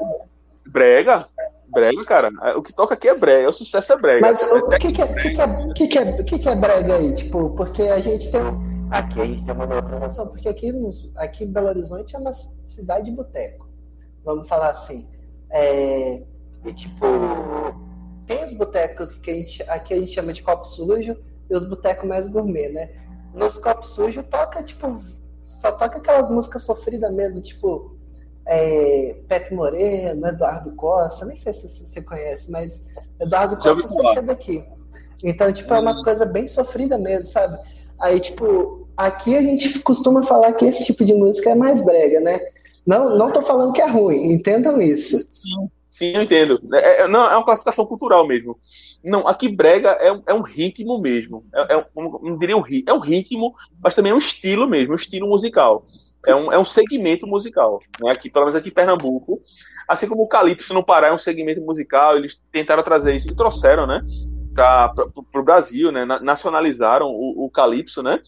Brega? 0.66 1.26
Brega, 1.68 2.04
cara. 2.04 2.30
O 2.56 2.62
que 2.62 2.72
toca 2.72 2.94
aqui 2.94 3.08
é 3.08 3.14
brega, 3.14 3.50
o 3.50 3.52
sucesso 3.52 3.92
é 3.92 3.96
brega. 3.96 4.20
Mas 4.20 4.42
o 4.42 4.68
que, 4.70 4.92
que, 4.92 5.02
é, 5.02 5.06
que, 5.06 5.30
que, 5.34 5.40
é, 5.40 5.72
que, 5.74 5.88
que, 5.88 5.98
é, 5.98 6.38
que, 6.38 6.48
é 6.48 6.56
brega 6.56 6.96
aí? 6.96 7.14
Tipo, 7.14 7.50
porque 7.50 7.82
a 7.82 8.00
gente 8.00 8.30
tem. 8.30 8.40
Aqui 8.90 9.20
a 9.20 9.26
gente 9.26 9.44
tem 9.44 9.54
uma 9.54 9.66
noção, 9.66 10.28
porque 10.28 10.48
aqui, 10.48 10.72
aqui 11.16 11.44
em 11.44 11.52
Belo 11.52 11.68
Horizonte 11.68 12.16
é 12.16 12.18
uma 12.18 12.32
cidade 12.32 13.10
de 13.10 13.16
boteco. 13.16 13.68
Vamos 14.24 14.48
falar 14.48 14.70
assim. 14.70 15.06
É, 15.50 16.22
e 16.64 16.72
tipo, 16.72 17.04
tem 18.28 18.44
os 18.44 18.52
botecos 18.52 19.16
que 19.16 19.30
a 19.30 19.34
gente, 19.34 19.62
aqui 19.68 19.94
a 19.94 19.98
gente 19.98 20.12
chama 20.12 20.34
de 20.34 20.42
copo 20.42 20.66
sujo 20.66 21.16
e 21.50 21.56
os 21.56 21.64
botecos 21.64 22.06
mais 22.06 22.28
gourmet, 22.28 22.68
né? 22.68 22.90
Nos 23.34 23.56
copos 23.56 23.94
sujos 23.94 24.24
toca, 24.30 24.62
tipo, 24.62 25.02
só 25.42 25.72
toca 25.72 25.98
aquelas 25.98 26.30
músicas 26.30 26.62
sofridas 26.62 27.12
mesmo, 27.12 27.40
tipo, 27.42 27.96
é, 28.46 29.16
Pepe 29.26 29.54
Moreno, 29.54 30.26
Eduardo 30.26 30.72
Costa, 30.76 31.24
nem 31.24 31.38
sei 31.38 31.54
se 31.54 31.68
você 31.68 32.02
conhece, 32.02 32.50
mas 32.50 32.86
Eduardo 33.18 33.56
Costa 33.56 33.88
sempre 33.88 34.18
é 34.18 34.22
daqui. 34.22 34.64
Então, 35.24 35.50
tipo, 35.52 35.72
é 35.72 35.80
umas 35.80 36.02
coisas 36.04 36.30
bem 36.30 36.46
sofridas 36.46 37.00
mesmo, 37.00 37.26
sabe? 37.26 37.58
Aí, 37.98 38.20
tipo, 38.20 38.86
aqui 38.96 39.36
a 39.36 39.42
gente 39.42 39.78
costuma 39.80 40.22
falar 40.24 40.52
que 40.52 40.66
esse 40.66 40.84
tipo 40.84 41.04
de 41.04 41.14
música 41.14 41.50
é 41.50 41.54
mais 41.54 41.82
brega, 41.82 42.20
né? 42.20 42.38
Não, 42.86 43.16
não 43.16 43.32
tô 43.32 43.40
falando 43.40 43.72
que 43.72 43.82
é 43.82 43.88
ruim, 43.88 44.32
entendam 44.32 44.80
isso. 44.80 45.18
Sim, 45.32 45.70
sim, 45.90 46.12
eu 46.14 46.22
entendo. 46.22 46.60
É, 46.74 47.02
é, 47.02 47.08
não, 47.08 47.20
é 47.30 47.36
uma 47.36 47.44
classificação 47.44 47.86
cultural 47.86 48.26
mesmo. 48.26 48.58
Não, 49.04 49.26
aqui 49.26 49.48
brega 49.48 49.90
é, 49.90 50.12
um, 50.12 50.22
é 50.26 50.34
um 50.34 50.42
ritmo 50.42 51.00
mesmo. 51.00 51.44
É, 51.54 51.74
é 51.74 51.86
um, 51.96 52.18
não 52.22 52.38
diria 52.38 52.56
um, 52.56 52.64
é 52.86 52.92
um 52.92 52.98
ritmo, 52.98 53.54
mas 53.82 53.94
também 53.94 54.12
é 54.12 54.14
um 54.14 54.18
estilo 54.18 54.68
mesmo, 54.68 54.92
um 54.92 54.96
estilo 54.96 55.28
musical. 55.28 55.86
É 56.26 56.34
um, 56.34 56.52
é 56.52 56.58
um 56.58 56.64
segmento 56.64 57.26
musical. 57.26 57.80
Né? 58.00 58.10
Aqui, 58.10 58.28
pelo 58.28 58.46
menos 58.46 58.56
aqui 58.56 58.68
em 58.68 58.74
Pernambuco. 58.74 59.40
Assim 59.88 60.06
como 60.06 60.22
o 60.22 60.28
Calypso 60.28 60.74
no 60.74 60.84
Pará 60.84 61.08
é 61.08 61.12
um 61.12 61.18
segmento 61.18 61.60
musical, 61.62 62.16
eles 62.16 62.42
tentaram 62.52 62.82
trazer 62.82 63.16
isso 63.16 63.30
e 63.30 63.34
trouxeram, 63.34 63.86
né? 63.86 64.02
Para 64.54 64.92
o 65.16 65.42
Brasil, 65.42 65.90
né? 65.90 66.04
Nacionalizaram 66.04 67.06
o, 67.06 67.46
o 67.46 67.50
Calypso, 67.50 68.02
né? 68.02 68.20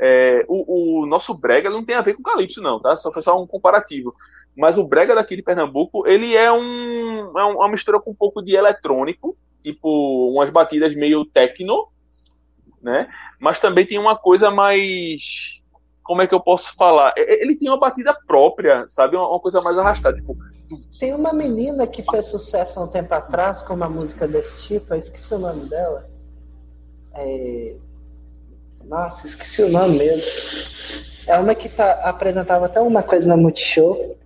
É, 0.00 0.44
o, 0.48 1.02
o, 1.02 1.06
nosso 1.06 1.34
brega 1.34 1.70
não 1.70 1.84
tem 1.84 1.96
a 1.96 2.02
ver 2.02 2.14
com 2.14 2.22
Calypso, 2.22 2.60
não, 2.60 2.80
tá? 2.80 2.96
Só 2.96 3.10
foi 3.12 3.22
só 3.22 3.40
um 3.40 3.46
comparativo. 3.46 4.14
Mas 4.56 4.76
o 4.76 4.84
brega 4.84 5.14
daqui 5.14 5.36
de 5.36 5.42
Pernambuco, 5.42 6.06
ele 6.06 6.36
é, 6.36 6.52
um, 6.52 7.38
é 7.38 7.44
uma 7.44 7.68
mistura 7.68 8.00
com 8.00 8.10
um 8.10 8.14
pouco 8.14 8.42
de 8.42 8.54
eletrônico, 8.54 9.36
tipo 9.62 10.32
umas 10.32 10.50
batidas 10.50 10.94
meio 10.94 11.24
techno, 11.24 11.88
né? 12.82 13.08
Mas 13.40 13.60
também 13.60 13.86
tem 13.86 13.98
uma 13.98 14.16
coisa 14.16 14.50
mais 14.50 15.62
como 16.02 16.20
é 16.20 16.26
que 16.26 16.34
eu 16.34 16.40
posso 16.40 16.74
falar? 16.74 17.14
Ele 17.16 17.56
tem 17.56 17.68
uma 17.68 17.78
batida 17.78 18.12
própria, 18.26 18.86
sabe? 18.86 19.16
Uma, 19.16 19.38
coisa 19.38 19.60
mais 19.60 19.78
arrastada. 19.78 20.16
Tipo... 20.16 20.36
Tem 20.98 21.14
uma 21.14 21.32
menina 21.32 21.86
que 21.86 22.02
fez 22.02 22.26
sucesso 22.26 22.78
há 22.78 22.82
um 22.82 22.88
tempo 22.88 23.12
atrás 23.14 23.62
com 23.62 23.74
uma 23.74 23.88
música 23.88 24.26
desse 24.26 24.56
tipo, 24.66 24.92
eu 24.92 24.98
esqueci 24.98 25.32
o 25.32 25.38
nome 25.38 25.68
dela. 25.68 26.10
É... 27.14 27.76
Nossa, 28.84 29.26
esqueci 29.26 29.62
o 29.62 29.70
nome 29.70 29.98
mesmo. 29.98 30.30
É 31.26 31.38
uma 31.38 31.54
que 31.54 31.68
tá, 31.68 31.92
apresentava 32.08 32.66
até 32.66 32.80
uma 32.80 33.02
coisa 33.02 33.28
na 33.28 33.36
Multishow. 33.36 34.16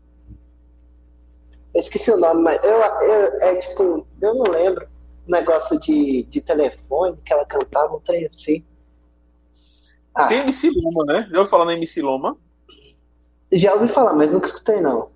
Eu 1.75 1.81
esqueci 1.81 2.11
o 2.11 2.17
nome, 2.17 2.43
mas 2.43 2.63
eu, 2.65 2.71
eu, 2.71 3.43
é 3.43 3.57
tipo, 3.57 4.07
eu 4.21 4.35
não 4.35 4.45
lembro. 4.51 4.89
Um 5.29 5.33
negócio 5.33 5.79
de, 5.81 6.23
de 6.25 6.41
telefone 6.41 7.19
que 7.25 7.33
ela 7.33 7.45
cantava, 7.45 7.97
um 7.97 8.01
trem 8.01 8.27
assim. 8.27 8.65
Ah. 10.15 10.29
Tem 10.29 10.39
MC 10.39 10.71
Loma, 10.71 11.05
né? 11.05 11.29
Já 11.31 11.39
ouviu 11.39 11.51
falar 11.51 11.65
na 11.67 11.75
MC 11.75 12.01
Loma? 12.01 12.39
Já 13.53 13.75
ouvi 13.75 13.89
falar, 13.89 14.15
mas 14.15 14.33
nunca 14.33 14.47
escutei, 14.47 14.81
não. 14.81 15.11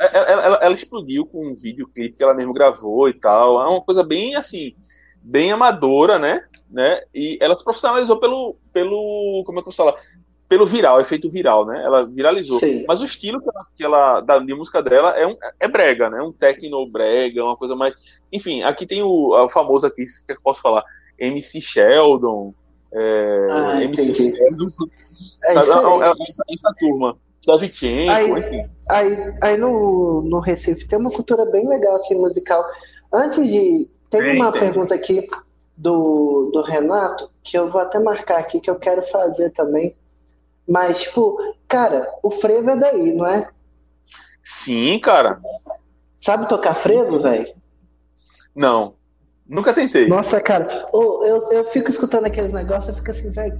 Ela, 0.00 0.10
é, 0.10 0.16
é, 0.16 0.32
ela, 0.32 0.56
ela, 0.62 0.74
explodiu 0.74 1.26
com 1.26 1.48
um 1.48 1.54
videoclipe 1.54 2.16
que 2.16 2.22
ela 2.22 2.34
mesmo 2.34 2.54
gravou 2.54 3.08
e 3.08 3.12
tal. 3.12 3.60
É 3.60 3.68
uma 3.68 3.82
coisa 3.82 4.02
bem 4.02 4.36
assim, 4.36 4.74
bem 5.20 5.52
amadora, 5.52 6.18
né? 6.18 6.46
Né? 6.74 7.00
E 7.14 7.38
ela 7.40 7.54
se 7.54 7.62
profissionalizou 7.62 8.18
pelo, 8.18 8.56
pelo 8.72 9.44
como 9.46 9.60
é 9.60 9.62
que 9.62 9.68
eu 9.68 9.72
falo? 9.72 9.94
Pelo 10.48 10.66
viral, 10.66 11.00
efeito 11.00 11.30
viral, 11.30 11.64
né? 11.64 11.82
Ela 11.82 12.04
viralizou. 12.04 12.58
Sim. 12.58 12.84
Mas 12.86 13.00
o 13.00 13.04
estilo 13.04 13.40
que 13.40 13.48
ela, 13.48 13.66
que 13.76 13.84
ela 13.84 14.20
da 14.20 14.38
de 14.40 14.54
música 14.54 14.82
dela 14.82 15.16
é, 15.16 15.26
um, 15.26 15.36
é 15.60 15.68
brega, 15.68 16.10
né? 16.10 16.20
Um 16.20 16.32
techno 16.32 16.84
brega, 16.90 17.44
uma 17.44 17.56
coisa 17.56 17.76
mais. 17.76 17.94
Enfim, 18.32 18.62
aqui 18.64 18.84
tem 18.84 19.02
o, 19.02 19.30
o 19.32 19.48
famoso 19.48 19.86
aqui, 19.86 20.04
que 20.26 20.32
eu 20.32 20.40
posso 20.42 20.60
falar, 20.60 20.84
MC 21.18 21.60
Sheldon, 21.60 22.52
é, 22.92 23.48
ah, 23.50 23.82
MC 23.84 24.14
Cedo, 24.14 24.66
é 25.44 25.52
sabe? 25.52 25.70
É, 25.70 25.74
é, 25.74 26.10
essa, 26.28 26.44
essa, 26.50 26.74
turma. 26.78 27.16
Savchenko, 27.40 28.10
aí, 28.10 28.30
enfim. 28.32 28.66
Aí, 28.88 29.34
aí 29.40 29.56
no, 29.56 30.22
no 30.22 30.40
Recife 30.40 30.88
tem 30.88 30.98
uma 30.98 31.10
cultura 31.10 31.44
bem 31.46 31.68
legal 31.68 31.94
assim, 31.94 32.16
musical. 32.16 32.64
Antes 33.12 33.46
de. 33.46 33.88
Tem, 34.10 34.36
uma 34.36 34.50
tem. 34.52 34.60
pergunta 34.60 34.94
aqui 34.94 35.28
do, 35.76 36.50
do 36.52 36.62
Renato 36.62 37.30
que 37.42 37.58
eu 37.58 37.70
vou 37.70 37.80
até 37.80 37.98
marcar 37.98 38.38
aqui 38.38 38.60
que 38.60 38.70
eu 38.70 38.78
quero 38.78 39.02
fazer 39.08 39.50
também. 39.50 39.92
Mas, 40.66 41.02
tipo, 41.02 41.36
cara, 41.68 42.08
o 42.22 42.30
frevo 42.30 42.70
é 42.70 42.76
daí, 42.76 43.14
não 43.14 43.26
é? 43.26 43.48
Sim, 44.42 44.98
cara. 45.00 45.40
Sabe 46.20 46.48
tocar 46.48 46.74
frevo, 46.74 47.20
velho? 47.20 47.54
Não. 48.54 48.94
Nunca 49.46 49.74
tentei. 49.74 50.08
Nossa, 50.08 50.40
cara, 50.40 50.88
oh, 50.92 51.22
eu, 51.24 51.50
eu 51.50 51.64
fico 51.70 51.90
escutando 51.90 52.24
aqueles 52.24 52.52
negócios, 52.52 52.88
eu 52.88 52.94
fico 52.94 53.10
assim, 53.10 53.30
velho, 53.30 53.58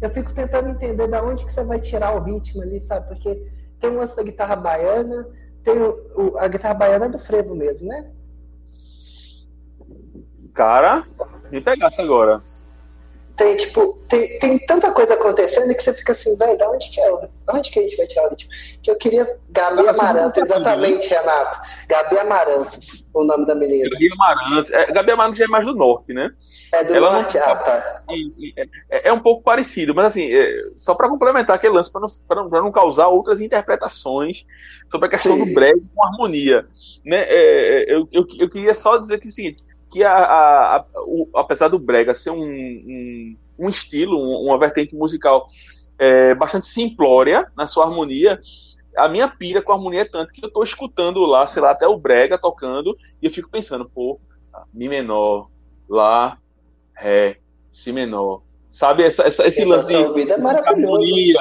eu 0.00 0.10
fico 0.10 0.34
tentando 0.34 0.70
entender 0.70 1.06
da 1.06 1.22
onde 1.22 1.44
que 1.44 1.52
você 1.52 1.62
vai 1.62 1.80
tirar 1.80 2.16
o 2.16 2.24
ritmo 2.24 2.60
ali, 2.62 2.80
sabe? 2.80 3.06
Porque 3.06 3.40
tem 3.80 3.90
uma 3.90 4.06
da 4.06 4.22
guitarra 4.22 4.56
baiana, 4.56 5.28
tem 5.62 5.80
o, 5.80 5.92
o, 6.16 6.38
a 6.38 6.48
guitarra 6.48 6.74
baiana 6.74 7.04
é 7.04 7.08
do 7.08 7.20
frevo 7.20 7.54
mesmo, 7.54 7.86
né? 7.86 8.10
Cara, 10.52 11.04
me 11.52 11.60
pegasse 11.60 12.00
agora 12.00 12.42
tem, 13.36 13.56
tipo, 13.56 13.98
tem, 14.08 14.38
tem 14.38 14.58
tanta 14.66 14.92
coisa 14.92 15.14
acontecendo 15.14 15.74
que 15.74 15.82
você 15.82 15.92
fica 15.92 16.12
assim, 16.12 16.36
velho, 16.36 16.56
da 16.58 16.70
onde 16.70 16.90
que 16.90 17.00
é? 17.00 17.10
Da 17.46 17.54
onde 17.54 17.70
que 17.70 17.78
a 17.78 17.82
gente 17.82 17.96
vai 17.96 18.06
tirar 18.06 18.26
o 18.26 18.30
ritmo? 18.30 18.50
Que 18.82 18.90
eu 18.90 18.96
queria 18.96 19.36
Gabi 19.48 19.88
Amaranto, 19.88 20.40
exatamente, 20.40 21.08
Renato. 21.08 21.60
Gabi 21.88 22.18
Amaranto, 22.18 22.78
o 23.14 23.24
nome 23.24 23.46
da 23.46 23.54
menina. 23.54 23.88
Gabi 23.90 24.10
Amaranto. 24.12 24.74
É, 24.74 24.92
Gabi 24.92 25.10
Amaranto 25.12 25.38
já 25.38 25.44
é 25.44 25.48
mais 25.48 25.64
do 25.64 25.74
norte, 25.74 26.12
né? 26.12 26.30
É 26.72 26.84
do 26.84 26.94
Ela, 26.94 27.12
norte, 27.14 27.38
ah, 27.38 27.56
tá. 27.56 28.02
É, 28.90 29.08
é, 29.08 29.12
um 29.12 29.20
pouco 29.20 29.42
parecido, 29.42 29.94
mas 29.94 30.06
assim, 30.06 30.32
é, 30.32 30.62
só 30.76 30.94
para 30.94 31.08
complementar 31.08 31.56
aquele 31.56 31.74
lance, 31.74 31.90
para 31.90 32.02
não, 32.42 32.48
não, 32.48 32.62
não 32.64 32.72
causar 32.72 33.08
outras 33.08 33.40
interpretações 33.40 34.44
sobre 34.90 35.06
a 35.06 35.10
questão 35.10 35.36
Sim. 35.36 35.46
do 35.46 35.54
breve 35.54 35.80
com 35.94 36.04
harmonia. 36.04 36.66
Né? 37.04 37.22
É, 37.22 37.82
é, 37.90 37.94
eu, 37.94 38.08
eu, 38.12 38.26
eu 38.38 38.48
queria 38.48 38.74
só 38.74 38.98
dizer 38.98 39.18
que 39.18 39.26
é 39.26 39.30
o 39.30 39.32
seguinte, 39.32 39.62
que 39.92 40.02
a, 40.02 40.12
a, 40.12 40.76
a 40.76 40.86
o, 41.06 41.28
apesar 41.34 41.68
do 41.68 41.78
brega 41.78 42.14
ser 42.14 42.30
um, 42.30 42.42
um, 42.42 43.36
um 43.58 43.68
estilo, 43.68 44.18
um, 44.18 44.46
uma 44.46 44.58
vertente 44.58 44.96
musical 44.96 45.46
é, 45.98 46.34
bastante 46.34 46.66
simplória 46.66 47.46
na 47.56 47.66
sua 47.66 47.84
harmonia, 47.84 48.40
a 48.96 49.08
minha 49.08 49.28
pira 49.28 49.62
com 49.62 49.72
a 49.72 49.74
harmonia 49.74 50.00
é 50.00 50.04
tanto 50.04 50.32
que 50.32 50.44
eu 50.44 50.48
estou 50.48 50.64
escutando 50.64 51.24
lá, 51.26 51.46
sei 51.46 51.62
lá, 51.62 51.70
até 51.70 51.86
o 51.86 51.96
brega 51.96 52.38
tocando 52.38 52.96
e 53.20 53.26
eu 53.26 53.30
fico 53.30 53.50
pensando, 53.50 53.88
pô, 53.88 54.18
mi 54.72 54.88
menor, 54.88 55.48
lá, 55.88 56.38
ré, 56.94 57.38
si 57.70 57.92
menor. 57.92 58.42
Sabe, 58.70 59.02
essa, 59.02 59.24
essa 59.24 59.46
esse 59.46 59.64
lance 59.64 59.86
de 59.86 59.94
é 59.94 59.98
harmonia, 60.68 61.38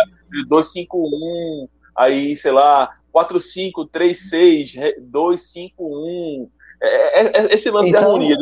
251, 0.50 1.68
aí, 1.96 2.36
sei 2.36 2.52
lá, 2.52 2.90
4, 3.12 3.40
5, 3.40 3.86
3, 3.86 4.30
6, 4.30 4.74
2, 5.00 5.42
5, 5.42 5.74
1, 5.80 6.50
é, 6.82 7.22
é, 7.22 7.38
é, 7.38 7.54
esse 7.54 7.70
lance 7.70 7.90
então, 7.90 8.00
de 8.02 8.06
harmonia. 8.06 8.38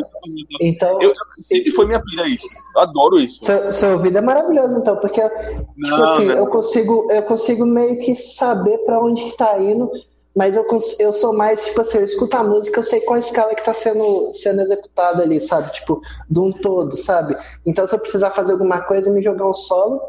Então, 0.60 1.00
eu, 1.02 1.10
eu, 1.10 1.14
sempre 1.38 1.70
foi 1.72 1.86
minha 1.86 2.00
pira 2.00 2.26
isso. 2.26 2.48
Eu 2.74 2.80
adoro 2.80 3.20
isso. 3.20 3.44
Seu, 3.44 3.70
seu 3.70 3.92
ouvido 3.92 4.16
é 4.16 4.20
maravilhoso, 4.20 4.78
então, 4.78 4.96
porque 4.96 5.20
tipo 5.20 5.66
não, 5.76 6.04
assim, 6.04 6.24
não. 6.24 6.34
eu 6.34 6.46
consigo, 6.46 7.08
eu 7.10 7.22
consigo 7.24 7.66
meio 7.66 7.98
que 8.00 8.14
saber 8.16 8.78
para 8.78 8.98
onde 8.98 9.22
que 9.24 9.36
tá 9.36 9.58
indo, 9.58 9.90
mas 10.34 10.56
eu, 10.56 10.66
eu 11.00 11.12
sou 11.12 11.34
mais, 11.34 11.62
tipo 11.66 11.82
assim, 11.82 11.98
eu 11.98 12.04
escuto 12.04 12.34
a 12.36 12.42
música, 12.42 12.78
eu 12.78 12.82
sei 12.82 13.00
qual 13.00 13.18
escala 13.18 13.54
que 13.54 13.64
tá 13.64 13.74
sendo, 13.74 14.32
sendo 14.32 14.62
executada 14.62 15.22
ali, 15.22 15.40
sabe? 15.42 15.70
Tipo, 15.72 16.00
de 16.30 16.40
um 16.40 16.50
todo, 16.50 16.96
sabe? 16.96 17.36
Então, 17.66 17.86
se 17.86 17.94
eu 17.94 17.98
precisar 17.98 18.30
fazer 18.30 18.52
alguma 18.52 18.80
coisa 18.80 19.10
e 19.10 19.12
me 19.12 19.20
jogar 19.20 19.46
um 19.46 19.54
solo, 19.54 20.00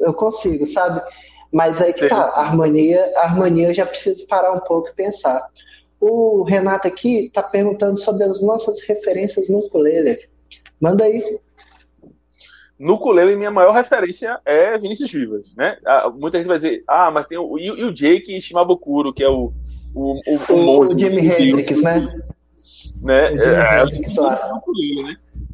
eu 0.00 0.14
consigo, 0.14 0.66
sabe? 0.66 1.02
Mas 1.52 1.80
aí 1.80 1.92
que 1.92 2.08
tá, 2.08 2.22
a 2.22 2.40
harmonia, 2.40 3.12
a 3.16 3.24
harmonia 3.24 3.68
eu 3.68 3.74
já 3.74 3.84
preciso 3.84 4.26
parar 4.26 4.52
um 4.52 4.60
pouco 4.60 4.88
e 4.88 4.94
pensar. 4.94 5.46
O 6.00 6.42
Renato 6.42 6.86
aqui 6.86 7.26
está 7.26 7.42
perguntando 7.42 7.98
sobre 7.98 8.24
as 8.24 8.42
nossas 8.42 8.80
referências 8.82 9.48
no 9.48 9.58
ukulele. 9.58 10.18
Manda 10.80 11.04
aí. 11.04 11.38
No 12.78 12.94
ukulele, 12.94 13.36
minha 13.36 13.50
maior 13.50 13.72
referência 13.72 14.38
é 14.44 14.76
Vinícius 14.76 15.10
Vivas, 15.12 15.54
né? 15.56 15.78
Ah, 15.86 16.10
muita 16.10 16.38
gente 16.38 16.48
vai 16.48 16.58
dizer, 16.58 16.82
ah, 16.86 17.10
mas 17.10 17.26
tem 17.26 17.38
o, 17.38 17.58
e, 17.58 17.66
e 17.66 17.84
o 17.84 17.94
Jake 17.94 18.40
Shimabukuro, 18.40 19.14
que 19.14 19.22
é 19.22 19.28
o 19.28 19.52
o, 19.94 20.20
o, 20.26 20.52
o, 20.52 20.54
o, 20.54 20.80
o 20.80 20.98
Jimi 20.98 21.20
Hendrix, 21.20 21.80
né? 21.80 22.00
né? 23.00 23.16
É, 23.16 23.20
é, 23.20 23.82
é, 23.82 23.84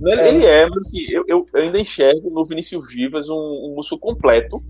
né? 0.01 0.25
É. 0.25 0.29
Ele 0.29 0.47
é, 0.47 0.67
mas 0.67 0.79
assim, 0.79 1.05
eu, 1.11 1.25
eu, 1.29 1.47
ainda 1.55 1.79
enxergo 1.79 2.31
no 2.31 2.45
Vinícius 2.47 2.89
Vivas 2.89 3.29
um, 3.29 3.35
um 3.35 3.75
músico 3.77 3.99
completo. 3.99 4.63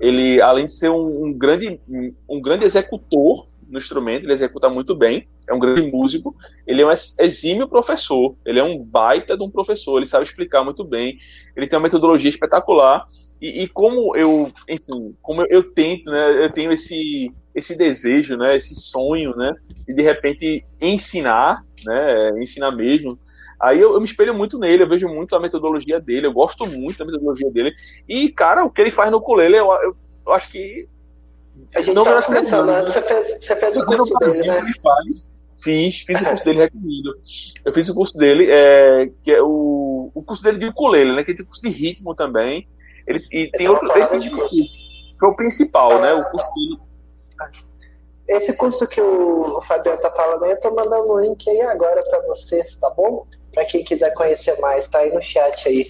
Ele, 0.00 0.40
além 0.42 0.66
de 0.66 0.72
ser 0.72 0.90
um, 0.90 1.26
um 1.26 1.32
grande, 1.32 1.80
um 2.28 2.40
grande 2.40 2.64
executor 2.64 3.46
no 3.74 3.78
instrumento, 3.78 4.24
ele 4.24 4.32
executa 4.32 4.70
muito 4.70 4.94
bem, 4.94 5.28
é 5.48 5.52
um 5.52 5.58
grande 5.58 5.90
músico, 5.90 6.34
ele 6.66 6.80
é 6.80 6.86
um 6.86 6.90
exímio 7.18 7.68
professor, 7.68 8.36
ele 8.46 8.60
é 8.60 8.64
um 8.64 8.82
baita 8.82 9.36
de 9.36 9.42
um 9.42 9.50
professor, 9.50 9.98
ele 9.98 10.06
sabe 10.06 10.24
explicar 10.24 10.64
muito 10.64 10.84
bem, 10.84 11.18
ele 11.56 11.66
tem 11.66 11.76
uma 11.76 11.82
metodologia 11.82 12.30
espetacular, 12.30 13.04
e, 13.42 13.64
e 13.64 13.68
como 13.68 14.16
eu, 14.16 14.50
enfim, 14.68 15.14
como 15.20 15.42
eu, 15.42 15.46
eu, 15.50 15.62
tento, 15.74 16.10
né, 16.10 16.44
eu 16.44 16.50
tenho 16.50 16.70
esse, 16.70 17.30
esse 17.54 17.76
desejo, 17.76 18.36
né, 18.36 18.56
esse 18.56 18.74
sonho, 18.76 19.34
né, 19.36 19.52
de 19.86 19.92
de 19.92 20.02
repente 20.02 20.64
ensinar, 20.80 21.64
né, 21.84 22.30
ensinar 22.40 22.70
mesmo, 22.70 23.18
Aí 23.60 23.80
eu, 23.80 23.94
eu, 23.94 24.00
me 24.00 24.04
espelho 24.04 24.34
muito 24.34 24.58
nele, 24.58 24.82
eu 24.82 24.88
vejo 24.88 25.08
muito 25.08 25.34
a 25.34 25.40
metodologia 25.40 25.98
dele, 25.98 26.26
eu 26.26 26.32
gosto 26.32 26.66
muito 26.66 26.98
da 26.98 27.06
metodologia 27.06 27.50
dele. 27.50 27.72
E, 28.06 28.28
cara, 28.28 28.62
o 28.62 28.70
que 28.70 28.80
ele 28.80 28.90
faz 28.90 29.10
no 29.10 29.18
ukulele, 29.18 29.56
eu, 29.56 29.70
eu, 29.72 29.96
eu 30.26 30.32
acho 30.32 30.50
que. 30.50 30.86
A 31.74 31.80
gente 31.80 31.94
não 31.94 32.04
tava 32.04 32.22
pensando, 32.22 32.66
né? 32.66 32.82
você 32.82 33.02
fez, 33.02 33.38
você 33.40 33.56
fez 33.56 33.76
o 33.76 33.96
curso 33.96 34.14
dele, 34.18 34.48
né? 34.48 34.58
Ele 34.58 34.74
faz, 34.80 35.28
fiz, 35.62 36.00
fiz 36.00 36.20
o 36.20 36.24
curso 36.24 36.44
dele, 36.44 36.58
recomendo. 36.60 37.14
Eu 37.64 37.74
fiz 37.74 37.88
o 37.88 37.94
curso 37.94 38.18
dele, 38.18 38.48
é, 38.50 39.10
que 39.22 39.32
é 39.32 39.42
o, 39.42 40.10
o 40.14 40.22
curso 40.22 40.42
dele 40.42 40.58
de 40.58 40.66
ukulele, 40.66 41.12
né? 41.12 41.24
Que 41.24 41.34
tem 41.34 41.46
curso 41.46 41.62
de 41.62 41.68
ritmo 41.68 42.14
também. 42.14 42.68
Ele, 43.06 43.24
e 43.32 43.50
tem 43.50 43.68
outro. 43.68 43.90
Ele 43.96 44.06
tem 44.06 44.30
curso. 44.30 44.48
Foi 45.18 45.28
o 45.28 45.36
principal, 45.36 46.00
né? 46.00 46.12
O 46.14 46.24
curso 46.30 46.48
dele. 46.54 46.80
Esse 48.26 48.54
curso 48.54 48.86
que 48.86 49.00
o 49.00 49.60
Fabiano 49.62 50.00
tá 50.00 50.10
falando 50.10 50.44
aí, 50.44 50.52
eu 50.52 50.60
tô 50.60 50.70
mandando 50.70 51.12
o 51.12 51.16
um 51.16 51.20
link 51.20 51.48
aí 51.48 51.60
agora 51.62 52.00
para 52.08 52.20
vocês, 52.22 52.74
tá 52.76 52.88
bom? 52.90 53.26
Para 53.52 53.66
quem 53.66 53.84
quiser 53.84 54.14
conhecer 54.14 54.58
mais, 54.60 54.88
tá 54.88 55.00
aí 55.00 55.12
no 55.12 55.22
chat 55.22 55.68
aí. 55.68 55.88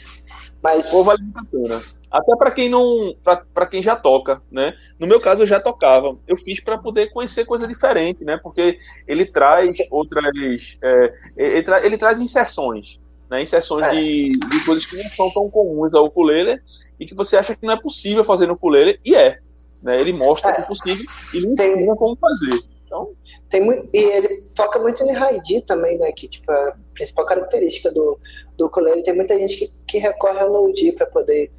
Mas 0.60 0.90
Pô, 0.90 1.04
vale 1.04 1.22
muito 1.22 1.38
a 1.38 1.44
pena. 1.44 1.82
Até 2.14 2.36
para 2.36 2.52
quem 2.52 2.68
não, 2.68 3.12
para 3.52 3.66
quem 3.66 3.82
já 3.82 3.96
toca, 3.96 4.40
né? 4.48 4.74
No 5.00 5.04
meu 5.04 5.20
caso 5.20 5.42
eu 5.42 5.46
já 5.48 5.58
tocava. 5.58 6.16
Eu 6.28 6.36
fiz 6.36 6.60
para 6.60 6.78
poder 6.78 7.10
conhecer 7.10 7.44
coisa 7.44 7.66
diferente, 7.66 8.24
né? 8.24 8.38
Porque 8.40 8.78
ele 9.08 9.26
traz 9.26 9.76
outras, 9.90 10.78
é, 10.80 11.12
ele, 11.36 11.62
tra 11.64 11.84
ele, 11.84 11.98
traz 11.98 12.20
inserções, 12.20 13.00
né? 13.28 13.42
Inserções 13.42 13.86
é. 13.86 13.90
de, 13.90 14.30
de 14.30 14.64
coisas 14.64 14.86
que 14.86 14.96
não 14.96 15.10
são 15.10 15.28
tão 15.32 15.50
comuns 15.50 15.92
ao 15.92 16.04
ukulele 16.04 16.60
e 17.00 17.04
que 17.04 17.16
você 17.16 17.36
acha 17.36 17.56
que 17.56 17.66
não 17.66 17.74
é 17.74 17.80
possível 17.80 18.22
fazer 18.22 18.46
no 18.46 18.54
ukulele 18.54 19.00
e 19.04 19.16
é. 19.16 19.40
Né? 19.82 20.00
Ele 20.00 20.12
mostra 20.12 20.52
é. 20.52 20.54
que 20.54 20.60
é 20.60 20.64
possível 20.66 21.04
e 21.34 21.40
Tem... 21.40 21.50
ensina 21.50 21.96
como 21.96 22.14
fazer. 22.14 22.60
Então, 22.86 23.10
tem 23.50 23.60
muito, 23.60 23.88
e 23.92 23.98
ele 23.98 24.42
toca 24.54 24.78
muito 24.78 25.02
em 25.02 25.16
Haidi 25.16 25.62
também, 25.62 25.98
né? 25.98 26.12
Que 26.12 26.28
tipo, 26.28 26.48
a 26.52 26.76
principal 26.94 27.26
característica 27.26 27.90
do, 27.90 28.20
do 28.56 28.66
ukulele. 28.66 29.02
Tem 29.02 29.16
muita 29.16 29.36
gente 29.36 29.56
que, 29.56 29.72
que 29.84 29.98
recorre 29.98 30.38
ao 30.38 30.48
Lodi 30.48 30.92
para 30.92 31.06
poder 31.06 31.50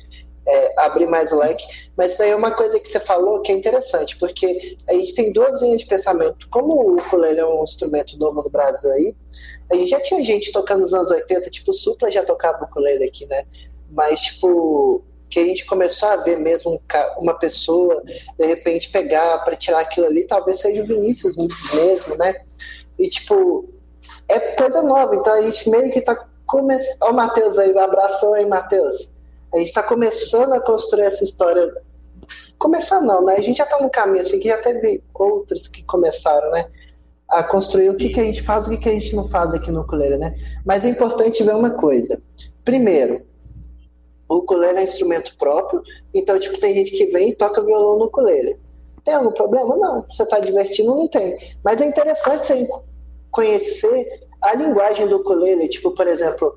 é, 0.47 0.81
abrir 0.81 1.07
mais 1.07 1.31
o 1.31 1.37
leque. 1.37 1.63
Mas 1.97 2.13
isso 2.13 2.23
aí 2.23 2.29
é 2.29 2.35
uma 2.35 2.51
coisa 2.51 2.79
que 2.79 2.87
você 2.87 2.99
falou 2.99 3.41
que 3.41 3.51
é 3.51 3.55
interessante, 3.55 4.17
porque 4.17 4.77
a 4.87 4.93
gente 4.93 5.15
tem 5.15 5.31
duas 5.31 5.61
linhas 5.61 5.81
de 5.81 5.87
pensamento. 5.87 6.47
Como 6.49 6.73
o 6.73 6.95
ukulele 6.95 7.39
é 7.39 7.45
um 7.45 7.63
instrumento 7.63 8.17
novo 8.17 8.43
no 8.43 8.49
Brasil 8.49 8.91
aí, 8.91 9.15
a 9.71 9.75
gente 9.75 9.89
já 9.89 9.99
tinha 10.01 10.23
gente 10.23 10.51
tocando 10.51 10.81
nos 10.81 10.93
anos 10.93 11.09
80, 11.09 11.49
tipo, 11.49 11.71
o 11.71 11.73
Supla 11.73 12.11
já 12.11 12.23
tocava 12.23 12.65
ukulele 12.65 13.05
aqui, 13.05 13.25
né? 13.25 13.45
Mas, 13.89 14.21
tipo, 14.21 15.03
que 15.29 15.39
a 15.39 15.45
gente 15.45 15.65
começou 15.65 16.09
a 16.09 16.17
ver 16.17 16.37
mesmo 16.37 16.79
uma 17.17 17.33
pessoa, 17.33 18.03
de 18.37 18.45
repente, 18.45 18.91
pegar 18.91 19.39
para 19.39 19.55
tirar 19.55 19.79
aquilo 19.79 20.05
ali, 20.05 20.25
talvez 20.27 20.59
seja 20.59 20.83
o 20.83 20.85
Vinícius 20.85 21.35
mesmo, 21.73 22.15
né? 22.15 22.35
E, 22.99 23.09
tipo, 23.09 23.67
é 24.27 24.39
coisa 24.55 24.81
nova, 24.81 25.15
então 25.15 25.33
a 25.33 25.41
gente 25.41 25.69
meio 25.69 25.91
que 25.91 26.01
tá 26.01 26.27
começando. 26.45 27.01
Ó, 27.01 27.11
o 27.11 27.13
Matheus 27.13 27.57
aí, 27.57 27.73
um 27.73 27.79
abração 27.79 28.33
aí, 28.33 28.45
Matheus. 28.45 29.09
A 29.55 29.59
gente 29.59 29.69
está 29.69 29.81
começando 29.81 30.51
a 30.53 30.59
construir 30.59 31.03
essa 31.03 31.23
história. 31.23 31.73
Começar 32.59 32.99
não, 32.99 33.23
né? 33.23 33.35
A 33.35 33.41
gente 33.41 33.57
já 33.57 33.63
está 33.63 33.79
no 33.81 33.89
caminho, 33.89 34.19
assim, 34.19 34.37
que 34.37 34.49
já 34.49 34.61
teve 34.61 35.01
outros 35.13 35.69
que 35.69 35.81
começaram, 35.83 36.51
né? 36.51 36.67
A 37.29 37.41
construir 37.41 37.89
o 37.89 37.95
que, 37.95 38.09
que 38.09 38.19
a 38.19 38.23
gente 38.23 38.43
faz, 38.43 38.67
o 38.67 38.69
que, 38.69 38.77
que 38.77 38.89
a 38.89 38.91
gente 38.91 39.15
não 39.15 39.29
faz 39.29 39.53
aqui 39.53 39.71
no 39.71 39.81
ukulele, 39.81 40.17
né? 40.17 40.35
Mas 40.65 40.83
é 40.83 40.89
importante 40.89 41.41
ver 41.41 41.55
uma 41.55 41.69
coisa. 41.69 42.21
Primeiro, 42.65 43.25
o 44.27 44.39
ukulele 44.39 44.79
é 44.79 44.81
um 44.81 44.83
instrumento 44.83 45.37
próprio, 45.37 45.81
então, 46.13 46.37
tipo, 46.37 46.59
tem 46.59 46.73
gente 46.73 46.91
que 46.91 47.05
vem 47.05 47.29
e 47.29 47.35
toca 47.35 47.63
violão 47.63 47.97
no 47.97 48.05
ukulele. 48.05 48.59
Tem 49.05 49.13
algum 49.13 49.31
problema? 49.31 49.77
Não. 49.77 50.05
Você 50.09 50.23
está 50.23 50.39
divertindo? 50.39 50.93
Não 50.93 51.07
tem. 51.07 51.37
Mas 51.63 51.79
é 51.79 51.85
interessante 51.85 52.47
você 52.47 52.67
conhecer 53.31 54.19
a 54.41 54.53
linguagem 54.53 55.07
do 55.07 55.17
ukulele, 55.17 55.69
tipo, 55.69 55.91
por 55.91 56.07
exemplo, 56.07 56.53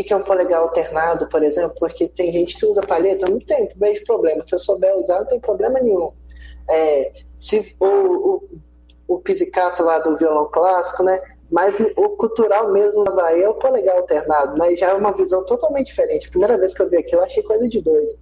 o 0.00 0.04
que 0.04 0.12
é 0.12 0.16
um 0.16 0.22
polegar 0.22 0.60
alternado, 0.60 1.28
por 1.28 1.42
exemplo, 1.42 1.74
porque 1.78 2.08
tem 2.08 2.32
gente 2.32 2.56
que 2.56 2.66
usa 2.66 2.82
palheta, 2.82 3.28
não 3.28 3.38
tem, 3.38 3.68
não 3.68 3.76
vejo 3.76 4.04
problema. 4.04 4.44
Se 4.46 4.58
souber 4.58 4.96
usar, 4.96 5.20
não 5.20 5.26
tem 5.26 5.40
problema 5.40 5.80
nenhum. 5.80 6.12
É, 6.68 7.12
se 7.38 7.76
o, 7.78 7.86
o, 7.86 8.48
o 9.06 9.18
pizzicato 9.20 9.82
lá 9.82 9.98
do 9.98 10.16
violão 10.16 10.50
clássico, 10.50 11.02
né? 11.02 11.20
Mas 11.50 11.76
o 11.96 12.08
cultural 12.16 12.72
mesmo 12.72 13.04
na 13.04 13.12
Bahia 13.12 13.44
é 13.44 13.48
o 13.48 13.54
polegar 13.54 13.96
alternado, 13.96 14.58
né? 14.58 14.74
Já 14.76 14.90
é 14.90 14.94
uma 14.94 15.12
visão 15.12 15.44
totalmente 15.44 15.88
diferente. 15.88 16.30
Primeira 16.30 16.56
vez 16.58 16.74
que 16.74 16.82
eu 16.82 16.88
vi 16.88 16.96
aquilo, 16.96 17.20
eu 17.20 17.26
achei 17.26 17.42
coisa 17.42 17.68
de 17.68 17.80
doido. 17.80 18.18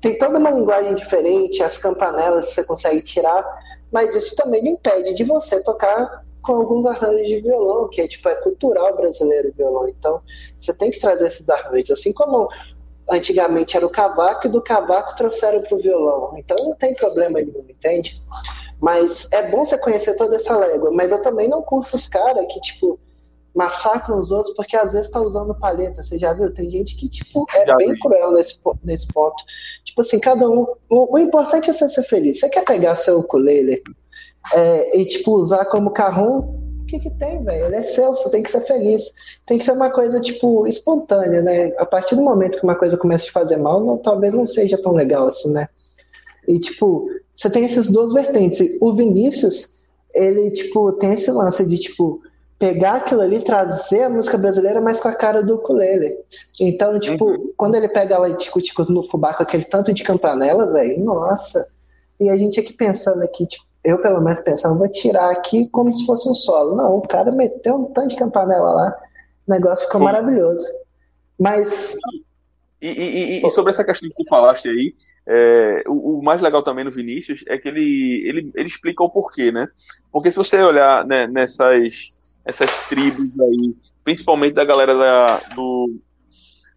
Tem 0.00 0.18
toda 0.18 0.38
uma 0.38 0.50
linguagem 0.50 0.94
diferente, 0.94 1.62
as 1.62 1.78
campanelas 1.78 2.52
você 2.52 2.62
consegue 2.62 3.00
tirar, 3.02 3.44
mas 3.90 4.14
isso 4.14 4.36
também 4.36 4.68
impede 4.68 5.14
de 5.14 5.24
você 5.24 5.62
tocar 5.62 6.25
com 6.46 6.54
alguns 6.54 6.86
arranjos 6.86 7.26
de 7.26 7.40
violão, 7.40 7.88
que 7.88 8.00
é 8.00 8.08
tipo 8.08 8.28
é 8.28 8.34
cultural 8.36 8.96
brasileiro 8.96 9.48
o 9.48 9.52
violão. 9.52 9.88
Então, 9.88 10.22
você 10.60 10.72
tem 10.72 10.90
que 10.90 11.00
trazer 11.00 11.26
esses 11.26 11.48
arranjos, 11.50 11.90
assim 11.90 12.12
como 12.12 12.48
antigamente 13.10 13.76
era 13.76 13.86
o 13.86 13.90
cavaco 13.90 14.46
e 14.46 14.50
do 14.50 14.62
cavaco 14.62 15.16
trouxeram 15.16 15.62
para 15.62 15.76
o 15.76 15.80
violão. 15.80 16.34
Então 16.36 16.56
não 16.64 16.74
tem 16.74 16.94
problema 16.94 17.40
nenhum, 17.40 17.64
entende? 17.68 18.22
Mas 18.80 19.28
é 19.32 19.50
bom 19.50 19.64
você 19.64 19.78
conhecer 19.78 20.16
toda 20.16 20.36
essa 20.36 20.56
légua. 20.56 20.90
Mas 20.92 21.12
eu 21.12 21.22
também 21.22 21.48
não 21.48 21.62
curto 21.62 21.96
os 21.96 22.08
caras 22.08 22.44
que, 22.52 22.60
tipo, 22.60 22.98
massacram 23.54 24.18
os 24.18 24.30
outros 24.30 24.54
porque 24.54 24.76
às 24.76 24.92
vezes 24.92 25.10
tá 25.10 25.20
usando 25.20 25.54
palheta. 25.54 26.02
Você 26.02 26.18
já 26.18 26.32
viu? 26.32 26.52
Tem 26.52 26.70
gente 26.70 26.96
que, 26.96 27.08
tipo, 27.08 27.46
é 27.54 27.64
já 27.64 27.76
bem 27.76 27.92
vi. 27.92 28.00
cruel 28.00 28.32
nesse, 28.32 28.58
nesse 28.84 29.06
ponto. 29.08 29.36
Tipo 29.84 30.00
assim, 30.00 30.20
cada 30.20 30.48
um. 30.48 30.66
O, 30.90 31.14
o, 31.14 31.18
importante 31.18 31.70
é 31.70 31.72
você 31.72 31.88
ser 31.88 32.02
feliz. 32.02 32.40
Você 32.40 32.48
quer 32.48 32.64
pegar 32.64 32.96
seu 32.96 33.20
ukulele 33.20 33.82
é, 34.54 34.98
e, 34.98 35.04
tipo, 35.06 35.36
usar 35.36 35.64
como 35.66 35.90
carrão? 35.90 36.54
O 36.82 36.86
que, 36.86 37.00
que 37.00 37.10
tem, 37.10 37.42
velho? 37.42 37.66
Ele 37.66 37.76
é 37.76 37.82
seu, 37.82 38.10
você 38.10 38.30
tem 38.30 38.42
que 38.42 38.50
ser 38.50 38.60
feliz. 38.60 39.10
Tem 39.44 39.58
que 39.58 39.64
ser 39.64 39.72
uma 39.72 39.90
coisa, 39.90 40.20
tipo, 40.20 40.66
espontânea, 40.66 41.42
né? 41.42 41.72
A 41.78 41.86
partir 41.86 42.14
do 42.14 42.22
momento 42.22 42.58
que 42.58 42.64
uma 42.64 42.76
coisa 42.76 42.96
começa 42.96 43.24
a 43.24 43.26
te 43.26 43.32
fazer 43.32 43.56
mal, 43.56 43.84
não, 43.84 43.98
talvez 43.98 44.32
não 44.32 44.46
seja 44.46 44.80
tão 44.80 44.92
legal 44.92 45.26
assim, 45.26 45.52
né? 45.52 45.68
E, 46.46 46.60
tipo, 46.60 47.08
você 47.34 47.50
tem 47.50 47.64
essas 47.64 47.88
duas 47.88 48.12
vertentes. 48.12 48.78
O 48.80 48.94
Vinícius, 48.94 49.68
ele, 50.14 50.50
tipo, 50.50 50.92
tem 50.92 51.14
esse 51.14 51.30
lance 51.30 51.66
de, 51.66 51.76
tipo, 51.76 52.20
pegar 52.58 52.94
aquilo 52.94 53.20
ali, 53.20 53.44
trazer 53.44 54.04
a 54.04 54.10
música 54.10 54.38
brasileira, 54.38 54.80
mas 54.80 55.00
com 55.00 55.08
a 55.08 55.14
cara 55.14 55.42
do 55.42 55.56
ukulele. 55.56 56.16
Então, 56.60 56.98
tipo, 56.98 57.28
uhum. 57.28 57.52
quando 57.56 57.74
ele 57.74 57.88
pega 57.88 58.18
lá 58.18 58.28
e 58.28 58.36
discute 58.36 58.72
no 58.88 59.02
fubá 59.08 59.34
com 59.34 59.42
aquele 59.42 59.64
tanto 59.64 59.92
de 59.92 60.02
campanela, 60.02 60.72
velho, 60.72 61.04
nossa. 61.04 61.66
E 62.18 62.30
a 62.30 62.36
gente 62.36 62.58
aqui 62.58 62.72
pensando 62.72 63.22
aqui, 63.22 63.46
tipo, 63.46 63.65
eu 63.86 63.98
pelo 64.02 64.20
menos 64.20 64.40
pensando, 64.40 64.78
vou 64.78 64.88
tirar 64.88 65.30
aqui 65.30 65.68
como 65.68 65.92
se 65.94 66.04
fosse 66.04 66.28
um 66.28 66.34
solo. 66.34 66.74
Não, 66.74 66.96
o 66.96 67.02
cara 67.02 67.30
meteu 67.30 67.76
um 67.76 67.84
tanto 67.92 68.08
de 68.08 68.16
campanela 68.16 68.70
lá, 68.72 68.96
o 69.46 69.50
negócio 69.50 69.86
ficou 69.86 70.00
Sim. 70.00 70.04
maravilhoso. 70.04 70.66
Mas. 71.38 71.94
E, 72.82 72.88
e, 72.88 73.46
e, 73.46 73.50
sobre 73.50 73.70
essa 73.70 73.84
questão 73.84 74.08
que 74.10 74.22
tu 74.22 74.28
falaste 74.28 74.68
aí, 74.68 74.94
é, 75.26 75.84
o, 75.86 76.18
o, 76.18 76.22
mais 76.22 76.42
legal 76.42 76.62
também 76.62 76.84
no 76.84 76.90
Vinícius 76.90 77.42
é 77.48 77.56
que 77.56 77.68
ele, 77.68 78.22
ele, 78.26 78.52
ele 78.54 78.68
explica 78.68 79.02
o 79.02 79.10
porquê, 79.10 79.50
né? 79.50 79.68
Porque 80.12 80.30
se 80.30 80.36
você 80.36 80.60
olhar 80.62 81.06
né, 81.06 81.26
nessas 81.26 82.12
essas 82.44 82.70
tribos 82.88 83.38
aí, 83.40 83.76
principalmente 84.04 84.54
da 84.54 84.64
galera 84.64 84.94
da, 84.94 85.38
do, 85.54 85.98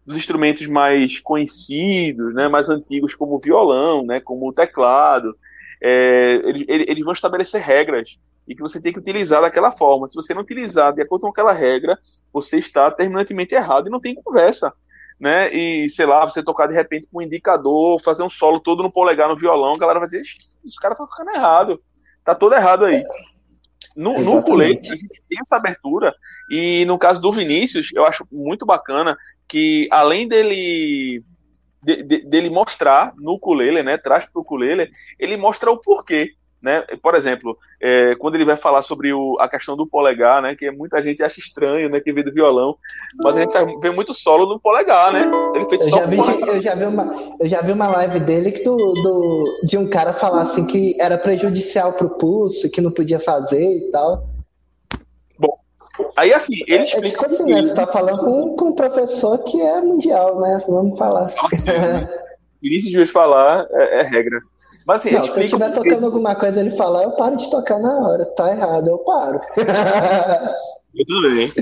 dos 0.04 0.16
instrumentos 0.16 0.66
mais 0.66 1.20
conhecidos, 1.20 2.34
né, 2.34 2.48
mais 2.48 2.68
antigos, 2.68 3.14
como 3.14 3.36
o 3.36 3.38
violão, 3.38 4.04
né, 4.04 4.20
como 4.20 4.48
o 4.48 4.52
teclado, 4.52 5.36
é, 5.82 6.40
eles, 6.44 6.64
eles 6.68 7.04
vão 7.04 7.12
estabelecer 7.12 7.62
regras 7.62 8.18
e 8.46 8.54
que 8.54 8.62
você 8.62 8.80
tem 8.80 8.92
que 8.92 8.98
utilizar 8.98 9.42
daquela 9.42 9.72
forma. 9.72 10.08
Se 10.08 10.14
você 10.14 10.34
não 10.34 10.42
utilizar 10.42 10.92
de 10.92 11.02
acordo 11.02 11.22
com 11.22 11.28
aquela 11.28 11.52
regra, 11.52 11.98
você 12.32 12.58
está 12.58 12.90
terminantemente 12.90 13.54
errado 13.54 13.86
e 13.86 13.90
não 13.90 14.00
tem 14.00 14.14
conversa 14.14 14.72
né? 15.20 15.54
E, 15.54 15.90
sei 15.90 16.06
lá, 16.06 16.24
você 16.24 16.42
tocar 16.42 16.66
de 16.66 16.74
repente 16.74 17.06
com 17.12 17.18
um 17.18 17.22
indicador, 17.22 18.00
fazer 18.00 18.22
um 18.22 18.30
solo 18.30 18.58
todo 18.58 18.82
no 18.82 18.90
polegar 18.90 19.28
no 19.28 19.36
violão, 19.36 19.72
a 19.72 19.78
galera 19.78 19.98
vai 19.98 20.08
dizer, 20.08 20.22
os 20.64 20.76
caras 20.76 20.94
estão 20.94 21.06
tocando 21.06 21.36
errado. 21.36 21.80
Tá 22.24 22.34
todo 22.34 22.54
errado 22.54 22.86
aí. 22.86 23.04
No, 23.94 24.18
no 24.20 24.42
colete, 24.42 24.90
a 24.90 24.96
gente 24.96 25.22
tem 25.28 25.38
essa 25.40 25.56
abertura, 25.56 26.14
e 26.48 26.84
no 26.86 26.96
caso 26.96 27.20
do 27.20 27.32
Vinícius, 27.32 27.90
eu 27.92 28.06
acho 28.06 28.26
muito 28.30 28.64
bacana 28.64 29.16
que, 29.48 29.88
além 29.90 30.26
dele 30.26 31.22
de, 31.82 32.02
de, 32.02 32.18
dele 32.26 32.50
mostrar 32.50 33.12
no 33.16 33.32
ukulele, 33.32 33.82
né, 33.82 33.96
traz 33.96 34.26
pro 34.26 34.42
ukulele, 34.42 34.90
ele 35.18 35.36
mostra 35.36 35.70
o 35.70 35.78
porquê, 35.78 36.34
né? 36.62 36.82
Por 37.02 37.14
exemplo, 37.14 37.56
é, 37.80 38.14
quando 38.16 38.34
ele 38.34 38.44
vai 38.44 38.56
falar 38.56 38.82
sobre 38.82 39.12
o, 39.12 39.36
a 39.40 39.48
questão 39.48 39.76
do 39.76 39.86
polegar, 39.86 40.42
né? 40.42 40.54
Que 40.54 40.70
muita 40.70 41.00
gente 41.00 41.22
acha 41.22 41.40
estranho, 41.40 41.88
né? 41.88 42.00
Que 42.00 42.12
vem 42.12 42.22
do 42.22 42.32
violão, 42.32 42.76
mas 43.16 43.36
a 43.36 43.40
gente 43.40 43.80
vê 43.80 43.90
muito 43.90 44.12
solo 44.12 44.46
no 44.46 44.60
polegar, 44.60 45.10
né? 45.10 45.30
Ele 45.54 45.64
fez 45.68 45.88
só 45.88 46.06
vi, 46.06 46.18
eu 46.18 46.60
já 46.60 46.74
vi 46.74 46.84
uma 46.84 47.36
Eu 47.40 47.46
já 47.46 47.62
vi 47.62 47.72
uma 47.72 47.88
live 47.88 48.20
dele 48.20 48.52
que 48.52 48.62
do, 48.62 48.76
do, 48.76 49.60
de 49.64 49.78
um 49.78 49.88
cara 49.88 50.12
falar 50.12 50.42
assim 50.42 50.66
que 50.66 51.00
era 51.00 51.16
prejudicial 51.16 51.94
pro 51.94 52.10
pulso, 52.10 52.70
que 52.70 52.80
não 52.80 52.90
podia 52.90 53.18
fazer 53.18 53.78
e 53.78 53.90
tal. 53.90 54.28
Aí 56.16 56.32
assim, 56.32 56.54
ele 56.66 56.84
explica. 56.84 57.06
É, 57.06 57.08
é 57.08 57.12
tipo 57.12 57.26
assim, 57.26 57.52
né? 57.52 57.62
Você 57.62 57.74
tá 57.74 57.86
falando 57.86 58.18
com, 58.20 58.56
com 58.56 58.64
um 58.66 58.74
professor 58.74 59.38
que 59.44 59.60
é 59.60 59.80
mundial, 59.80 60.40
né? 60.40 60.62
Vamos 60.68 60.98
falar 60.98 61.22
assim. 61.22 61.40
Nossa, 61.42 62.10
Vinícius 62.62 62.92
de 62.92 63.06
falar 63.06 63.66
é, 63.70 64.00
é 64.00 64.02
regra. 64.02 64.40
Mas 64.86 64.98
assim, 64.98 65.14
não, 65.14 65.22
se 65.22 65.38
eu 65.38 65.44
estiver 65.44 65.72
tocando 65.72 66.06
alguma 66.06 66.34
coisa 66.34 66.60
ele 66.60 66.70
falar, 66.70 67.04
eu 67.04 67.12
paro 67.12 67.36
de 67.36 67.50
tocar 67.50 67.78
na 67.78 67.98
hora. 67.98 68.24
Tá 68.26 68.50
errado, 68.50 68.88
eu 68.88 68.98
paro. 68.98 69.40
Eu 70.94 71.06
também. 71.06 71.52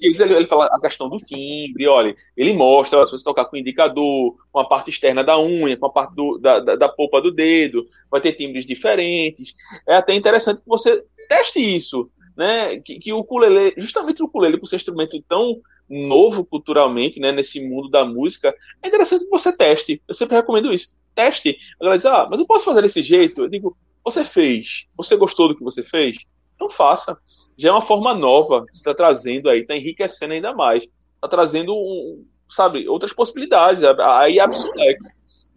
Ele, 0.00 0.34
ele 0.34 0.46
fala 0.46 0.66
a 0.66 0.80
questão 0.80 1.08
do 1.08 1.18
timbre, 1.18 1.86
olha, 1.88 2.14
ele 2.36 2.52
mostra 2.52 3.04
se 3.04 3.10
você 3.10 3.24
tocar 3.24 3.46
com 3.46 3.56
o 3.56 3.58
indicador, 3.58 4.36
com 4.52 4.60
a 4.60 4.64
parte 4.64 4.90
externa 4.90 5.24
da 5.24 5.38
unha, 5.40 5.76
com 5.76 5.86
a 5.86 5.90
parte 5.90 6.14
do, 6.14 6.38
da, 6.38 6.60
da, 6.60 6.76
da, 6.76 6.88
polpa 6.88 7.20
do 7.20 7.32
dedo, 7.32 7.86
vai 8.08 8.20
ter 8.20 8.34
timbres 8.34 8.64
diferentes. 8.64 9.56
É 9.88 9.96
até 9.96 10.14
interessante 10.14 10.60
que 10.60 10.68
você 10.68 11.02
teste 11.28 11.58
isso, 11.58 12.08
né? 12.38 12.78
Que, 12.80 12.98
que 12.98 13.12
o 13.12 13.18
ukulele, 13.18 13.74
justamente 13.76 14.22
o 14.22 14.26
ukulele, 14.26 14.56
por 14.56 14.66
ser 14.66 14.76
um 14.76 14.78
instrumento 14.78 15.22
tão 15.28 15.60
novo 15.90 16.44
culturalmente, 16.44 17.18
né, 17.18 17.32
nesse 17.32 17.66
mundo 17.66 17.88
da 17.88 18.04
música, 18.04 18.54
é 18.82 18.88
interessante 18.88 19.24
que 19.24 19.30
você 19.30 19.50
teste. 19.54 20.00
Eu 20.06 20.14
sempre 20.14 20.36
recomendo 20.36 20.72
isso 20.72 20.98
teste. 21.18 21.58
A 21.80 21.84
galera 21.84 21.96
diz, 21.96 22.06
ah, 22.06 22.28
mas 22.30 22.38
eu 22.38 22.46
posso 22.46 22.64
fazer 22.64 22.82
desse 22.82 23.02
jeito? 23.02 23.42
Eu 23.42 23.48
digo, 23.48 23.76
você 24.04 24.22
fez, 24.22 24.86
você 24.96 25.16
gostou 25.16 25.48
do 25.48 25.56
que 25.56 25.64
você 25.64 25.82
fez? 25.82 26.16
Então 26.54 26.70
faça. 26.70 27.18
Já 27.56 27.70
é 27.70 27.72
uma 27.72 27.82
forma 27.82 28.14
nova 28.14 28.64
que 28.66 28.72
você 28.72 28.78
está 28.78 28.94
trazendo 28.94 29.50
aí, 29.50 29.60
está 29.60 29.76
enriquecendo 29.76 30.32
ainda 30.32 30.54
mais. 30.54 30.84
Está 30.84 31.26
trazendo, 31.28 31.74
um, 31.74 32.24
sabe, 32.48 32.88
outras 32.88 33.12
possibilidades. 33.12 33.82
Aí 33.82 34.38
abre 34.38 34.56
o 34.56 34.74
leque. 34.76 35.04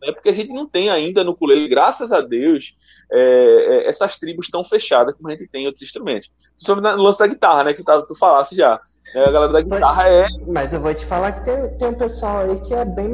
Né? 0.01 0.11
Porque 0.11 0.29
a 0.29 0.33
gente 0.33 0.51
não 0.51 0.67
tem 0.67 0.89
ainda 0.89 1.23
no 1.23 1.31
ukulele, 1.31 1.67
graças 1.67 2.11
a 2.11 2.21
Deus, 2.21 2.75
é, 3.11 3.17
é, 3.19 3.87
essas 3.87 4.17
tribos 4.17 4.49
tão 4.49 4.63
fechadas 4.63 5.13
como 5.15 5.27
a 5.27 5.31
gente 5.31 5.47
tem 5.47 5.63
em 5.63 5.65
outros 5.65 5.83
instrumentos. 5.83 6.31
Sobre 6.57 6.81
no 6.81 7.03
lance 7.03 7.19
da 7.19 7.27
guitarra, 7.27 7.65
né? 7.65 7.73
Que 7.73 7.83
tá, 7.83 8.01
tu 8.01 8.15
falasse 8.15 8.55
já. 8.55 8.79
É, 9.13 9.25
a 9.25 9.31
galera 9.31 9.51
da 9.51 9.61
guitarra 9.61 10.07
é. 10.07 10.27
Mas 10.47 10.73
eu 10.73 10.79
vou 10.79 10.93
te 10.93 11.05
falar 11.05 11.33
que 11.33 11.45
tem, 11.45 11.77
tem 11.77 11.87
um 11.89 11.97
pessoal 11.97 12.39
aí 12.39 12.61
que 12.61 12.73
é 12.73 12.85
bem 12.85 13.13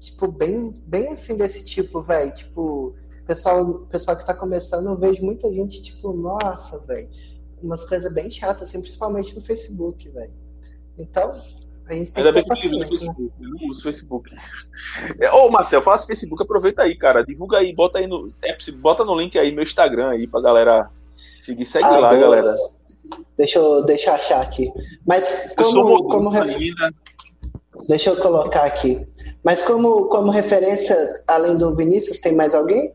tipo, 0.00 0.28
bem, 0.28 0.72
bem 0.86 1.12
assim 1.12 1.36
desse 1.36 1.62
tipo, 1.64 2.00
velho. 2.00 2.34
Tipo, 2.34 2.94
pessoal, 3.26 3.80
pessoal 3.90 4.16
que 4.16 4.24
tá 4.24 4.32
começando, 4.34 4.86
eu 4.86 4.96
vejo 4.96 5.24
muita 5.24 5.52
gente, 5.52 5.82
tipo, 5.82 6.12
nossa, 6.12 6.78
velho. 6.80 7.08
Umas 7.62 7.84
coisas 7.86 8.12
bem 8.12 8.30
chatas, 8.30 8.68
assim, 8.68 8.80
principalmente 8.80 9.34
no 9.34 9.42
Facebook, 9.42 10.08
velho. 10.08 10.32
Então, 10.96 11.42
a 11.88 11.94
gente 11.94 12.12
tem 12.12 12.24
Ainda 12.24 12.42
que 12.42 12.48
bem 12.48 12.58
que 12.58 12.74
eu 12.74 12.88
Facebook, 12.88 13.32
eu 13.40 13.48
não 13.48 13.68
uso 13.68 13.82
Facebook. 13.82 14.30
É, 15.20 15.30
ô, 15.30 15.48
Marcel, 15.50 15.80
faça 15.82 16.06
Facebook, 16.06 16.42
aproveita 16.42 16.82
aí, 16.82 16.96
cara. 16.96 17.24
Divulga 17.24 17.58
aí, 17.58 17.72
bota 17.72 17.98
aí 17.98 18.06
no. 18.06 18.28
É, 18.42 18.56
bota 18.72 19.04
no 19.04 19.18
link 19.18 19.38
aí 19.38 19.52
meu 19.52 19.62
Instagram 19.62 20.10
aí 20.10 20.26
pra 20.26 20.40
galera 20.40 20.90
seguir. 21.38 21.64
Segue 21.64 21.84
ah, 21.84 21.98
lá, 21.98 22.10
boa. 22.10 22.20
galera. 22.20 22.56
Deixa 23.38 23.58
eu, 23.58 23.84
deixa 23.84 24.10
eu 24.10 24.14
achar 24.14 24.40
aqui. 24.42 24.72
Mas 25.06 25.54
como, 25.56 25.68
eu 25.68 25.72
sou 25.72 26.08
como 26.08 26.30
Deixa 27.88 28.10
eu 28.10 28.16
colocar 28.16 28.64
aqui. 28.64 29.06
Mas 29.44 29.62
como, 29.62 30.06
como 30.06 30.30
referência, 30.30 30.96
além 31.28 31.56
do 31.56 31.76
Vinícius, 31.76 32.18
tem 32.18 32.34
mais 32.34 32.54
alguém? 32.54 32.92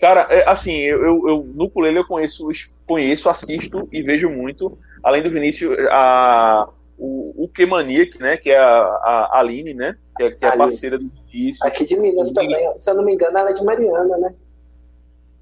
Cara, 0.00 0.26
é, 0.30 0.48
assim, 0.48 0.72
eu, 0.72 1.04
eu, 1.04 1.28
eu 1.28 1.52
no 1.54 1.64
ukulele 1.64 1.98
eu 1.98 2.06
conheço, 2.06 2.48
conheço, 2.86 3.28
assisto 3.28 3.86
e 3.92 4.02
vejo 4.02 4.30
muito. 4.30 4.78
Além 5.02 5.22
do 5.22 5.30
Vinícius, 5.30 5.76
a, 5.90 6.68
o, 6.98 7.44
o 7.44 7.48
Kemaniac, 7.48 8.20
né? 8.20 8.36
Que 8.36 8.50
é 8.50 8.58
a, 8.58 8.64
a 8.64 9.40
Aline, 9.40 9.74
né? 9.74 9.96
Que 10.16 10.24
é, 10.24 10.30
que 10.30 10.44
é 10.44 10.48
a 10.48 10.56
parceira 10.56 10.98
do 10.98 11.10
Vinícius. 11.30 11.62
Aqui 11.62 11.84
de 11.84 11.96
Minas 11.96 12.32
também. 12.32 12.80
Se 12.80 12.90
eu 12.90 12.94
não 12.94 13.04
me 13.04 13.14
engano, 13.14 13.36
ela 13.38 13.50
é 13.50 13.54
de 13.54 13.64
Mariana, 13.64 14.16
né? 14.18 14.34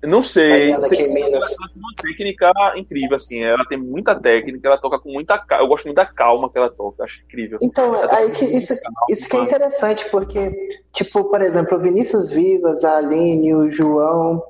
Não 0.04 0.20
sei, 0.20 0.76
sei 0.80 1.22
ela 1.32 1.46
tem 1.46 1.68
uma 1.76 1.94
técnica 1.96 2.52
incrível, 2.74 3.16
assim, 3.16 3.40
ela 3.40 3.64
tem 3.64 3.78
muita 3.78 4.18
técnica, 4.18 4.66
ela 4.66 4.76
toca 4.76 4.98
com 4.98 5.12
muita 5.12 5.40
eu 5.60 5.68
gosto 5.68 5.84
muito 5.84 5.96
da 5.96 6.04
calma 6.04 6.50
que 6.50 6.58
ela 6.58 6.68
toca, 6.68 7.04
acho 7.04 7.22
incrível. 7.22 7.58
Então, 7.62 7.94
aí 8.10 8.32
que 8.32 8.44
isso, 8.44 8.74
isso 9.08 9.28
que 9.28 9.36
é 9.36 9.40
interessante, 9.40 10.04
porque, 10.10 10.80
tipo, 10.92 11.22
por 11.24 11.40
exemplo, 11.40 11.78
o 11.78 11.80
Vinícius 11.80 12.30
Vivas, 12.30 12.84
a 12.84 12.96
Aline, 12.96 13.54
o 13.54 13.70
João, 13.70 14.42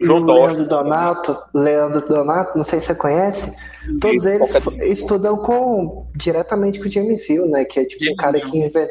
João 0.00 0.22
o 0.22 0.32
Leandro 0.32 0.66
Donato, 0.66 1.38
Leandro 1.52 2.08
Donato, 2.08 2.56
não 2.56 2.64
sei 2.64 2.80
se 2.80 2.86
você 2.86 2.94
conhece, 2.94 3.54
todos 4.00 4.26
eles 4.26 4.50
estudam 4.82 5.36
com, 5.36 6.06
diretamente 6.16 6.80
com 6.80 6.86
o 6.86 6.90
James 6.90 7.28
Hill, 7.28 7.46
né, 7.46 7.64
que 7.64 7.80
é 7.80 7.84
tipo 7.84 8.04
James 8.04 8.14
um 8.14 8.16
cara 8.16 8.38
Hill. 8.38 8.50
que 8.50 8.90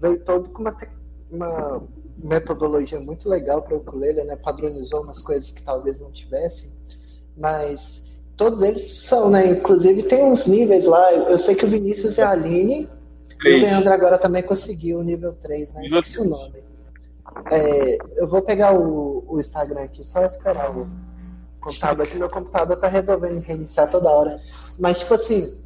veio 0.00 0.24
todo 0.24 0.50
com 0.50 0.62
uma, 0.62 0.76
uma 1.30 1.82
metodologia 2.22 3.00
muito 3.00 3.28
legal 3.28 3.62
para 3.62 3.74
o 3.74 3.78
ukulele, 3.78 4.24
né? 4.24 4.36
Padronizou 4.36 5.02
umas 5.02 5.20
coisas 5.20 5.50
que 5.50 5.62
talvez 5.62 6.00
não 6.00 6.10
tivessem, 6.10 6.70
mas 7.36 8.02
todos 8.36 8.62
eles 8.62 9.04
são, 9.04 9.30
né? 9.30 9.50
Inclusive 9.50 10.04
tem 10.04 10.24
uns 10.24 10.46
níveis 10.46 10.86
lá. 10.86 11.12
Eu 11.12 11.38
sei 11.38 11.54
que 11.54 11.64
o 11.64 11.68
Vinícius 11.68 12.16
e 12.18 12.22
a 12.22 12.30
Aline 12.30 12.88
e 13.44 13.54
o 13.54 13.60
Leandro 13.60 13.92
agora 13.92 14.18
também 14.18 14.42
conseguiu 14.42 14.98
o 14.98 15.02
nível 15.02 15.32
3, 15.34 15.72
né? 15.72 15.86
Esqueci 15.86 16.20
o 16.20 16.24
nome. 16.24 16.64
É, 17.50 17.98
eu 18.16 18.26
vou 18.26 18.40
pegar 18.40 18.74
o, 18.74 19.24
o, 19.28 19.38
Instagram 19.38 19.82
aqui, 19.82 20.02
só 20.02 20.24
esperar 20.24 20.70
o 20.70 20.86
computador, 21.66 22.06
que 22.06 22.16
meu 22.16 22.28
computador 22.28 22.76
tá 22.76 22.88
resolvendo 22.88 23.40
reiniciar 23.40 23.90
toda 23.90 24.10
hora. 24.10 24.40
Mas, 24.78 25.00
tipo 25.00 25.14
assim. 25.14 25.58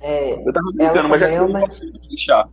É, 0.00 0.46
eu 0.46 0.52
tava 0.52 0.72
brincando, 0.74 1.08
mas 1.08 1.20
já 1.20 1.28
é 1.28 1.40
uma... 1.40 1.60
deixar. 2.08 2.48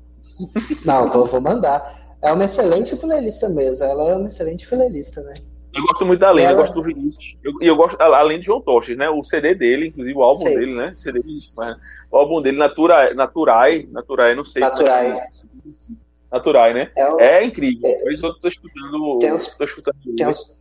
Não, 0.86 1.10
vou, 1.10 1.28
vou 1.28 1.42
mandar. 1.42 2.18
É 2.22 2.32
uma 2.32 2.46
excelente 2.46 2.96
finalista 2.96 3.48
mesmo. 3.48 3.84
Ela 3.84 4.10
é 4.10 4.16
uma 4.16 4.30
excelente 4.30 4.66
finalista, 4.66 5.22
né? 5.22 5.36
Eu 5.74 5.84
gosto 5.84 6.06
muito 6.06 6.20
da 6.20 6.32
Lenda, 6.32 6.50
ela... 6.50 6.54
eu 6.54 6.62
gosto 6.62 6.74
do 6.74 6.84
Vinícius. 6.84 7.38
E 7.44 7.48
eu, 7.48 7.54
eu, 7.62 7.76
gosto, 7.76 8.02
além 8.02 8.40
de 8.40 8.46
João 8.46 8.62
Torres, 8.62 8.98
né? 8.98 9.10
O 9.10 9.24
CD 9.24 9.54
dele, 9.54 9.88
inclusive 9.88 10.18
o 10.18 10.24
álbum 10.24 10.46
sei. 10.46 10.58
dele, 10.58 10.74
né? 10.74 10.94
CD 10.96 11.22
mas, 11.56 11.78
o 12.10 12.18
álbum 12.18 12.42
dele, 12.42 12.58
Natura, 12.58 13.14
Naturai, 13.14 13.88
Naturai, 13.92 14.34
não 14.34 14.44
sei. 14.44 14.62
Naturai. 14.62 15.20
Naturai, 16.32 16.74
né? 16.74 16.92
É, 16.96 17.12
o... 17.12 17.20
é 17.20 17.44
incrível. 17.44 17.82
É... 17.84 18.08
Eu 18.08 18.12
estou 18.12 18.36
escutando. 18.46 19.20
Tem 19.20 19.34
uns, 19.34 19.56
tô 19.56 19.64
escutando 19.64 19.96
tem, 20.16 20.28
uns, 20.28 20.52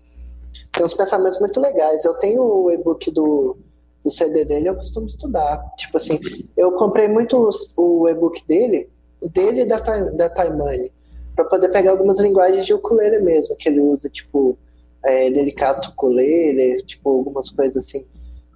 tem 0.77 0.85
uns 0.85 0.95
pensamentos 0.95 1.41
muito 1.41 1.59
legais. 1.59 2.05
Eu 2.05 2.15
tenho 2.15 2.43
o 2.43 2.71
e-book 2.71 3.11
do, 3.11 3.57
do 4.05 4.11
CD 4.11 4.45
dele, 4.45 4.69
eu 4.69 4.77
costumo 4.77 5.07
estudar. 5.07 5.65
Tipo 5.77 5.97
assim, 5.97 6.21
eu 6.57 6.73
comprei 6.73 7.09
muito 7.09 7.51
o 7.77 8.09
e-book 8.09 8.47
dele, 8.47 8.89
dele 9.33 9.63
e 9.63 9.67
da, 9.67 9.81
da 9.81 10.29
Taimani 10.29 10.93
para 11.35 11.45
poder 11.47 11.69
pegar 11.69 11.91
algumas 11.91 12.19
linguagens 12.19 12.65
de 12.65 12.73
ukulele 12.73 13.21
mesmo, 13.21 13.57
que 13.57 13.69
ele 13.69 13.81
usa, 13.81 14.09
tipo, 14.09 14.59
é, 15.05 15.31
delicato 15.31 15.91
ukulele, 15.91 16.83
tipo, 16.83 17.11
algumas 17.11 17.51
coisas 17.51 17.85
assim. 17.85 18.07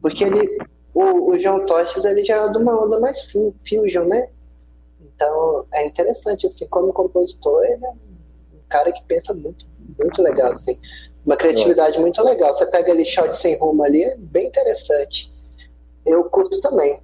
Porque 0.01 0.25
ele, 0.25 0.59
o, 0.95 1.31
o 1.31 1.39
João 1.39 1.67
Tostes, 1.67 2.05
ele 2.05 2.25
já 2.25 2.47
é 2.47 2.49
de 2.49 2.57
uma 2.57 2.83
onda 2.83 2.99
mais 2.99 3.31
fusion, 3.31 4.05
né? 4.05 4.29
Então, 4.99 5.67
é 5.75 5.87
interessante, 5.87 6.47
assim, 6.47 6.67
como 6.69 6.93
compositor, 6.93 7.65
ele 7.65 7.85
é 7.85 7.91
um 7.91 8.69
cara 8.69 8.91
que 8.91 9.05
pensa 9.05 9.35
muito, 9.35 9.67
muito 9.99 10.23
legal, 10.23 10.53
assim. 10.53 10.79
Uma 11.25 11.37
criatividade 11.37 11.99
é. 11.99 12.01
muito 12.01 12.23
legal. 12.23 12.53
Você 12.53 12.67
pega 12.67 12.93
ali 12.93 13.05
shot 13.05 13.37
sem 13.37 13.59
rumo 13.59 13.83
ali, 13.85 14.03
é 14.03 14.17
bem 14.17 14.49
interessante. 14.49 15.33
Eu 16.05 16.25
curto 16.25 16.61
também. 16.61 17.01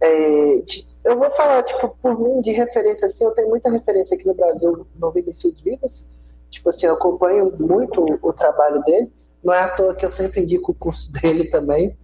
É, 0.00 0.62
eu 1.04 1.18
vou 1.18 1.30
falar, 1.32 1.62
tipo, 1.62 1.96
por 2.00 2.18
mim, 2.18 2.40
de 2.40 2.52
referência, 2.52 3.06
assim, 3.06 3.24
eu 3.24 3.32
tenho 3.32 3.48
muita 3.48 3.70
referência 3.70 4.16
aqui 4.16 4.26
no 4.26 4.34
Brasil 4.34 4.86
no 4.94 5.10
Vinicius 5.10 5.60
Vivas. 5.60 6.04
Tipo 6.50 6.68
assim, 6.68 6.86
eu 6.86 6.94
acompanho 6.94 7.52
muito 7.58 8.00
o, 8.00 8.28
o, 8.28 8.32
trabalho 8.32 8.82
dele. 8.82 9.10
Não 9.42 9.52
é 9.52 9.60
à 9.60 9.68
toa 9.68 9.94
que 9.94 10.04
eu 10.04 10.10
sempre 10.10 10.42
indico 10.42 10.72
o 10.72 10.74
curso 10.74 11.10
dele 11.20 11.44
também. 11.50 11.96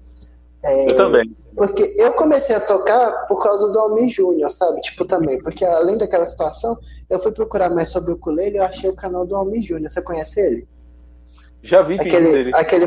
É, 0.65 0.87
eu 0.87 0.97
também. 0.97 1.37
Porque 1.55 1.95
eu 1.99 2.13
comecei 2.15 2.55
a 2.55 2.61
tocar 2.61 3.27
por 3.27 3.43
causa 3.43 3.71
do 3.73 3.79
Almir 3.79 4.09
Júnior, 4.09 4.51
sabe? 4.51 4.81
Tipo, 4.81 5.05
também. 5.05 5.41
Porque 5.43 5.65
além 5.65 5.99
daquela 5.99 6.25
situação, 6.25 6.77
eu 7.11 7.21
fui 7.21 7.33
procurar 7.33 7.69
mais 7.71 7.91
sobre 7.91 8.13
o 8.13 8.15
ukulele 8.15 8.57
e 8.57 8.59
eu 8.59 8.65
achei 8.65 8.89
o 8.89 8.95
canal 8.95 9.27
do 9.27 9.37
Almir 9.37 9.63
Júnior. 9.63 9.91
Você 9.91 10.01
conhece 10.01 10.41
ele? 10.41 10.69
Já 11.63 11.83
vi 11.83 11.95
aquele, 11.95 12.33
dele. 12.33 12.51
Aquele, 12.55 12.87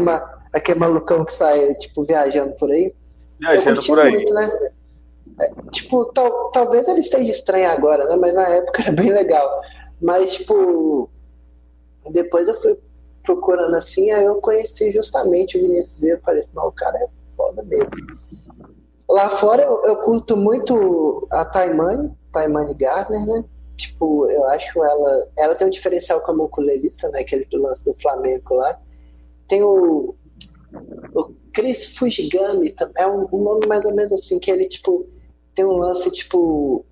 aquele 0.54 0.80
malucão 0.80 1.26
que 1.26 1.34
sai, 1.34 1.74
tipo, 1.76 2.04
viajando 2.04 2.56
por 2.56 2.72
aí. 2.72 2.94
Viajando 3.40 3.86
por 3.86 4.00
aí. 4.00 4.12
Muito, 4.12 4.34
né? 4.34 4.72
tipo, 5.72 6.06
tal, 6.14 6.52
talvez 6.52 6.88
ele 6.88 7.00
esteja 7.00 7.32
estranho 7.32 7.70
agora, 7.70 8.06
né? 8.06 8.16
Mas 8.16 8.34
na 8.34 8.48
época 8.48 8.82
era 8.84 8.92
bem 8.92 9.12
legal. 9.12 9.62
Mas, 10.02 10.34
tipo, 10.34 11.10
depois 12.12 12.48
eu 12.48 12.60
fui 12.62 12.78
procurando 13.24 13.76
assim, 13.76 14.12
aí 14.12 14.26
eu 14.26 14.42
conheci 14.42 14.92
justamente 14.92 15.58
o 15.58 15.62
Vinícius 15.62 16.02
e 16.02 16.10
eu 16.10 16.20
falei 16.22 16.42
assim, 16.42 16.58
o 16.58 16.72
cara 16.72 16.98
é 16.98 17.08
foda 17.38 17.64
mesmo. 17.64 17.92
Lá 19.08 19.30
fora 19.38 19.62
eu, 19.62 19.84
eu 19.86 19.98
curto 19.98 20.36
muito 20.36 21.28
a 21.30 21.46
Taimani, 21.46 22.12
Taimani 22.32 22.74
Gardner, 22.74 23.26
né? 23.26 23.44
Tipo, 23.82 24.30
eu 24.30 24.46
acho 24.46 24.84
ela. 24.84 25.28
Ela 25.38 25.56
tem 25.56 25.68
um 25.68 25.72
diferencial 25.72 26.22
como 26.22 26.44
ukulelista, 26.44 27.10
né? 27.10 27.22
Aquele 27.22 27.46
do 27.46 27.62
lance 27.62 27.84
do 27.84 27.96
Flamengo 28.00 28.54
lá. 28.54 28.80
tem 29.48 29.64
o, 29.64 30.16
o 31.16 31.34
Chris 31.54 31.98
Fujigami, 31.98 32.76
é 32.96 33.08
um, 33.08 33.28
um, 33.32 33.44
nome 33.44 33.68
mais 33.68 33.84
ou 33.84 33.94
menos 33.94 34.14
assim, 34.14 34.40
que 34.40 34.52
ele, 34.52 34.68
tipo, 34.68 35.08
tem 35.56 35.66
um 35.66 35.78
lance, 35.78 36.10
tipo... 36.12 36.86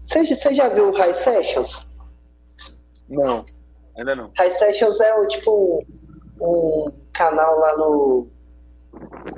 Você, 0.00 0.24
você 0.24 0.54
já 0.54 0.68
viu 0.68 0.88
o 0.88 0.96
High 0.96 1.14
Sessions? 1.14 1.86
Não, 3.08 3.44
ainda 3.96 4.14
não. 4.14 4.30
High 4.38 4.52
Sessions 4.52 5.00
é, 5.00 5.14
o, 5.14 5.26
tipo, 5.26 5.84
um, 6.40 6.86
um 6.86 6.92
canal 7.12 7.58
lá 7.58 7.76
no... 7.76 8.28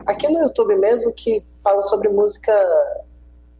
Aqui 0.06 0.28
no 0.28 0.40
YouTube 0.40 0.76
mesmo, 0.76 1.12
que 1.12 1.44
fala 1.62 1.82
sobre 1.84 2.08
música... 2.08 2.52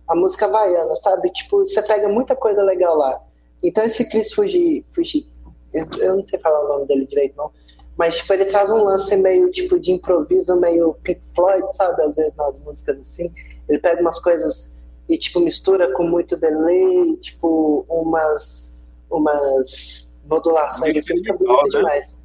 A 0.07 0.15
música 0.15 0.47
havaiana, 0.47 0.95
sabe? 0.97 1.31
Tipo, 1.31 1.59
você 1.59 1.83
pega 1.83 2.09
muita 2.09 2.35
coisa 2.35 2.63
legal 2.63 2.97
lá. 2.97 3.21
Então 3.63 3.85
esse 3.85 4.09
Chris 4.09 4.33
Fuji... 4.33 4.85
Fuji 4.95 5.29
eu, 5.73 5.87
eu 5.99 6.17
não 6.17 6.23
sei 6.23 6.39
falar 6.39 6.65
o 6.65 6.69
nome 6.69 6.87
dele 6.87 7.07
direito, 7.07 7.37
não 7.37 7.51
mas, 7.99 8.19
tipo, 8.19 8.33
ele 8.33 8.45
traz 8.45 8.71
um 8.71 8.85
lance 8.85 9.15
meio, 9.17 9.51
tipo, 9.51 9.79
de 9.79 9.91
improviso, 9.91 10.59
meio 10.61 10.95
Pink 11.03 11.21
Floyd, 11.35 11.67
sabe? 11.75 12.01
Às 12.01 12.15
vezes 12.15 12.37
nas 12.37 12.57
músicas 12.61 13.01
assim. 13.01 13.35
Ele 13.69 13.81
pega 13.81 14.01
umas 14.01 14.21
coisas 14.21 14.71
e, 15.09 15.19
tipo, 15.19 15.41
mistura 15.41 15.93
com 15.93 16.05
muito 16.05 16.37
delay, 16.37 17.17
tipo, 17.17 17.85
umas, 17.89 18.73
umas 19.11 20.09
modulações. 20.25 20.93
Meio 20.93 21.05
fica 21.05 21.33
bonito 21.33 21.65
né? 21.65 21.71
demais. 21.71 22.17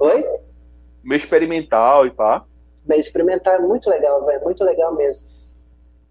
Oi? 0.00 0.24
Meio 1.02 1.18
experimental 1.18 2.06
e 2.06 2.10
pá. 2.10 2.44
Meio 2.84 3.00
experimental 3.00 3.54
é 3.54 3.58
muito 3.60 3.88
legal, 3.88 4.22
velho. 4.26 4.44
Muito 4.44 4.62
legal 4.64 4.94
mesmo. 4.94 5.26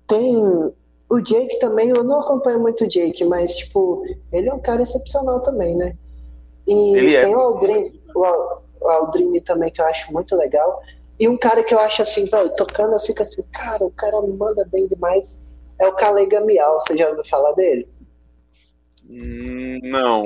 Tem 0.07 0.73
o 1.09 1.19
Jake 1.19 1.59
também, 1.59 1.89
eu 1.89 2.03
não 2.03 2.21
acompanho 2.21 2.59
muito 2.59 2.83
o 2.83 2.87
Jake, 2.87 3.23
mas, 3.25 3.55
tipo, 3.55 4.03
ele 4.31 4.49
é 4.49 4.53
um 4.53 4.59
cara 4.59 4.83
excepcional 4.83 5.41
também, 5.41 5.75
né? 5.75 5.95
E 6.67 6.97
ele 6.97 7.15
é. 7.15 7.21
tem 7.21 7.33
é. 7.33 7.37
o 7.37 7.39
Aldrin, 7.39 8.01
o, 8.15 8.21
o 8.81 8.89
Aldrini 8.89 9.41
também, 9.41 9.71
que 9.71 9.81
eu 9.81 9.85
acho 9.85 10.11
muito 10.11 10.35
legal. 10.35 10.81
E 11.19 11.29
um 11.29 11.37
cara 11.37 11.63
que 11.63 11.73
eu 11.73 11.79
acho 11.79 12.01
assim, 12.01 12.25
velho, 12.25 12.53
tocando 12.55 12.93
eu 12.93 12.99
fico 12.99 13.21
assim, 13.21 13.43
cara, 13.53 13.83
o 13.85 13.91
cara 13.91 14.19
manda 14.21 14.67
bem 14.71 14.87
demais. 14.87 15.37
É 15.79 15.87
o 15.87 15.95
Kalega 15.95 16.41
Miau, 16.41 16.79
você 16.79 16.97
já 16.97 17.09
ouviu 17.09 17.25
falar 17.25 17.51
dele? 17.53 17.87
Hum, 19.09 19.79
não. 19.83 20.23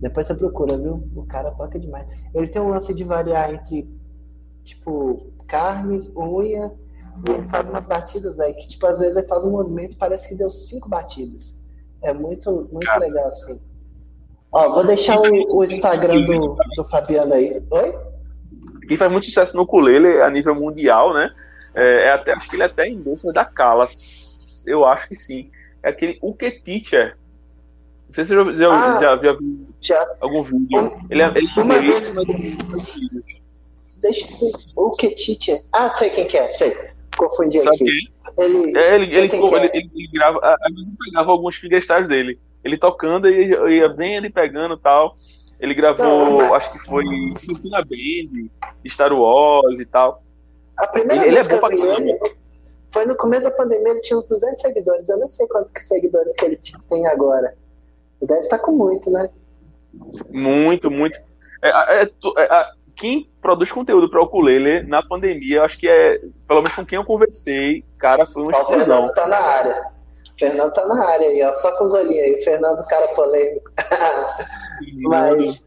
Depois 0.00 0.26
você 0.26 0.34
procura, 0.34 0.76
viu? 0.78 1.02
O 1.14 1.26
cara 1.26 1.50
toca 1.52 1.78
demais. 1.78 2.06
Ele 2.34 2.48
tem 2.48 2.62
um 2.62 2.70
lance 2.70 2.94
de 2.94 3.04
variar 3.04 3.52
entre, 3.52 3.88
tipo, 4.64 5.30
carne, 5.48 5.98
unha, 6.16 6.72
e 7.26 7.30
ele 7.30 7.48
faz 7.48 7.68
umas 7.68 7.86
batidas 7.86 8.40
aí, 8.40 8.54
que, 8.54 8.68
tipo, 8.68 8.86
às 8.86 8.98
vezes 8.98 9.16
ele 9.16 9.26
faz 9.26 9.44
um 9.44 9.50
movimento 9.50 9.96
parece 9.96 10.28
que 10.28 10.34
deu 10.34 10.50
cinco 10.50 10.88
batidas. 10.88 11.54
É 12.02 12.12
muito, 12.12 12.68
muito 12.72 12.86
cara. 12.86 13.00
legal, 13.00 13.26
assim. 13.26 13.60
Ó, 14.50 14.74
vou 14.74 14.86
deixar 14.86 15.18
o, 15.18 15.56
o 15.56 15.64
Instagram 15.64 16.26
do, 16.26 16.56
do 16.76 16.84
Fabiano 16.84 17.32
aí. 17.34 17.62
Oi? 17.70 17.94
Que 18.88 18.96
faz 18.96 19.10
muito 19.10 19.26
sucesso 19.26 19.56
no 19.56 19.62
ukulele 19.62 20.20
a 20.20 20.30
nível 20.30 20.54
mundial, 20.54 21.14
né? 21.14 21.30
É, 21.74 22.08
é 22.08 22.12
até, 22.12 22.32
acho 22.32 22.50
que 22.50 22.56
ele 22.56 22.64
é 22.64 22.66
até 22.66 22.86
em 22.86 23.00
bolsa 23.00 23.32
da 23.32 23.44
Calas. 23.44 24.64
Eu 24.66 24.84
acho 24.84 25.08
que 25.08 25.16
sim. 25.16 25.50
É 25.82 25.90
aquele 25.90 26.18
Uke 26.20 26.50
Teacher. 26.50 27.16
Não 28.06 28.14
sei 28.14 28.24
se 28.24 28.34
você 28.34 28.58
já, 28.58 28.68
ah, 28.70 29.00
já 29.00 29.14
viu 29.16 29.38
já. 29.80 30.16
algum 30.20 30.42
vídeo. 30.42 31.00
ele 31.08 31.22
é, 31.22 31.28
ele 31.28 31.48
é 31.56 31.60
uma 31.60 31.78
vez, 31.78 32.12
mas 32.12 32.26
Deixa 34.02 34.28
eu 34.28 34.52
O 34.76 34.90
que 34.96 35.14
Teacher? 35.14 35.64
Ah, 35.72 35.88
sei 35.88 36.10
quem 36.10 36.26
que 36.26 36.36
é, 36.36 36.52
sei. 36.52 36.91
Confundi 37.16 37.58
Sabe 37.60 37.76
aqui. 37.76 38.12
Ele, 38.38 38.78
é, 38.78 38.94
ele, 38.94 39.04
ele, 39.04 39.16
ele, 39.16 39.36
é. 39.36 39.76
ele, 39.76 39.90
ele, 39.94 40.08
grava, 40.12 40.38
às 40.42 40.74
vezes 40.74 40.96
pegava 41.04 41.30
alguns 41.30 41.56
fingerstyles 41.56 42.08
dele 42.08 42.38
ele 42.64 42.78
tocando 42.78 43.28
e 43.28 43.76
ia 43.76 43.88
vendo 43.88 44.26
e 44.26 44.30
pegando 44.30 44.76
tal. 44.76 45.16
Ele 45.58 45.74
gravou, 45.74 46.04
não, 46.04 46.54
acho 46.54 46.72
que 46.72 46.78
foi 46.80 47.04
Cantina 47.46 47.82
Band, 47.82 48.48
Star 48.88 49.12
Wars 49.12 49.78
e 49.78 49.84
tal. 49.84 50.22
A 50.76 50.86
primeira 50.86 51.24
ele, 51.26 51.38
ele 51.38 51.38
é 51.38 51.48
bom 51.48 51.58
pra 51.58 51.76
caramba. 51.76 52.18
Foi 52.92 53.06
no 53.06 53.16
começo 53.16 53.44
da 53.44 53.50
pandemia, 53.50 53.92
ele 53.92 54.02
tinha 54.02 54.18
uns 54.18 54.26
200 54.26 54.60
seguidores. 54.60 55.08
Eu 55.08 55.18
não 55.18 55.28
sei 55.28 55.46
quantos 55.46 55.72
seguidores 55.86 56.34
que 56.36 56.44
ele 56.44 56.58
tem 56.90 57.06
agora. 57.06 57.54
Deve 58.20 58.40
estar 58.40 58.58
com 58.58 58.72
muito, 58.72 59.10
né? 59.10 59.30
Muito, 60.30 60.90
muito. 60.90 61.18
É, 61.62 62.02
é, 62.02 62.02
é, 62.02 62.70
quem 62.96 63.30
produz 63.42 63.72
conteúdo 63.72 64.08
para 64.08 64.20
o 64.20 64.24
ukulele 64.24 64.84
na 64.84 65.02
pandemia, 65.02 65.64
acho 65.64 65.76
que 65.76 65.88
é, 65.88 66.20
pelo 66.46 66.62
menos 66.62 66.74
com 66.76 66.86
quem 66.86 66.96
eu 66.96 67.04
conversei, 67.04 67.84
cara, 67.98 68.24
foi 68.24 68.44
uma 68.44 68.52
explosão. 68.52 69.12
Tá 69.12 69.26
na 69.26 69.38
área. 69.38 69.92
Fernando 70.38 70.72
tá 70.72 70.86
na 70.86 71.04
área 71.06 71.28
aí, 71.28 71.42
ó, 71.42 71.52
só 71.54 71.76
com 71.76 71.84
os 71.84 71.92
olhinhos 71.92 72.36
aí. 72.36 72.44
Fernando, 72.44 72.86
cara 72.86 73.08
polêmico. 73.08 73.70
Mas, 75.02 75.62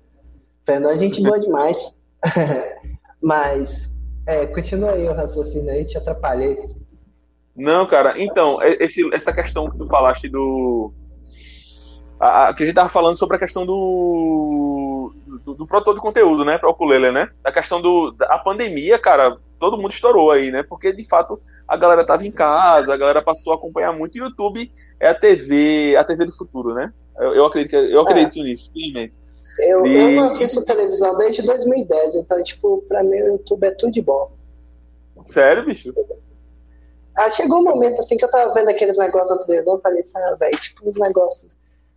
Fernando, 0.66 0.96
é 0.96 0.98
gente 0.98 1.22
boa 1.22 1.40
demais. 1.40 1.94
Mas, 3.22 3.90
é, 4.26 4.48
continua 4.48 4.92
aí 4.94 5.08
o 5.08 5.14
raciocínio 5.14 5.72
aí, 5.72 5.86
te 5.86 5.98
atrapalhei. 5.98 6.58
Não, 7.56 7.86
cara, 7.86 8.16
então, 8.18 8.62
é, 8.62 8.76
esse, 8.84 9.14
essa 9.14 9.32
questão 9.32 9.70
que 9.70 9.78
tu 9.78 9.86
falaste 9.86 10.28
do. 10.28 10.94
A, 12.20 12.48
a, 12.48 12.54
que 12.54 12.64
a 12.64 12.66
gente 12.66 12.76
tava 12.76 12.90
falando 12.90 13.18
sobre 13.18 13.36
a 13.36 13.40
questão 13.40 13.66
do. 13.66 15.14
do, 15.44 15.54
do 15.54 15.68
produtor 15.68 15.96
de 15.96 16.02
conteúdo, 16.02 16.46
né, 16.46 16.58
para 16.58 16.70
o 16.70 16.72
ukulele, 16.72 17.12
né? 17.12 17.30
A 17.44 17.52
questão 17.52 17.82
do. 17.82 18.12
da 18.12 18.38
pandemia, 18.38 18.98
cara, 18.98 19.38
todo 19.60 19.78
mundo 19.78 19.92
estourou 19.92 20.32
aí, 20.32 20.52
né? 20.52 20.64
Porque 20.64 20.94
de 20.94 21.04
fato 21.04 21.42
a 21.68 21.76
galera 21.76 22.02
estava 22.02 22.26
em 22.26 22.32
casa, 22.32 22.94
a 22.94 22.98
galera 22.98 23.22
passou 23.22 23.54
a 23.54 23.56
acompanhar 23.56 23.92
muito. 23.92 24.16
O 24.16 24.26
YouTube 24.26 24.72
é 25.00 25.10
a 25.10 25.16
TV, 25.16 25.96
a 25.98 26.04
TV 26.04 26.26
do 26.26 26.36
futuro, 26.36 26.74
né? 26.74 26.94
Eu, 27.18 27.34
eu 27.34 27.46
acredito, 27.46 27.76
eu 27.76 28.02
acredito 28.02 28.40
é. 28.40 28.44
nisso, 28.44 28.72
firmemente. 28.72 29.14
Eu, 29.60 29.86
e... 29.86 29.98
eu 29.98 30.12
não 30.12 30.28
assisto 30.28 30.66
televisão 30.66 31.18
desde 31.18 31.42
2010, 31.42 32.16
então, 32.16 32.42
tipo, 32.44 32.84
pra 32.88 33.04
mim 33.04 33.22
o 33.22 33.28
YouTube 33.34 33.66
é 33.66 33.72
tudo 33.72 33.94
de 33.94 34.02
bom. 34.02 34.32
Sério, 35.24 35.66
bicho? 35.66 35.94
Ah, 37.16 37.30
chegou 37.30 37.60
um 37.60 37.64
momento 37.64 38.00
assim 38.00 38.18
que 38.18 38.26
eu 38.26 38.32
tava 38.32 38.54
vendo 38.54 38.70
aqueles 38.70 38.98
negócios 38.98 39.38
da 39.38 39.46
televisão, 39.46 39.80
falei 39.80 40.04
ah, 40.14 40.36
velho, 40.38 40.60
tipo, 40.60 40.90
uns 40.90 41.00
negócios. 41.00 41.52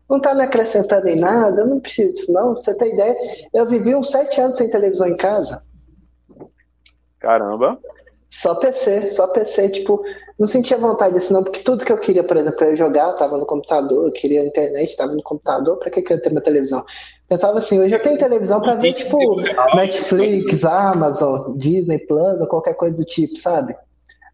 Não 0.09 0.21
tá 0.21 0.35
me 0.35 0.43
acrescentando 0.43 1.09
em 1.09 1.17
nada, 1.17 1.61
eu 1.61 1.67
não 1.67 1.81
preciso 1.81 2.13
disso, 2.15 2.33
não. 2.33 2.55
Pra 2.55 2.63
você 2.63 2.75
ter 2.75 2.95
ideia, 2.95 3.17
eu 3.53 3.67
vivi 3.67 3.95
uns 3.95 4.11
sete 4.11 4.41
anos 4.41 4.57
sem 4.57 4.71
televisão 4.71 5.07
em 5.07 5.17
casa. 5.17 5.63
Caramba. 7.21 7.79
Só 8.31 8.55
PC, 8.55 9.11
só 9.11 9.27
PC, 9.27 9.71
tipo, 9.71 10.03
não 10.39 10.47
sentia 10.47 10.77
vontade 10.79 11.15
disso 11.15 11.33
não, 11.33 11.43
porque 11.43 11.61
tudo 11.61 11.85
que 11.85 11.93
eu 11.93 11.99
queria, 11.99 12.23
por 12.23 12.37
exemplo, 12.37 12.63
eu 12.65 12.77
jogar, 12.77 13.13
tava 13.15 13.39
no 13.39 13.47
computador, 13.47 14.07
eu 14.07 14.13
queria 14.13 14.45
internet, 14.45 14.97
tava 14.97 15.15
no 15.15 15.23
computador, 15.23 15.79
pra 15.79 15.91
que, 15.91 16.03
que 16.03 16.13
eu 16.13 16.21
ter 16.21 16.31
uma 16.31 16.41
televisão? 16.41 16.85
Pensava 17.27 17.59
assim, 17.59 17.81
hoje 17.81 17.95
eu 17.95 18.03
tenho 18.03 18.19
televisão 18.19 18.61
pra 18.61 18.75
ver, 18.75 18.93
tipo, 18.93 19.41
Netflix, 19.75 20.65
Amazon, 20.65 21.57
Disney 21.57 21.99
Plus, 21.99 22.41
ou 22.41 22.47
qualquer 22.47 22.75
coisa 22.75 22.99
do 22.99 23.05
tipo, 23.05 23.37
sabe? 23.37 23.75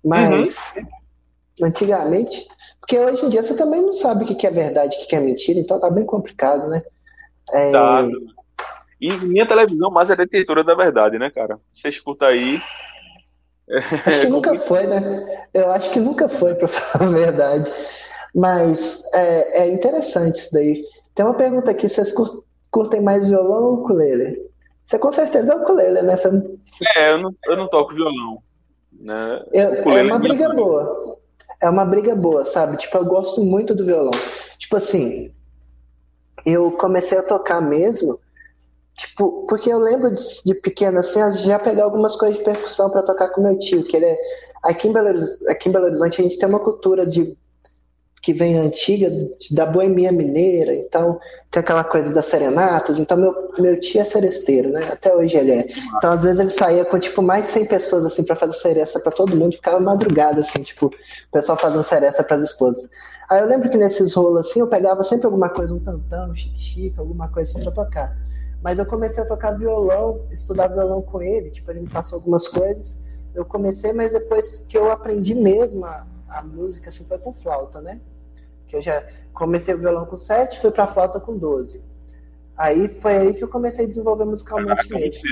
Mas, 0.05 0.75
uhum. 0.77 1.67
antigamente, 1.67 2.47
porque 2.85 2.99
hoje 2.99 3.25
em 3.25 3.29
dia 3.31 3.43
você 3.43 3.57
também 3.57 3.81
não 3.81 3.95
sabe 3.95 4.25
o 4.25 4.37
que 4.37 4.47
é 4.47 4.51
verdade, 4.51 4.95
o 4.97 5.09
que 5.09 5.17
é 5.17 5.21
mentira, 5.21 5.59
então 5.59 5.81
tá 5.81 5.89
bem 5.89 6.05
complicado, 6.05 6.69
né? 6.69 6.83
É... 7.51 7.73
Tá. 7.73 8.07
E 9.01 9.11
minha 9.27 9.47
televisão 9.47 9.91
mais 9.91 10.11
é 10.11 10.17
detetora 10.17 10.63
da 10.63 10.75
verdade, 10.75 11.19
né, 11.19 11.31
cara? 11.31 11.59
Você 11.73 11.89
escuta 11.89 12.27
aí, 12.27 12.61
Acho 14.07 14.21
que 14.21 14.29
nunca 14.29 14.59
foi, 14.59 14.87
né? 14.87 15.47
Eu 15.55 15.71
acho 15.71 15.91
que 15.91 15.99
nunca 15.99 16.29
foi, 16.29 16.55
para 16.55 16.69
falar 16.69 17.07
a 17.07 17.13
verdade. 17.13 17.73
Mas 18.35 19.03
é, 19.15 19.63
é, 19.63 19.71
interessante 19.71 20.41
isso 20.41 20.53
daí. 20.53 20.83
Tem 21.15 21.25
uma 21.25 21.35
pergunta 21.35 21.71
aqui: 21.71 21.89
vocês 21.89 22.13
curtem 22.71 23.01
mais 23.01 23.27
violão 23.27 23.65
ou 23.65 23.75
ukulele? 23.81 24.51
Você 24.85 24.99
com 24.99 25.11
certeza 25.11 25.53
é 25.53 25.57
ukulele, 25.57 26.03
né? 26.03 26.15
Você... 26.15 26.29
É, 26.97 27.13
eu 27.13 27.19
não, 27.19 27.35
eu 27.47 27.57
não 27.57 27.69
toco 27.69 27.95
violão. 27.95 28.43
Né? 28.93 29.43
Eu, 29.53 29.75
é 29.91 30.03
uma 30.03 30.17
é 30.17 30.19
briga 30.19 30.51
boa. 30.51 31.19
É 31.65 31.71
uma 31.71 31.85
briga 31.85 32.15
boa, 32.15 32.45
sabe? 32.45 32.77
Tipo, 32.77 32.99
eu 32.99 33.05
gosto 33.05 33.43
muito 33.43 33.75
do 33.75 33.87
violão. 33.87 34.13
Tipo 34.59 34.77
assim, 34.77 35.33
eu 36.45 36.73
comecei 36.73 37.17
a 37.17 37.23
tocar 37.23 37.61
mesmo 37.61 38.19
Tipo, 38.97 39.45
porque 39.49 39.73
eu 39.73 39.79
lembro 39.79 40.13
de, 40.13 40.23
de 40.45 40.87
assim, 40.87 41.43
já 41.43 41.59
pegar 41.59 41.85
algumas 41.85 42.15
coisas 42.17 42.39
de 42.39 42.45
percussão 42.45 42.91
para 42.91 43.03
tocar 43.03 43.29
com 43.31 43.43
meu 43.43 43.59
tio, 43.59 43.85
que 43.85 43.97
ele 43.97 44.07
é. 44.07 44.17
Aqui 44.63 44.89
em, 44.89 44.93
Belo, 44.93 45.19
aqui 45.49 45.69
em 45.69 45.73
Belo 45.73 45.87
Horizonte 45.87 46.21
a 46.21 46.25
gente 46.25 46.39
tem 46.39 46.49
uma 46.49 46.61
cultura 46.61 47.05
de 47.05 47.37
que 48.25 48.33
vem 48.33 48.57
antiga 48.57 49.11
da 49.51 49.67
boemia 49.67 50.11
mineira, 50.11 50.75
então, 50.75 51.21
que 51.53 51.59
é 51.59 51.61
aquela 51.61 51.85
coisa 51.85 52.11
das 52.11 52.25
serenatas. 52.25 52.99
Então, 52.99 53.19
meu, 53.19 53.53
meu 53.59 53.79
tio 53.79 54.01
é 54.01 54.05
seresteiro, 54.05 54.71
né? 54.71 54.93
Até 54.93 55.15
hoje 55.15 55.37
ele 55.37 55.53
é. 55.53 55.67
Então, 55.99 56.15
às 56.15 56.23
vezes 56.23 56.41
ele 56.41 56.51
saía 56.51 56.87
com, 56.87 56.99
tipo, 56.99 57.21
mais 57.21 57.45
100 57.49 57.67
pessoas, 57.67 58.03
assim, 58.07 58.25
para 58.25 58.35
fazer 58.35 58.55
seresta 58.55 58.99
para 58.99 59.13
todo 59.13 59.37
mundo, 59.37 59.57
ficava 59.57 59.79
madrugada, 59.79 60.41
assim, 60.41 60.63
tipo, 60.63 60.87
o 60.87 60.91
pessoal 61.31 61.59
fazendo 61.59 61.85
seresta 61.85 62.25
para 62.25 62.37
as 62.37 62.45
esposas. 62.45 62.89
Aí 63.29 63.43
eu 63.43 63.47
lembro 63.47 63.69
que 63.69 63.77
nesses 63.77 64.15
rolos, 64.15 64.49
assim, 64.49 64.61
eu 64.61 64.71
pegava 64.71 65.05
sempre 65.05 65.27
alguma 65.27 65.51
coisa, 65.51 65.75
um 65.75 65.81
tantão, 65.81 66.31
um 66.31 66.35
chique-chique, 66.35 66.99
alguma 66.99 67.29
coisa 67.29 67.51
assim 67.51 67.63
pra 67.63 67.73
tocar. 67.73 68.17
Mas 68.63 68.79
eu 68.79 68.87
comecei 68.87 69.23
a 69.23 69.27
tocar 69.27 69.51
violão, 69.51 70.23
estudar 70.31 70.69
violão 70.69 71.03
com 71.03 71.21
ele, 71.21 71.51
tipo, 71.51 71.71
ele 71.71 71.81
me 71.81 71.91
passou 71.91 72.17
algumas 72.17 72.49
coisas. 72.49 72.97
Eu 73.35 73.45
comecei, 73.45 73.93
mas 73.93 74.13
depois 74.13 74.61
que 74.67 74.79
eu 74.79 74.91
aprendi 74.91 75.35
mesmo 75.35 75.85
a, 75.85 76.07
a 76.27 76.43
música, 76.43 76.89
assim, 76.89 77.05
foi 77.05 77.19
com 77.19 77.35
flauta, 77.35 77.83
né? 77.83 78.01
Que 78.75 78.79
eu 78.79 78.83
já 78.83 79.05
comecei 79.33 79.73
o 79.73 79.79
violão 79.79 80.05
com 80.05 80.17
7, 80.17 80.61
fui 80.61 80.73
pra 80.73 80.89
flauta 80.89 81.21
com 81.21 81.39
12. 81.39 81.81
Aí 82.57 82.89
foi 83.01 83.17
aí 83.17 83.35
que 83.35 83.45
eu 83.45 83.49
comecei 83.49 83.85
a 83.85 83.89
desenvolver 83.89 84.25
musicalmente 84.25 84.93
mesmo. 84.93 85.23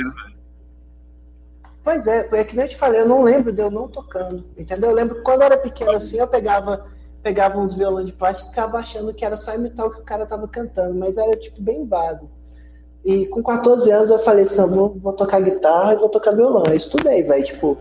Pois 1.83 2.07
é, 2.07 2.29
é 2.33 2.45
que 2.45 2.55
nem 2.55 2.67
eu 2.67 2.71
te 2.71 2.77
falei, 2.77 3.01
eu 3.01 3.09
não 3.09 3.25
lembro 3.25 3.53
de 3.53 3.61
eu 3.61 3.71
não 3.71 3.89
tocando, 3.89 4.45
entendeu? 4.57 4.91
Eu 4.91 4.95
lembro 4.95 5.17
que 5.17 5.23
quando 5.23 5.41
eu 5.41 5.47
era 5.47 5.57
pequeno 5.57 5.91
assim, 5.91 6.19
eu 6.19 6.29
pegava, 6.29 6.87
pegava 7.21 7.59
uns 7.59 7.75
violões 7.75 8.07
de 8.07 8.13
plástico 8.13 8.49
e 8.49 8.51
ficava 8.51 8.79
achando 8.79 9.13
que 9.13 9.25
era 9.25 9.37
só 9.37 9.55
imitar 9.55 9.87
o 9.87 9.91
que 9.91 10.01
o 10.01 10.05
cara 10.05 10.25
tava 10.25 10.47
cantando, 10.47 10.95
mas 10.95 11.17
era 11.17 11.37
tipo 11.37 11.61
bem 11.61 11.85
vago. 11.85 12.31
E 13.05 13.27
com 13.27 13.43
14 13.43 13.91
anos 13.91 14.11
eu 14.13 14.21
falei 14.21 14.45
assim, 14.45 14.65
vou, 14.69 14.91
vou 14.91 15.13
tocar 15.13 15.41
guitarra 15.41 15.95
e 15.95 15.97
vou 15.97 16.09
tocar 16.09 16.31
violão. 16.31 16.63
Eu 16.67 16.77
estudei, 16.77 17.25
velho, 17.25 17.43
tipo, 17.43 17.77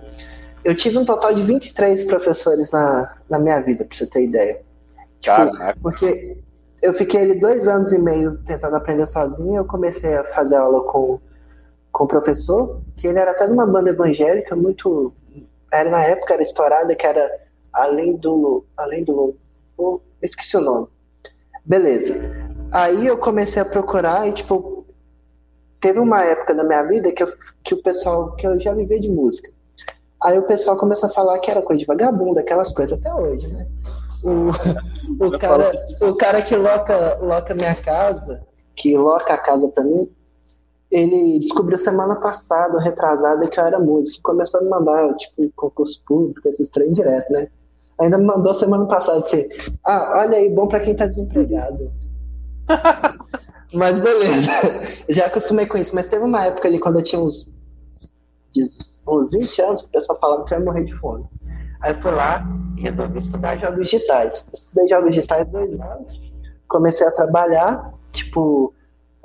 eu 0.66 0.76
tive 0.76 0.98
um 0.98 1.06
total 1.06 1.36
de 1.36 1.44
23 1.44 2.06
professores 2.06 2.72
na, 2.72 3.18
na 3.30 3.38
minha 3.38 3.60
vida, 3.62 3.86
pra 3.86 3.96
você 3.96 4.08
ter 4.08 4.24
ideia. 4.24 4.62
Tipo. 5.22 5.82
Porque 5.82 6.38
eu 6.82 6.94
fiquei 6.94 7.22
ali 7.22 7.40
dois 7.40 7.68
anos 7.68 7.94
e 7.94 8.00
meio 8.00 8.38
tentando 8.40 8.76
aprender 8.76 9.08
sozinho, 9.08 9.58
eu 9.58 9.66
comecei 9.66 10.16
a 10.16 10.24
fazer 10.26 10.56
aula 10.56 10.84
com 10.84 11.20
com 11.92 12.06
o 12.06 12.08
professor, 12.08 12.82
que 12.96 13.08
ele 13.08 13.20
era 13.20 13.32
até 13.32 13.46
de 13.46 13.54
uma 13.54 13.68
banda 13.68 13.90
evangélica 13.90 14.56
muito. 14.56 15.14
Era 15.72 15.90
na 15.90 16.04
época 16.04 16.34
era 16.34 16.44
estourada, 16.44 16.96
que 16.96 17.06
era 17.06 17.30
além 17.74 18.16
do. 18.16 18.66
Além 18.78 19.04
do. 19.04 19.36
Oh, 19.78 20.00
esqueci 20.22 20.58
o 20.58 20.62
nome. 20.62 20.88
Beleza. 21.66 22.16
Aí 22.72 23.06
eu 23.06 23.18
comecei 23.18 23.62
a 23.62 23.66
procurar 23.66 24.28
e, 24.28 24.34
tipo, 24.34 24.86
teve 25.80 26.00
uma 26.00 26.24
época 26.24 26.54
da 26.54 26.64
minha 26.64 26.84
vida 26.84 27.12
que, 27.12 27.24
eu, 27.24 27.32
que 27.64 27.74
o 27.74 27.84
pessoal. 27.84 28.36
que 28.36 28.48
eu 28.48 28.60
já 28.60 28.74
vivia 28.74 29.00
de 29.00 29.10
música. 29.10 29.52
Aí 30.24 30.38
o 30.38 30.44
pessoal 30.44 30.78
começou 30.78 31.10
a 31.10 31.14
falar 31.14 31.40
que 31.40 31.50
era 31.50 31.62
coisa 31.62 31.80
de 31.80 31.86
vagabundo, 31.86 32.40
aquelas 32.40 32.72
coisas 32.72 32.98
até 32.98 33.14
hoje, 33.14 33.48
né? 33.48 33.68
O, 34.24 34.52
o, 35.26 35.40
cara, 35.40 35.88
o 36.02 36.16
cara 36.16 36.42
que 36.42 36.56
loca, 36.56 37.18
loca 37.22 37.56
minha 37.56 37.76
casa, 37.76 38.44
que 38.76 38.96
loca 38.96 39.34
a 39.34 39.38
casa 39.38 39.68
pra 39.70 39.84
mim, 39.84 40.08
ele 40.92 41.40
descobriu 41.40 41.78
semana 41.78 42.16
passada, 42.16 42.80
retrasada, 42.80 43.48
que 43.48 43.60
eu 43.60 43.66
era 43.66 43.80
músico. 43.80 44.20
E 44.20 44.22
começou 44.22 44.60
a 44.60 44.64
me 44.64 44.70
mandar, 44.70 45.16
tipo, 45.16 45.52
concurso 45.56 46.04
público, 46.06 46.48
esses 46.48 46.70
trem 46.70 46.92
direto, 46.92 47.32
né? 47.32 47.48
Ainda 48.00 48.18
me 48.18 48.26
mandou 48.26 48.54
semana 48.54 48.86
passada 48.88 49.20
assim: 49.20 49.48
Ah, 49.84 50.20
olha 50.20 50.38
aí, 50.38 50.50
bom 50.50 50.68
para 50.68 50.82
quem 50.82 50.96
tá 50.96 51.06
desempregado. 51.06 51.92
mas 53.74 54.00
beleza, 54.00 54.50
já 55.08 55.28
acostumei 55.28 55.66
com 55.66 55.78
isso. 55.78 55.96
Mas 55.96 56.08
teve 56.08 56.24
uma 56.24 56.46
época 56.46 56.68
ali, 56.68 56.80
quando 56.80 57.00
eu 57.00 57.04
tinha 57.04 57.22
uns, 57.22 57.46
uns 59.08 59.32
20 59.32 59.62
anos, 59.62 59.82
que 59.82 59.88
o 59.88 59.92
pessoal 59.92 60.20
falava 60.20 60.46
que 60.46 60.54
eu 60.54 60.60
ia 60.60 60.66
morrer 60.66 60.84
de 60.84 60.96
fome. 60.96 61.26
Aí 61.82 61.94
eu 61.94 62.02
fui 62.02 62.12
lá 62.12 62.44
e 62.78 62.82
resolvi 62.82 63.20
estudar 63.20 63.58
jogos 63.58 63.90
digitais. 63.90 64.46
Estudei 64.54 64.88
jogos 64.88 65.16
digitais 65.16 65.48
dois 65.50 65.80
anos, 65.80 66.20
comecei 66.68 67.06
a 67.06 67.12
trabalhar, 67.12 67.94
tipo, 68.12 68.74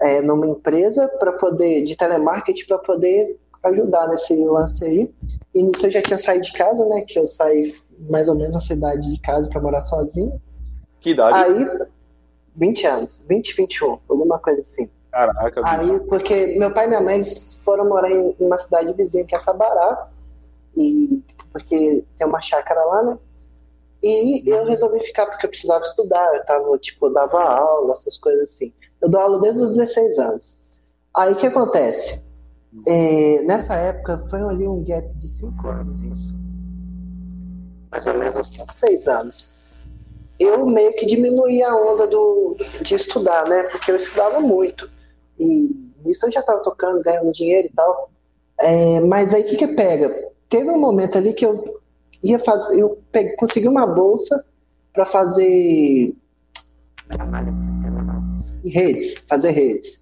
é, 0.01 0.23
numa 0.23 0.47
empresa 0.47 1.09
para 1.19 1.33
poder 1.33 1.85
de 1.85 1.97
telemarketing 1.97 2.67
para 2.67 2.79
poder 2.79 3.39
ajudar 3.63 4.09
nesse 4.09 4.35
lance 4.45 4.85
aí. 4.85 5.15
E 5.55 5.63
nisso 5.63 5.87
eu 5.87 5.91
já 5.91 6.03
tinha 6.03 6.19
saído 6.19 6.45
de 6.45 6.53
casa, 6.53 6.85
né? 6.87 7.03
Que 7.03 7.19
eu 7.19 7.27
saí 7.27 7.75
mais 8.09 8.29
ou 8.29 8.35
menos 8.35 8.55
na 8.55 8.61
cidade 8.61 9.11
de 9.11 9.21
casa 9.21 9.49
para 9.49 9.61
morar 9.61 9.83
sozinho. 9.83 10.41
Que 11.01 11.11
idade? 11.11 11.37
Aí, 11.37 11.87
20 12.57 12.87
anos, 12.87 13.25
20, 13.29 13.57
21, 13.57 13.99
alguma 14.09 14.39
coisa 14.39 14.63
assim. 14.63 14.89
Caraca, 15.11 15.61
Aí, 15.65 16.01
porque 16.01 16.59
meu 16.59 16.73
pai 16.73 16.87
e 16.87 16.89
minha 16.89 17.01
mãe 17.01 17.17
eles 17.17 17.55
foram 17.65 17.89
morar 17.89 18.11
em 18.11 18.37
uma 18.39 18.59
cidade 18.59 18.93
vizinha 18.93 19.25
que 19.25 19.35
é 19.35 19.39
Sabará, 19.39 20.09
e 20.77 21.25
porque 21.57 22.05
tem 22.19 22.27
uma 22.27 22.41
chácara 22.41 22.85
lá, 22.85 23.03
né? 23.03 23.19
E 24.03 24.43
eu 24.47 24.67
resolvi 24.67 25.01
ficar 25.01 25.27
porque 25.27 25.47
eu 25.47 25.51
precisava 25.51 25.85
estudar, 25.85 26.35
eu 26.35 26.45
tava, 26.45 26.79
tipo, 26.79 27.09
dava 27.11 27.43
aula, 27.43 27.93
essas 27.93 28.19
coisas 28.19 28.53
assim. 28.53 28.73
Eu 29.01 29.09
dou 29.09 29.21
aula 29.21 29.41
desde 29.41 29.63
os 29.63 29.77
16 29.77 30.19
anos. 30.19 30.55
Aí 31.17 31.33
o 31.33 31.37
que 31.37 31.47
acontece? 31.47 32.23
É, 32.87 33.41
nessa 33.43 33.75
época 33.75 34.25
foi 34.29 34.41
ali 34.43 34.69
um 34.69 34.85
gap 34.85 35.09
de 35.15 35.29
5 35.29 35.67
anos, 35.67 36.03
isso. 36.03 36.35
Mais 37.91 38.07
ou 38.07 38.15
menos 38.15 38.37
uns 38.37 38.51
5, 38.51 38.75
6 38.75 39.09
anos. 39.09 39.49
Eu 40.39 40.67
meio 40.67 40.93
que 40.93 41.07
diminuí 41.07 41.63
a 41.63 41.75
onda 41.75 42.07
do, 42.07 42.57
de 42.83 42.95
estudar, 42.95 43.49
né? 43.49 43.63
Porque 43.65 43.91
eu 43.91 43.97
estudava 43.97 44.41
muito. 44.41 44.91
E 45.39 45.75
isso 46.05 46.27
eu 46.27 46.31
já 46.31 46.41
estava 46.41 46.63
tocando, 46.63 47.03
ganhando 47.03 47.33
dinheiro 47.33 47.69
e 47.69 47.73
tal. 47.73 48.11
É, 48.61 49.01
mas 49.01 49.33
aí 49.33 49.43
o 49.43 49.47
que, 49.47 49.57
que 49.57 49.69
pega? 49.69 50.36
Teve 50.49 50.71
um 50.71 50.81
momento 50.81 51.19
ali 51.19 51.33
que 51.33 51.45
eu 51.45 51.81
ia 52.23 52.39
fazer, 52.39 52.81
eu 52.81 52.99
peguei, 53.11 53.35
consegui 53.37 53.69
uma 53.69 53.87
bolsa 53.87 54.45
para 54.93 55.05
fazer 55.05 56.15
em 58.65 58.69
redes, 58.69 59.19
fazer 59.29 59.51
redes. 59.51 60.01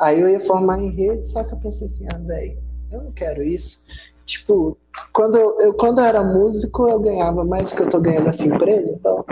Aí 0.00 0.20
eu 0.20 0.28
ia 0.28 0.40
formar 0.40 0.80
em 0.80 0.90
redes, 0.90 1.30
só 1.30 1.44
que 1.44 1.52
eu 1.52 1.58
pensei 1.58 1.86
assim, 1.86 2.06
ah, 2.12 2.18
velho, 2.18 2.58
eu 2.90 3.02
não 3.02 3.12
quero 3.12 3.42
isso. 3.42 3.80
Tipo, 4.24 4.76
quando 5.12 5.36
eu, 5.36 5.74
quando 5.74 6.00
eu 6.00 6.04
era 6.04 6.22
músico, 6.22 6.88
eu 6.88 7.00
ganhava 7.00 7.44
mais 7.44 7.70
do 7.70 7.76
que 7.76 7.82
eu 7.82 7.90
tô 7.90 8.00
ganhando 8.00 8.24
nessa 8.24 8.44
empresa, 8.44 8.90
então. 8.90 9.24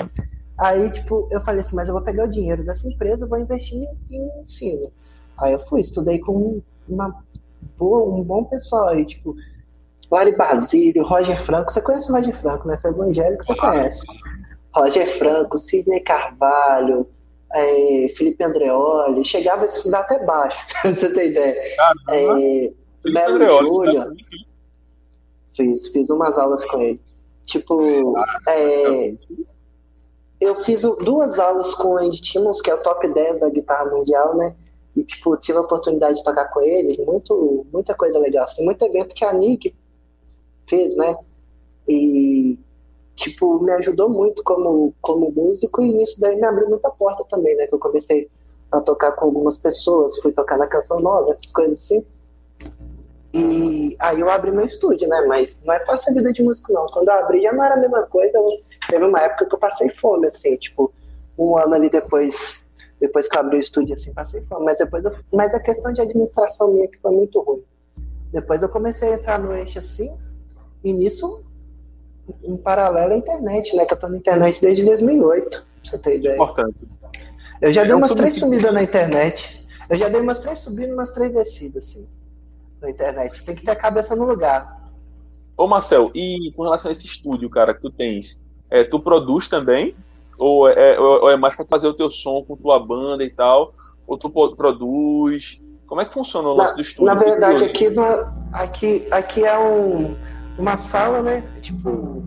Aí, 0.58 0.90
tipo, 0.90 1.26
eu 1.30 1.40
falei 1.40 1.62
assim, 1.62 1.74
mas 1.74 1.88
eu 1.88 1.94
vou 1.94 2.02
pegar 2.02 2.24
o 2.24 2.30
dinheiro 2.30 2.64
dessa 2.64 2.86
empresa, 2.86 3.26
vou 3.26 3.38
investir 3.38 3.88
em 4.10 4.40
ensino. 4.40 4.92
Aí 5.38 5.52
eu 5.54 5.66
fui, 5.66 5.80
estudei 5.80 6.20
com 6.20 6.60
uma 6.88 7.24
boa, 7.78 8.14
um 8.14 8.22
bom 8.22 8.44
pessoal 8.44 8.88
aí, 8.88 9.04
tipo, 9.04 9.34
Lari 10.12 10.36
Basílio, 10.36 11.02
Roger 11.04 11.42
Franco. 11.46 11.72
Você 11.72 11.80
conhece 11.80 12.12
o 12.12 12.14
Roger 12.14 12.38
Franco, 12.38 12.68
né? 12.68 12.76
Você 12.76 12.86
é 12.86 12.90
evangélico, 12.90 13.44
você 13.44 13.56
conhece. 13.56 14.06
Roger 14.74 15.18
Franco, 15.18 15.56
Sidney 15.56 16.00
Carvalho, 16.00 17.08
é, 17.54 18.12
Felipe 18.16 18.44
Andreoli, 18.44 19.24
chegava 19.24 19.62
a 19.62 19.66
estudar 19.66 20.00
até 20.00 20.22
baixo, 20.24 20.58
pra 20.82 20.92
você 20.92 21.12
ter 21.12 21.30
ideia. 21.30 21.56
É, 22.10 22.72
Melo 23.06 23.38
Júnior, 23.62 24.12
fiz, 25.56 25.88
fiz 25.88 26.10
umas 26.10 26.38
aulas 26.38 26.64
com 26.66 26.80
ele. 26.80 27.00
Tipo, 27.46 28.14
é, 28.48 29.14
eu 30.40 30.54
fiz 30.56 30.82
duas 30.82 31.38
aulas 31.38 31.74
com 31.74 31.94
o 31.94 31.98
Andy 31.98 32.20
Timmons, 32.20 32.60
que 32.60 32.70
é 32.70 32.74
o 32.74 32.82
top 32.82 33.08
10 33.08 33.40
da 33.40 33.50
guitarra 33.50 33.90
mundial, 33.90 34.36
né? 34.36 34.54
E, 34.94 35.02
tipo, 35.04 35.36
tive 35.38 35.56
a 35.56 35.62
oportunidade 35.62 36.16
de 36.16 36.24
tocar 36.24 36.48
com 36.48 36.60
ele, 36.62 36.88
muito, 37.06 37.66
muita 37.72 37.94
coisa 37.94 38.18
legal. 38.18 38.44
Assim, 38.44 38.64
muito 38.64 38.84
evento 38.84 39.14
que 39.14 39.24
a 39.24 39.32
Nick 39.32 39.74
fez, 40.68 40.96
né? 40.96 41.16
E 41.88 42.58
tipo, 43.14 43.62
me 43.62 43.72
ajudou 43.72 44.08
muito 44.08 44.42
como, 44.42 44.94
como 45.00 45.30
músico 45.30 45.82
e 45.82 46.02
isso 46.02 46.20
daí 46.20 46.36
me 46.36 46.44
abriu 46.44 46.68
muita 46.68 46.90
porta 46.90 47.24
também, 47.30 47.56
né? 47.56 47.66
Que 47.66 47.74
eu 47.74 47.78
comecei 47.78 48.28
a 48.70 48.80
tocar 48.80 49.12
com 49.12 49.26
algumas 49.26 49.56
pessoas, 49.56 50.18
fui 50.18 50.32
tocar 50.32 50.58
na 50.58 50.66
Canção 50.66 50.96
Nova, 50.98 51.30
essas 51.30 51.50
coisas 51.52 51.82
assim. 51.82 52.04
E 53.34 53.96
aí 53.98 54.20
eu 54.20 54.28
abri 54.28 54.50
meu 54.50 54.64
estúdio, 54.64 55.08
né? 55.08 55.22
Mas 55.22 55.58
não 55.64 55.74
é 55.74 55.84
fácil 55.84 56.10
a 56.10 56.14
vida 56.14 56.32
de 56.32 56.42
músico, 56.42 56.72
não. 56.72 56.86
Quando 56.86 57.08
eu 57.08 57.14
abri 57.14 57.42
já 57.42 57.52
não 57.52 57.64
era 57.64 57.74
a 57.74 57.78
mesma 57.78 58.02
coisa. 58.02 58.36
Eu, 58.36 58.46
teve 58.88 59.04
uma 59.04 59.20
época 59.20 59.46
que 59.46 59.54
eu 59.54 59.58
passei 59.58 59.88
fome, 60.00 60.26
assim, 60.26 60.56
tipo, 60.56 60.92
um 61.38 61.56
ano 61.56 61.74
ali 61.74 61.88
depois, 61.88 62.60
depois 63.00 63.28
que 63.28 63.36
eu 63.36 63.40
abri 63.40 63.56
o 63.56 63.60
estúdio, 63.60 63.94
assim, 63.94 64.12
passei 64.12 64.42
fome. 64.42 64.66
Mas 64.66 64.78
depois 64.78 65.04
eu, 65.04 65.12
mas 65.32 65.54
a 65.54 65.60
questão 65.60 65.92
de 65.92 66.02
administração 66.02 66.72
minha 66.72 66.88
que 66.88 66.98
foi 66.98 67.10
muito 67.10 67.40
ruim. 67.40 67.62
Depois 68.32 68.62
eu 68.62 68.68
comecei 68.68 69.12
a 69.12 69.14
entrar 69.14 69.38
no 69.38 69.54
eixo 69.54 69.78
assim, 69.78 70.14
e 70.84 70.92
nisso 70.92 71.42
em 72.44 72.56
paralelo 72.56 73.12
à 73.12 73.16
internet, 73.16 73.74
né? 73.76 73.84
Que 73.84 73.94
eu 73.94 73.98
tô 73.98 74.08
na 74.08 74.16
internet 74.16 74.60
desde 74.60 74.84
2008, 74.84 75.50
pra 75.50 75.60
você 75.84 75.98
ter 75.98 76.16
ideia. 76.18 76.34
Importante. 76.34 76.86
Eu 77.60 77.72
já 77.72 77.84
dei 77.84 77.94
umas 77.94 78.10
três 78.10 78.34
subidas 78.34 78.72
na 78.72 78.82
internet. 78.82 79.66
Eu 79.88 79.96
já 79.96 80.08
dei 80.08 80.20
umas 80.20 80.40
três 80.40 80.60
subidas 80.60 80.90
e 80.90 80.94
umas 80.94 81.10
três 81.10 81.32
descidas, 81.32 81.84
assim, 81.84 82.06
na 82.80 82.90
internet. 82.90 83.44
Tem 83.44 83.54
que 83.54 83.64
ter 83.64 83.72
a 83.72 83.76
cabeça 83.76 84.16
no 84.16 84.24
lugar. 84.24 84.80
Ô, 85.56 85.66
Marcel, 85.66 86.10
e 86.14 86.52
com 86.56 86.62
relação 86.62 86.88
a 86.88 86.92
esse 86.92 87.06
estúdio, 87.06 87.48
cara, 87.50 87.74
que 87.74 87.80
tu 87.80 87.90
tens, 87.90 88.42
é, 88.70 88.84
tu 88.84 88.98
produz 88.98 89.48
também? 89.48 89.94
Ou 90.38 90.68
é, 90.68 90.98
ou 90.98 91.30
é 91.30 91.36
mais 91.36 91.54
pra 91.54 91.64
fazer 91.66 91.86
o 91.86 91.94
teu 91.94 92.10
som 92.10 92.42
com 92.42 92.56
tua 92.56 92.80
banda 92.80 93.22
e 93.22 93.30
tal? 93.30 93.74
Ou 94.06 94.16
tu 94.16 94.30
produz? 94.30 95.60
Como 95.86 96.00
é 96.00 96.04
que 96.04 96.14
funciona 96.14 96.48
o 96.48 96.54
lance 96.54 96.70
na, 96.70 96.76
do 96.76 96.80
estúdio? 96.80 97.04
Na 97.04 97.14
verdade, 97.14 97.64
aqui, 97.64 97.86
aqui, 98.52 99.06
aqui 99.10 99.44
é 99.44 99.58
um 99.58 100.16
uma 100.58 100.78
sala, 100.78 101.22
né? 101.22 101.42
Tipo, 101.60 102.22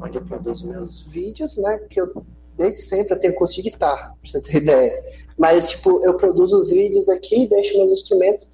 onde 0.00 0.18
eu 0.18 0.24
produzo 0.24 0.66
meus 0.66 1.00
vídeos, 1.02 1.56
né? 1.56 1.78
Que 1.90 2.00
eu 2.00 2.24
desde 2.56 2.82
sempre 2.82 3.14
eu 3.14 3.20
tenho 3.20 3.34
curso 3.34 3.54
de 3.54 3.62
guitarra, 3.62 4.14
pra 4.20 4.30
você 4.30 4.40
ter 4.40 4.56
ideia. 4.62 5.04
Mas, 5.36 5.70
tipo, 5.70 6.04
eu 6.04 6.16
produzo 6.16 6.58
os 6.58 6.70
vídeos 6.70 7.08
aqui, 7.08 7.48
deixo 7.48 7.76
meus 7.76 7.90
instrumentos. 7.90 8.48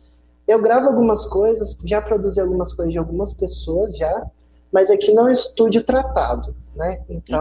Eu 0.49 0.61
gravo 0.61 0.89
algumas 0.89 1.27
coisas, 1.27 1.77
já 1.85 2.01
produzi 2.01 2.41
algumas 2.41 2.73
coisas 2.73 2.93
de 2.93 2.99
algumas 2.99 3.35
pessoas 3.35 3.97
já, 3.97 4.27
mas 4.73 4.91
aqui 4.91 5.13
não 5.13 5.29
é 5.29 5.33
estúdio 5.33 5.85
tratado, 5.85 6.55
né? 6.75 7.03
Então, 7.09 7.41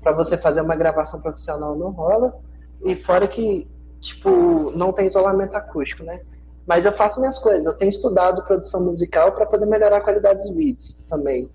para 0.00 0.12
você 0.12 0.36
fazer 0.38 0.60
uma 0.60 0.76
gravação 0.76 1.20
profissional 1.20 1.76
não 1.76 1.90
rola. 1.90 2.38
E 2.84 2.94
fora 2.94 3.26
que, 3.26 3.66
tipo, 4.00 4.70
não 4.70 4.92
tem 4.92 5.06
isolamento 5.06 5.56
acústico, 5.56 6.04
né? 6.04 6.20
Mas 6.66 6.84
eu 6.84 6.92
faço 6.92 7.20
minhas 7.20 7.38
coisas. 7.38 7.64
Eu 7.64 7.74
tenho 7.74 7.90
estudado 7.90 8.42
produção 8.42 8.82
musical 8.84 9.32
para 9.32 9.46
poder 9.46 9.66
melhorar 9.66 9.98
a 9.98 10.00
qualidade 10.00 10.42
dos 10.42 10.54
vídeos 10.54 10.96
também. 11.08 11.48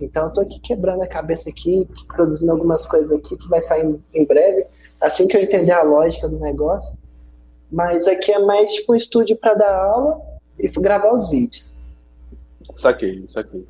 Então 0.00 0.26
eu 0.26 0.32
tô 0.32 0.40
aqui 0.42 0.60
quebrando 0.60 1.02
a 1.02 1.08
cabeça 1.08 1.48
aqui, 1.48 1.88
produzindo 2.14 2.52
algumas 2.52 2.86
coisas 2.86 3.10
aqui 3.10 3.36
que 3.36 3.48
vai 3.48 3.60
sair 3.62 3.98
em 4.14 4.24
breve, 4.24 4.66
assim 5.00 5.26
que 5.26 5.36
eu 5.36 5.40
entender 5.40 5.72
a 5.72 5.82
lógica 5.82 6.28
do 6.28 6.38
negócio. 6.38 6.98
Mas 7.70 8.06
aqui 8.06 8.32
é 8.32 8.38
mais 8.38 8.72
tipo 8.72 8.92
um 8.92 8.96
estúdio 8.96 9.36
para 9.36 9.54
dar 9.54 9.74
aula 9.74 10.20
e 10.58 10.68
gravar 10.68 11.12
os 11.12 11.28
vídeos. 11.28 11.72
Saquei, 12.76 13.26
saquei. 13.26 13.66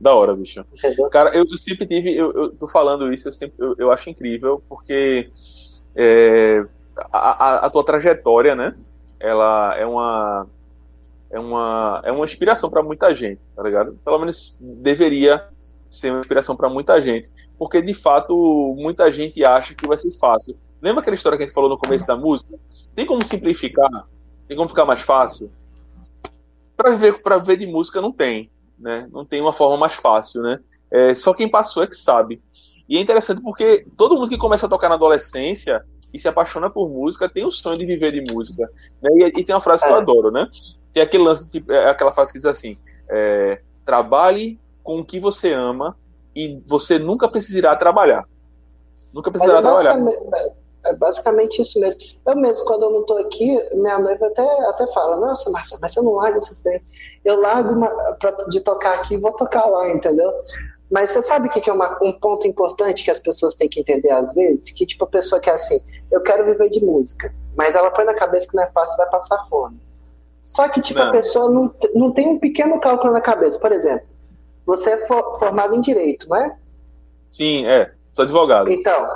Da 0.00 0.14
hora, 0.14 0.34
bicho. 0.34 0.64
Cara, 1.12 1.30
eu, 1.30 1.44
eu 1.48 1.56
sempre 1.56 1.86
tive, 1.86 2.12
eu, 2.12 2.32
eu, 2.32 2.50
tô 2.50 2.66
falando 2.66 3.12
isso, 3.12 3.28
eu 3.28 3.32
sempre, 3.32 3.54
eu, 3.64 3.74
eu 3.78 3.90
acho 3.92 4.10
incrível, 4.10 4.60
porque 4.68 5.30
é, 5.94 6.66
a, 7.12 7.18
a, 7.30 7.66
a, 7.66 7.70
tua 7.70 7.84
trajetória, 7.84 8.56
né? 8.56 8.74
Ela 9.22 9.76
é 9.78 9.86
uma 9.86 10.48
é 11.30 11.38
uma 11.38 12.02
é 12.04 12.10
uma 12.10 12.24
inspiração 12.24 12.68
para 12.68 12.82
muita 12.82 13.14
gente, 13.14 13.40
tá 13.54 13.62
ligado? 13.62 13.96
Pelo 14.04 14.18
menos 14.18 14.58
deveria 14.60 15.48
ser 15.88 16.10
uma 16.10 16.18
inspiração 16.18 16.56
para 16.56 16.68
muita 16.68 17.00
gente, 17.00 17.32
porque 17.56 17.80
de 17.80 17.94
fato 17.94 18.74
muita 18.76 19.12
gente 19.12 19.44
acha 19.44 19.74
que 19.76 19.86
vai 19.86 19.96
ser 19.96 20.10
fácil. 20.18 20.58
Lembra 20.82 21.02
aquela 21.02 21.14
história 21.14 21.38
que 21.38 21.44
a 21.44 21.46
gente 21.46 21.54
falou 21.54 21.70
no 21.70 21.78
começo 21.78 22.04
da 22.04 22.16
música? 22.16 22.58
Tem 22.96 23.06
como 23.06 23.24
simplificar? 23.24 24.08
Tem 24.48 24.56
como 24.56 24.68
ficar 24.68 24.84
mais 24.84 25.00
fácil? 25.00 25.52
Para 26.76 26.90
viver 26.90 27.22
para 27.22 27.38
viver 27.38 27.58
de 27.58 27.66
música 27.66 28.00
não 28.00 28.10
tem, 28.10 28.50
né? 28.76 29.08
Não 29.12 29.24
tem 29.24 29.40
uma 29.40 29.52
forma 29.52 29.76
mais 29.76 29.94
fácil, 29.94 30.42
né? 30.42 30.58
É, 30.90 31.14
só 31.14 31.32
quem 31.32 31.48
passou 31.48 31.84
é 31.84 31.86
que 31.86 31.96
sabe. 31.96 32.42
E 32.88 32.98
é 32.98 33.00
interessante 33.00 33.40
porque 33.40 33.86
todo 33.96 34.16
mundo 34.16 34.28
que 34.28 34.36
começa 34.36 34.66
a 34.66 34.68
tocar 34.68 34.88
na 34.88 34.96
adolescência 34.96 35.84
e 36.12 36.18
se 36.18 36.28
apaixona 36.28 36.68
por 36.68 36.88
música 36.88 37.28
tem 37.28 37.44
o 37.44 37.50
sonho 37.50 37.76
de 37.76 37.86
viver 37.86 38.12
de 38.12 38.32
música. 38.32 38.70
Né? 39.00 39.10
E, 39.14 39.40
e, 39.40 39.44
tem 39.44 39.54
uma 39.54 39.60
frase 39.60 39.84
que 39.84 39.90
eu 39.90 39.96
é. 39.96 39.98
adoro, 39.98 40.30
né? 40.30 40.48
Tem 40.92 41.02
aquele 41.02 41.24
lance, 41.24 41.50
tipo, 41.50 41.72
é 41.72 41.88
aquela 41.88 42.12
frase 42.12 42.32
que 42.32 42.38
diz 42.38 42.46
assim: 42.46 42.76
é, 43.08 43.60
trabalhe 43.84 44.60
com 44.82 44.98
o 44.98 45.04
que 45.04 45.18
você 45.18 45.52
ama 45.52 45.96
e 46.34 46.60
você 46.66 46.98
nunca 46.98 47.28
precisará 47.28 47.74
trabalhar. 47.76 48.26
Nunca 49.12 49.30
precisará 49.30 49.58
é 49.58 49.62
trabalhar. 49.62 49.98
É 50.84 50.92
basicamente 50.94 51.62
isso 51.62 51.78
mesmo. 51.78 52.00
Eu 52.26 52.36
mesmo, 52.36 52.64
quando 52.66 52.82
eu 52.82 52.90
não 52.90 53.00
estou 53.02 53.18
aqui, 53.18 53.56
minha 53.74 53.98
noiva 53.98 54.26
até, 54.26 54.68
até 54.68 54.86
fala, 54.88 55.16
nossa, 55.16 55.48
Marcia, 55.50 55.78
mas 55.80 55.92
você 55.92 56.02
não 56.02 56.12
larga 56.14 56.38
esses 56.38 56.58
trem. 56.60 56.82
Eu 57.24 57.40
largo 57.40 57.72
uma, 57.72 57.88
pra, 58.14 58.32
de 58.48 58.60
tocar 58.60 58.94
aqui 58.94 59.14
e 59.14 59.18
vou 59.18 59.32
tocar 59.32 59.64
lá, 59.66 59.88
entendeu? 59.90 60.32
Mas 60.92 61.10
você 61.10 61.22
sabe 61.22 61.48
o 61.48 61.50
que, 61.50 61.60
que 61.60 61.70
é 61.70 61.72
uma, 61.72 61.98
um 62.02 62.12
ponto 62.12 62.46
importante 62.46 63.02
que 63.02 63.10
as 63.10 63.18
pessoas 63.18 63.54
têm 63.54 63.68
que 63.68 63.80
entender 63.80 64.10
às 64.10 64.32
vezes? 64.34 64.70
Que 64.72 64.86
tipo, 64.86 65.04
a 65.04 65.08
pessoa 65.08 65.40
que 65.40 65.50
é 65.50 65.54
assim, 65.54 65.80
eu 66.10 66.22
quero 66.22 66.44
viver 66.44 66.68
de 66.70 66.84
música, 66.84 67.34
mas 67.56 67.74
ela 67.74 67.90
põe 67.90 68.04
na 68.04 68.14
cabeça 68.14 68.46
que 68.46 68.54
não 68.54 68.62
é 68.62 68.70
fácil, 68.70 68.96
vai 68.96 69.08
passar 69.08 69.44
fome. 69.48 69.80
Só 70.42 70.68
que 70.68 70.82
tipo, 70.82 70.98
não. 70.98 71.08
a 71.08 71.12
pessoa 71.12 71.50
não, 71.50 71.74
não 71.94 72.12
tem 72.12 72.28
um 72.28 72.38
pequeno 72.38 72.78
cálculo 72.80 73.12
na 73.12 73.20
cabeça. 73.20 73.58
Por 73.58 73.72
exemplo, 73.72 74.06
você 74.66 74.90
é 74.90 75.06
for, 75.06 75.38
formado 75.38 75.74
em 75.74 75.80
Direito, 75.80 76.28
não 76.28 76.36
é? 76.36 76.56
Sim, 77.30 77.66
é. 77.66 77.92
Sou 78.12 78.24
advogado. 78.24 78.70
Então, 78.70 79.08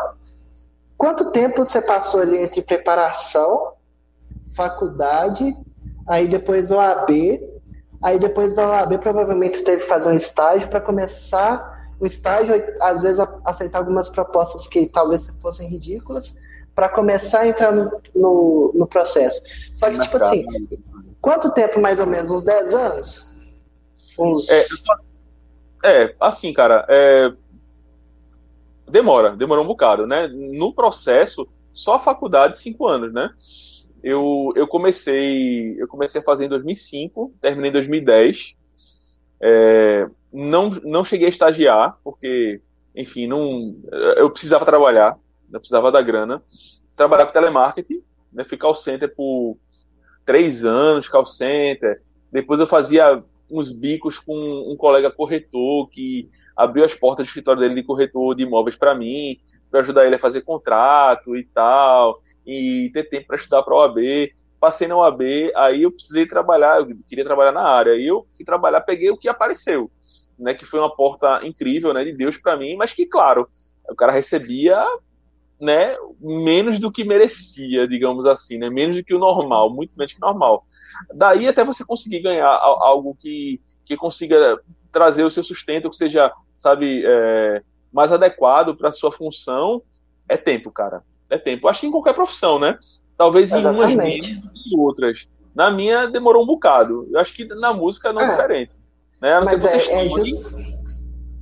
Quanto 0.97 1.31
tempo 1.31 1.65
você 1.65 1.81
passou 1.81 2.21
ali 2.21 2.39
entre 2.39 2.63
preparação, 2.63 3.75
faculdade, 4.57 5.55
aí 6.07 6.27
depois 6.27 6.71
OAB, 6.71 7.11
aí 8.03 8.19
depois 8.19 8.57
da 8.57 8.69
OAB 8.69 8.99
provavelmente 8.99 9.63
teve 9.63 9.83
que 9.83 9.89
fazer 9.89 10.11
um 10.11 10.17
estágio 10.17 10.69
para 10.69 10.81
começar 10.81 11.77
o 11.99 12.07
estágio, 12.07 12.55
às 12.81 13.03
vezes 13.03 13.19
aceitar 13.45 13.79
algumas 13.79 14.09
propostas 14.11 14.69
que 14.69 14.87
talvez 14.87 15.27
fossem 15.41 15.69
ridículas, 15.69 16.37
para 16.75 16.91
começar 16.91 17.41
a 17.41 17.49
entrar 17.49 17.73
no, 17.73 17.91
no, 18.15 18.73
no 18.75 18.87
processo. 18.87 19.41
Só 19.73 19.91
que, 19.91 19.99
tipo 19.99 20.17
assim, 20.19 20.45
quanto 21.23 21.53
tempo 21.53 21.81
mais 21.81 21.99
ou 21.99 22.07
menos? 22.07 22.31
Uns 22.31 22.45
10 22.45 22.75
anos? 22.75 23.27
Uns... 24.19 24.51
É, 24.51 24.67
é 25.85 26.15
assim, 26.21 26.53
cara, 26.53 26.85
é, 26.89 27.33
demora, 28.87 29.35
demorou 29.35 29.65
um 29.65 29.69
bocado, 29.69 30.07
né? 30.07 30.29
No 30.29 30.75
processo, 30.75 31.49
só 31.73 31.95
a 31.95 31.99
faculdade, 31.99 32.59
cinco 32.59 32.87
anos, 32.87 33.11
né? 33.13 33.31
Eu, 34.09 34.53
eu 34.55 34.69
comecei 34.69 35.75
eu 35.83 35.89
comecei 35.89 36.21
a 36.21 36.25
fazer 36.25 36.45
em 36.45 36.49
2005, 36.49 37.35
terminei 37.41 37.71
em 37.71 37.73
2010. 37.73 38.55
É, 39.41 40.09
não, 40.33 40.71
não 40.85 41.05
cheguei 41.05 41.27
a 41.27 41.29
estagiar, 41.29 41.99
porque, 42.05 42.61
enfim, 42.95 43.27
não, 43.27 43.75
eu 44.17 44.31
precisava 44.31 44.65
trabalhar, 44.65 45.19
eu 45.53 45.59
precisava 45.59 45.91
da 45.91 46.01
grana. 46.01 46.41
Trabalhar 46.95 47.27
com 47.27 47.33
telemarketing, 47.33 48.01
né, 48.33 48.45
fui 48.45 48.57
call 48.57 48.77
center 48.77 49.13
por 49.13 49.59
três 50.25 50.65
anos, 50.65 51.09
call 51.09 51.27
center. 51.27 52.01
Depois 52.31 52.61
eu 52.61 52.67
fazia 52.69 53.21
uns 53.51 53.73
bicos 53.73 54.21
com 54.21 54.37
um 54.71 54.77
colega 54.77 55.11
corretor 55.11 55.89
que 55.91 56.31
abriu 56.57 56.85
as 56.85 56.95
portas 56.95 57.27
do 57.27 57.29
escritório 57.29 57.61
dele 57.61 57.75
de 57.75 57.83
corretor 57.83 58.37
de 58.37 58.45
imóveis 58.45 58.77
para 58.77 58.95
mim, 58.95 59.41
para 59.69 59.81
ajudar 59.81 60.07
ele 60.07 60.15
a 60.15 60.21
fazer 60.21 60.43
contrato 60.43 61.37
e 61.37 61.43
tal, 61.43 62.23
e 62.47 62.91
ter 62.93 63.05
tempo 63.05 63.27
para 63.27 63.37
estudar 63.37 63.63
para 63.63 63.75
a 63.75 63.79
OAB. 63.79 64.31
Passei 64.61 64.89
na 64.89 64.97
OAB, 64.97 65.23
aí 65.55 65.83
eu 65.83 65.93
precisei 65.93 66.27
trabalhar, 66.27 66.81
eu 66.81 66.87
queria 67.07 67.25
trabalhar 67.25 67.53
na 67.53 67.63
área, 67.63 67.93
aí 67.93 68.07
eu 68.07 68.27
fui 68.35 68.45
trabalhar, 68.45 68.81
peguei 68.81 69.11
o 69.11 69.17
que 69.17 69.29
apareceu, 69.29 69.91
né, 70.39 70.55
que 70.55 70.65
foi 70.65 70.81
uma 70.81 70.95
porta 70.95 71.41
incrível, 71.45 71.93
né, 71.93 72.05
de 72.05 72.13
Deus 72.13 72.39
para 72.39 72.57
mim, 72.57 72.75
mas 72.77 72.93
que, 72.93 73.07
claro, 73.07 73.49
o 73.89 73.95
cara 73.95 74.13
recebia 74.13 74.83
né, 75.61 75.95
menos 76.21 76.79
do 76.79 76.91
que 76.91 77.05
merecia, 77.05 77.87
digamos 77.87 78.27
assim, 78.27 78.59
né, 78.59 78.71
menos 78.71 78.97
do 78.97 79.05
que 79.05 79.15
o 79.15 79.19
normal, 79.19 79.73
muito 79.73 79.97
menos 79.97 80.13
que 80.13 80.19
o 80.19 80.27
normal. 80.27 80.65
Daí 81.15 81.47
até 81.47 81.63
você 81.65 81.85
conseguir 81.85 82.21
ganhar 82.21 82.49
algo 82.49 83.15
que, 83.21 83.61
que 83.85 83.97
consiga 83.97 84.59
trazer 84.91 85.25
o 85.25 85.31
seu 85.31 85.45
sustento, 85.45 85.91
que 85.91 85.97
seja 85.97 86.33
sabe, 86.57 87.05
é, 87.05 87.63
mais 87.93 88.11
adequado 88.11 88.75
para 88.75 88.91
sua 88.91 89.13
função, 89.13 89.83
é 90.29 90.37
tempo, 90.37 90.73
cara. 90.73 91.03
É 91.29 91.39
tempo. 91.39 91.69
Acho 91.69 91.81
que 91.81 91.87
em 91.87 91.91
qualquer 91.91 92.15
profissão, 92.15 92.59
né? 92.59 92.79
Talvez 93.17 93.53
em 93.53 93.65
umas 93.65 93.95
menos 93.95 94.39
do 94.39 94.51
que 94.51 94.77
outras. 94.77 95.29
Na 95.55 95.71
minha 95.71 96.07
demorou 96.07 96.43
um 96.43 96.47
bocado. 96.47 97.09
Eu 97.11 97.19
acho 97.19 97.33
que 97.35 97.45
na 97.47 97.73
música 97.73 98.13
não 98.13 98.21
é, 98.21 98.25
é 98.25 98.29
diferente. 98.29 98.77
Né? 99.21 99.33
A 99.33 99.41
não 99.41 99.47
ser 99.47 99.57
que 99.57 99.61
você 99.63 99.91
é, 99.91 100.07
é, 100.07 100.09
just, 100.09 100.53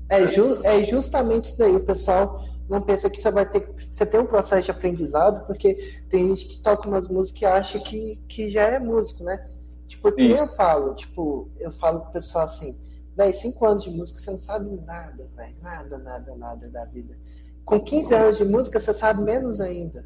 é, 0.09 0.27
ju, 0.29 0.61
é 0.63 0.85
justamente 0.85 1.45
isso 1.47 1.59
daí. 1.59 1.75
O 1.75 1.85
pessoal 1.85 2.45
não 2.69 2.81
pensa 2.81 3.11
que 3.11 3.21
você 3.21 3.31
vai 3.31 3.49
ter 3.49 3.75
você 3.91 4.05
tem 4.05 4.19
um 4.19 4.27
processo 4.27 4.65
de 4.65 4.71
aprendizado, 4.73 5.47
porque 5.47 6.03
tem 6.11 6.29
gente 6.29 6.47
que 6.47 6.59
toca 6.59 6.89
umas 6.89 7.07
músicas 7.07 7.43
e 7.43 7.47
acha 7.47 7.79
que, 7.79 8.21
que 8.29 8.51
já 8.51 8.63
é 8.63 8.79
músico, 8.81 9.23
né? 9.23 9.49
Tipo, 9.87 10.11
que 10.11 10.31
eu 10.31 10.47
falo, 10.49 10.95
tipo, 10.95 11.49
eu 11.61 11.71
falo 11.73 12.01
pro 12.01 12.13
pessoal 12.13 12.45
assim, 12.45 12.75
Véi, 13.17 13.33
cinco 13.33 13.65
anos 13.65 13.85
de 13.85 13.91
música, 13.91 14.21
você 14.21 14.31
não 14.33 14.39
sabe 14.39 14.71
nada, 14.85 15.29
velho. 15.37 15.57
Nada, 15.63 15.99
nada, 15.99 16.35
nada 16.35 16.69
da 16.69 16.85
vida. 16.85 17.17
Com 17.65 17.81
15 17.81 18.15
anos 18.15 18.37
de 18.37 18.45
música, 18.45 18.79
você 18.79 18.93
sabe 18.93 19.23
menos 19.23 19.61
ainda. 19.61 20.05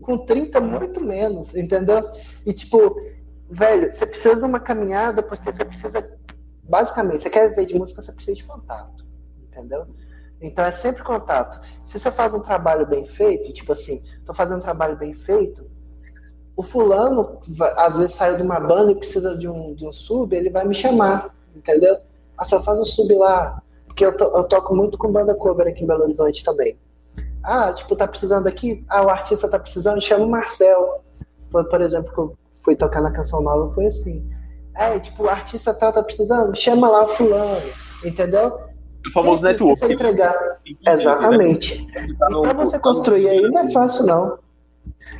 Com 0.00 0.18
30, 0.18 0.60
muito 0.60 1.00
menos, 1.00 1.54
entendeu? 1.54 2.02
E, 2.44 2.52
tipo, 2.52 2.96
velho, 3.48 3.92
você 3.92 4.06
precisa 4.06 4.36
de 4.36 4.44
uma 4.44 4.60
caminhada 4.60 5.22
porque 5.22 5.52
você 5.52 5.64
precisa. 5.64 6.18
Basicamente, 6.62 7.22
você 7.22 7.30
quer 7.30 7.50
viver 7.50 7.66
de 7.66 7.78
música, 7.78 8.02
você 8.02 8.12
precisa 8.12 8.36
de 8.36 8.44
contato, 8.44 9.04
entendeu? 9.42 9.86
Então 10.40 10.64
é 10.64 10.72
sempre 10.72 11.02
contato. 11.04 11.60
Se 11.84 11.98
você 11.98 12.10
faz 12.10 12.34
um 12.34 12.40
trabalho 12.40 12.86
bem 12.86 13.06
feito, 13.06 13.52
tipo 13.52 13.72
assim, 13.72 14.02
tô 14.26 14.34
fazendo 14.34 14.58
um 14.58 14.62
trabalho 14.62 14.96
bem 14.96 15.14
feito, 15.14 15.70
o 16.56 16.62
fulano 16.62 17.38
às 17.76 17.96
vezes 17.96 18.14
saiu 18.14 18.36
de 18.36 18.42
uma 18.42 18.58
banda 18.58 18.92
e 18.92 18.96
precisa 18.96 19.36
de 19.36 19.48
um, 19.48 19.74
de 19.74 19.86
um 19.86 19.92
sub, 19.92 20.34
ele 20.34 20.50
vai 20.50 20.66
me 20.66 20.74
chamar, 20.74 21.34
entendeu? 21.54 21.96
Ah, 22.36 22.44
só 22.44 22.62
faz 22.62 22.80
um 22.80 22.84
sub 22.84 23.14
lá. 23.14 23.62
Porque 23.92 24.06
eu, 24.06 24.16
to, 24.16 24.24
eu 24.24 24.44
toco 24.44 24.74
muito 24.74 24.96
com 24.96 25.12
banda 25.12 25.34
cover 25.34 25.68
aqui 25.68 25.84
em 25.84 25.86
Belo 25.86 26.04
Horizonte 26.04 26.42
também. 26.42 26.78
Ah, 27.44 27.72
tipo, 27.72 27.94
tá 27.94 28.08
precisando 28.08 28.46
aqui? 28.46 28.82
Ah, 28.88 29.04
o 29.04 29.10
artista 29.10 29.50
tá 29.50 29.58
precisando, 29.58 30.00
chama 30.00 30.24
o 30.24 30.30
Marcel. 30.30 31.04
Por, 31.50 31.68
por 31.68 31.82
exemplo, 31.82 32.10
que 32.10 32.18
eu 32.18 32.36
fui 32.64 32.74
tocar 32.74 33.02
na 33.02 33.10
canção 33.10 33.42
nova, 33.42 33.72
foi 33.74 33.86
assim. 33.86 34.26
É, 34.74 34.98
tipo, 34.98 35.24
o 35.24 35.28
artista 35.28 35.74
tá, 35.74 35.92
tá 35.92 36.02
precisando, 36.02 36.56
chama 36.56 36.88
lá 36.88 37.04
o 37.04 37.16
fulano, 37.16 37.70
entendeu? 38.02 38.58
O 39.06 39.12
famoso 39.12 39.42
network. 39.42 39.78
Você 39.78 39.92
entregar. 39.92 40.34
Exatamente. 40.86 41.84
Né? 41.84 41.92
Tá 42.18 42.30
e 42.30 42.40
pra 42.40 42.52
você 42.54 42.78
construir 42.78 43.28
aí 43.28 43.42
não 43.42 43.60
é 43.60 43.72
fácil, 43.72 44.06
não. 44.06 44.38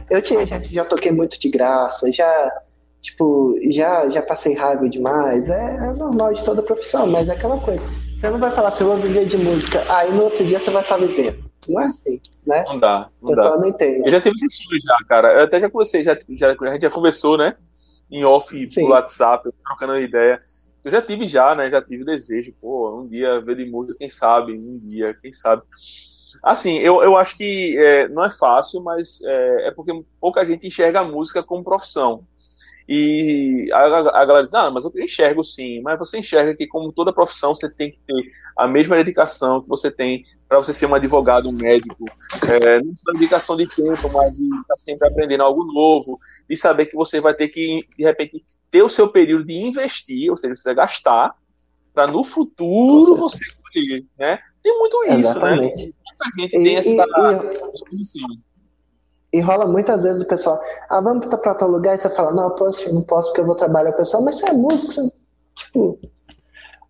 Eu 0.09 0.23
tinha, 0.23 0.47
já, 0.47 0.63
já 0.63 0.85
toquei 0.85 1.13
muito 1.13 1.39
de 1.39 1.51
graça, 1.51 2.11
já 2.11 2.51
Tipo, 3.03 3.57
já, 3.69 4.09
já 4.11 4.23
passei 4.23 4.55
raiva 4.55 4.89
demais. 4.89 5.51
É, 5.51 5.75
é 5.75 5.93
normal 5.95 6.33
de 6.33 6.45
toda 6.45 6.63
profissão, 6.63 7.05
mas 7.09 7.29
é 7.29 7.33
aquela 7.33 7.59
coisa. 7.59 7.83
Você 8.23 8.31
não 8.31 8.39
vai 8.39 8.55
falar 8.55 8.69
assim, 8.69 8.85
eu 8.85 8.91
vou 8.91 9.01
viver 9.01 9.27
de 9.27 9.37
música, 9.37 9.85
aí 9.93 10.13
no 10.15 10.23
outro 10.23 10.47
dia 10.47 10.61
você 10.61 10.71
vai 10.71 10.83
estar 10.83 10.97
vivendo. 10.97 11.43
Não 11.69 11.83
é 11.83 11.87
assim, 11.87 12.21
né? 12.47 12.63
Não 12.69 12.79
dá. 12.79 13.11
Não 13.21 13.33
o 13.33 13.35
pessoal 13.35 13.55
dá. 13.55 13.61
não 13.63 13.69
entende. 13.69 14.03
Eu 14.07 14.13
já 14.13 14.21
teve 14.21 14.37
esse 14.37 14.63
já, 14.81 14.97
cara. 15.09 15.33
Eu 15.33 15.45
até 15.45 15.59
já 15.59 15.69
conversei, 15.69 16.05
já, 16.05 16.17
já, 16.31 16.51
a 16.53 16.73
gente 16.73 16.83
já 16.83 16.91
conversou, 16.91 17.37
né? 17.37 17.57
Em 18.09 18.25
off 18.25 18.71
Sim. 18.71 18.85
WhatsApp, 18.85 19.51
trocando 19.67 19.99
ideia. 19.99 20.41
Eu 20.85 20.93
já 20.93 21.03
tive 21.03 21.27
já, 21.27 21.53
né? 21.57 21.69
Já 21.69 21.83
tive 21.83 22.05
desejo, 22.05 22.55
pô, 22.61 23.01
um 23.01 23.09
dia 23.09 23.41
ver 23.41 23.57
de 23.57 23.69
música, 23.69 23.99
quem 23.99 24.09
sabe, 24.09 24.53
um 24.53 24.79
dia, 24.79 25.19
quem 25.21 25.33
sabe. 25.33 25.63
Assim, 26.45 26.79
eu, 26.79 27.03
eu 27.03 27.17
acho 27.17 27.37
que 27.37 27.77
é, 27.77 28.07
não 28.07 28.25
é 28.25 28.31
fácil, 28.31 28.85
mas 28.85 29.21
é, 29.25 29.67
é, 29.67 29.71
porque 29.73 29.93
pouca 30.21 30.47
gente 30.47 30.69
enxerga 30.69 31.01
a 31.01 31.05
música 31.05 31.43
como 31.43 31.65
profissão. 31.65 32.25
E 32.89 33.71
a, 33.73 33.79
a, 34.21 34.25
galera 34.25 34.45
diz, 34.45 34.55
ah, 34.55 34.71
mas 34.71 34.85
eu 34.85 34.93
enxergo 34.97 35.45
sim, 35.45 35.81
mas 35.81 35.99
você 35.99 36.19
enxerga 36.19 36.55
que, 36.55 36.67
como 36.67 36.93
toda 36.93 37.13
profissão, 37.13 37.55
você 37.55 37.71
tem 37.71 37.93
que 37.93 37.99
ter 38.07 38.31
a 38.57 38.67
mesma 38.67 38.97
dedicação 38.97 39.63
que 39.63 39.69
você 39.69 39.91
tem 39.91 40.25
para 40.49 40.59
você 40.59 40.75
ser 40.75 40.87
um 40.87 40.95
advogado, 40.95 41.49
um 41.49 41.53
médico, 41.53 42.05
é, 42.47 42.83
não 42.83 42.95
só 42.95 43.13
dedicação 43.13 43.57
de 43.57 43.67
tempo, 43.67 44.11
mas 44.13 44.37
de 44.37 44.45
estar 44.45 44.65
tá 44.69 44.77
sempre 44.77 45.09
aprendendo 45.09 45.43
algo 45.43 45.65
novo, 45.65 46.19
e 46.49 46.57
saber 46.57 46.87
que 46.87 46.97
você 46.97 47.21
vai 47.21 47.33
ter 47.33 47.49
que, 47.49 47.79
de 47.97 48.05
repente, 48.05 48.45
ter 48.71 48.83
o 48.83 48.89
seu 48.89 49.09
período 49.09 49.45
de 49.45 49.55
investir, 49.55 50.31
ou 50.31 50.37
seja, 50.37 50.55
você 50.55 50.75
vai 50.75 50.87
gastar, 50.87 51.35
para 51.95 52.07
no 52.07 52.25
futuro 52.25 53.17
você 53.17 53.45
colher, 53.73 54.05
né? 54.19 54.39
Tem 54.63 54.79
muito 54.79 55.05
isso, 55.05 55.13
né? 55.15 55.19
Exatamente. 55.19 55.87
né? 55.87 55.93
Muita 56.07 56.41
gente 56.41 56.57
e, 56.57 56.63
tem 56.63 56.77
essa 56.77 57.71
disposição. 57.73 58.29
E, 59.33 59.41
rola 59.41 59.67
muitas 59.67 60.03
vezes 60.03 60.23
o 60.23 60.29
pessoal, 60.29 60.61
ah, 60.91 61.01
vamos 61.01 61.27
para 61.27 61.55
tal 61.55 61.69
lugar, 61.69 61.95
e 61.95 61.99
você 61.99 62.11
fala, 62.11 62.33
não, 62.33 62.45
eu 62.45 62.51
posso, 62.51 62.95
não 62.95 63.03
posso 63.03 63.29
porque 63.29 63.41
eu 63.41 63.47
vou 63.47 63.55
trabalhar. 63.55 63.91
O 63.91 63.97
pessoal, 63.97 64.23
mas 64.23 64.39
você 64.39 64.49
é 64.49 64.53
músico, 64.53 64.93
você... 64.93 65.13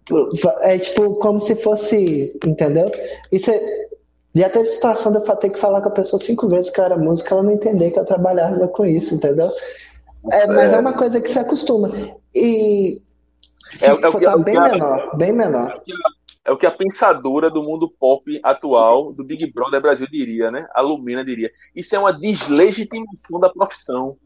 tipo, 0.04 0.48
é 0.60 0.78
tipo 0.78 1.14
como 1.16 1.40
se 1.40 1.54
fosse, 1.56 2.36
entendeu? 2.44 2.86
E 3.30 3.38
você, 3.38 3.88
já 4.34 4.48
teve 4.48 4.66
situação 4.66 5.12
de 5.12 5.18
eu 5.18 5.36
ter 5.36 5.50
que 5.50 5.60
falar 5.60 5.82
com 5.82 5.88
a 5.88 5.92
pessoa 5.92 6.20
cinco 6.20 6.48
vezes 6.48 6.70
que 6.70 6.80
eu 6.80 6.84
era 6.84 6.96
música, 6.96 7.34
ela 7.34 7.42
não 7.42 7.52
entender 7.52 7.90
que 7.90 7.98
eu 7.98 8.04
trabalhava 8.04 8.66
com 8.68 8.86
isso, 8.86 9.14
entendeu? 9.14 9.50
É, 10.30 10.46
mas 10.48 10.72
é 10.72 10.78
uma 10.78 10.96
coisa 10.96 11.20
que 11.20 11.30
se 11.30 11.38
acostuma. 11.38 11.90
E 12.34 13.02
é, 13.80 13.86
é, 13.86 13.96
tá 14.00 14.36
bem 14.38 14.60
menor, 14.60 15.16
bem 15.16 15.32
menor. 15.32 15.82
É 16.44 16.50
o 16.50 16.56
que 16.56 16.66
a 16.66 16.70
pensadora 16.70 17.48
do 17.48 17.62
mundo 17.62 17.88
pop 17.88 18.40
atual, 18.42 19.12
do 19.12 19.24
Big 19.24 19.50
Brother 19.52 19.80
Brasil, 19.80 20.08
diria, 20.10 20.50
né? 20.50 20.66
A 20.74 20.80
Lumina 20.80 21.24
diria. 21.24 21.50
Isso 21.74 21.94
é 21.94 21.98
uma 21.98 22.12
deslegitimação 22.12 23.38
da 23.38 23.48
profissão. 23.48 24.16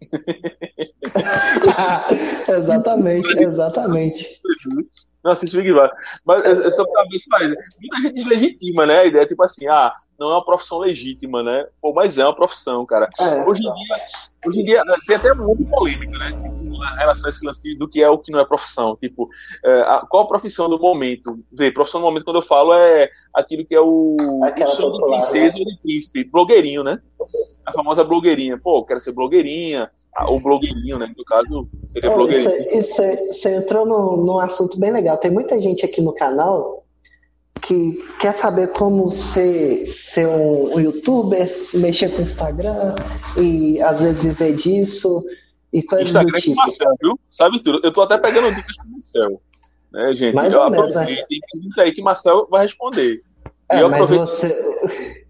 exatamente, 2.48 3.38
exatamente. 3.38 4.40
Não 5.22 5.32
assiste 5.32 5.56
Big 5.56 5.72
Brother. 5.72 5.94
Mas 6.24 6.60
é 6.60 6.70
só 6.70 6.84
pra 6.84 7.04
se 7.12 7.28
faz. 7.28 7.54
Muita 7.78 8.02
gente 8.02 8.14
deslegitima, 8.14 8.86
né? 8.86 9.00
A 9.00 9.06
ideia 9.06 9.24
é 9.24 9.26
tipo 9.26 9.42
assim, 9.42 9.66
ah, 9.66 9.92
não 10.18 10.30
é 10.30 10.32
uma 10.32 10.44
profissão 10.44 10.78
legítima, 10.78 11.42
né? 11.42 11.66
Pô, 11.80 11.92
mas 11.92 12.16
é 12.16 12.24
uma 12.24 12.34
profissão, 12.34 12.86
cara. 12.86 13.08
É, 13.18 13.44
hoje, 13.44 13.60
em 13.60 13.72
dia, 13.72 13.96
hoje 14.46 14.60
em 14.60 14.64
dia 14.64 14.82
tem 15.06 15.16
até 15.16 15.34
muito 15.34 15.66
polêmica, 15.66 16.18
né? 16.18 16.32
Tipo, 16.40 16.65
em 16.82 16.98
relação 16.98 17.26
a 17.26 17.30
esse 17.30 17.44
lance 17.44 17.74
do 17.76 17.88
que 17.88 18.02
é 18.02 18.08
o 18.08 18.18
que 18.18 18.30
não 18.30 18.40
é 18.40 18.44
profissão. 18.44 18.96
Tipo, 18.96 19.28
é, 19.64 19.80
a, 19.82 20.06
qual 20.08 20.24
a 20.24 20.28
profissão 20.28 20.68
do 20.68 20.78
momento? 20.78 21.38
Vê, 21.52 21.70
profissão 21.70 22.00
do 22.00 22.06
momento, 22.06 22.24
quando 22.24 22.36
eu 22.36 22.42
falo, 22.42 22.72
é 22.72 23.08
aquilo 23.34 23.64
que 23.64 23.74
é 23.74 23.80
o, 23.80 24.16
de 24.54 25.06
princesa 25.06 25.58
né? 25.58 25.64
ou 25.64 25.72
de 25.72 25.78
príncipe, 25.82 26.24
blogueirinho, 26.24 26.82
né? 26.82 27.00
A 27.64 27.72
famosa 27.72 28.04
blogueirinha. 28.04 28.58
Pô, 28.58 28.84
quero 28.84 29.00
ser 29.00 29.12
blogueirinha, 29.12 29.90
o 30.28 30.40
blogueirinho, 30.40 30.98
né? 30.98 31.12
No 31.16 31.24
caso, 31.24 31.68
seria 31.88 32.10
blogueirinho. 32.10 32.78
Isso, 32.78 33.02
você 33.30 33.56
entrou 33.56 33.86
num, 33.86 34.24
num 34.24 34.38
assunto 34.38 34.78
bem 34.78 34.92
legal. 34.92 35.16
Tem 35.18 35.30
muita 35.30 35.60
gente 35.60 35.84
aqui 35.84 36.00
no 36.00 36.12
canal 36.12 36.86
que 37.62 38.04
quer 38.20 38.34
saber 38.34 38.68
como 38.68 39.10
ser, 39.10 39.86
ser 39.86 40.26
um, 40.26 40.74
um 40.74 40.80
youtuber, 40.80 41.48
mexer 41.74 42.10
com 42.10 42.18
o 42.18 42.24
Instagram 42.24 42.94
e 43.36 43.80
às 43.82 44.00
vezes 44.00 44.22
viver 44.22 44.54
disso 44.54 45.22
e 45.72 45.82
coisas 45.82 46.06
Instagram 46.08 46.30
do 46.30 46.36
é 46.36 46.40
tipo. 46.40 46.54
com 46.54 46.62
Marcel, 46.62 46.96
viu? 47.00 47.20
Sabe 47.28 47.62
tudo. 47.62 47.80
Eu 47.82 47.92
tô 47.92 48.02
até 48.02 48.18
pegando 48.18 48.54
dicas 48.54 48.76
com 48.76 48.88
o 48.88 48.92
Marcel. 48.92 49.42
Né, 49.92 50.14
gente? 50.14 50.34
Mais 50.34 50.54
eu 50.54 50.62
aproveito 50.62 51.26
e 51.30 51.40
pergunta 51.52 51.82
aí 51.82 51.92
que 51.92 52.02
Marcel 52.02 52.46
vai 52.50 52.62
responder. 52.62 53.22
É, 53.68 53.82
mas 53.82 54.02
aproveito... 54.02 54.20
você... 54.20 55.26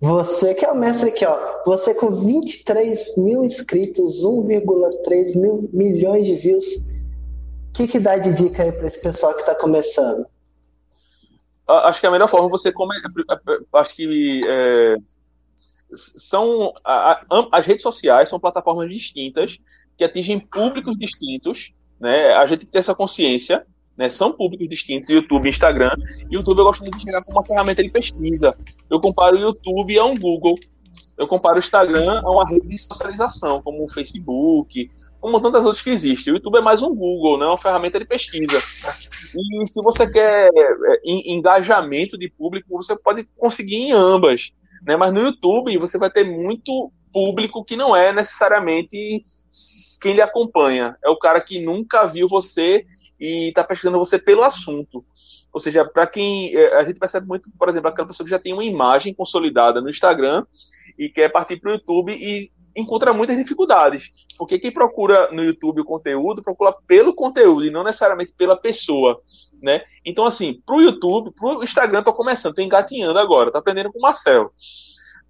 Você 0.00 0.54
que 0.54 0.66
é 0.66 0.70
o 0.70 0.76
mestre 0.76 1.08
aqui, 1.08 1.24
ó. 1.24 1.62
Você 1.64 1.94
com 1.94 2.10
23 2.10 3.16
mil 3.16 3.42
inscritos, 3.42 4.22
1,3 4.22 5.34
mil 5.34 5.70
milhões 5.72 6.26
de 6.26 6.36
views. 6.36 6.66
O 6.66 7.72
que, 7.72 7.88
que 7.88 7.98
dá 7.98 8.18
de 8.18 8.34
dica 8.34 8.64
aí 8.64 8.72
para 8.72 8.86
esse 8.86 9.00
pessoal 9.00 9.32
que 9.32 9.40
está 9.40 9.54
começando? 9.54 10.26
Acho 11.66 12.00
que 12.00 12.06
a 12.06 12.10
melhor 12.10 12.28
forma 12.28 12.50
você 12.50 12.70
come... 12.70 12.94
acho 13.72 13.96
que 13.96 14.42
é... 14.46 14.96
são 15.94 16.72
as 17.52 17.66
redes 17.66 17.82
sociais 17.82 18.28
são 18.28 18.40
plataformas 18.40 18.88
distintas 18.90 19.58
que 19.96 20.04
atingem 20.04 20.40
públicos 20.40 20.98
distintos, 20.98 21.72
né? 22.00 22.32
A 22.34 22.46
gente 22.46 22.60
tem 22.60 22.66
que 22.66 22.72
ter 22.72 22.80
essa 22.80 22.94
consciência 22.94 23.64
né? 23.96 24.10
São 24.10 24.32
públicos 24.32 24.68
distintos, 24.68 25.08
YouTube 25.10 25.48
Instagram. 25.48 25.94
YouTube 26.30 26.58
eu 26.58 26.64
gosto 26.64 26.84
de 26.84 27.00
chegar 27.00 27.22
como 27.22 27.38
uma 27.38 27.46
ferramenta 27.46 27.82
de 27.82 27.90
pesquisa. 27.90 28.56
Eu 28.90 29.00
comparo 29.00 29.36
o 29.36 29.40
YouTube 29.40 29.98
a 29.98 30.04
um 30.04 30.18
Google. 30.18 30.58
Eu 31.16 31.28
comparo 31.28 31.56
o 31.56 31.58
Instagram 31.58 32.20
a 32.24 32.30
uma 32.30 32.46
rede 32.46 32.66
de 32.66 32.78
socialização, 32.78 33.62
como 33.62 33.84
o 33.84 33.88
Facebook, 33.88 34.90
como 35.20 35.40
tantas 35.40 35.64
outras 35.64 35.80
que 35.80 35.90
existem. 35.90 36.32
O 36.32 36.36
YouTube 36.36 36.58
é 36.58 36.60
mais 36.60 36.82
um 36.82 36.94
Google, 36.94 37.38
né? 37.38 37.46
uma 37.46 37.58
ferramenta 37.58 37.98
de 37.98 38.04
pesquisa. 38.04 38.60
E 39.34 39.66
se 39.66 39.80
você 39.82 40.10
quer 40.10 40.48
é, 40.52 41.00
engajamento 41.04 42.18
de 42.18 42.28
público, 42.28 42.76
você 42.76 42.96
pode 42.98 43.24
conseguir 43.36 43.76
em 43.76 43.92
ambas. 43.92 44.50
Né? 44.82 44.96
Mas 44.96 45.12
no 45.12 45.20
YouTube 45.20 45.76
você 45.78 45.98
vai 45.98 46.10
ter 46.10 46.24
muito 46.24 46.92
público 47.12 47.64
que 47.64 47.76
não 47.76 47.94
é 47.94 48.12
necessariamente 48.12 49.22
quem 50.00 50.14
lhe 50.14 50.20
acompanha. 50.20 50.96
É 51.02 51.08
o 51.08 51.18
cara 51.18 51.40
que 51.40 51.60
nunca 51.60 52.06
viu 52.06 52.28
você 52.28 52.84
e 53.18 53.48
está 53.48 53.62
pesquisando 53.62 53.98
você 53.98 54.18
pelo 54.18 54.42
assunto. 54.42 55.04
Ou 55.52 55.60
seja, 55.60 55.84
para 55.84 56.06
quem. 56.06 56.54
É, 56.56 56.76
a 56.76 56.84
gente 56.84 56.98
percebe 56.98 57.28
muito, 57.28 57.48
por 57.56 57.68
exemplo, 57.68 57.88
aquela 57.88 58.08
pessoa 58.08 58.24
que 58.24 58.30
já 58.30 58.40
tem 58.40 58.52
uma 58.52 58.64
imagem 58.64 59.14
consolidada 59.14 59.80
no 59.80 59.88
Instagram 59.88 60.44
e 60.98 61.08
quer 61.08 61.30
partir 61.30 61.60
para 61.60 61.70
o 61.70 61.74
YouTube 61.74 62.12
e 62.12 62.50
encontra 62.76 63.12
muitas 63.12 63.36
dificuldades. 63.36 64.10
Porque 64.36 64.58
quem 64.58 64.72
procura 64.72 65.30
no 65.30 65.44
YouTube 65.44 65.82
o 65.82 65.84
conteúdo, 65.84 66.42
procura 66.42 66.74
pelo 66.88 67.14
conteúdo 67.14 67.64
e 67.64 67.70
não 67.70 67.84
necessariamente 67.84 68.34
pela 68.36 68.56
pessoa. 68.56 69.20
Né? 69.62 69.82
Então, 70.04 70.26
assim, 70.26 70.60
para 70.64 70.76
o 70.76 70.82
YouTube, 70.82 71.32
para 71.34 71.58
o 71.58 71.64
Instagram, 71.64 72.00
estou 72.00 72.12
começando, 72.12 72.50
estou 72.50 72.64
engatinhando 72.64 73.18
agora, 73.18 73.48
estou 73.48 73.60
aprendendo 73.60 73.92
com 73.92 73.98
o 73.98 74.02
Marcel. 74.02 74.52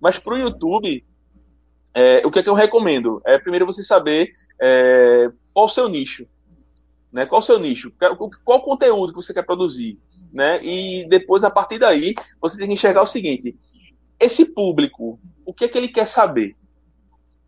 Mas 0.00 0.18
para 0.18 0.34
o 0.34 0.38
YouTube, 0.38 1.04
é, 1.94 2.22
o 2.26 2.30
que 2.30 2.40
é 2.40 2.42
que 2.42 2.48
eu 2.48 2.54
recomendo? 2.54 3.22
É 3.24 3.38
primeiro 3.38 3.66
você 3.66 3.84
saber 3.84 4.32
é, 4.60 5.30
qual 5.52 5.66
o 5.66 5.68
seu 5.68 5.88
nicho. 5.88 6.26
Né? 7.12 7.24
Qual 7.24 7.40
o 7.40 7.44
seu 7.44 7.58
nicho? 7.58 7.92
Qual 8.44 8.58
o 8.58 8.62
conteúdo 8.62 9.12
que 9.12 9.22
você 9.22 9.32
quer 9.32 9.44
produzir? 9.44 9.98
Né? 10.32 10.60
E 10.64 11.08
depois, 11.08 11.44
a 11.44 11.50
partir 11.50 11.78
daí, 11.78 12.14
você 12.40 12.58
tem 12.58 12.66
que 12.66 12.74
enxergar 12.74 13.02
o 13.02 13.06
seguinte: 13.06 13.56
esse 14.18 14.52
público, 14.52 15.20
o 15.46 15.54
que 15.54 15.64
é 15.64 15.68
que 15.68 15.78
ele 15.78 15.88
quer 15.88 16.06
saber? 16.06 16.56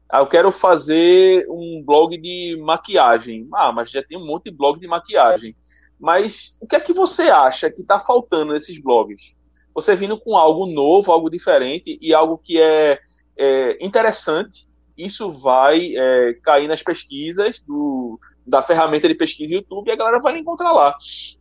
Ah, 0.09 0.21
eu 0.21 0.27
quero 0.29 0.53
fazer 0.53 1.45
um 1.51 1.83
blog 1.85 2.17
de 2.17 2.57
maquiagem. 2.63 3.49
Ah, 3.53 3.73
mas 3.73 3.91
já 3.91 4.03
tem 4.03 4.17
um 4.17 4.25
monte 4.25 4.45
de 4.45 4.57
blog 4.57 4.79
de 4.79 4.87
maquiagem. 4.87 5.57
Mas 5.99 6.57
o 6.61 6.67
que 6.67 6.77
é 6.77 6.81
que 6.81 6.93
você 6.93 7.25
acha 7.25 7.71
que 7.71 7.83
está 7.83 7.99
faltando 7.99 8.53
nesses 8.53 8.79
blogs? 8.81 9.35
Você 9.75 9.95
vindo 9.95 10.19
com 10.19 10.37
algo 10.37 10.67
novo, 10.67 11.13
algo 11.13 11.31
diferente 11.31 11.99
e 12.01 12.15
algo 12.15 12.39
que 12.39 12.61
é, 12.61 12.99
é 13.37 13.85
interessante, 13.85 14.67
isso 14.97 15.31
vai 15.31 15.95
é, 15.95 16.35
cair 16.43 16.67
nas 16.67 16.83
pesquisas 16.83 17.61
do, 17.61 18.19
da 18.47 18.63
ferramenta 18.63 19.09
de 19.09 19.15
pesquisa 19.15 19.53
YouTube 19.53 19.89
e 19.89 19.93
a 19.93 19.97
galera 19.97 20.21
vai 20.21 20.39
encontrar 20.39 20.73
lá. 20.73 20.95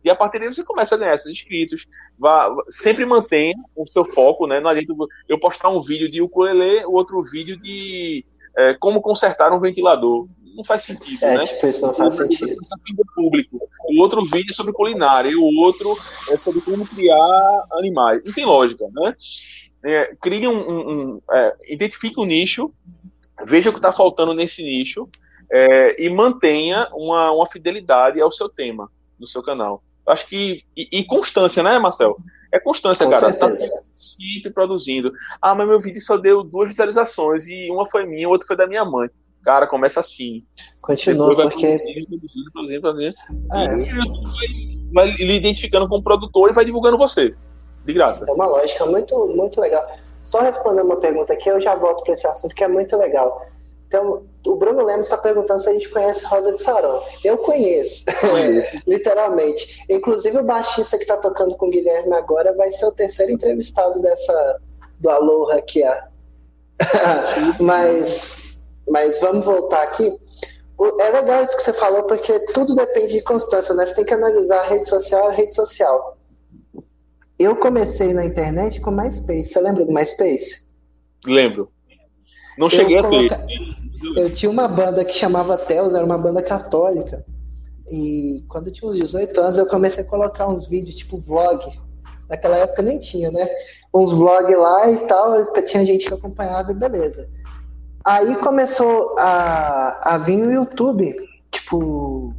E 0.04 0.10
a 0.10 0.14
partir 0.14 0.38
daí 0.38 0.52
você 0.52 0.64
começa 0.64 0.94
a 0.94 0.98
ganhar 0.98 1.16
seus 1.18 1.34
inscritos. 1.34 1.86
Vá, 2.18 2.54
sempre 2.68 3.06
mantenha 3.06 3.54
o 3.74 3.86
seu 3.86 4.04
foco, 4.04 4.46
né? 4.46 4.60
Não 4.60 4.68
adianta 4.68 4.92
eu 5.28 5.38
postar 5.38 5.70
um 5.70 5.80
vídeo 5.80 6.10
de 6.10 6.20
ukulele, 6.20 6.84
o 6.84 6.92
outro 6.92 7.22
vídeo 7.22 7.58
de 7.58 8.26
é, 8.58 8.74
como 8.74 9.00
consertar 9.00 9.52
um 9.52 9.60
ventilador. 9.60 10.26
Não 10.56 10.64
faz 10.64 10.84
sentido, 10.84 11.22
é, 11.22 11.36
né? 11.36 11.46
Tipo, 11.46 11.66
isso 11.66 11.82
não 11.82 11.92
faz 11.92 12.14
sentido. 12.16 12.56
público. 13.14 13.68
O 13.84 14.00
outro 14.00 14.24
vídeo 14.24 14.50
é 14.50 14.54
sobre 14.54 14.72
culinária 14.72 15.28
e 15.28 15.36
o 15.36 15.44
outro 15.44 15.96
é 16.30 16.36
sobre 16.38 16.62
como 16.62 16.86
criar 16.86 17.66
animais. 17.72 18.22
Não 18.24 18.32
tem 18.32 18.46
lógica, 18.46 18.86
né? 18.90 19.14
É, 19.84 20.16
crie 20.20 20.48
um, 20.48 20.56
um, 20.56 20.90
um 20.90 21.20
é, 21.30 21.54
identifique 21.68 22.18
o 22.18 22.22
um 22.22 22.26
nicho, 22.26 22.72
veja 23.44 23.68
o 23.68 23.72
que 23.72 23.78
está 23.78 23.92
faltando 23.92 24.32
nesse 24.32 24.62
nicho 24.62 25.08
é, 25.52 26.02
e 26.02 26.08
mantenha 26.08 26.88
uma, 26.92 27.30
uma 27.30 27.46
fidelidade 27.46 28.20
ao 28.20 28.32
seu 28.32 28.48
tema 28.48 28.90
do 29.18 29.26
seu 29.26 29.42
canal. 29.42 29.82
Acho 30.06 30.26
que. 30.26 30.62
E, 30.76 30.88
e 31.00 31.04
constância, 31.04 31.62
né, 31.62 31.78
Marcel? 31.78 32.16
É 32.52 32.58
constância, 32.58 33.04
Com 33.04 33.12
cara. 33.12 33.32
Tá 33.32 33.50
sempre, 33.50 33.80
sempre, 33.94 34.50
produzindo. 34.50 35.12
Ah, 35.42 35.54
mas 35.54 35.68
meu 35.68 35.80
vídeo 35.80 36.00
só 36.00 36.16
deu 36.16 36.42
duas 36.42 36.70
visualizações 36.70 37.46
e 37.48 37.70
uma 37.70 37.84
foi 37.84 38.06
minha, 38.06 38.28
outra 38.28 38.46
foi 38.46 38.56
da 38.56 38.66
minha 38.66 38.84
mãe. 38.84 39.10
Cara, 39.46 39.64
começa 39.68 40.00
assim. 40.00 40.44
Continua, 40.82 41.32
porque. 41.36 41.78
Produzindo, 41.78 42.08
produzindo, 42.08 42.50
produzindo, 42.50 42.80
produzindo. 42.80 43.14
Ah, 43.52 43.64
e 43.64 43.88
é. 43.88 43.94
vai, 44.92 45.08
vai 45.08 45.10
lhe 45.12 45.36
identificando 45.36 45.88
como 45.88 46.02
produtor 46.02 46.50
e 46.50 46.52
vai 46.52 46.64
divulgando 46.64 46.98
você. 46.98 47.32
De 47.84 47.92
graça. 47.92 48.26
É 48.28 48.32
uma 48.32 48.46
lógica 48.46 48.84
muito, 48.84 49.28
muito 49.28 49.60
legal. 49.60 49.86
Só 50.24 50.40
responder 50.40 50.82
uma 50.82 50.96
pergunta 50.96 51.32
aqui, 51.32 51.48
eu 51.48 51.60
já 51.60 51.76
volto 51.76 52.02
para 52.02 52.14
esse 52.14 52.26
assunto 52.26 52.56
que 52.56 52.64
é 52.64 52.66
muito 52.66 52.96
legal. 52.96 53.46
Então, 53.86 54.24
o 54.44 54.56
Bruno 54.56 54.84
Lemos 54.84 55.06
está 55.06 55.16
perguntando 55.16 55.62
se 55.62 55.70
a 55.70 55.72
gente 55.72 55.90
conhece 55.90 56.26
Rosa 56.26 56.52
de 56.52 56.60
Saron. 56.60 57.00
Eu 57.22 57.38
conheço, 57.38 58.04
conheço. 58.20 58.76
literalmente. 58.84 59.84
Inclusive, 59.88 60.38
o 60.38 60.44
baixista 60.44 60.96
que 60.96 61.04
está 61.04 61.18
tocando 61.18 61.56
com 61.56 61.68
o 61.68 61.70
Guilherme 61.70 62.14
agora 62.14 62.52
vai 62.56 62.72
ser 62.72 62.86
o 62.86 62.92
terceiro 62.92 63.30
entrevistado 63.30 64.02
dessa 64.02 64.60
do 64.98 65.08
Aloha 65.08 65.54
aqui. 65.54 65.82
mas, 67.60 68.45
mas 68.88 69.20
vamos 69.20 69.44
voltar 69.44 69.82
aqui. 69.82 70.12
É 71.00 71.10
legal 71.10 71.42
isso 71.42 71.56
que 71.56 71.62
você 71.62 71.72
falou, 71.72 72.02
porque 72.04 72.38
tudo 72.52 72.74
depende 72.74 73.14
de 73.14 73.22
constância, 73.22 73.74
né? 73.74 73.86
Você 73.86 73.94
tem 73.94 74.04
que 74.04 74.14
analisar 74.14 74.60
a 74.60 74.68
rede 74.68 74.88
social 74.88 75.28
a 75.28 75.32
rede 75.32 75.54
social. 75.54 76.18
Eu 77.38 77.56
comecei 77.56 78.12
na 78.12 78.24
internet 78.24 78.80
com 78.80 78.90
MySpace. 78.90 79.44
Você 79.44 79.60
lembra 79.60 79.84
do 79.84 79.92
MySpace? 79.92 80.64
Lembro. 81.26 81.70
Não 82.58 82.70
cheguei 82.70 83.00
coloca... 83.02 83.34
a 83.34 83.38
ter. 83.38 83.76
Eu 84.16 84.32
tinha 84.34 84.50
uma 84.50 84.68
banda 84.68 85.04
que 85.04 85.12
chamava 85.12 85.56
Telos, 85.56 85.94
era 85.94 86.04
uma 86.04 86.18
banda 86.18 86.42
católica. 86.42 87.24
E 87.90 88.44
quando 88.48 88.68
eu 88.68 88.72
tinha 88.72 88.90
uns 88.90 88.96
18 88.96 89.40
anos, 89.40 89.58
eu 89.58 89.66
comecei 89.66 90.02
a 90.02 90.06
colocar 90.06 90.48
uns 90.48 90.66
vídeos 90.66 90.96
tipo 90.96 91.18
vlog. 91.18 91.64
Naquela 92.28 92.56
época 92.56 92.82
nem 92.82 92.98
tinha, 92.98 93.30
né? 93.30 93.48
Uns 93.94 94.12
vlogs 94.12 94.58
lá 94.58 94.90
e 94.90 94.98
tal, 95.06 95.52
tinha 95.64 95.86
gente 95.86 96.06
que 96.06 96.14
acompanhava 96.14 96.72
e 96.72 96.74
beleza. 96.74 97.28
Aí 98.06 98.36
começou 98.36 99.18
a, 99.18 100.14
a 100.14 100.18
vir 100.18 100.46
o 100.46 100.52
YouTube, 100.52 101.12
tipo. 101.50 102.32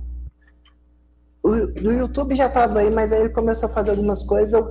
O, 1.43 1.49
o 1.49 1.91
YouTube 1.91 2.37
já 2.37 2.47
tava 2.47 2.79
aí, 2.79 2.89
mas 2.89 3.11
aí 3.11 3.19
ele 3.19 3.33
começou 3.33 3.67
a 3.67 3.73
fazer 3.73 3.89
algumas 3.89 4.23
coisas, 4.23 4.63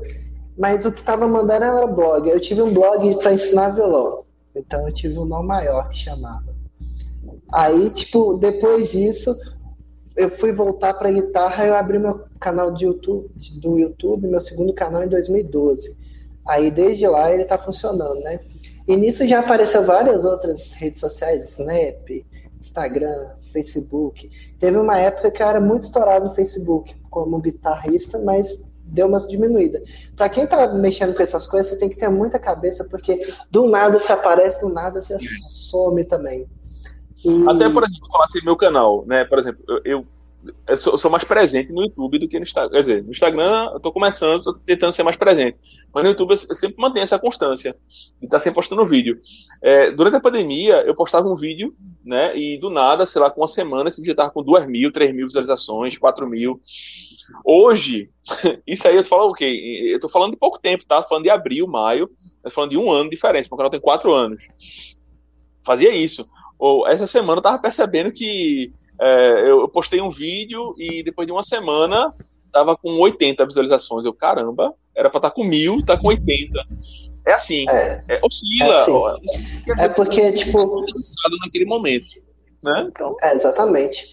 mas 0.56 0.86
o 0.86 0.92
que 0.92 1.02
tava 1.02 1.28
mandando 1.28 1.64
era 1.64 1.86
blog. 1.86 2.26
Eu 2.26 2.40
tive 2.40 2.62
um 2.62 2.72
blog 2.72 3.18
para 3.18 3.34
ensinar 3.34 3.74
violão. 3.74 4.24
Então 4.54 4.88
eu 4.88 4.94
tive 4.94 5.18
um 5.18 5.26
nome 5.26 5.48
maior 5.48 5.90
que 5.90 5.98
chamava. 5.98 6.56
Aí, 7.52 7.90
tipo, 7.90 8.38
depois 8.38 8.90
disso, 8.90 9.36
eu 10.16 10.30
fui 10.38 10.50
voltar 10.50 10.94
para 10.94 11.12
guitarra, 11.12 11.66
eu 11.66 11.74
abri 11.76 11.98
meu 11.98 12.24
canal 12.40 12.72
de 12.72 12.86
YouTube, 12.86 13.28
do 13.60 13.78
YouTube, 13.78 14.28
meu 14.28 14.40
segundo 14.40 14.72
canal 14.72 15.04
em 15.04 15.08
2012. 15.08 15.94
Aí 16.48 16.70
desde 16.70 17.06
lá 17.06 17.30
ele 17.30 17.42
está 17.42 17.58
funcionando, 17.58 18.20
né? 18.20 18.40
E 18.86 18.96
nisso 18.96 19.26
já 19.26 19.40
apareceu 19.40 19.82
várias 19.82 20.24
outras 20.24 20.72
redes 20.72 21.00
sociais, 21.00 21.50
Snap, 21.50 22.08
Instagram, 22.60 23.30
Facebook. 23.52 24.30
Teve 24.58 24.76
uma 24.76 24.98
época 24.98 25.30
que 25.30 25.42
eu 25.42 25.46
era 25.48 25.60
muito 25.60 25.84
estourado 25.84 26.26
no 26.26 26.34
Facebook 26.34 26.94
como 27.10 27.40
guitarrista, 27.40 28.18
mas 28.18 28.64
deu 28.84 29.08
uma 29.08 29.18
diminuída. 29.26 29.82
Para 30.14 30.28
quem 30.28 30.46
tá 30.46 30.72
mexendo 30.72 31.14
com 31.14 31.22
essas 31.22 31.46
coisas, 31.46 31.72
você 31.72 31.78
tem 31.78 31.88
que 31.88 31.96
ter 31.96 32.08
muita 32.08 32.38
cabeça, 32.38 32.84
porque 32.84 33.20
do 33.50 33.68
nada 33.68 33.98
você 33.98 34.12
aparece, 34.12 34.60
do 34.60 34.68
nada 34.68 35.02
você 35.02 35.18
some 35.50 36.04
também. 36.04 36.46
E... 37.24 37.48
Até, 37.48 37.68
por 37.68 37.82
exemplo, 37.82 38.08
falar 38.10 38.24
assim, 38.24 38.40
meu 38.44 38.56
canal, 38.56 39.04
né? 39.06 39.24
Por 39.24 39.38
exemplo, 39.38 39.64
eu, 39.84 40.06
sou, 40.76 40.94
eu 40.94 40.98
sou, 40.98 41.10
mais 41.10 41.24
presente 41.24 41.72
no 41.72 41.82
YouTube 41.82 42.18
do 42.18 42.28
que 42.28 42.38
no 42.38 42.44
Instagram. 42.44 42.70
Quer 42.70 42.80
dizer, 42.80 43.04
no 43.04 43.10
Instagram 43.10 43.70
eu 43.72 43.80
tô 43.80 43.92
começando, 43.92 44.42
tô 44.42 44.54
tentando 44.54 44.92
ser 44.92 45.02
mais 45.02 45.16
presente. 45.16 45.58
Mas 45.92 46.04
no 46.04 46.10
YouTube 46.10 46.32
eu 46.32 46.36
sempre 46.36 46.76
mantenho 46.78 47.04
essa 47.04 47.18
constância 47.18 47.76
de 48.18 48.26
estar 48.26 48.36
tá 48.36 48.38
sempre 48.38 48.56
postando 48.56 48.86
vídeo. 48.86 49.18
É, 49.62 49.90
durante 49.90 50.16
a 50.16 50.20
pandemia, 50.20 50.82
eu 50.82 50.94
postava 50.94 51.28
um 51.28 51.36
vídeo, 51.36 51.74
né? 52.04 52.36
E 52.36 52.58
do 52.58 52.70
nada, 52.70 53.06
sei 53.06 53.20
lá, 53.20 53.30
com 53.30 53.40
uma 53.40 53.48
semana, 53.48 53.88
esse 53.88 54.00
vídeo 54.00 54.14
tava 54.14 54.30
com 54.30 54.42
2 54.42 54.66
mil, 54.66 54.92
3 54.92 55.14
mil 55.14 55.26
visualizações, 55.26 55.98
4 55.98 56.28
mil. 56.28 56.60
Hoje, 57.44 58.10
isso 58.66 58.86
aí 58.86 58.96
eu 58.96 59.02
tô 59.02 59.08
falando 59.08 59.30
o 59.30 59.34
quê? 59.34 59.90
Eu 59.94 60.00
tô 60.00 60.08
falando 60.08 60.32
de 60.32 60.38
pouco 60.38 60.58
tempo, 60.58 60.84
tá? 60.86 61.02
Falando 61.02 61.24
de 61.24 61.30
abril, 61.30 61.66
maio, 61.66 62.10
eu 62.44 62.50
tô 62.50 62.54
falando 62.54 62.70
de 62.70 62.78
um 62.78 62.90
ano 62.90 63.04
de 63.04 63.16
diferença, 63.16 63.48
o 63.50 63.56
canal 63.56 63.70
tem 63.70 63.80
4 63.80 64.12
anos. 64.12 64.46
Fazia 65.64 65.94
isso 65.94 66.28
ou 66.58 66.86
essa 66.86 67.06
semana 67.06 67.38
eu 67.38 67.42
tava 67.42 67.58
percebendo 67.58 68.12
que 68.12 68.72
é, 69.00 69.50
eu 69.50 69.68
postei 69.68 70.00
um 70.00 70.10
vídeo 70.10 70.74
e 70.78 71.02
depois 71.02 71.26
de 71.26 71.32
uma 71.32 71.42
semana 71.42 72.14
tava 72.52 72.76
com 72.76 72.98
80 72.98 73.44
visualizações. 73.46 74.04
Eu, 74.04 74.14
caramba, 74.14 74.74
era 74.94 75.10
pra 75.10 75.18
estar 75.18 75.30
tá 75.30 75.34
com 75.34 75.44
mil, 75.44 75.84
tá 75.84 75.96
com 75.96 76.08
80. 76.08 76.52
É 77.26 77.32
assim, 77.32 77.66
é, 77.68 78.02
é 78.08 78.20
oscila. 78.22 79.18
É, 79.68 79.72
assim. 79.74 79.80
é 79.80 79.88
porque, 79.88 80.32
tipo. 80.32 80.84
Tá 80.84 81.30
naquele 81.44 81.64
momento. 81.64 82.14
Né? 82.62 82.86
Então... 82.88 83.16
É, 83.20 83.34
exatamente. 83.34 84.06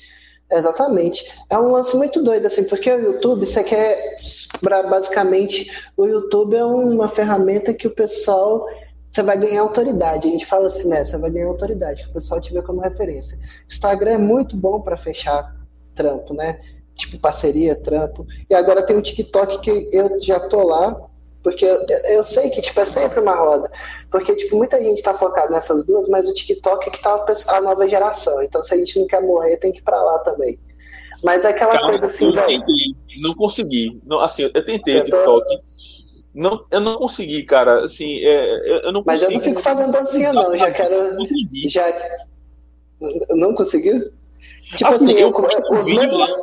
Exatamente. 0.51 1.23
É 1.49 1.57
um 1.57 1.71
lance 1.71 1.95
muito 1.95 2.21
doido, 2.21 2.45
assim, 2.45 2.63
porque 2.65 2.91
o 2.91 2.99
YouTube, 2.99 3.45
você 3.45 3.63
quer. 3.63 4.17
Basicamente, 4.61 5.71
o 5.95 6.05
YouTube 6.05 6.55
é 6.55 6.65
uma 6.65 7.07
ferramenta 7.07 7.73
que 7.73 7.87
o 7.87 7.95
pessoal 7.95 8.67
você 9.13 9.21
vai 9.21 9.37
ganhar 9.37 9.61
autoridade. 9.61 10.27
A 10.27 10.31
gente 10.31 10.47
fala 10.47 10.69
assim, 10.69 10.87
né? 10.87 11.05
Você 11.05 11.15
vai 11.17 11.29
ganhar 11.29 11.47
autoridade, 11.47 12.03
que 12.03 12.09
o 12.09 12.13
pessoal 12.13 12.41
te 12.41 12.51
vê 12.51 12.63
como 12.63 12.81
referência. 12.81 13.37
Instagram 13.69 14.11
é 14.11 14.17
muito 14.17 14.57
bom 14.57 14.81
para 14.81 14.97
fechar 14.97 15.55
trampo, 15.95 16.33
né? 16.33 16.59
Tipo 16.95 17.19
parceria, 17.19 17.75
trampo. 17.75 18.25
E 18.49 18.55
agora 18.55 18.83
tem 18.83 18.97
o 18.97 19.01
TikTok 19.03 19.61
que 19.61 19.89
eu 19.91 20.19
já 20.19 20.39
tô 20.39 20.63
lá, 20.63 20.99
porque 21.43 21.63
eu, 21.63 21.85
eu 22.05 22.23
sei 22.23 22.49
que 22.49 22.59
tipo, 22.59 22.79
é 22.79 22.85
sempre 22.85 23.19
uma 23.19 23.35
roda. 23.35 23.71
Porque 24.09 24.35
tipo, 24.35 24.57
muita 24.57 24.81
gente 24.81 25.03
tá 25.03 25.13
focada 25.13 25.51
nessas 25.51 25.85
duas, 25.85 26.07
mas 26.09 26.27
o 26.27 26.33
TikTok 26.33 26.87
é 26.87 26.91
que 26.91 27.01
tá 27.03 27.23
a 27.49 27.61
nova 27.61 27.87
geração. 27.87 28.41
Então 28.41 28.63
se 28.63 28.73
a 28.73 28.77
gente 28.77 28.99
não 28.99 29.05
quer 29.05 29.21
morrer, 29.21 29.57
tem 29.57 29.71
que 29.71 29.79
ir 29.79 29.83
pra 29.83 30.01
lá 30.01 30.19
também. 30.19 30.59
Mas 31.23 31.45
é 31.45 31.49
aquela 31.49 31.71
Cara, 31.71 31.87
coisa 31.87 32.05
assim, 32.07 32.35
eu 32.35 32.45
tentei, 32.47 32.95
não 33.21 33.35
consegui. 33.35 34.01
Não, 34.05 34.19
assim, 34.19 34.41
eu 34.41 34.65
tentei 34.65 34.97
o 34.97 35.03
TikTok. 35.03 35.45
Não, 36.33 36.65
eu 36.71 36.81
não 36.81 36.97
consegui, 36.97 37.43
cara. 37.43 37.83
Assim, 37.83 38.17
é, 38.19 38.87
eu 38.87 38.91
não 38.91 39.03
Mas 39.05 39.21
consigo. 39.21 39.21
Mas 39.21 39.21
eu 39.23 39.31
não 39.31 39.41
fico 39.41 39.61
fazendo 39.61 39.91
dancinha, 39.91 40.33
não. 40.33 40.57
Já 40.57 40.71
quero. 40.71 41.21
Entendi. 41.21 41.69
Já. 41.69 41.93
Não 43.29 43.53
conseguiu? 43.53 44.11
Tipo 44.75 44.89
assim, 44.89 45.11
assim 45.11 45.19
eu 45.19 45.31
posto 45.31 45.73
um 45.73 45.83
vídeo 45.83 46.01
mesmos... 46.01 46.19
lá. 46.19 46.41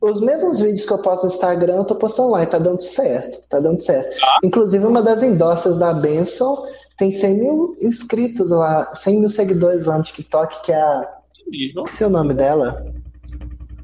Os 0.00 0.20
mesmos 0.20 0.60
vídeos 0.60 0.84
que 0.84 0.92
eu 0.92 1.02
posto 1.02 1.26
no 1.26 1.32
Instagram, 1.32 1.76
eu 1.76 1.84
tô 1.84 1.96
postando 1.96 2.30
lá 2.30 2.42
e 2.42 2.46
tá 2.46 2.58
dando 2.58 2.80
certo. 2.80 3.40
Tá 3.48 3.58
dando 3.58 3.80
certo. 3.80 4.16
Ah. 4.22 4.38
Inclusive, 4.44 4.84
uma 4.84 5.02
das 5.02 5.22
endossas 5.22 5.78
da 5.78 5.92
Benson 5.92 6.66
tem 6.96 7.12
100 7.12 7.34
mil 7.34 7.76
inscritos 7.80 8.50
lá, 8.50 8.94
100 8.94 9.20
mil 9.20 9.30
seguidores 9.30 9.84
lá 9.84 9.96
no 9.96 10.04
TikTok, 10.04 10.62
que 10.64 10.72
é 10.72 10.80
a. 10.80 11.14
Esqueci 11.50 12.04
o 12.04 12.10
nome 12.10 12.34
dela. 12.34 12.84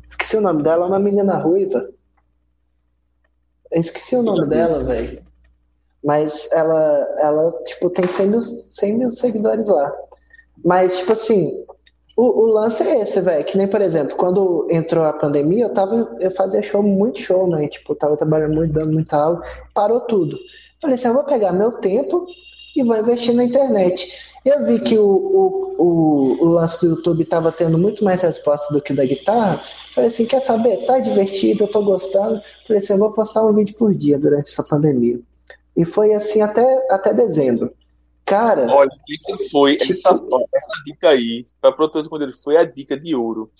Esqueci 0.08 0.36
o 0.36 0.40
nome 0.40 0.62
dela, 0.62 0.84
é 0.84 0.88
uma 0.88 0.98
menina 0.98 1.38
ruiva. 1.38 1.88
Eu 3.74 3.80
esqueci 3.80 4.14
o 4.14 4.22
nome 4.22 4.46
dela, 4.46 4.84
velho. 4.84 5.20
Mas 6.02 6.48
ela, 6.52 7.14
ela, 7.18 7.52
tipo, 7.64 7.90
tem 7.90 8.06
100 8.06 8.26
mil, 8.28 8.40
100 8.40 8.92
mil 8.92 9.10
seguidores 9.10 9.66
lá. 9.66 9.92
Mas, 10.64 10.98
tipo 10.98 11.12
assim, 11.12 11.64
o, 12.16 12.22
o 12.22 12.46
lance 12.46 12.82
é 12.84 13.00
esse, 13.00 13.20
velho. 13.20 13.44
Que 13.44 13.58
nem, 13.58 13.66
por 13.66 13.80
exemplo, 13.80 14.16
quando 14.16 14.68
entrou 14.70 15.04
a 15.04 15.12
pandemia, 15.12 15.64
eu 15.64 15.74
tava, 15.74 16.16
eu 16.20 16.30
fazia 16.36 16.62
show, 16.62 16.82
muito 16.82 17.20
show, 17.20 17.48
né? 17.48 17.66
Tipo, 17.66 17.96
tava 17.96 18.16
trabalhando 18.16 18.54
muito, 18.54 18.72
dando 18.72 18.92
muita 18.92 19.16
aula, 19.16 19.42
parou 19.74 20.00
tudo. 20.02 20.38
Falei 20.80 20.94
assim, 20.94 21.08
eu 21.08 21.14
vou 21.14 21.24
pegar 21.24 21.52
meu 21.52 21.72
tempo 21.72 22.26
e 22.76 22.84
vou 22.84 22.96
investir 22.96 23.34
na 23.34 23.44
internet. 23.44 24.08
Eu 24.44 24.64
vi 24.66 24.78
que 24.80 24.98
o, 24.98 25.06
o, 25.06 25.72
o, 25.78 26.44
o 26.44 26.48
lance 26.50 26.80
do 26.80 26.94
YouTube 26.94 27.24
tava 27.24 27.50
tendo 27.50 27.78
muito 27.78 28.04
mais 28.04 28.20
resposta 28.20 28.72
do 28.74 28.82
que 28.82 28.92
o 28.92 28.96
da 28.96 29.04
guitarra. 29.04 29.62
Falei 29.94 30.08
assim, 30.08 30.26
quer 30.26 30.40
saber? 30.40 30.84
Tá 30.84 30.98
divertido, 30.98 31.64
eu 31.64 31.68
tô 31.68 31.82
gostando. 31.82 32.40
Falei 32.66 32.78
assim, 32.78 32.92
eu 32.92 32.98
vou 32.98 33.12
postar 33.12 33.46
um 33.46 33.54
vídeo 33.54 33.74
por 33.78 33.94
dia 33.94 34.18
durante 34.18 34.50
essa 34.50 34.62
pandemia. 34.62 35.18
E 35.76 35.84
foi 35.84 36.12
assim 36.12 36.42
até, 36.42 36.86
até 36.90 37.14
dezembro. 37.14 37.72
Cara. 38.26 38.66
Olha, 38.70 38.90
essa 39.10 39.36
foi, 39.50 39.76
tipo... 39.76 39.92
essa, 39.92 40.10
essa 40.10 40.82
dica 40.86 41.08
aí, 41.08 41.46
para 41.60 41.72
produtor 41.72 42.08
quando 42.08 42.22
ele 42.22 42.32
foi 42.32 42.56
a 42.56 42.64
dica 42.64 42.98
de 42.98 43.14
ouro. 43.14 43.50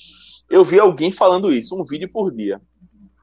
Eu 0.51 0.65
vi 0.65 0.79
alguém 0.79 1.11
falando 1.11 1.53
isso, 1.53 1.79
um 1.79 1.85
vídeo 1.85 2.11
por 2.11 2.31
dia. 2.31 2.61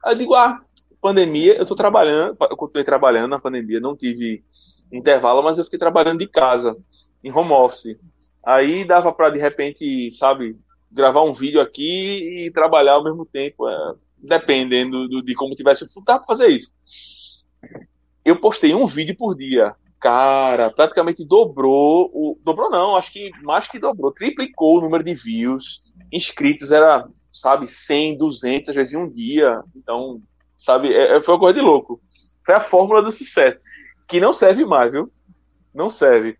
Aí 0.04 0.14
eu 0.14 0.18
digo, 0.18 0.34
ah, 0.34 0.60
pandemia, 1.00 1.54
eu 1.54 1.64
tô 1.64 1.74
trabalhando, 1.74 2.36
eu 2.40 2.56
continuei 2.56 2.84
trabalhando 2.84 3.30
na 3.30 3.38
pandemia, 3.38 3.80
não 3.80 3.96
tive 3.96 4.44
intervalo, 4.92 5.42
mas 5.42 5.58
eu 5.58 5.64
fiquei 5.64 5.78
trabalhando 5.78 6.18
de 6.18 6.26
casa, 6.26 6.76
em 7.22 7.32
home 7.32 7.52
office. 7.52 7.96
Aí 8.44 8.84
dava 8.84 9.12
para 9.12 9.30
de 9.30 9.38
repente, 9.38 10.10
sabe, 10.10 10.56
gravar 10.90 11.22
um 11.22 11.32
vídeo 11.32 11.60
aqui 11.60 12.46
e 12.46 12.50
trabalhar 12.50 12.94
ao 12.94 13.04
mesmo 13.04 13.24
tempo, 13.24 13.68
é, 13.68 13.94
dependendo 14.18 15.08
do, 15.08 15.22
de 15.22 15.34
como 15.34 15.54
tivesse 15.54 15.84
o 15.84 15.86
futuro, 15.86 16.04
pra 16.04 16.24
fazer 16.24 16.48
isso. 16.48 16.72
Eu 18.24 18.38
postei 18.38 18.74
um 18.74 18.86
vídeo 18.86 19.16
por 19.16 19.34
dia. 19.34 19.74
Cara, 20.00 20.70
praticamente 20.70 21.24
dobrou, 21.24 22.10
o, 22.12 22.38
dobrou 22.42 22.68
não, 22.68 22.96
acho 22.96 23.12
que 23.12 23.30
mais 23.42 23.68
que 23.68 23.78
dobrou, 23.78 24.12
triplicou 24.12 24.78
o 24.78 24.80
número 24.80 25.04
de 25.04 25.14
views, 25.14 25.80
inscritos 26.12 26.72
era, 26.72 27.08
sabe, 27.32 27.68
100, 27.68 28.18
200, 28.18 28.70
às 28.70 28.74
vezes 28.74 28.92
em 28.92 28.96
um 28.96 29.08
dia. 29.08 29.62
Então, 29.76 30.20
sabe, 30.58 30.92
é, 30.92 31.16
é, 31.16 31.22
foi 31.22 31.34
uma 31.34 31.40
coisa 31.40 31.58
de 31.58 31.64
louco. 31.64 32.02
Foi 32.44 32.56
a 32.56 32.60
fórmula 32.60 33.00
do 33.00 33.12
sucesso, 33.12 33.60
que 34.08 34.18
não 34.18 34.32
serve 34.32 34.64
mais, 34.64 34.90
viu? 34.90 35.10
Não 35.72 35.88
serve 35.88 36.36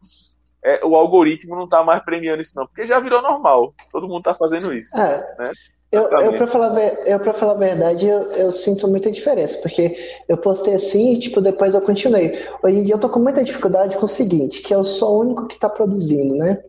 é, 0.65 0.85
o 0.85 0.95
algoritmo 0.95 1.57
não 1.57 1.65
está 1.65 1.83
mais 1.83 2.03
premiando 2.05 2.43
isso, 2.43 2.57
não, 2.57 2.67
porque 2.67 2.87
já 2.87 3.01
virou 3.01 3.21
normal. 3.21 3.75
Todo 3.91 4.07
mundo 4.07 4.19
está 4.19 4.35
fazendo 4.35 4.73
isso. 4.73 4.97
É. 4.97 5.35
Né? 5.39 5.53
Eu, 5.91 6.05
eu 6.05 6.33
para 6.39 6.47
falar, 6.47 6.75
eu, 7.07 7.21
pra 7.21 7.35
falar 7.35 7.53
a 7.53 7.57
verdade, 7.57 8.07
eu, 8.07 8.23
eu, 8.33 8.51
sinto 8.51 8.89
muita 8.89 9.13
diferença, 9.13 9.59
porque 9.59 9.95
eu 10.27 10.39
postei 10.39 10.75
assim 10.75 11.13
e, 11.13 11.21
tipo, 11.21 11.39
depois 11.41 11.75
eu 11.75 11.83
continuei. 11.83 12.47
Hoje 12.63 12.79
em 12.79 12.85
dia 12.85 12.95
eu 12.95 12.99
tô 12.99 13.11
com 13.11 13.19
muita 13.19 13.45
dificuldade 13.45 13.97
com 13.99 14.07
o 14.07 14.09
seguinte, 14.09 14.63
que 14.63 14.75
eu 14.75 14.85
sou 14.87 15.19
o 15.19 15.21
único 15.21 15.49
que 15.49 15.55
está 15.55 15.69
produzindo, 15.69 16.37
né? 16.37 16.63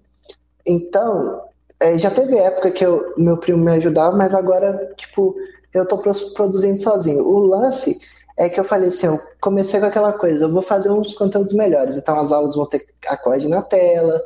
Então, 0.66 1.42
é, 1.80 1.98
já 1.98 2.12
teve 2.12 2.38
época 2.38 2.72
que 2.72 2.86
eu, 2.86 3.14
meu 3.16 3.38
primo 3.38 3.64
me 3.64 3.72
ajudava, 3.72 4.14
mas 4.16 4.36
agora, 4.36 4.94
tipo, 4.98 5.36
eu 5.74 5.88
tô 5.88 5.98
produzindo 5.98 6.78
sozinho. 6.80 7.26
O 7.26 7.46
lance 7.46 8.00
é 8.38 8.50
que 8.50 8.60
eu 8.60 8.64
falei 8.64 8.90
assim, 8.90 9.08
eu 9.08 9.20
comecei 9.40 9.80
com 9.80 9.86
aquela 9.86 10.14
coisa, 10.14 10.46
eu 10.46 10.52
vou 10.52 10.62
fazer 10.62 10.90
uns 10.90 11.14
conteúdos 11.14 11.54
melhores, 11.54 11.98
então 11.98 12.20
as 12.20 12.32
aulas 12.32 12.56
vão 12.56 12.66
ter 12.66 12.86
acorde 13.08 13.48
na 13.48 13.62
tela, 13.62 14.22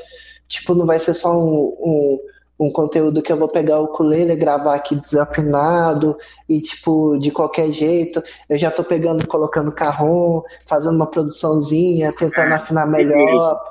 tipo, 0.48 0.74
não 0.74 0.86
vai 0.86 1.00
ser 1.00 1.14
só 1.14 1.38
um, 1.38 1.76
um, 1.80 2.20
um 2.60 2.72
conteúdo 2.72 3.22
que 3.22 3.32
eu 3.32 3.38
vou 3.38 3.48
pegar 3.48 3.80
o 3.80 3.86
ukulele, 3.86 4.36
gravar 4.36 4.76
aqui 4.76 4.96
desafinado 4.96 6.18
e, 6.48 6.62
tipo, 6.62 7.18
de 7.20 7.32
qualquer 7.32 7.72
jeito, 7.72 8.24
eu 8.50 8.58
já 8.58 8.72
tô 8.72 8.84
pegando, 8.84 9.28
colocando 9.28 9.72
carrom, 9.72 10.42
fazendo 10.66 10.96
uma 10.96 11.08
produçãozinha, 11.08 12.14
tentando 12.14 12.54
afinar 12.54 12.88
melhor, 12.88 13.62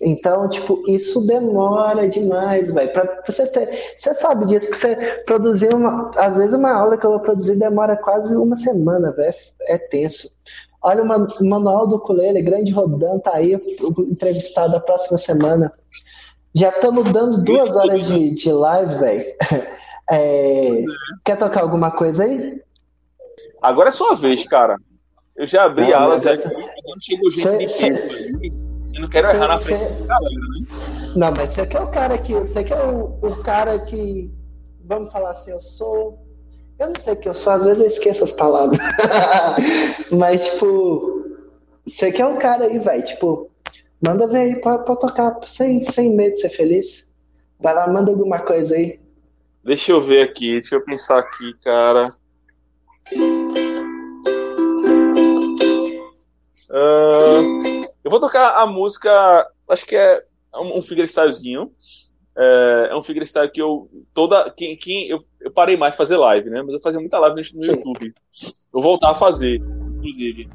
Então, 0.00 0.48
tipo, 0.48 0.82
isso 0.88 1.26
demora 1.26 2.08
demais, 2.08 2.72
velho. 2.72 2.90
Pra 2.92 3.22
você 3.26 3.46
ter. 3.46 3.94
Você 3.96 4.14
sabe 4.14 4.46
disso, 4.46 4.70
que 4.70 4.76
você 4.76 4.96
produzir 5.26 5.74
uma. 5.74 6.10
Às 6.16 6.36
vezes 6.36 6.54
uma 6.54 6.72
aula 6.72 6.96
que 6.96 7.04
eu 7.04 7.10
vou 7.10 7.20
produzir 7.20 7.56
demora 7.56 7.96
quase 7.96 8.34
uma 8.34 8.56
semana, 8.56 9.12
velho. 9.12 9.34
É 9.62 9.76
tenso. 9.76 10.30
Olha 10.82 11.02
o 11.02 11.44
manual 11.44 11.86
do 11.86 11.96
ukulele, 11.96 12.40
grande 12.40 12.72
Rodan, 12.72 13.18
tá 13.18 13.34
aí, 13.34 13.54
entrevistado 14.10 14.74
a 14.74 14.80
próxima 14.80 15.18
semana. 15.18 15.70
Já 16.54 16.70
estamos 16.70 17.12
dando 17.12 17.44
duas 17.44 17.76
horas 17.76 18.06
de, 18.06 18.34
de 18.34 18.52
live, 18.52 18.98
velho. 18.98 19.24
É, 20.12 20.82
quer 21.24 21.38
tocar 21.38 21.60
alguma 21.60 21.92
coisa 21.92 22.24
aí? 22.24 22.60
Agora 23.62 23.90
é 23.90 23.92
sua 23.92 24.16
vez, 24.16 24.42
cara. 24.48 24.76
Eu 25.36 25.46
já 25.46 25.66
abri 25.66 25.86
não, 25.86 25.94
alas 25.94 26.26
aqui, 26.26 26.42
quando 26.50 27.00
chegou 27.00 27.30
gente 27.30 27.42
cê, 27.42 27.58
de 27.58 27.68
cê... 27.68 28.52
quero 29.10 29.28
errar 29.28 29.48
na 29.48 29.58
frente 29.58 29.80
desse 29.80 30.02
galera, 30.02 30.34
né? 30.34 30.90
Não, 31.16 31.32
mas 31.32 31.50
você 31.50 31.66
que 31.66 31.76
é 31.76 31.80
o 31.80 31.90
cara 31.90 32.16
que. 32.18 32.34
Você 32.34 32.64
que 32.64 32.72
é 32.72 32.84
o, 32.84 33.18
o 33.22 33.42
cara 33.42 33.78
que. 33.80 34.30
Vamos 34.84 35.12
falar 35.12 35.32
assim, 35.32 35.50
eu 35.50 35.60
sou. 35.60 36.18
Eu 36.78 36.88
não 36.88 37.00
sei 37.00 37.12
o 37.12 37.16
que 37.16 37.28
eu 37.28 37.34
sou, 37.34 37.52
às 37.52 37.64
vezes 37.64 37.80
eu 37.80 37.86
esqueço 37.86 38.24
as 38.24 38.32
palavras. 38.32 38.78
mas, 40.10 40.44
tipo. 40.44 41.20
Você 41.86 42.12
que 42.12 42.22
é 42.22 42.26
o 42.26 42.38
cara 42.38 42.66
aí, 42.66 42.78
velho. 42.78 43.04
Tipo, 43.04 43.50
manda 44.00 44.26
ver 44.26 44.38
aí 44.38 44.60
pra, 44.60 44.78
pra 44.78 44.96
tocar 44.96 45.38
sem, 45.46 45.82
sem 45.82 46.14
medo 46.14 46.34
de 46.34 46.40
ser 46.40 46.50
feliz. 46.50 47.06
Vai 47.58 47.74
lá, 47.74 47.86
manda 47.88 48.10
alguma 48.10 48.38
coisa 48.38 48.74
aí. 48.74 48.98
Deixa 49.62 49.92
eu 49.92 50.00
ver 50.00 50.22
aqui, 50.22 50.52
deixa 50.52 50.76
eu 50.76 50.84
pensar 50.84 51.18
aqui, 51.18 51.52
cara. 51.62 52.14
Uh, 56.72 57.59
eu 58.10 58.18
vou 58.18 58.18
tocar 58.18 58.56
a 58.56 58.66
música, 58.66 59.48
acho 59.68 59.86
que 59.86 59.94
é 59.94 60.20
um 60.56 60.82
fingerstylezinho. 60.82 61.70
É, 62.36 62.88
é 62.90 62.96
um 62.96 63.04
fingerstyle 63.04 63.48
que 63.48 63.62
eu 63.62 63.88
toda 64.12 64.50
quem, 64.50 64.76
quem 64.76 65.08
eu, 65.08 65.20
eu 65.40 65.52
parei 65.52 65.76
mais 65.76 65.92
de 65.92 65.98
fazer 65.98 66.16
live, 66.16 66.50
né? 66.50 66.60
Mas 66.60 66.74
eu 66.74 66.80
fazia 66.80 66.98
muita 66.98 67.20
live 67.20 67.36
no. 67.54 67.64
YouTube. 67.64 68.12
Eu 68.74 68.80
voltar 68.82 69.10
a 69.10 69.14
fazer, 69.14 69.60
inclusive. 69.60 70.48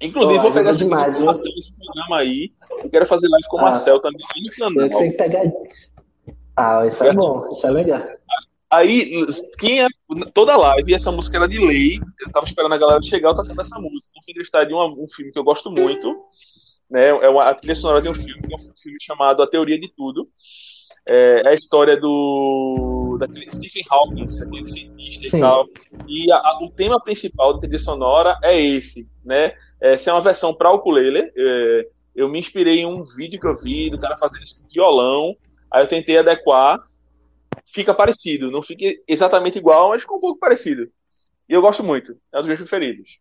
Inclusive, 0.00 0.38
oh, 0.40 0.42
vou 0.42 0.52
pegar 0.52 0.72
demais, 0.72 1.16
esse 1.16 1.76
programa 1.76 2.18
aí. 2.18 2.52
Eu 2.82 2.90
quero 2.90 3.06
fazer 3.06 3.28
live 3.28 3.46
com 3.46 3.56
o 3.56 3.60
ah, 3.60 3.62
Marcel 3.62 4.00
também 4.00 4.20
no 4.42 4.52
canal. 4.56 4.86
Eu 4.86 4.98
tenho 4.98 5.10
que 5.12 5.16
pegar 5.16 5.42
ah, 6.56 6.86
isso 6.86 7.04
é 7.04 7.12
bom, 7.12 7.52
isso 7.52 7.66
é 7.66 7.70
legal. 7.70 8.02
Aí, 8.70 9.24
quem 9.58 9.80
é, 9.80 9.86
toda 10.32 10.56
live, 10.56 10.94
essa 10.94 11.12
música 11.12 11.36
era 11.36 11.48
de 11.48 11.64
lei, 11.64 12.00
eu 12.20 12.32
tava 12.32 12.46
esperando 12.46 12.74
a 12.74 12.78
galera 12.78 13.02
chegar, 13.02 13.28
eu 13.28 13.34
tocando 13.36 13.60
essa 13.60 13.78
música. 13.78 14.12
Um 14.18 14.22
Fingerstyle 14.24 14.66
de 14.66 14.74
um, 14.74 15.04
um 15.04 15.06
filme 15.08 15.30
que 15.30 15.38
eu 15.38 15.44
gosto 15.44 15.70
muito, 15.70 16.24
né? 16.90 17.08
É 17.08 17.28
uma, 17.28 17.44
a 17.44 17.54
trilha 17.54 17.74
sonora 17.74 18.02
de 18.02 18.08
um 18.08 18.14
filme, 18.14 18.42
um 18.52 18.76
filme 18.76 18.98
chamado 19.00 19.42
A 19.42 19.46
Teoria 19.46 19.78
de 19.78 19.92
Tudo. 19.94 20.28
É, 21.06 21.42
é 21.44 21.48
a 21.48 21.54
história 21.54 21.96
do 21.98 23.16
daquele 23.18 23.50
Stephen 23.52 23.84
Hawking, 23.90 24.24
aquele 24.24 24.66
cientista 24.66 25.28
Sim. 25.28 25.36
e 25.36 25.40
tal. 25.40 25.66
E 26.08 26.32
a, 26.32 26.36
a, 26.36 26.58
o 26.62 26.70
tema 26.70 27.00
principal 27.00 27.54
da 27.54 27.60
trilha 27.60 27.78
sonora 27.78 28.38
é 28.42 28.60
esse, 28.60 29.08
né? 29.24 29.54
Essa 29.80 30.10
é 30.10 30.12
uma 30.12 30.22
versão 30.22 30.54
para 30.54 30.72
ukulele. 30.72 31.30
É, 31.36 31.88
eu 32.14 32.28
me 32.28 32.38
inspirei 32.38 32.80
em 32.80 32.86
um 32.86 33.04
vídeo 33.04 33.40
que 33.40 33.46
eu 33.46 33.56
vi 33.60 33.90
do 33.90 33.98
cara 33.98 34.16
fazendo 34.16 34.42
isso 34.42 34.60
com 34.60 34.68
violão 34.68 35.36
Aí 35.74 35.82
eu 35.82 35.88
tentei 35.88 36.16
adequar, 36.16 36.78
fica 37.66 37.92
parecido. 37.92 38.48
Não 38.48 38.62
fica 38.62 38.84
exatamente 39.08 39.58
igual, 39.58 39.88
mas 39.88 40.02
fica 40.02 40.14
um 40.14 40.20
pouco 40.20 40.38
parecido. 40.38 40.88
E 41.48 41.52
eu 41.52 41.60
gosto 41.60 41.82
muito. 41.82 42.16
É 42.32 42.38
um 42.38 42.42
dos 42.42 42.46
meus 42.46 42.60
preferidos. 42.60 43.18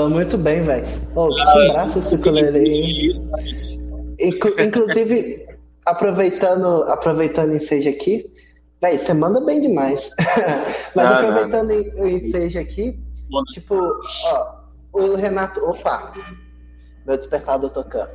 Mandou 0.00 0.10
muito 0.10 0.38
bem, 0.38 0.62
velho. 0.62 0.86
Oh, 1.14 1.28
que 1.28 1.72
braço 1.72 1.98
esse 1.98 2.14
ukulele 2.14 2.58
aí. 2.58 3.20
Inclusive, 4.18 5.46
aproveitando, 5.84 6.84
aproveitando 6.84 7.50
o 7.50 7.56
ensejo 7.56 7.90
aqui, 7.90 8.32
velho, 8.80 8.98
você 8.98 9.12
manda 9.12 9.44
bem 9.44 9.60
demais. 9.60 10.10
Mas 10.94 11.06
ah, 11.06 11.18
aproveitando 11.18 11.70
o 11.70 12.08
ensejo 12.08 12.58
aqui, 12.58 12.98
tipo, 13.52 13.76
ó, 14.24 14.54
o 14.92 15.14
Renato. 15.16 15.60
Opa! 15.64 16.12
Meu 17.06 17.16
despertador 17.16 17.70
tocando. 17.70 18.10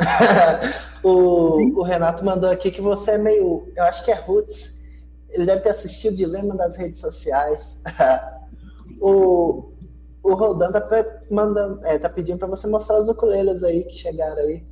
o, 1.04 1.80
o 1.80 1.84
Renato 1.84 2.24
mandou 2.24 2.50
aqui 2.50 2.72
que 2.72 2.82
você 2.82 3.12
é 3.12 3.18
meio. 3.18 3.72
Eu 3.76 3.84
acho 3.84 4.04
que 4.04 4.12
é 4.12 4.16
Roots. 4.16 4.74
Ele 5.30 5.46
deve 5.46 5.62
ter 5.62 5.70
assistido 5.70 6.14
o 6.14 6.18
Dilema 6.18 6.56
das 6.56 6.78
redes 6.78 7.02
sociais. 7.02 7.82
o, 9.02 9.75
o 10.26 10.34
Rodan 10.34 10.72
tá 10.72 10.82
mandando, 11.30 11.86
é, 11.86 12.00
tá 12.00 12.10
pedindo 12.10 12.40
para 12.40 12.48
você 12.48 12.66
mostrar 12.66 13.00
os 13.00 13.08
ukuleles 13.08 13.64
aí 13.64 13.84
que 13.84 13.96
chegaram 13.96 14.42
aí. 14.42 14.64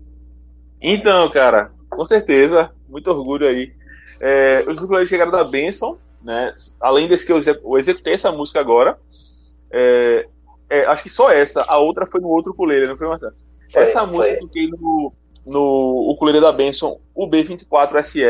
Então, 0.81 1.29
cara, 1.29 1.71
com 1.91 2.03
certeza, 2.03 2.71
muito 2.89 3.11
orgulho 3.11 3.47
aí. 3.47 3.71
É, 4.19 4.65
os 4.67 4.81
ukuleles 4.81 5.07
chegaram 5.07 5.31
da 5.31 5.43
Benson, 5.43 5.97
né? 6.23 6.55
Além 6.81 7.07
desse 7.07 7.23
que 7.23 7.31
eu, 7.31 7.39
eu 7.39 7.77
executei 7.77 8.13
essa 8.13 8.31
música 8.31 8.59
agora, 8.59 8.97
é, 9.71 10.27
é, 10.67 10.85
acho 10.87 11.03
que 11.03 11.09
só 11.09 11.29
essa, 11.29 11.61
a 11.61 11.77
outra 11.77 12.07
foi 12.07 12.19
no 12.19 12.29
outro 12.29 12.51
ukulele, 12.51 12.87
não 12.87 12.97
foi, 12.97 13.07
Marcelo? 13.07 13.35
Foi, 13.71 13.83
essa 13.83 14.07
música 14.07 14.33
eu 14.33 14.39
toquei 14.39 14.67
no, 14.67 15.13
no 15.45 16.09
ukulele 16.11 16.41
da 16.41 16.51
Benson, 16.51 16.99
o 17.13 17.29
B24 17.29 18.01
SE. 18.01 18.23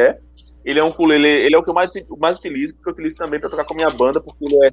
Ele 0.65 0.79
é 0.79 0.83
um 0.83 0.89
ukulele, 0.89 1.27
ele 1.27 1.55
é 1.55 1.57
o 1.57 1.63
que 1.63 1.69
eu 1.69 1.73
mais, 1.73 1.89
mais 2.17 2.37
utilizo, 2.37 2.73
porque 2.73 2.89
eu 2.89 2.93
utilizo 2.93 3.15
também 3.15 3.39
para 3.39 3.49
tocar 3.49 3.63
com 3.63 3.73
a 3.73 3.77
minha 3.77 3.89
banda, 3.89 4.19
porque 4.19 4.45
ele 4.45 4.65
é 4.65 4.71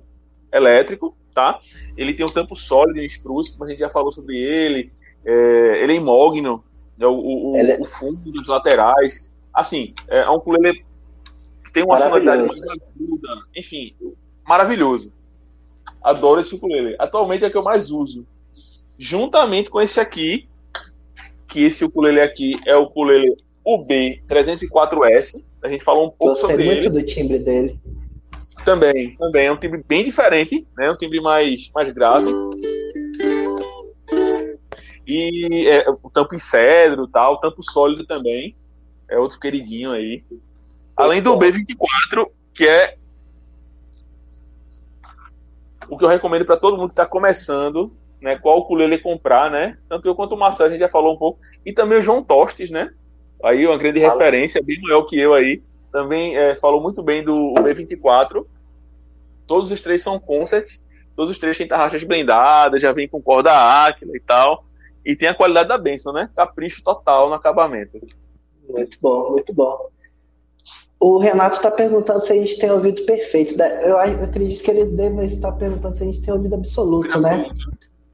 elétrico, 0.53 1.17
tá? 1.35 1.61
Ele 1.97 2.15
tem 2.15 2.25
um 2.25 2.29
tampo 2.29 2.57
sólido 2.57 2.99
em 2.99 3.07
spruce, 3.07 3.53
como 3.53 3.65
a 3.65 3.71
gente 3.71 3.81
já 3.81 3.91
falou 3.91 4.13
sobre 4.13 4.39
ele. 4.39 4.93
É, 5.25 5.83
ele 5.83 5.93
é 5.93 5.97
imógno, 5.97 6.65
é 6.99 7.07
o, 7.07 7.53
o, 7.53 7.57
ele... 7.57 7.73
É 7.73 7.81
o 7.81 7.85
fundo 7.85 8.31
dos 8.31 8.49
laterais. 8.49 9.31
Assim, 9.53 9.95
é 10.09 10.29
um 10.29 10.35
ukulele 10.35 10.85
que 11.65 11.73
tem 11.73 11.85
uma 11.85 11.99
sonoridade 11.99 12.43
mais 12.43 12.61
aguda. 12.63 13.29
Enfim, 13.57 13.95
maravilhoso. 14.47 15.13
Adoro 16.03 16.41
esse 16.41 16.55
ukulele. 16.55 16.97
Atualmente 16.99 17.45
é 17.45 17.49
o 17.49 17.51
que 17.51 17.57
eu 17.57 17.63
mais 17.63 17.91
uso. 17.91 18.27
Juntamente 18.99 19.71
com 19.71 19.81
esse 19.81 20.01
aqui, 20.01 20.49
que 21.49 21.65
esse 21.65 21.85
ukulele 21.85 22.21
aqui 22.21 22.59
é 22.67 22.77
o 22.77 22.83
ukulele 22.83 23.37
UB304S. 23.67 25.43
A 25.63 25.69
gente 25.69 25.85
falou 25.85 26.07
um 26.07 26.11
pouco 26.11 26.35
Gostei 26.35 26.51
sobre 26.51 26.65
muito 26.65 26.87
ele. 26.87 26.91
do 26.91 27.03
timbre 27.05 27.39
dele. 27.39 27.79
Também, 28.65 29.17
também. 29.17 29.47
É 29.47 29.53
um 29.53 29.57
timbre 29.57 29.83
bem 29.87 30.05
diferente, 30.05 30.67
né? 30.77 30.91
Um 30.91 30.97
timbre 30.97 31.21
mais, 31.21 31.71
mais 31.75 31.93
grave. 31.93 32.31
E 35.07 35.69
é, 35.69 35.89
o 35.91 36.11
tampo 36.11 36.35
em 36.35 36.39
cedro 36.39 37.07
tal, 37.09 37.35
o 37.35 37.39
tampo 37.39 37.63
sólido 37.63 38.07
também. 38.07 38.55
É 39.09 39.19
outro 39.19 39.41
queridinho 39.41 39.91
aí. 39.91 40.23
Além 40.97 41.21
do 41.21 41.37
B24, 41.37 42.27
que 42.55 42.67
é 42.67 42.97
o 45.89 45.99
que 45.99 46.05
eu 46.05 46.09
recomendo 46.09 46.45
para 46.45 46.57
todo 46.57 46.77
mundo 46.77 46.89
que 46.89 46.93
está 46.93 47.07
começando, 47.07 47.93
né? 48.21 48.37
Qual 48.37 48.59
ukulele 48.59 48.99
comprar, 48.99 49.51
né? 49.51 49.77
Tanto 49.89 50.07
eu 50.07 50.15
quanto 50.15 50.35
o 50.35 50.39
Marcelo, 50.39 50.69
a 50.69 50.73
gente 50.73 50.81
já 50.81 50.89
falou 50.89 51.15
um 51.15 51.19
pouco. 51.19 51.41
E 51.67 51.73
também 51.73 51.99
o 51.99 52.03
João 52.03 52.23
Tostes, 52.23 52.71
né? 52.71 52.93
Aí 53.43 53.67
uma 53.67 53.79
grande 53.79 53.99
referência, 53.99 54.63
bem 54.63 54.81
maior 54.83 55.03
que 55.05 55.19
eu 55.19 55.35
aí 55.35 55.63
também 55.91 56.37
é, 56.37 56.55
falou 56.55 56.81
muito 56.81 57.03
bem 57.03 57.25
do 57.25 57.55
B24. 57.55 58.45
Todos 59.47 59.71
os 59.71 59.81
três 59.81 60.03
são 60.03 60.19
concert, 60.21 60.79
todos 61.17 61.33
os 61.33 61.39
três 61.39 61.59
têm 61.59 61.67
tarraxas 61.67 62.05
blindadas, 62.05 62.81
já 62.81 62.93
vem 62.93 63.09
com 63.09 63.21
corda 63.21 63.53
áquila 63.87 64.17
e 64.17 64.21
tal. 64.21 64.65
E 65.05 65.17
tem 65.17 65.29
a 65.29 65.35
qualidade 65.35 65.69
da 65.69 65.79
Benção, 65.79 66.13
né? 66.13 66.31
Capricho 66.37 66.83
total 66.85 67.29
no 67.29 67.35
acabamento. 67.35 67.99
Muito 68.69 68.99
bom, 69.01 69.31
muito 69.33 69.53
bom. 69.53 69.89
O 71.01 71.19
Renato 71.19 71.57
está 71.57 71.71
perguntando 71.71 72.21
se 72.21 72.33
a 72.33 72.37
gente 72.37 72.59
tem 72.59 72.71
ouvido 72.71 73.05
perfeito. 73.07 73.61
Eu 73.61 73.99
acredito 73.99 74.63
que 74.63 74.71
ele 74.71 74.85
deve 74.95 75.25
estar 75.25 75.53
perguntando 75.53 75.97
se 75.97 76.03
a 76.03 76.07
gente 76.07 76.21
tem 76.21 76.33
ouvido 76.33 76.55
absoluto, 76.55 77.19
né? 77.21 77.47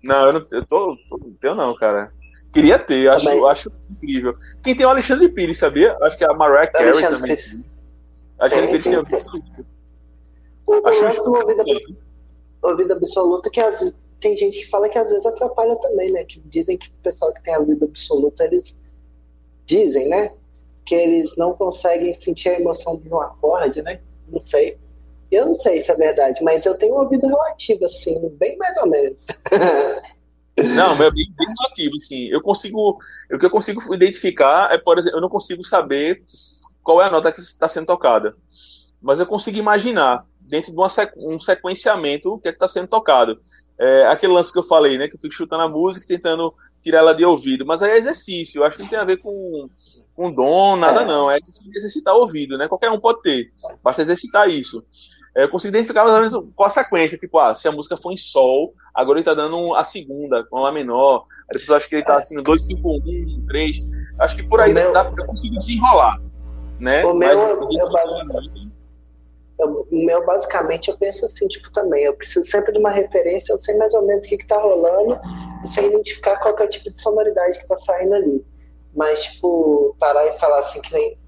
Não, 0.05 0.27
eu 0.27 0.33
não 0.35 0.47
eu 0.53 0.65
tô, 0.65 0.97
tô, 1.09 1.19
não 1.19 1.33
tenho 1.33 1.55
não, 1.57 1.75
cara. 1.75 2.13
Queria 2.57 2.79
ter, 2.79 3.09
acho, 3.09 3.47
acho 3.47 3.73
incrível. 3.91 4.35
Quem 4.63 4.77
tem 4.77 4.87
o 4.87 4.89
Alexandre 4.89 5.29
Pires, 5.29 5.59
sabia? 5.59 5.97
Acho 6.03 6.17
que 6.17 6.25
a 6.25 6.33
Mariah 6.33 6.67
Carey 6.69 6.91
Alexandre 6.91 7.17
também. 7.21 7.37
Pires. 7.37 7.57
Alexandre 8.39 8.67
Pires 8.69 8.85
tem 8.85 8.95
absoluto. 8.95 9.67
Eu 10.69 10.87
acho 10.87 11.25
do 11.25 11.35
ouvido, 11.35 11.61
absoluto, 11.61 11.97
ouvido 12.63 12.93
absoluto 12.93 13.51
que 13.51 13.61
às, 13.61 13.95
tem 14.21 14.37
gente 14.37 14.59
que 14.59 14.71
fala 14.71 14.89
que 14.89 14.99
às 14.99 15.11
vezes 15.11 15.25
atrapalha 15.25 15.77
também, 15.77 16.11
né? 16.11 16.25
Que 16.25 16.41
dizem 16.47 16.77
que 16.77 16.89
o 16.89 17.03
pessoal 17.03 17.33
que 17.33 17.43
tem 17.43 17.57
ouvido 17.57 17.85
absoluto, 17.85 18.43
eles 18.43 18.77
dizem, 19.67 20.09
né? 20.09 20.33
que 20.87 20.95
eles 20.95 21.37
não 21.37 21.53
conseguem 21.53 22.15
sentir 22.15 22.49
a 22.49 22.61
emoção 22.61 22.97
de 22.97 23.13
um 23.13 23.21
acorde, 23.21 23.83
né? 23.83 24.01
Não 24.29 24.41
sei. 24.41 24.79
Eu 25.31 25.47
não 25.47 25.55
sei 25.55 25.83
se 25.83 25.91
é 25.91 25.97
verdade, 25.97 26.43
mas 26.43 26.65
eu 26.65 26.79
tenho 26.79 26.95
um 26.95 27.01
ouvido 27.01 27.27
relativo, 27.27 27.85
assim, 27.85 28.29
bem 28.39 28.57
mais 28.57 28.77
ou 28.77 28.87
menos. 28.89 29.27
Não, 30.65 30.95
é 30.95 31.11
bem, 31.11 31.27
bem 31.37 31.47
relativo, 31.47 31.97
assim. 31.97 32.29
Eu 32.29 32.41
consigo. 32.41 32.99
O 33.31 33.39
que 33.39 33.45
eu 33.45 33.51
consigo 33.51 33.95
identificar 33.95 34.73
é, 34.73 34.79
por 34.79 34.99
exemplo, 34.99 35.19
eu 35.19 35.21
não 35.21 35.29
consigo 35.29 35.63
saber 35.63 36.23
qual 36.83 37.03
é 37.03 37.05
a 37.05 37.11
nota 37.11 37.31
que 37.31 37.41
está 37.41 37.69
sendo 37.69 37.87
tocada. 37.87 38.35
Mas 39.01 39.21
eu 39.21 39.27
consigo 39.27 39.59
imaginar, 39.59 40.25
dentro 40.41 40.73
de 40.73 40.77
uma, 40.77 40.89
um 41.19 41.39
sequenciamento, 41.39 42.33
o 42.33 42.39
que 42.39 42.49
é 42.49 42.53
que 42.53 42.57
está 42.57 42.69
sendo 42.69 42.89
tocado. 42.89 43.41
É, 43.79 44.07
aquele 44.07 44.33
lance 44.33 44.53
que 44.53 44.59
eu 44.59 44.63
falei, 44.63 44.97
né? 44.97 45.09
Que 45.09 45.17
eu 45.17 45.21
fico 45.21 45.35
chutando 45.35 45.63
a 45.63 45.69
música 45.69 46.05
e 46.05 46.09
tentando 46.09 46.55
tirar 46.83 47.01
ela 47.01 47.15
de 47.15 47.25
ouvido. 47.25 47.67
Mas 47.67 47.83
aí 47.83 47.91
é 47.91 47.99
exercício. 47.99 48.61
Eu 48.61 48.65
acho 48.65 48.77
que 48.77 48.83
não 48.83 48.89
tem 48.89 48.99
a 48.99 49.05
ver 49.05 49.19
com 49.19 49.69
com 50.17 50.33
dom, 50.33 50.77
nada 50.77 51.03
é. 51.03 51.05
não. 51.05 51.31
É 51.31 51.39
exercitar 51.75 52.15
o 52.15 52.21
ouvido, 52.21 52.57
né? 52.57 52.67
Qualquer 52.67 52.91
um 52.91 52.99
pode 52.99 53.21
ter. 53.21 53.53
Basta 53.83 54.01
exercitar 54.01 54.49
isso. 54.49 54.83
É, 55.37 55.45
eu 55.45 55.51
consigo 55.51 55.69
identificar 55.69 56.03
mais 56.03 56.15
ou 56.15 56.21
menos 56.21 56.55
qual 56.57 56.67
a 56.67 56.71
sequência. 56.71 57.19
Tipo, 57.19 57.39
ah, 57.39 57.55
se 57.55 57.69
a 57.69 57.73
música 57.73 57.95
for 57.97 58.11
em 58.11 58.17
sol, 58.17 58.73
agora 58.95 59.19
ele 59.19 59.25
tá 59.25 59.35
dando 59.35 59.75
a 59.75 59.85
segunda, 59.85 60.43
com 60.45 60.61
Lá 60.61 60.73
menor. 60.73 61.25
Aí 61.51 61.59
depois 61.59 61.77
acho 61.77 61.89
que 61.91 61.97
ele 61.97 62.05
tá 62.05 62.15
é. 62.15 62.17
assim, 62.17 62.43
2, 62.43 62.67
5, 62.67 62.89
1, 62.89 63.47
3. 63.47 63.77
Acho 64.19 64.37
que 64.37 64.43
por 64.45 64.61
aí 64.61 64.73
meu... 64.73 64.95
dá, 64.95 65.05
eu 65.05 65.27
consigo 65.27 65.59
desenrolar. 65.59 66.19
Né? 66.81 67.05
O 67.05 67.15
meu, 67.15 67.37
Mas, 67.39 67.49
eu, 67.49 67.61
basicamente, 67.61 68.73
eu, 69.59 69.87
o 69.91 70.07
meu, 70.07 70.27
basicamente, 70.27 70.91
eu 70.91 70.97
penso 70.97 71.25
assim, 71.27 71.47
tipo, 71.49 71.71
também, 71.73 72.05
eu 72.05 72.15
preciso 72.15 72.49
sempre 72.49 72.73
de 72.73 72.79
uma 72.79 72.91
referência, 72.91 73.53
eu 73.53 73.59
sei 73.59 73.77
mais 73.77 73.93
ou 73.95 74.07
menos 74.07 74.25
o 74.25 74.29
que, 74.29 74.39
que 74.39 74.47
tá 74.47 74.59
rolando, 74.59 75.19
e 75.65 75.69
sei 75.69 75.87
identificar 75.87 76.39
qual 76.39 76.57
é 76.59 76.65
o 76.65 76.69
tipo 76.69 76.91
de 76.91 77.01
sonoridade 77.01 77.59
que 77.59 77.67
tá 77.67 77.79
saindo 77.79 78.15
ali. 78.15 78.45
Mas, 78.95 79.23
tipo, 79.25 79.95
parar 79.99 80.27
e 80.27 80.39
falar 80.39 80.61
assim 80.61 80.81
que 80.81 80.93
nem 80.93 81.19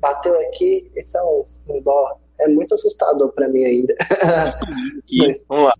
bateu 0.00 0.34
aqui, 0.48 0.90
esse 0.94 1.16
é 1.16 1.22
um, 1.22 1.44
um 1.68 1.82
dó. 1.82 2.18
É 2.40 2.48
muito 2.48 2.74
assustador 2.74 3.32
pra 3.32 3.48
mim 3.48 3.64
ainda. 3.64 3.94
Aqui, 4.98 5.42
vamos 5.48 5.64
lá. 5.64 5.72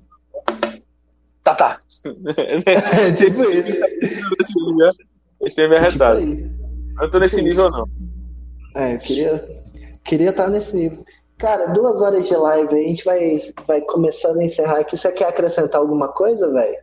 Tá, 1.44 1.54
tá. 1.54 1.78
tipo 3.16 3.28
isso. 3.28 3.80
Esse 5.42 5.62
é 5.62 5.68
me 5.68 5.76
arretado. 5.76 6.20
Tipo 6.20 7.02
eu 7.02 7.10
tô 7.10 7.18
nesse 7.18 7.40
nível, 7.40 7.70
não. 7.70 7.84
É, 8.74 8.94
eu 8.96 8.98
queria, 8.98 9.62
queria 10.04 10.30
estar 10.30 10.48
nesse 10.48 10.74
nível. 10.74 11.04
Cara, 11.38 11.66
duas 11.68 12.02
horas 12.02 12.26
de 12.26 12.34
live, 12.34 12.74
a 12.74 12.82
gente 12.82 13.04
vai, 13.04 13.54
vai 13.66 13.80
começando 13.82 14.40
a 14.40 14.44
encerrar 14.44 14.80
aqui. 14.80 14.96
Você 14.96 15.12
quer 15.12 15.28
acrescentar 15.28 15.80
alguma 15.80 16.08
coisa, 16.08 16.50
velho? 16.50 16.78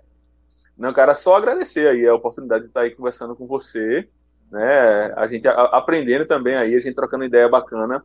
Não, 0.78 0.94
cara, 0.94 1.14
só 1.14 1.36
agradecer 1.36 1.88
aí 1.88 2.08
a 2.08 2.16
oportunidade 2.16 2.64
de 2.64 2.70
estar 2.70 2.82
aí 2.82 2.92
conversando 2.92 3.36
com 3.36 3.46
você 3.46 4.08
né? 4.52 5.14
A 5.16 5.28
gente 5.28 5.48
a, 5.48 5.52
aprendendo 5.52 6.26
também 6.26 6.56
aí, 6.56 6.76
a 6.76 6.80
gente 6.80 6.96
trocando 6.96 7.24
ideia 7.24 7.48
bacana, 7.48 8.04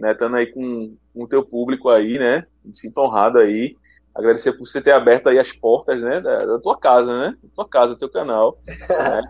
né? 0.00 0.12
Estando 0.12 0.36
aí 0.36 0.46
com, 0.46 0.96
com 1.12 1.24
o 1.24 1.28
teu 1.28 1.44
público 1.44 1.88
aí, 1.88 2.18
né? 2.18 2.44
Me 2.64 2.76
sinto 2.76 2.98
honrado 2.98 3.38
aí. 3.38 3.76
Agradecer 4.14 4.52
por 4.52 4.66
você 4.66 4.80
ter 4.80 4.92
aberto 4.92 5.28
aí 5.28 5.38
as 5.38 5.52
portas, 5.52 6.00
né? 6.00 6.20
Da, 6.20 6.44
da 6.44 6.58
tua 6.58 6.78
casa, 6.78 7.18
né? 7.18 7.36
Da 7.42 7.48
tua 7.54 7.68
casa, 7.68 7.98
teu 7.98 8.08
canal. 8.08 8.58
né? 8.66 9.22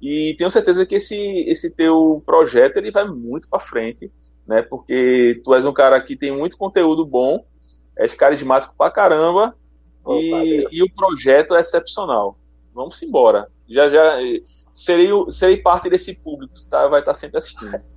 E 0.00 0.34
tenho 0.36 0.50
certeza 0.50 0.84
que 0.84 0.96
esse, 0.96 1.16
esse 1.48 1.70
teu 1.70 2.22
projeto 2.24 2.76
ele 2.78 2.90
vai 2.90 3.06
muito 3.06 3.48
para 3.48 3.60
frente, 3.60 4.10
né? 4.46 4.62
Porque 4.62 5.40
tu 5.44 5.54
és 5.54 5.64
um 5.64 5.72
cara 5.72 6.00
que 6.00 6.16
tem 6.16 6.32
muito 6.32 6.56
conteúdo 6.56 7.04
bom, 7.06 7.44
és 7.96 8.14
carismático 8.14 8.74
pra 8.76 8.90
caramba 8.90 9.56
e, 10.08 10.66
e 10.70 10.82
o 10.82 10.92
projeto 10.92 11.54
é 11.54 11.60
excepcional. 11.60 12.38
Vamos 12.74 13.02
embora. 13.02 13.48
Já 13.68 13.88
já 13.88 14.18
serei, 14.72 15.08
serei 15.30 15.56
parte 15.56 15.88
desse 15.88 16.14
público 16.14 16.54
que 16.54 16.66
tá, 16.66 16.86
vai 16.86 17.00
estar 17.00 17.12
tá 17.12 17.18
sempre 17.18 17.38
assistindo. 17.38 17.80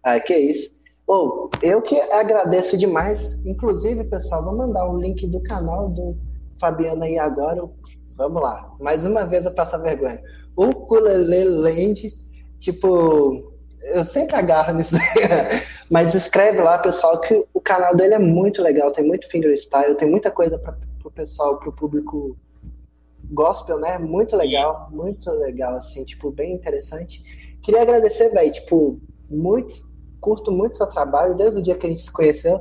Ah, 0.00 0.20
que 0.20 0.34
isso. 0.38 0.70
Bom, 1.08 1.48
eu 1.62 1.80
que 1.80 1.98
agradeço 1.98 2.76
demais. 2.76 3.42
Inclusive, 3.46 4.04
pessoal, 4.04 4.44
vou 4.44 4.54
mandar 4.54 4.86
o 4.86 5.00
link 5.00 5.26
do 5.26 5.42
canal 5.42 5.88
do 5.88 6.14
Fabiano 6.60 7.02
aí 7.02 7.18
agora. 7.18 7.66
Vamos 8.14 8.42
lá. 8.42 8.70
Mais 8.78 9.06
uma 9.06 9.24
vez 9.24 9.46
eu 9.46 9.54
passo 9.54 9.76
a 9.76 9.78
vergonha. 9.78 10.20
O 10.54 10.70
Kuleleland, 10.70 12.12
tipo, 12.58 13.54
eu 13.94 14.04
sempre 14.04 14.36
agarro 14.36 14.74
nisso. 14.74 14.96
Mas 15.88 16.14
escreve 16.14 16.60
lá, 16.60 16.76
pessoal, 16.76 17.18
que 17.22 17.42
o 17.54 17.60
canal 17.60 17.96
dele 17.96 18.12
é 18.12 18.18
muito 18.18 18.60
legal. 18.60 18.92
Tem 18.92 19.06
muito 19.06 19.30
fingerstyle, 19.30 19.94
tem 19.94 20.10
muita 20.10 20.30
coisa 20.30 20.58
para 20.58 20.76
o 21.02 21.10
pessoal, 21.10 21.58
para 21.58 21.70
o 21.70 21.72
público 21.72 22.36
gospel, 23.30 23.80
né? 23.80 23.96
Muito 23.96 24.36
legal, 24.36 24.90
muito 24.92 25.30
legal, 25.30 25.76
assim, 25.76 26.04
tipo, 26.04 26.30
bem 26.30 26.52
interessante. 26.52 27.22
Queria 27.62 27.80
agradecer, 27.80 28.28
velho, 28.28 28.52
tipo, 28.52 29.00
muito, 29.30 29.87
curto 30.20 30.50
muito 30.50 30.76
seu 30.76 30.86
trabalho, 30.86 31.36
desde 31.36 31.60
o 31.60 31.62
dia 31.62 31.76
que 31.76 31.86
a 31.86 31.90
gente 31.90 32.02
se 32.02 32.12
conheceu. 32.12 32.60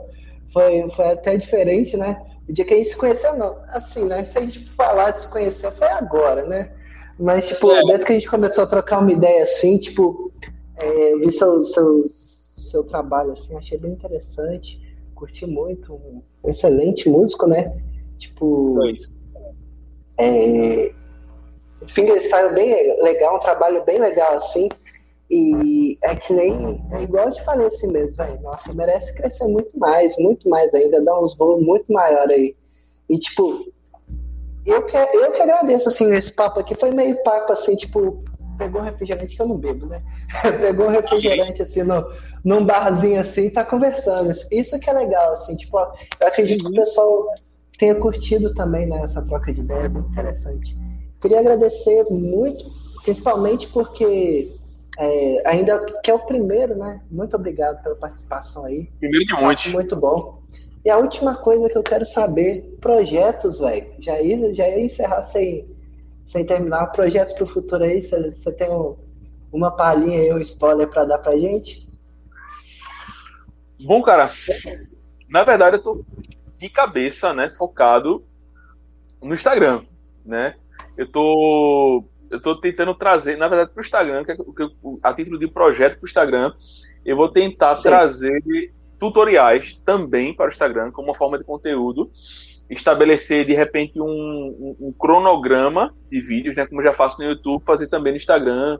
Foi, 0.53 0.89
foi 0.95 1.11
até 1.11 1.37
diferente, 1.37 1.97
né? 1.97 2.21
O 2.47 2.53
dia 2.53 2.65
que 2.65 2.73
a 2.73 2.77
gente 2.77 2.89
se 2.89 2.97
conheceu, 2.97 3.35
não, 3.35 3.57
assim, 3.69 4.05
né? 4.05 4.25
Se 4.25 4.37
a 4.37 4.41
gente 4.41 4.69
falar 4.75 5.11
de 5.11 5.21
se 5.21 5.31
conhecer, 5.31 5.71
foi 5.71 5.87
agora, 5.87 6.45
né? 6.45 6.71
Mas, 7.19 7.47
tipo, 7.47 7.71
é. 7.71 7.81
desde 7.83 8.05
que 8.05 8.11
a 8.13 8.15
gente 8.15 8.29
começou 8.29 8.63
a 8.63 8.67
trocar 8.67 8.99
uma 8.99 9.11
ideia 9.11 9.43
assim, 9.43 9.77
tipo, 9.77 10.31
é, 10.77 11.15
vi 11.17 11.31
seu, 11.31 11.61
seu, 11.63 12.05
seu 12.07 12.83
trabalho, 12.83 13.33
assim, 13.33 13.55
achei 13.55 13.77
bem 13.77 13.91
interessante, 13.91 14.79
curti 15.15 15.45
muito, 15.45 15.93
um 15.93 16.21
excelente 16.49 17.09
músico, 17.09 17.47
né? 17.47 17.75
Tipo, 18.19 18.75
foi 18.75 18.97
é, 20.17 20.91
fingerstyle 21.87 22.53
bem 22.53 23.01
legal, 23.01 23.35
um 23.35 23.39
trabalho 23.39 23.83
bem 23.85 23.99
legal 23.99 24.35
assim. 24.35 24.69
E 25.29 25.97
é 26.03 26.15
que 26.15 26.33
nem. 26.33 26.81
É 26.91 27.03
igual 27.03 27.27
eu 27.27 27.33
te 27.33 27.43
falei 27.43 27.67
assim 27.67 27.87
mesmo, 27.87 28.15
velho. 28.15 28.41
Nossa, 28.41 28.73
merece 28.73 29.13
crescer 29.13 29.47
muito 29.47 29.77
mais, 29.77 30.15
muito 30.17 30.49
mais 30.49 30.73
ainda, 30.73 31.03
dar 31.03 31.19
uns 31.19 31.35
voos 31.35 31.61
muito 31.61 31.91
maior 31.91 32.29
aí. 32.29 32.55
E 33.09 33.17
tipo, 33.17 33.65
eu 34.65 34.83
que, 34.83 34.97
eu 34.97 35.31
que 35.31 35.41
agradeço, 35.41 35.87
assim, 35.87 36.13
esse 36.13 36.31
papo 36.31 36.59
aqui. 36.59 36.75
Foi 36.75 36.91
meio 36.91 37.21
papo 37.23 37.53
assim, 37.53 37.75
tipo, 37.75 38.23
pegou 38.57 38.81
um 38.81 38.83
refrigerante 38.85 39.35
que 39.35 39.41
eu 39.41 39.47
não 39.47 39.57
bebo, 39.57 39.85
né? 39.85 40.01
pegou 40.59 40.87
um 40.87 40.89
refrigerante 40.89 41.61
assim 41.61 41.83
no, 41.83 42.05
num 42.43 42.65
barzinho 42.65 43.19
assim 43.21 43.45
e 43.45 43.51
tá 43.51 43.63
conversando. 43.63 44.31
Isso 44.51 44.79
que 44.79 44.89
é 44.89 44.93
legal, 44.93 45.33
assim, 45.33 45.55
tipo, 45.55 45.77
eu 45.77 46.27
acredito 46.27 46.63
que 46.63 46.71
o 46.71 46.83
pessoal 46.83 47.27
tenha 47.77 47.95
curtido 47.95 48.53
também 48.55 48.87
né, 48.87 49.01
essa 49.03 49.21
troca 49.21 49.53
de 49.53 49.61
ideia, 49.61 49.87
muito 49.87 50.09
interessante. 50.09 50.75
Queria 51.21 51.39
agradecer 51.39 52.03
muito, 52.09 52.65
principalmente 53.03 53.67
porque 53.67 54.51
é, 54.97 55.43
ainda 55.47 55.83
que 56.03 56.09
é 56.09 56.13
o 56.13 56.25
primeiro, 56.25 56.75
né? 56.75 57.01
Muito 57.09 57.35
obrigado 57.35 57.81
pela 57.83 57.95
participação 57.95 58.65
aí. 58.65 58.89
Primeiro 58.99 59.25
de 59.25 59.33
muitos. 59.35 59.67
Muito 59.67 59.95
bom. 59.95 60.41
E 60.83 60.89
a 60.89 60.97
última 60.97 61.35
coisa 61.35 61.69
que 61.69 61.77
eu 61.77 61.83
quero 61.83 62.05
saber, 62.05 62.77
projetos, 62.79 63.59
velho. 63.59 63.93
Já 63.99 64.21
ia, 64.21 64.53
já 64.53 64.67
ia 64.67 64.85
encerrar 64.85 65.21
sem, 65.21 65.67
sem 66.25 66.45
terminar. 66.45 66.87
Projetos 66.87 67.33
para 67.33 67.43
o 67.43 67.47
futuro 67.47 67.83
aí, 67.83 68.01
você 68.01 68.51
tem 68.53 68.69
um, 68.71 68.95
uma 69.51 69.71
palhinha 69.71 70.19
aí, 70.19 70.33
um 70.33 70.39
spoiler 70.39 70.89
para 70.89 71.05
dar 71.05 71.17
pra 71.19 71.37
gente? 71.37 71.87
Bom, 73.83 74.01
cara, 74.01 74.31
na 75.29 75.43
verdade 75.43 75.77
eu 75.77 75.83
tô 75.83 76.05
de 76.57 76.69
cabeça, 76.69 77.33
né, 77.33 77.49
focado 77.49 78.25
no 79.21 79.35
Instagram, 79.35 79.83
né? 80.25 80.55
Eu 80.97 81.11
tô 81.11 82.03
eu 82.29 82.41
tô 82.41 82.59
tentando 82.59 82.93
trazer, 82.93 83.37
na 83.37 83.47
verdade, 83.47 83.71
para 83.71 83.81
o 83.81 83.83
Instagram, 83.83 84.23
que 84.23 84.31
é, 84.31 84.37
a 85.03 85.13
título 85.13 85.39
de 85.39 85.47
projeto 85.47 85.95
para 85.95 86.05
o 86.05 86.07
Instagram, 86.07 86.53
eu 87.05 87.15
vou 87.15 87.29
tentar 87.29 87.75
Sim. 87.75 87.83
trazer 87.83 88.41
tutoriais 88.99 89.81
também 89.85 90.33
para 90.33 90.47
o 90.47 90.49
Instagram 90.49 90.91
como 90.91 91.09
uma 91.09 91.15
forma 91.15 91.37
de 91.37 91.43
conteúdo, 91.43 92.11
estabelecer 92.69 93.45
de 93.45 93.53
repente 93.53 94.01
um, 94.01 94.05
um, 94.05 94.75
um 94.87 94.93
cronograma 94.93 95.95
de 96.11 96.19
vídeos, 96.19 96.55
né, 96.55 96.65
como 96.65 96.81
eu 96.81 96.85
já 96.85 96.93
faço 96.93 97.21
no 97.21 97.29
YouTube, 97.29 97.63
fazer 97.63 97.87
também 97.87 98.11
no 98.11 98.17
Instagram, 98.17 98.77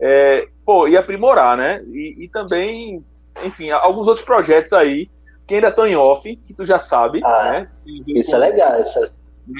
é, 0.00 0.46
pô, 0.64 0.88
e 0.88 0.96
aprimorar, 0.96 1.56
né? 1.56 1.82
E, 1.92 2.24
e 2.24 2.28
também, 2.28 3.04
enfim, 3.44 3.70
alguns 3.70 4.08
outros 4.08 4.24
projetos 4.24 4.72
aí 4.72 5.10
que 5.46 5.54
ainda 5.56 5.68
estão 5.68 5.86
em 5.86 5.96
off, 5.96 6.36
que 6.36 6.54
tu 6.54 6.64
já 6.64 6.78
sabe, 6.78 7.20
ah, 7.24 7.50
né? 7.52 7.68
Isso 8.06 8.30
com, 8.30 8.36
é 8.36 8.38
legal, 8.38 8.80
isso 8.80 8.98
é... 9.04 9.10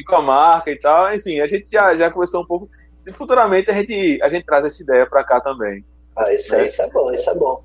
Com 0.07 0.17
a 0.17 0.23
marca 0.23 0.71
e 0.71 0.79
tal, 0.79 1.13
enfim, 1.15 1.41
a 1.41 1.49
gente 1.49 1.69
já, 1.69 1.97
já 1.97 2.11
conversou 2.11 2.43
um 2.43 2.47
pouco. 2.47 2.71
E 3.07 3.13
futuramente 3.13 3.71
a 3.71 3.75
gente, 3.75 4.21
a 4.23 4.29
gente 4.29 4.45
traz 4.45 4.65
essa 4.65 4.83
ideia 4.83 5.07
para 5.07 5.25
cá 5.25 5.41
também. 5.41 5.85
Ah, 6.17 6.33
isso, 6.33 6.53
né? 6.53 6.65
é, 6.65 6.69
isso 6.69 6.83
é 6.83 6.91
bom, 6.91 7.13
isso 7.13 7.31
é 7.31 7.35
bom. 7.35 7.65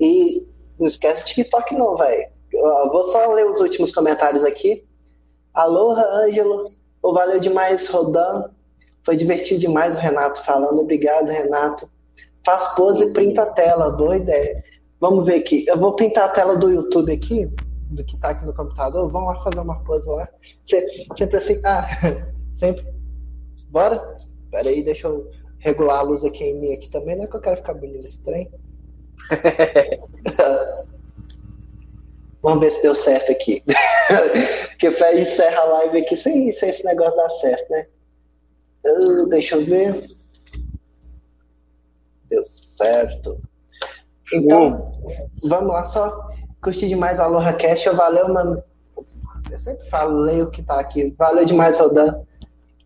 E 0.00 0.46
não 0.78 0.86
esquece 0.86 1.22
o 1.22 1.26
TikTok 1.26 1.74
não, 1.74 1.96
velho. 1.96 2.28
Vou 2.52 3.04
só 3.06 3.32
ler 3.32 3.46
os 3.46 3.60
últimos 3.60 3.92
comentários 3.92 4.44
aqui. 4.44 4.84
Aloha, 5.54 6.04
Ângelo. 6.24 6.62
Oh, 7.02 7.12
valeu 7.12 7.40
demais, 7.40 7.88
Rodan. 7.88 8.50
Foi 9.04 9.16
divertido 9.16 9.60
demais 9.60 9.94
o 9.94 9.98
Renato 9.98 10.44
falando. 10.44 10.80
Obrigado, 10.80 11.28
Renato. 11.28 11.88
Faz 12.44 12.74
pose 12.74 13.04
e 13.04 13.12
printa 13.12 13.42
a 13.42 13.46
tela. 13.46 13.90
Boa 13.90 14.16
ideia. 14.16 14.62
Vamos 15.00 15.24
ver 15.24 15.36
aqui. 15.36 15.64
Eu 15.68 15.78
vou 15.78 15.94
printar 15.94 16.24
a 16.24 16.28
tela 16.28 16.56
do 16.56 16.70
YouTube 16.70 17.12
aqui, 17.12 17.46
do 17.90 18.04
que 18.04 18.18
tá 18.18 18.30
aqui 18.30 18.44
no 18.44 18.54
computador. 18.54 19.08
Vamos 19.10 19.34
lá 19.34 19.44
fazer 19.44 19.60
uma 19.60 19.82
pose 19.84 20.08
lá. 20.08 20.28
Sempre 20.64 21.36
assim. 21.36 21.60
Ah, 21.64 21.86
sempre. 22.52 22.84
Bora? 23.68 24.15
Pera 24.56 24.70
aí, 24.70 24.82
deixa 24.82 25.06
eu 25.06 25.30
regular 25.58 25.98
a 25.98 26.02
luz 26.02 26.24
aqui 26.24 26.42
em 26.42 26.58
mim 26.58 26.72
aqui 26.72 26.88
também. 26.90 27.14
Não 27.14 27.24
é 27.24 27.26
que 27.26 27.36
eu 27.36 27.40
quero 27.42 27.58
ficar 27.58 27.74
bonito 27.74 28.06
esse 28.06 28.22
trem. 28.22 28.50
Vamos 32.40 32.60
ver 32.60 32.70
se 32.70 32.80
deu 32.80 32.94
certo 32.94 33.32
aqui. 33.32 33.62
Porque 34.70 34.88
encerra 35.20 35.60
a 35.60 35.64
live 35.64 35.98
aqui 35.98 36.16
sem, 36.16 36.50
sem 36.52 36.70
esse 36.70 36.86
negócio 36.86 37.16
dar 37.16 37.28
certo, 37.28 37.70
né? 37.70 37.86
Uh, 38.86 39.26
deixa 39.26 39.56
eu 39.56 39.64
ver. 39.66 40.08
Deu 42.30 42.42
certo. 42.46 43.38
Então, 44.32 44.90
vamos 45.42 45.68
lá 45.68 45.84
só. 45.84 46.30
Curti 46.62 46.88
demais 46.88 47.18
o 47.18 47.22
Aloha 47.22 47.52
Cash. 47.52 47.84
Valeu, 47.84 48.32
mano. 48.32 48.64
Eu 49.50 49.58
sempre 49.58 49.86
falo, 49.90 50.20
leio 50.20 50.46
o 50.46 50.50
que 50.50 50.62
tá 50.62 50.80
aqui. 50.80 51.14
Valeu 51.18 51.44
demais, 51.44 51.78
Rodan. 51.78 52.24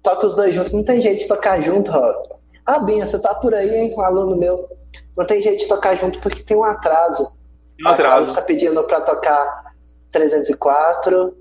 Toca 0.03 0.27
os 0.27 0.35
dois 0.35 0.55
juntos. 0.55 0.73
Não 0.73 0.85
tem 0.85 1.01
jeito 1.01 1.21
de 1.21 1.29
tocar 1.29 1.61
junto, 1.63 1.91
Rodan. 1.91 2.23
Ah, 2.65 2.79
Binha, 2.79 3.07
você 3.07 3.19
tá 3.19 3.35
por 3.35 3.55
aí, 3.55 3.75
hein? 3.75 3.95
Um 3.97 4.01
aluno 4.01 4.37
meu. 4.37 4.69
Não 5.17 5.27
tem 5.27 5.43
jeito 5.43 5.61
de 5.61 5.69
tocar 5.69 5.97
junto 5.97 6.21
porque 6.21 6.43
tem 6.43 6.57
um 6.57 6.65
atraso. 6.65 7.33
Tem 7.77 7.87
um 7.87 7.91
atraso. 7.91 8.29
está 8.29 8.43
pedindo 8.43 8.83
para 8.85 9.01
tocar 9.01 9.75
304, 10.13 11.37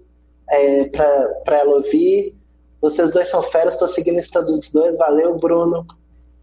é, 0.50 0.86
para 1.44 1.58
ela 1.58 1.76
ouvir. 1.76 2.36
Vocês 2.82 3.12
dois 3.12 3.28
são 3.28 3.44
feras, 3.44 3.74
estou 3.74 3.88
seguindo 3.88 4.18
o 4.18 4.20
estado 4.20 4.48
dos 4.48 4.70
dois. 4.70 4.98
Valeu, 4.98 5.38
Bruno. 5.38 5.86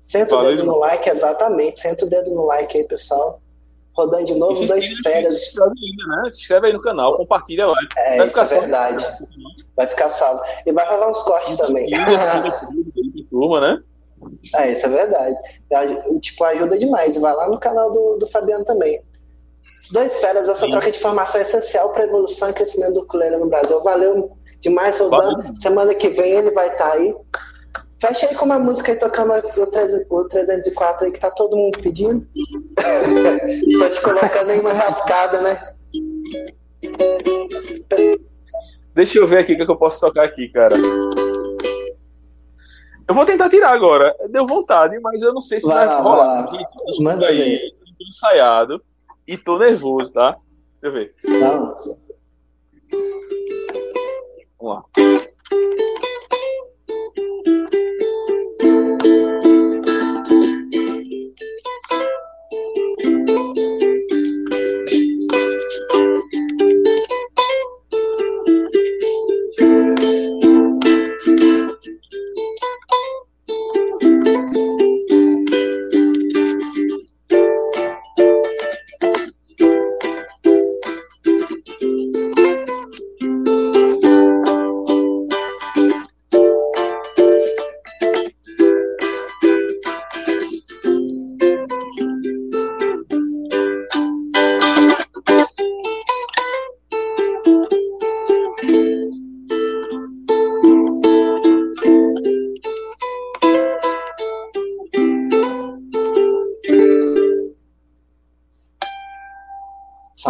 Senta 0.03 0.37
Valeu, 0.37 0.53
o 0.53 0.57
dedo 0.57 0.67
no 0.67 0.79
like, 0.79 1.09
exatamente. 1.09 1.81
Senta 1.81 2.05
o 2.05 2.09
dedo 2.09 2.31
no 2.31 2.45
like 2.47 2.77
aí, 2.77 2.85
pessoal. 2.85 3.41
Rodando 3.97 4.27
de 4.27 4.35
novo, 4.35 4.67
dois 4.67 4.99
feras. 4.99 5.39
Se 5.39 5.49
inscreve, 5.49 5.73
ainda, 5.73 6.23
né? 6.23 6.31
se 6.31 6.41
inscreve 6.41 6.67
aí 6.67 6.73
no 6.73 6.83
canal, 6.83 7.17
compartilha 7.17 7.67
lá. 7.67 7.77
É, 7.97 8.19
vai 8.19 8.29
ficar 8.29 8.43
é 8.43 8.61
verdade. 8.61 9.07
Vai 9.75 9.87
ficar 9.87 10.11
salvo. 10.11 10.43
E 10.67 10.73
vai 10.73 10.89
rolar 10.89 11.11
uns 11.11 11.23
cortes 11.23 11.57
também. 11.57 11.89
Turma, 13.31 13.61
né? 13.61 13.83
É, 14.55 14.73
isso 14.73 14.87
é 14.87 14.89
verdade. 14.89 15.37
Tipo, 16.21 16.45
ajuda 16.45 16.79
demais. 16.79 17.17
Vai 17.17 17.35
lá 17.35 17.49
no 17.49 17.59
canal 17.59 17.91
do, 17.91 18.19
do 18.19 18.27
Fabiano 18.29 18.65
também. 18.65 19.03
Dois 19.93 20.17
feras, 20.17 20.49
essa 20.49 20.67
Sim. 20.67 20.73
troca 20.73 20.91
de 20.91 20.99
informação 20.99 21.39
é 21.39 21.43
essencial 21.43 21.91
para 21.91 22.03
a 22.03 22.07
evolução 22.07 22.51
e 22.51 22.53
crescimento 22.53 22.95
do 22.95 23.01
ukulele 23.01 23.37
no 23.37 23.47
Brasil. 23.47 23.83
Valeu 23.83 24.37
demais, 24.61 24.99
Rodan. 24.99 25.55
Semana 25.61 25.95
que 25.95 26.09
vem 26.09 26.33
ele 26.33 26.51
vai 26.51 26.73
estar 26.73 26.91
tá 26.91 26.93
aí. 26.95 27.15
Fecha 28.01 28.27
aí 28.27 28.35
com 28.35 28.45
uma 28.45 28.59
música 28.59 28.93
aí 28.93 28.99
tocando 28.99 29.33
o 29.33 30.25
304 30.29 31.07
aí 31.07 31.13
que 31.13 31.21
tá 31.21 31.31
todo 31.31 31.57
mundo 31.57 31.79
pedindo. 31.81 32.27
Tô 32.77 33.89
te 33.89 34.03
colocando 34.03 34.51
em 34.51 34.61
uma 34.61 34.73
rascada, 34.73 35.41
né? 35.41 35.75
Deixa 38.95 39.19
eu 39.19 39.27
ver 39.27 39.39
aqui 39.39 39.55
o 39.55 39.57
que 39.57 39.71
eu 39.71 39.77
posso 39.77 40.01
tocar 40.07 40.25
aqui, 40.25 40.49
cara. 40.49 40.77
Eu 43.09 43.15
vou 43.15 43.25
tentar 43.25 43.49
tirar 43.49 43.73
agora. 43.73 44.15
Deu 44.31 44.47
vontade, 44.47 44.99
mas 45.01 45.23
eu 45.23 45.33
não 45.33 45.41
sei 45.41 45.61
se 45.61 45.67
vai, 45.67 45.87
vai 45.87 46.03
rolar. 46.03 46.49
Gente, 46.49 47.03
Manda 47.03 47.27
aí. 47.29 47.43
aí. 47.43 47.73
Tô 47.99 48.05
ensaiado 48.07 48.83
e 49.27 49.39
tô 49.39 49.59
nervoso, 49.59 50.13
tá? 50.13 50.37
Deixa 50.83 50.85
eu 50.85 50.93
ver. 50.93 51.15
Não. 51.41 51.77
Vamos 54.59 54.75
lá. 54.75 54.85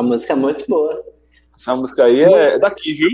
Música 0.07 0.33
é 0.33 0.37
muito 0.37 0.67
boa. 0.67 1.05
Essa 1.59 1.75
música 1.75 2.05
aí 2.05 2.23
é 2.23 2.59
daqui, 2.59 2.93
viu? 2.93 3.11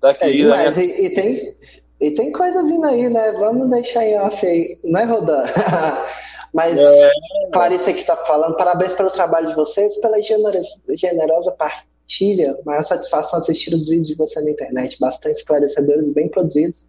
Daqui. 0.00 0.24
É 0.24 0.30
demais. 0.30 0.76
Né? 0.76 0.84
E, 0.84 1.06
e, 1.06 1.10
tem, 1.10 1.56
e 2.00 2.10
tem 2.12 2.32
coisa 2.32 2.62
vindo 2.62 2.84
aí, 2.84 3.08
né? 3.08 3.32
Vamos 3.32 3.70
deixar 3.70 4.04
em 4.04 4.18
off 4.18 4.44
aí. 4.46 4.78
Não 4.82 5.00
é, 5.00 5.04
Rodan? 5.04 5.44
Mas, 6.52 6.78
é... 6.78 7.10
Clarice 7.52 7.90
aqui 7.90 8.04
tá 8.04 8.14
falando, 8.26 8.56
parabéns 8.56 8.94
pelo 8.94 9.10
trabalho 9.10 9.48
de 9.48 9.56
vocês, 9.56 10.00
pela 10.00 10.18
generosa 10.22 11.50
partilha. 11.50 12.56
Maior 12.64 12.84
satisfação 12.84 13.38
assistir 13.40 13.74
os 13.74 13.88
vídeos 13.88 14.06
de 14.06 14.14
você 14.14 14.40
na 14.40 14.50
internet. 14.50 14.96
Bastante 15.00 15.38
esclarecedores, 15.38 16.10
bem 16.10 16.28
produzidos, 16.28 16.84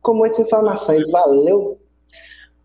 com 0.00 0.14
muitas 0.14 0.38
informações. 0.38 1.10
Valeu! 1.10 1.78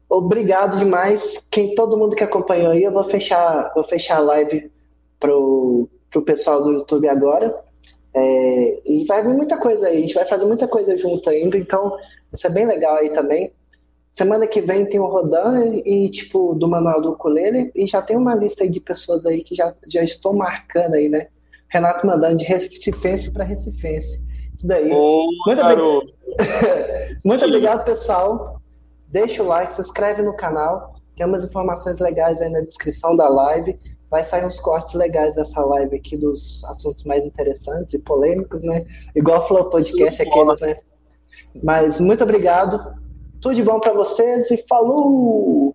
Obrigado 0.08 0.78
demais. 0.78 1.44
Quem 1.50 1.74
todo 1.74 1.98
mundo 1.98 2.16
que 2.16 2.24
acompanhou 2.24 2.72
aí, 2.72 2.84
eu 2.84 2.92
vou 2.92 3.10
fechar, 3.10 3.72
vou 3.74 3.84
fechar 3.86 4.18
a 4.18 4.22
live 4.22 4.72
pro 5.20 5.90
para 6.14 6.20
o 6.20 6.26
pessoal 6.26 6.64
do 6.64 6.72
YouTube 6.72 7.10
agora. 7.10 7.54
É, 8.16 8.82
e 8.86 9.06
vai 9.06 9.24
vir 9.24 9.34
muita 9.34 9.58
coisa 9.58 9.88
aí, 9.88 9.98
a 9.98 10.02
gente 10.02 10.14
vai 10.14 10.26
fazer 10.26 10.46
muita 10.46 10.68
coisa 10.68 10.96
junto 10.96 11.28
ainda, 11.30 11.58
então 11.58 11.98
isso 12.32 12.46
é 12.46 12.50
bem 12.50 12.68
legal 12.68 12.98
aí 12.98 13.10
também. 13.10 13.52
Semana 14.14 14.46
que 14.46 14.62
vem 14.62 14.86
tem 14.86 15.00
o 15.00 15.08
Rodan 15.08 15.82
e, 15.84 16.08
tipo, 16.12 16.54
do 16.54 16.68
Manual 16.68 17.02
do 17.02 17.12
Ukulele, 17.14 17.72
e 17.74 17.88
já 17.88 18.00
tem 18.00 18.16
uma 18.16 18.36
lista 18.36 18.64
aí 18.64 18.70
de 18.70 18.80
pessoas 18.80 19.26
aí 19.26 19.44
que 19.44 19.56
já, 19.56 19.74
já 19.88 20.04
estou 20.04 20.34
marcando 20.34 20.94
aí, 20.94 21.10
né? 21.10 21.28
Renato 21.70 22.06
mandando 22.06 22.38
de 22.38 22.46
Recifense 22.46 23.34
para 23.34 23.44
Recifense. 23.44 24.22
Isso 24.56 24.68
daí. 24.68 24.90
Muito, 24.90 25.42
obrigado. 25.48 26.02
muito 27.26 27.46
obrigado, 27.46 27.86
pessoal. 27.86 28.62
Deixa 29.08 29.42
o 29.42 29.48
like, 29.48 29.74
se 29.74 29.82
inscreve 29.82 30.22
no 30.22 30.36
canal. 30.36 30.94
Tem 31.16 31.26
umas 31.26 31.44
informações 31.44 32.00
legais 32.00 32.40
aí 32.40 32.50
na 32.50 32.62
descrição 32.62 33.16
da 33.16 33.28
live 33.28 33.80
vai 34.14 34.24
sair 34.24 34.46
uns 34.46 34.60
cortes 34.60 34.94
legais 34.94 35.34
dessa 35.34 35.60
live 35.60 35.96
aqui 35.96 36.16
dos 36.16 36.64
assuntos 36.66 37.04
mais 37.04 37.26
interessantes 37.26 37.96
e 37.96 38.00
polêmicos, 38.00 38.62
né? 38.62 38.86
Igual 39.16 39.48
falou 39.48 39.64
o 39.64 39.70
podcast 39.72 40.22
aqueles, 40.22 40.60
né? 40.60 40.78
Mas 41.64 42.00
muito 42.00 42.24
obrigado. 42.24 42.94
Tudo 43.42 43.56
de 43.56 43.64
bom 43.64 43.80
para 43.80 43.92
vocês 43.92 44.52
e 44.52 44.64
falou! 44.70 45.72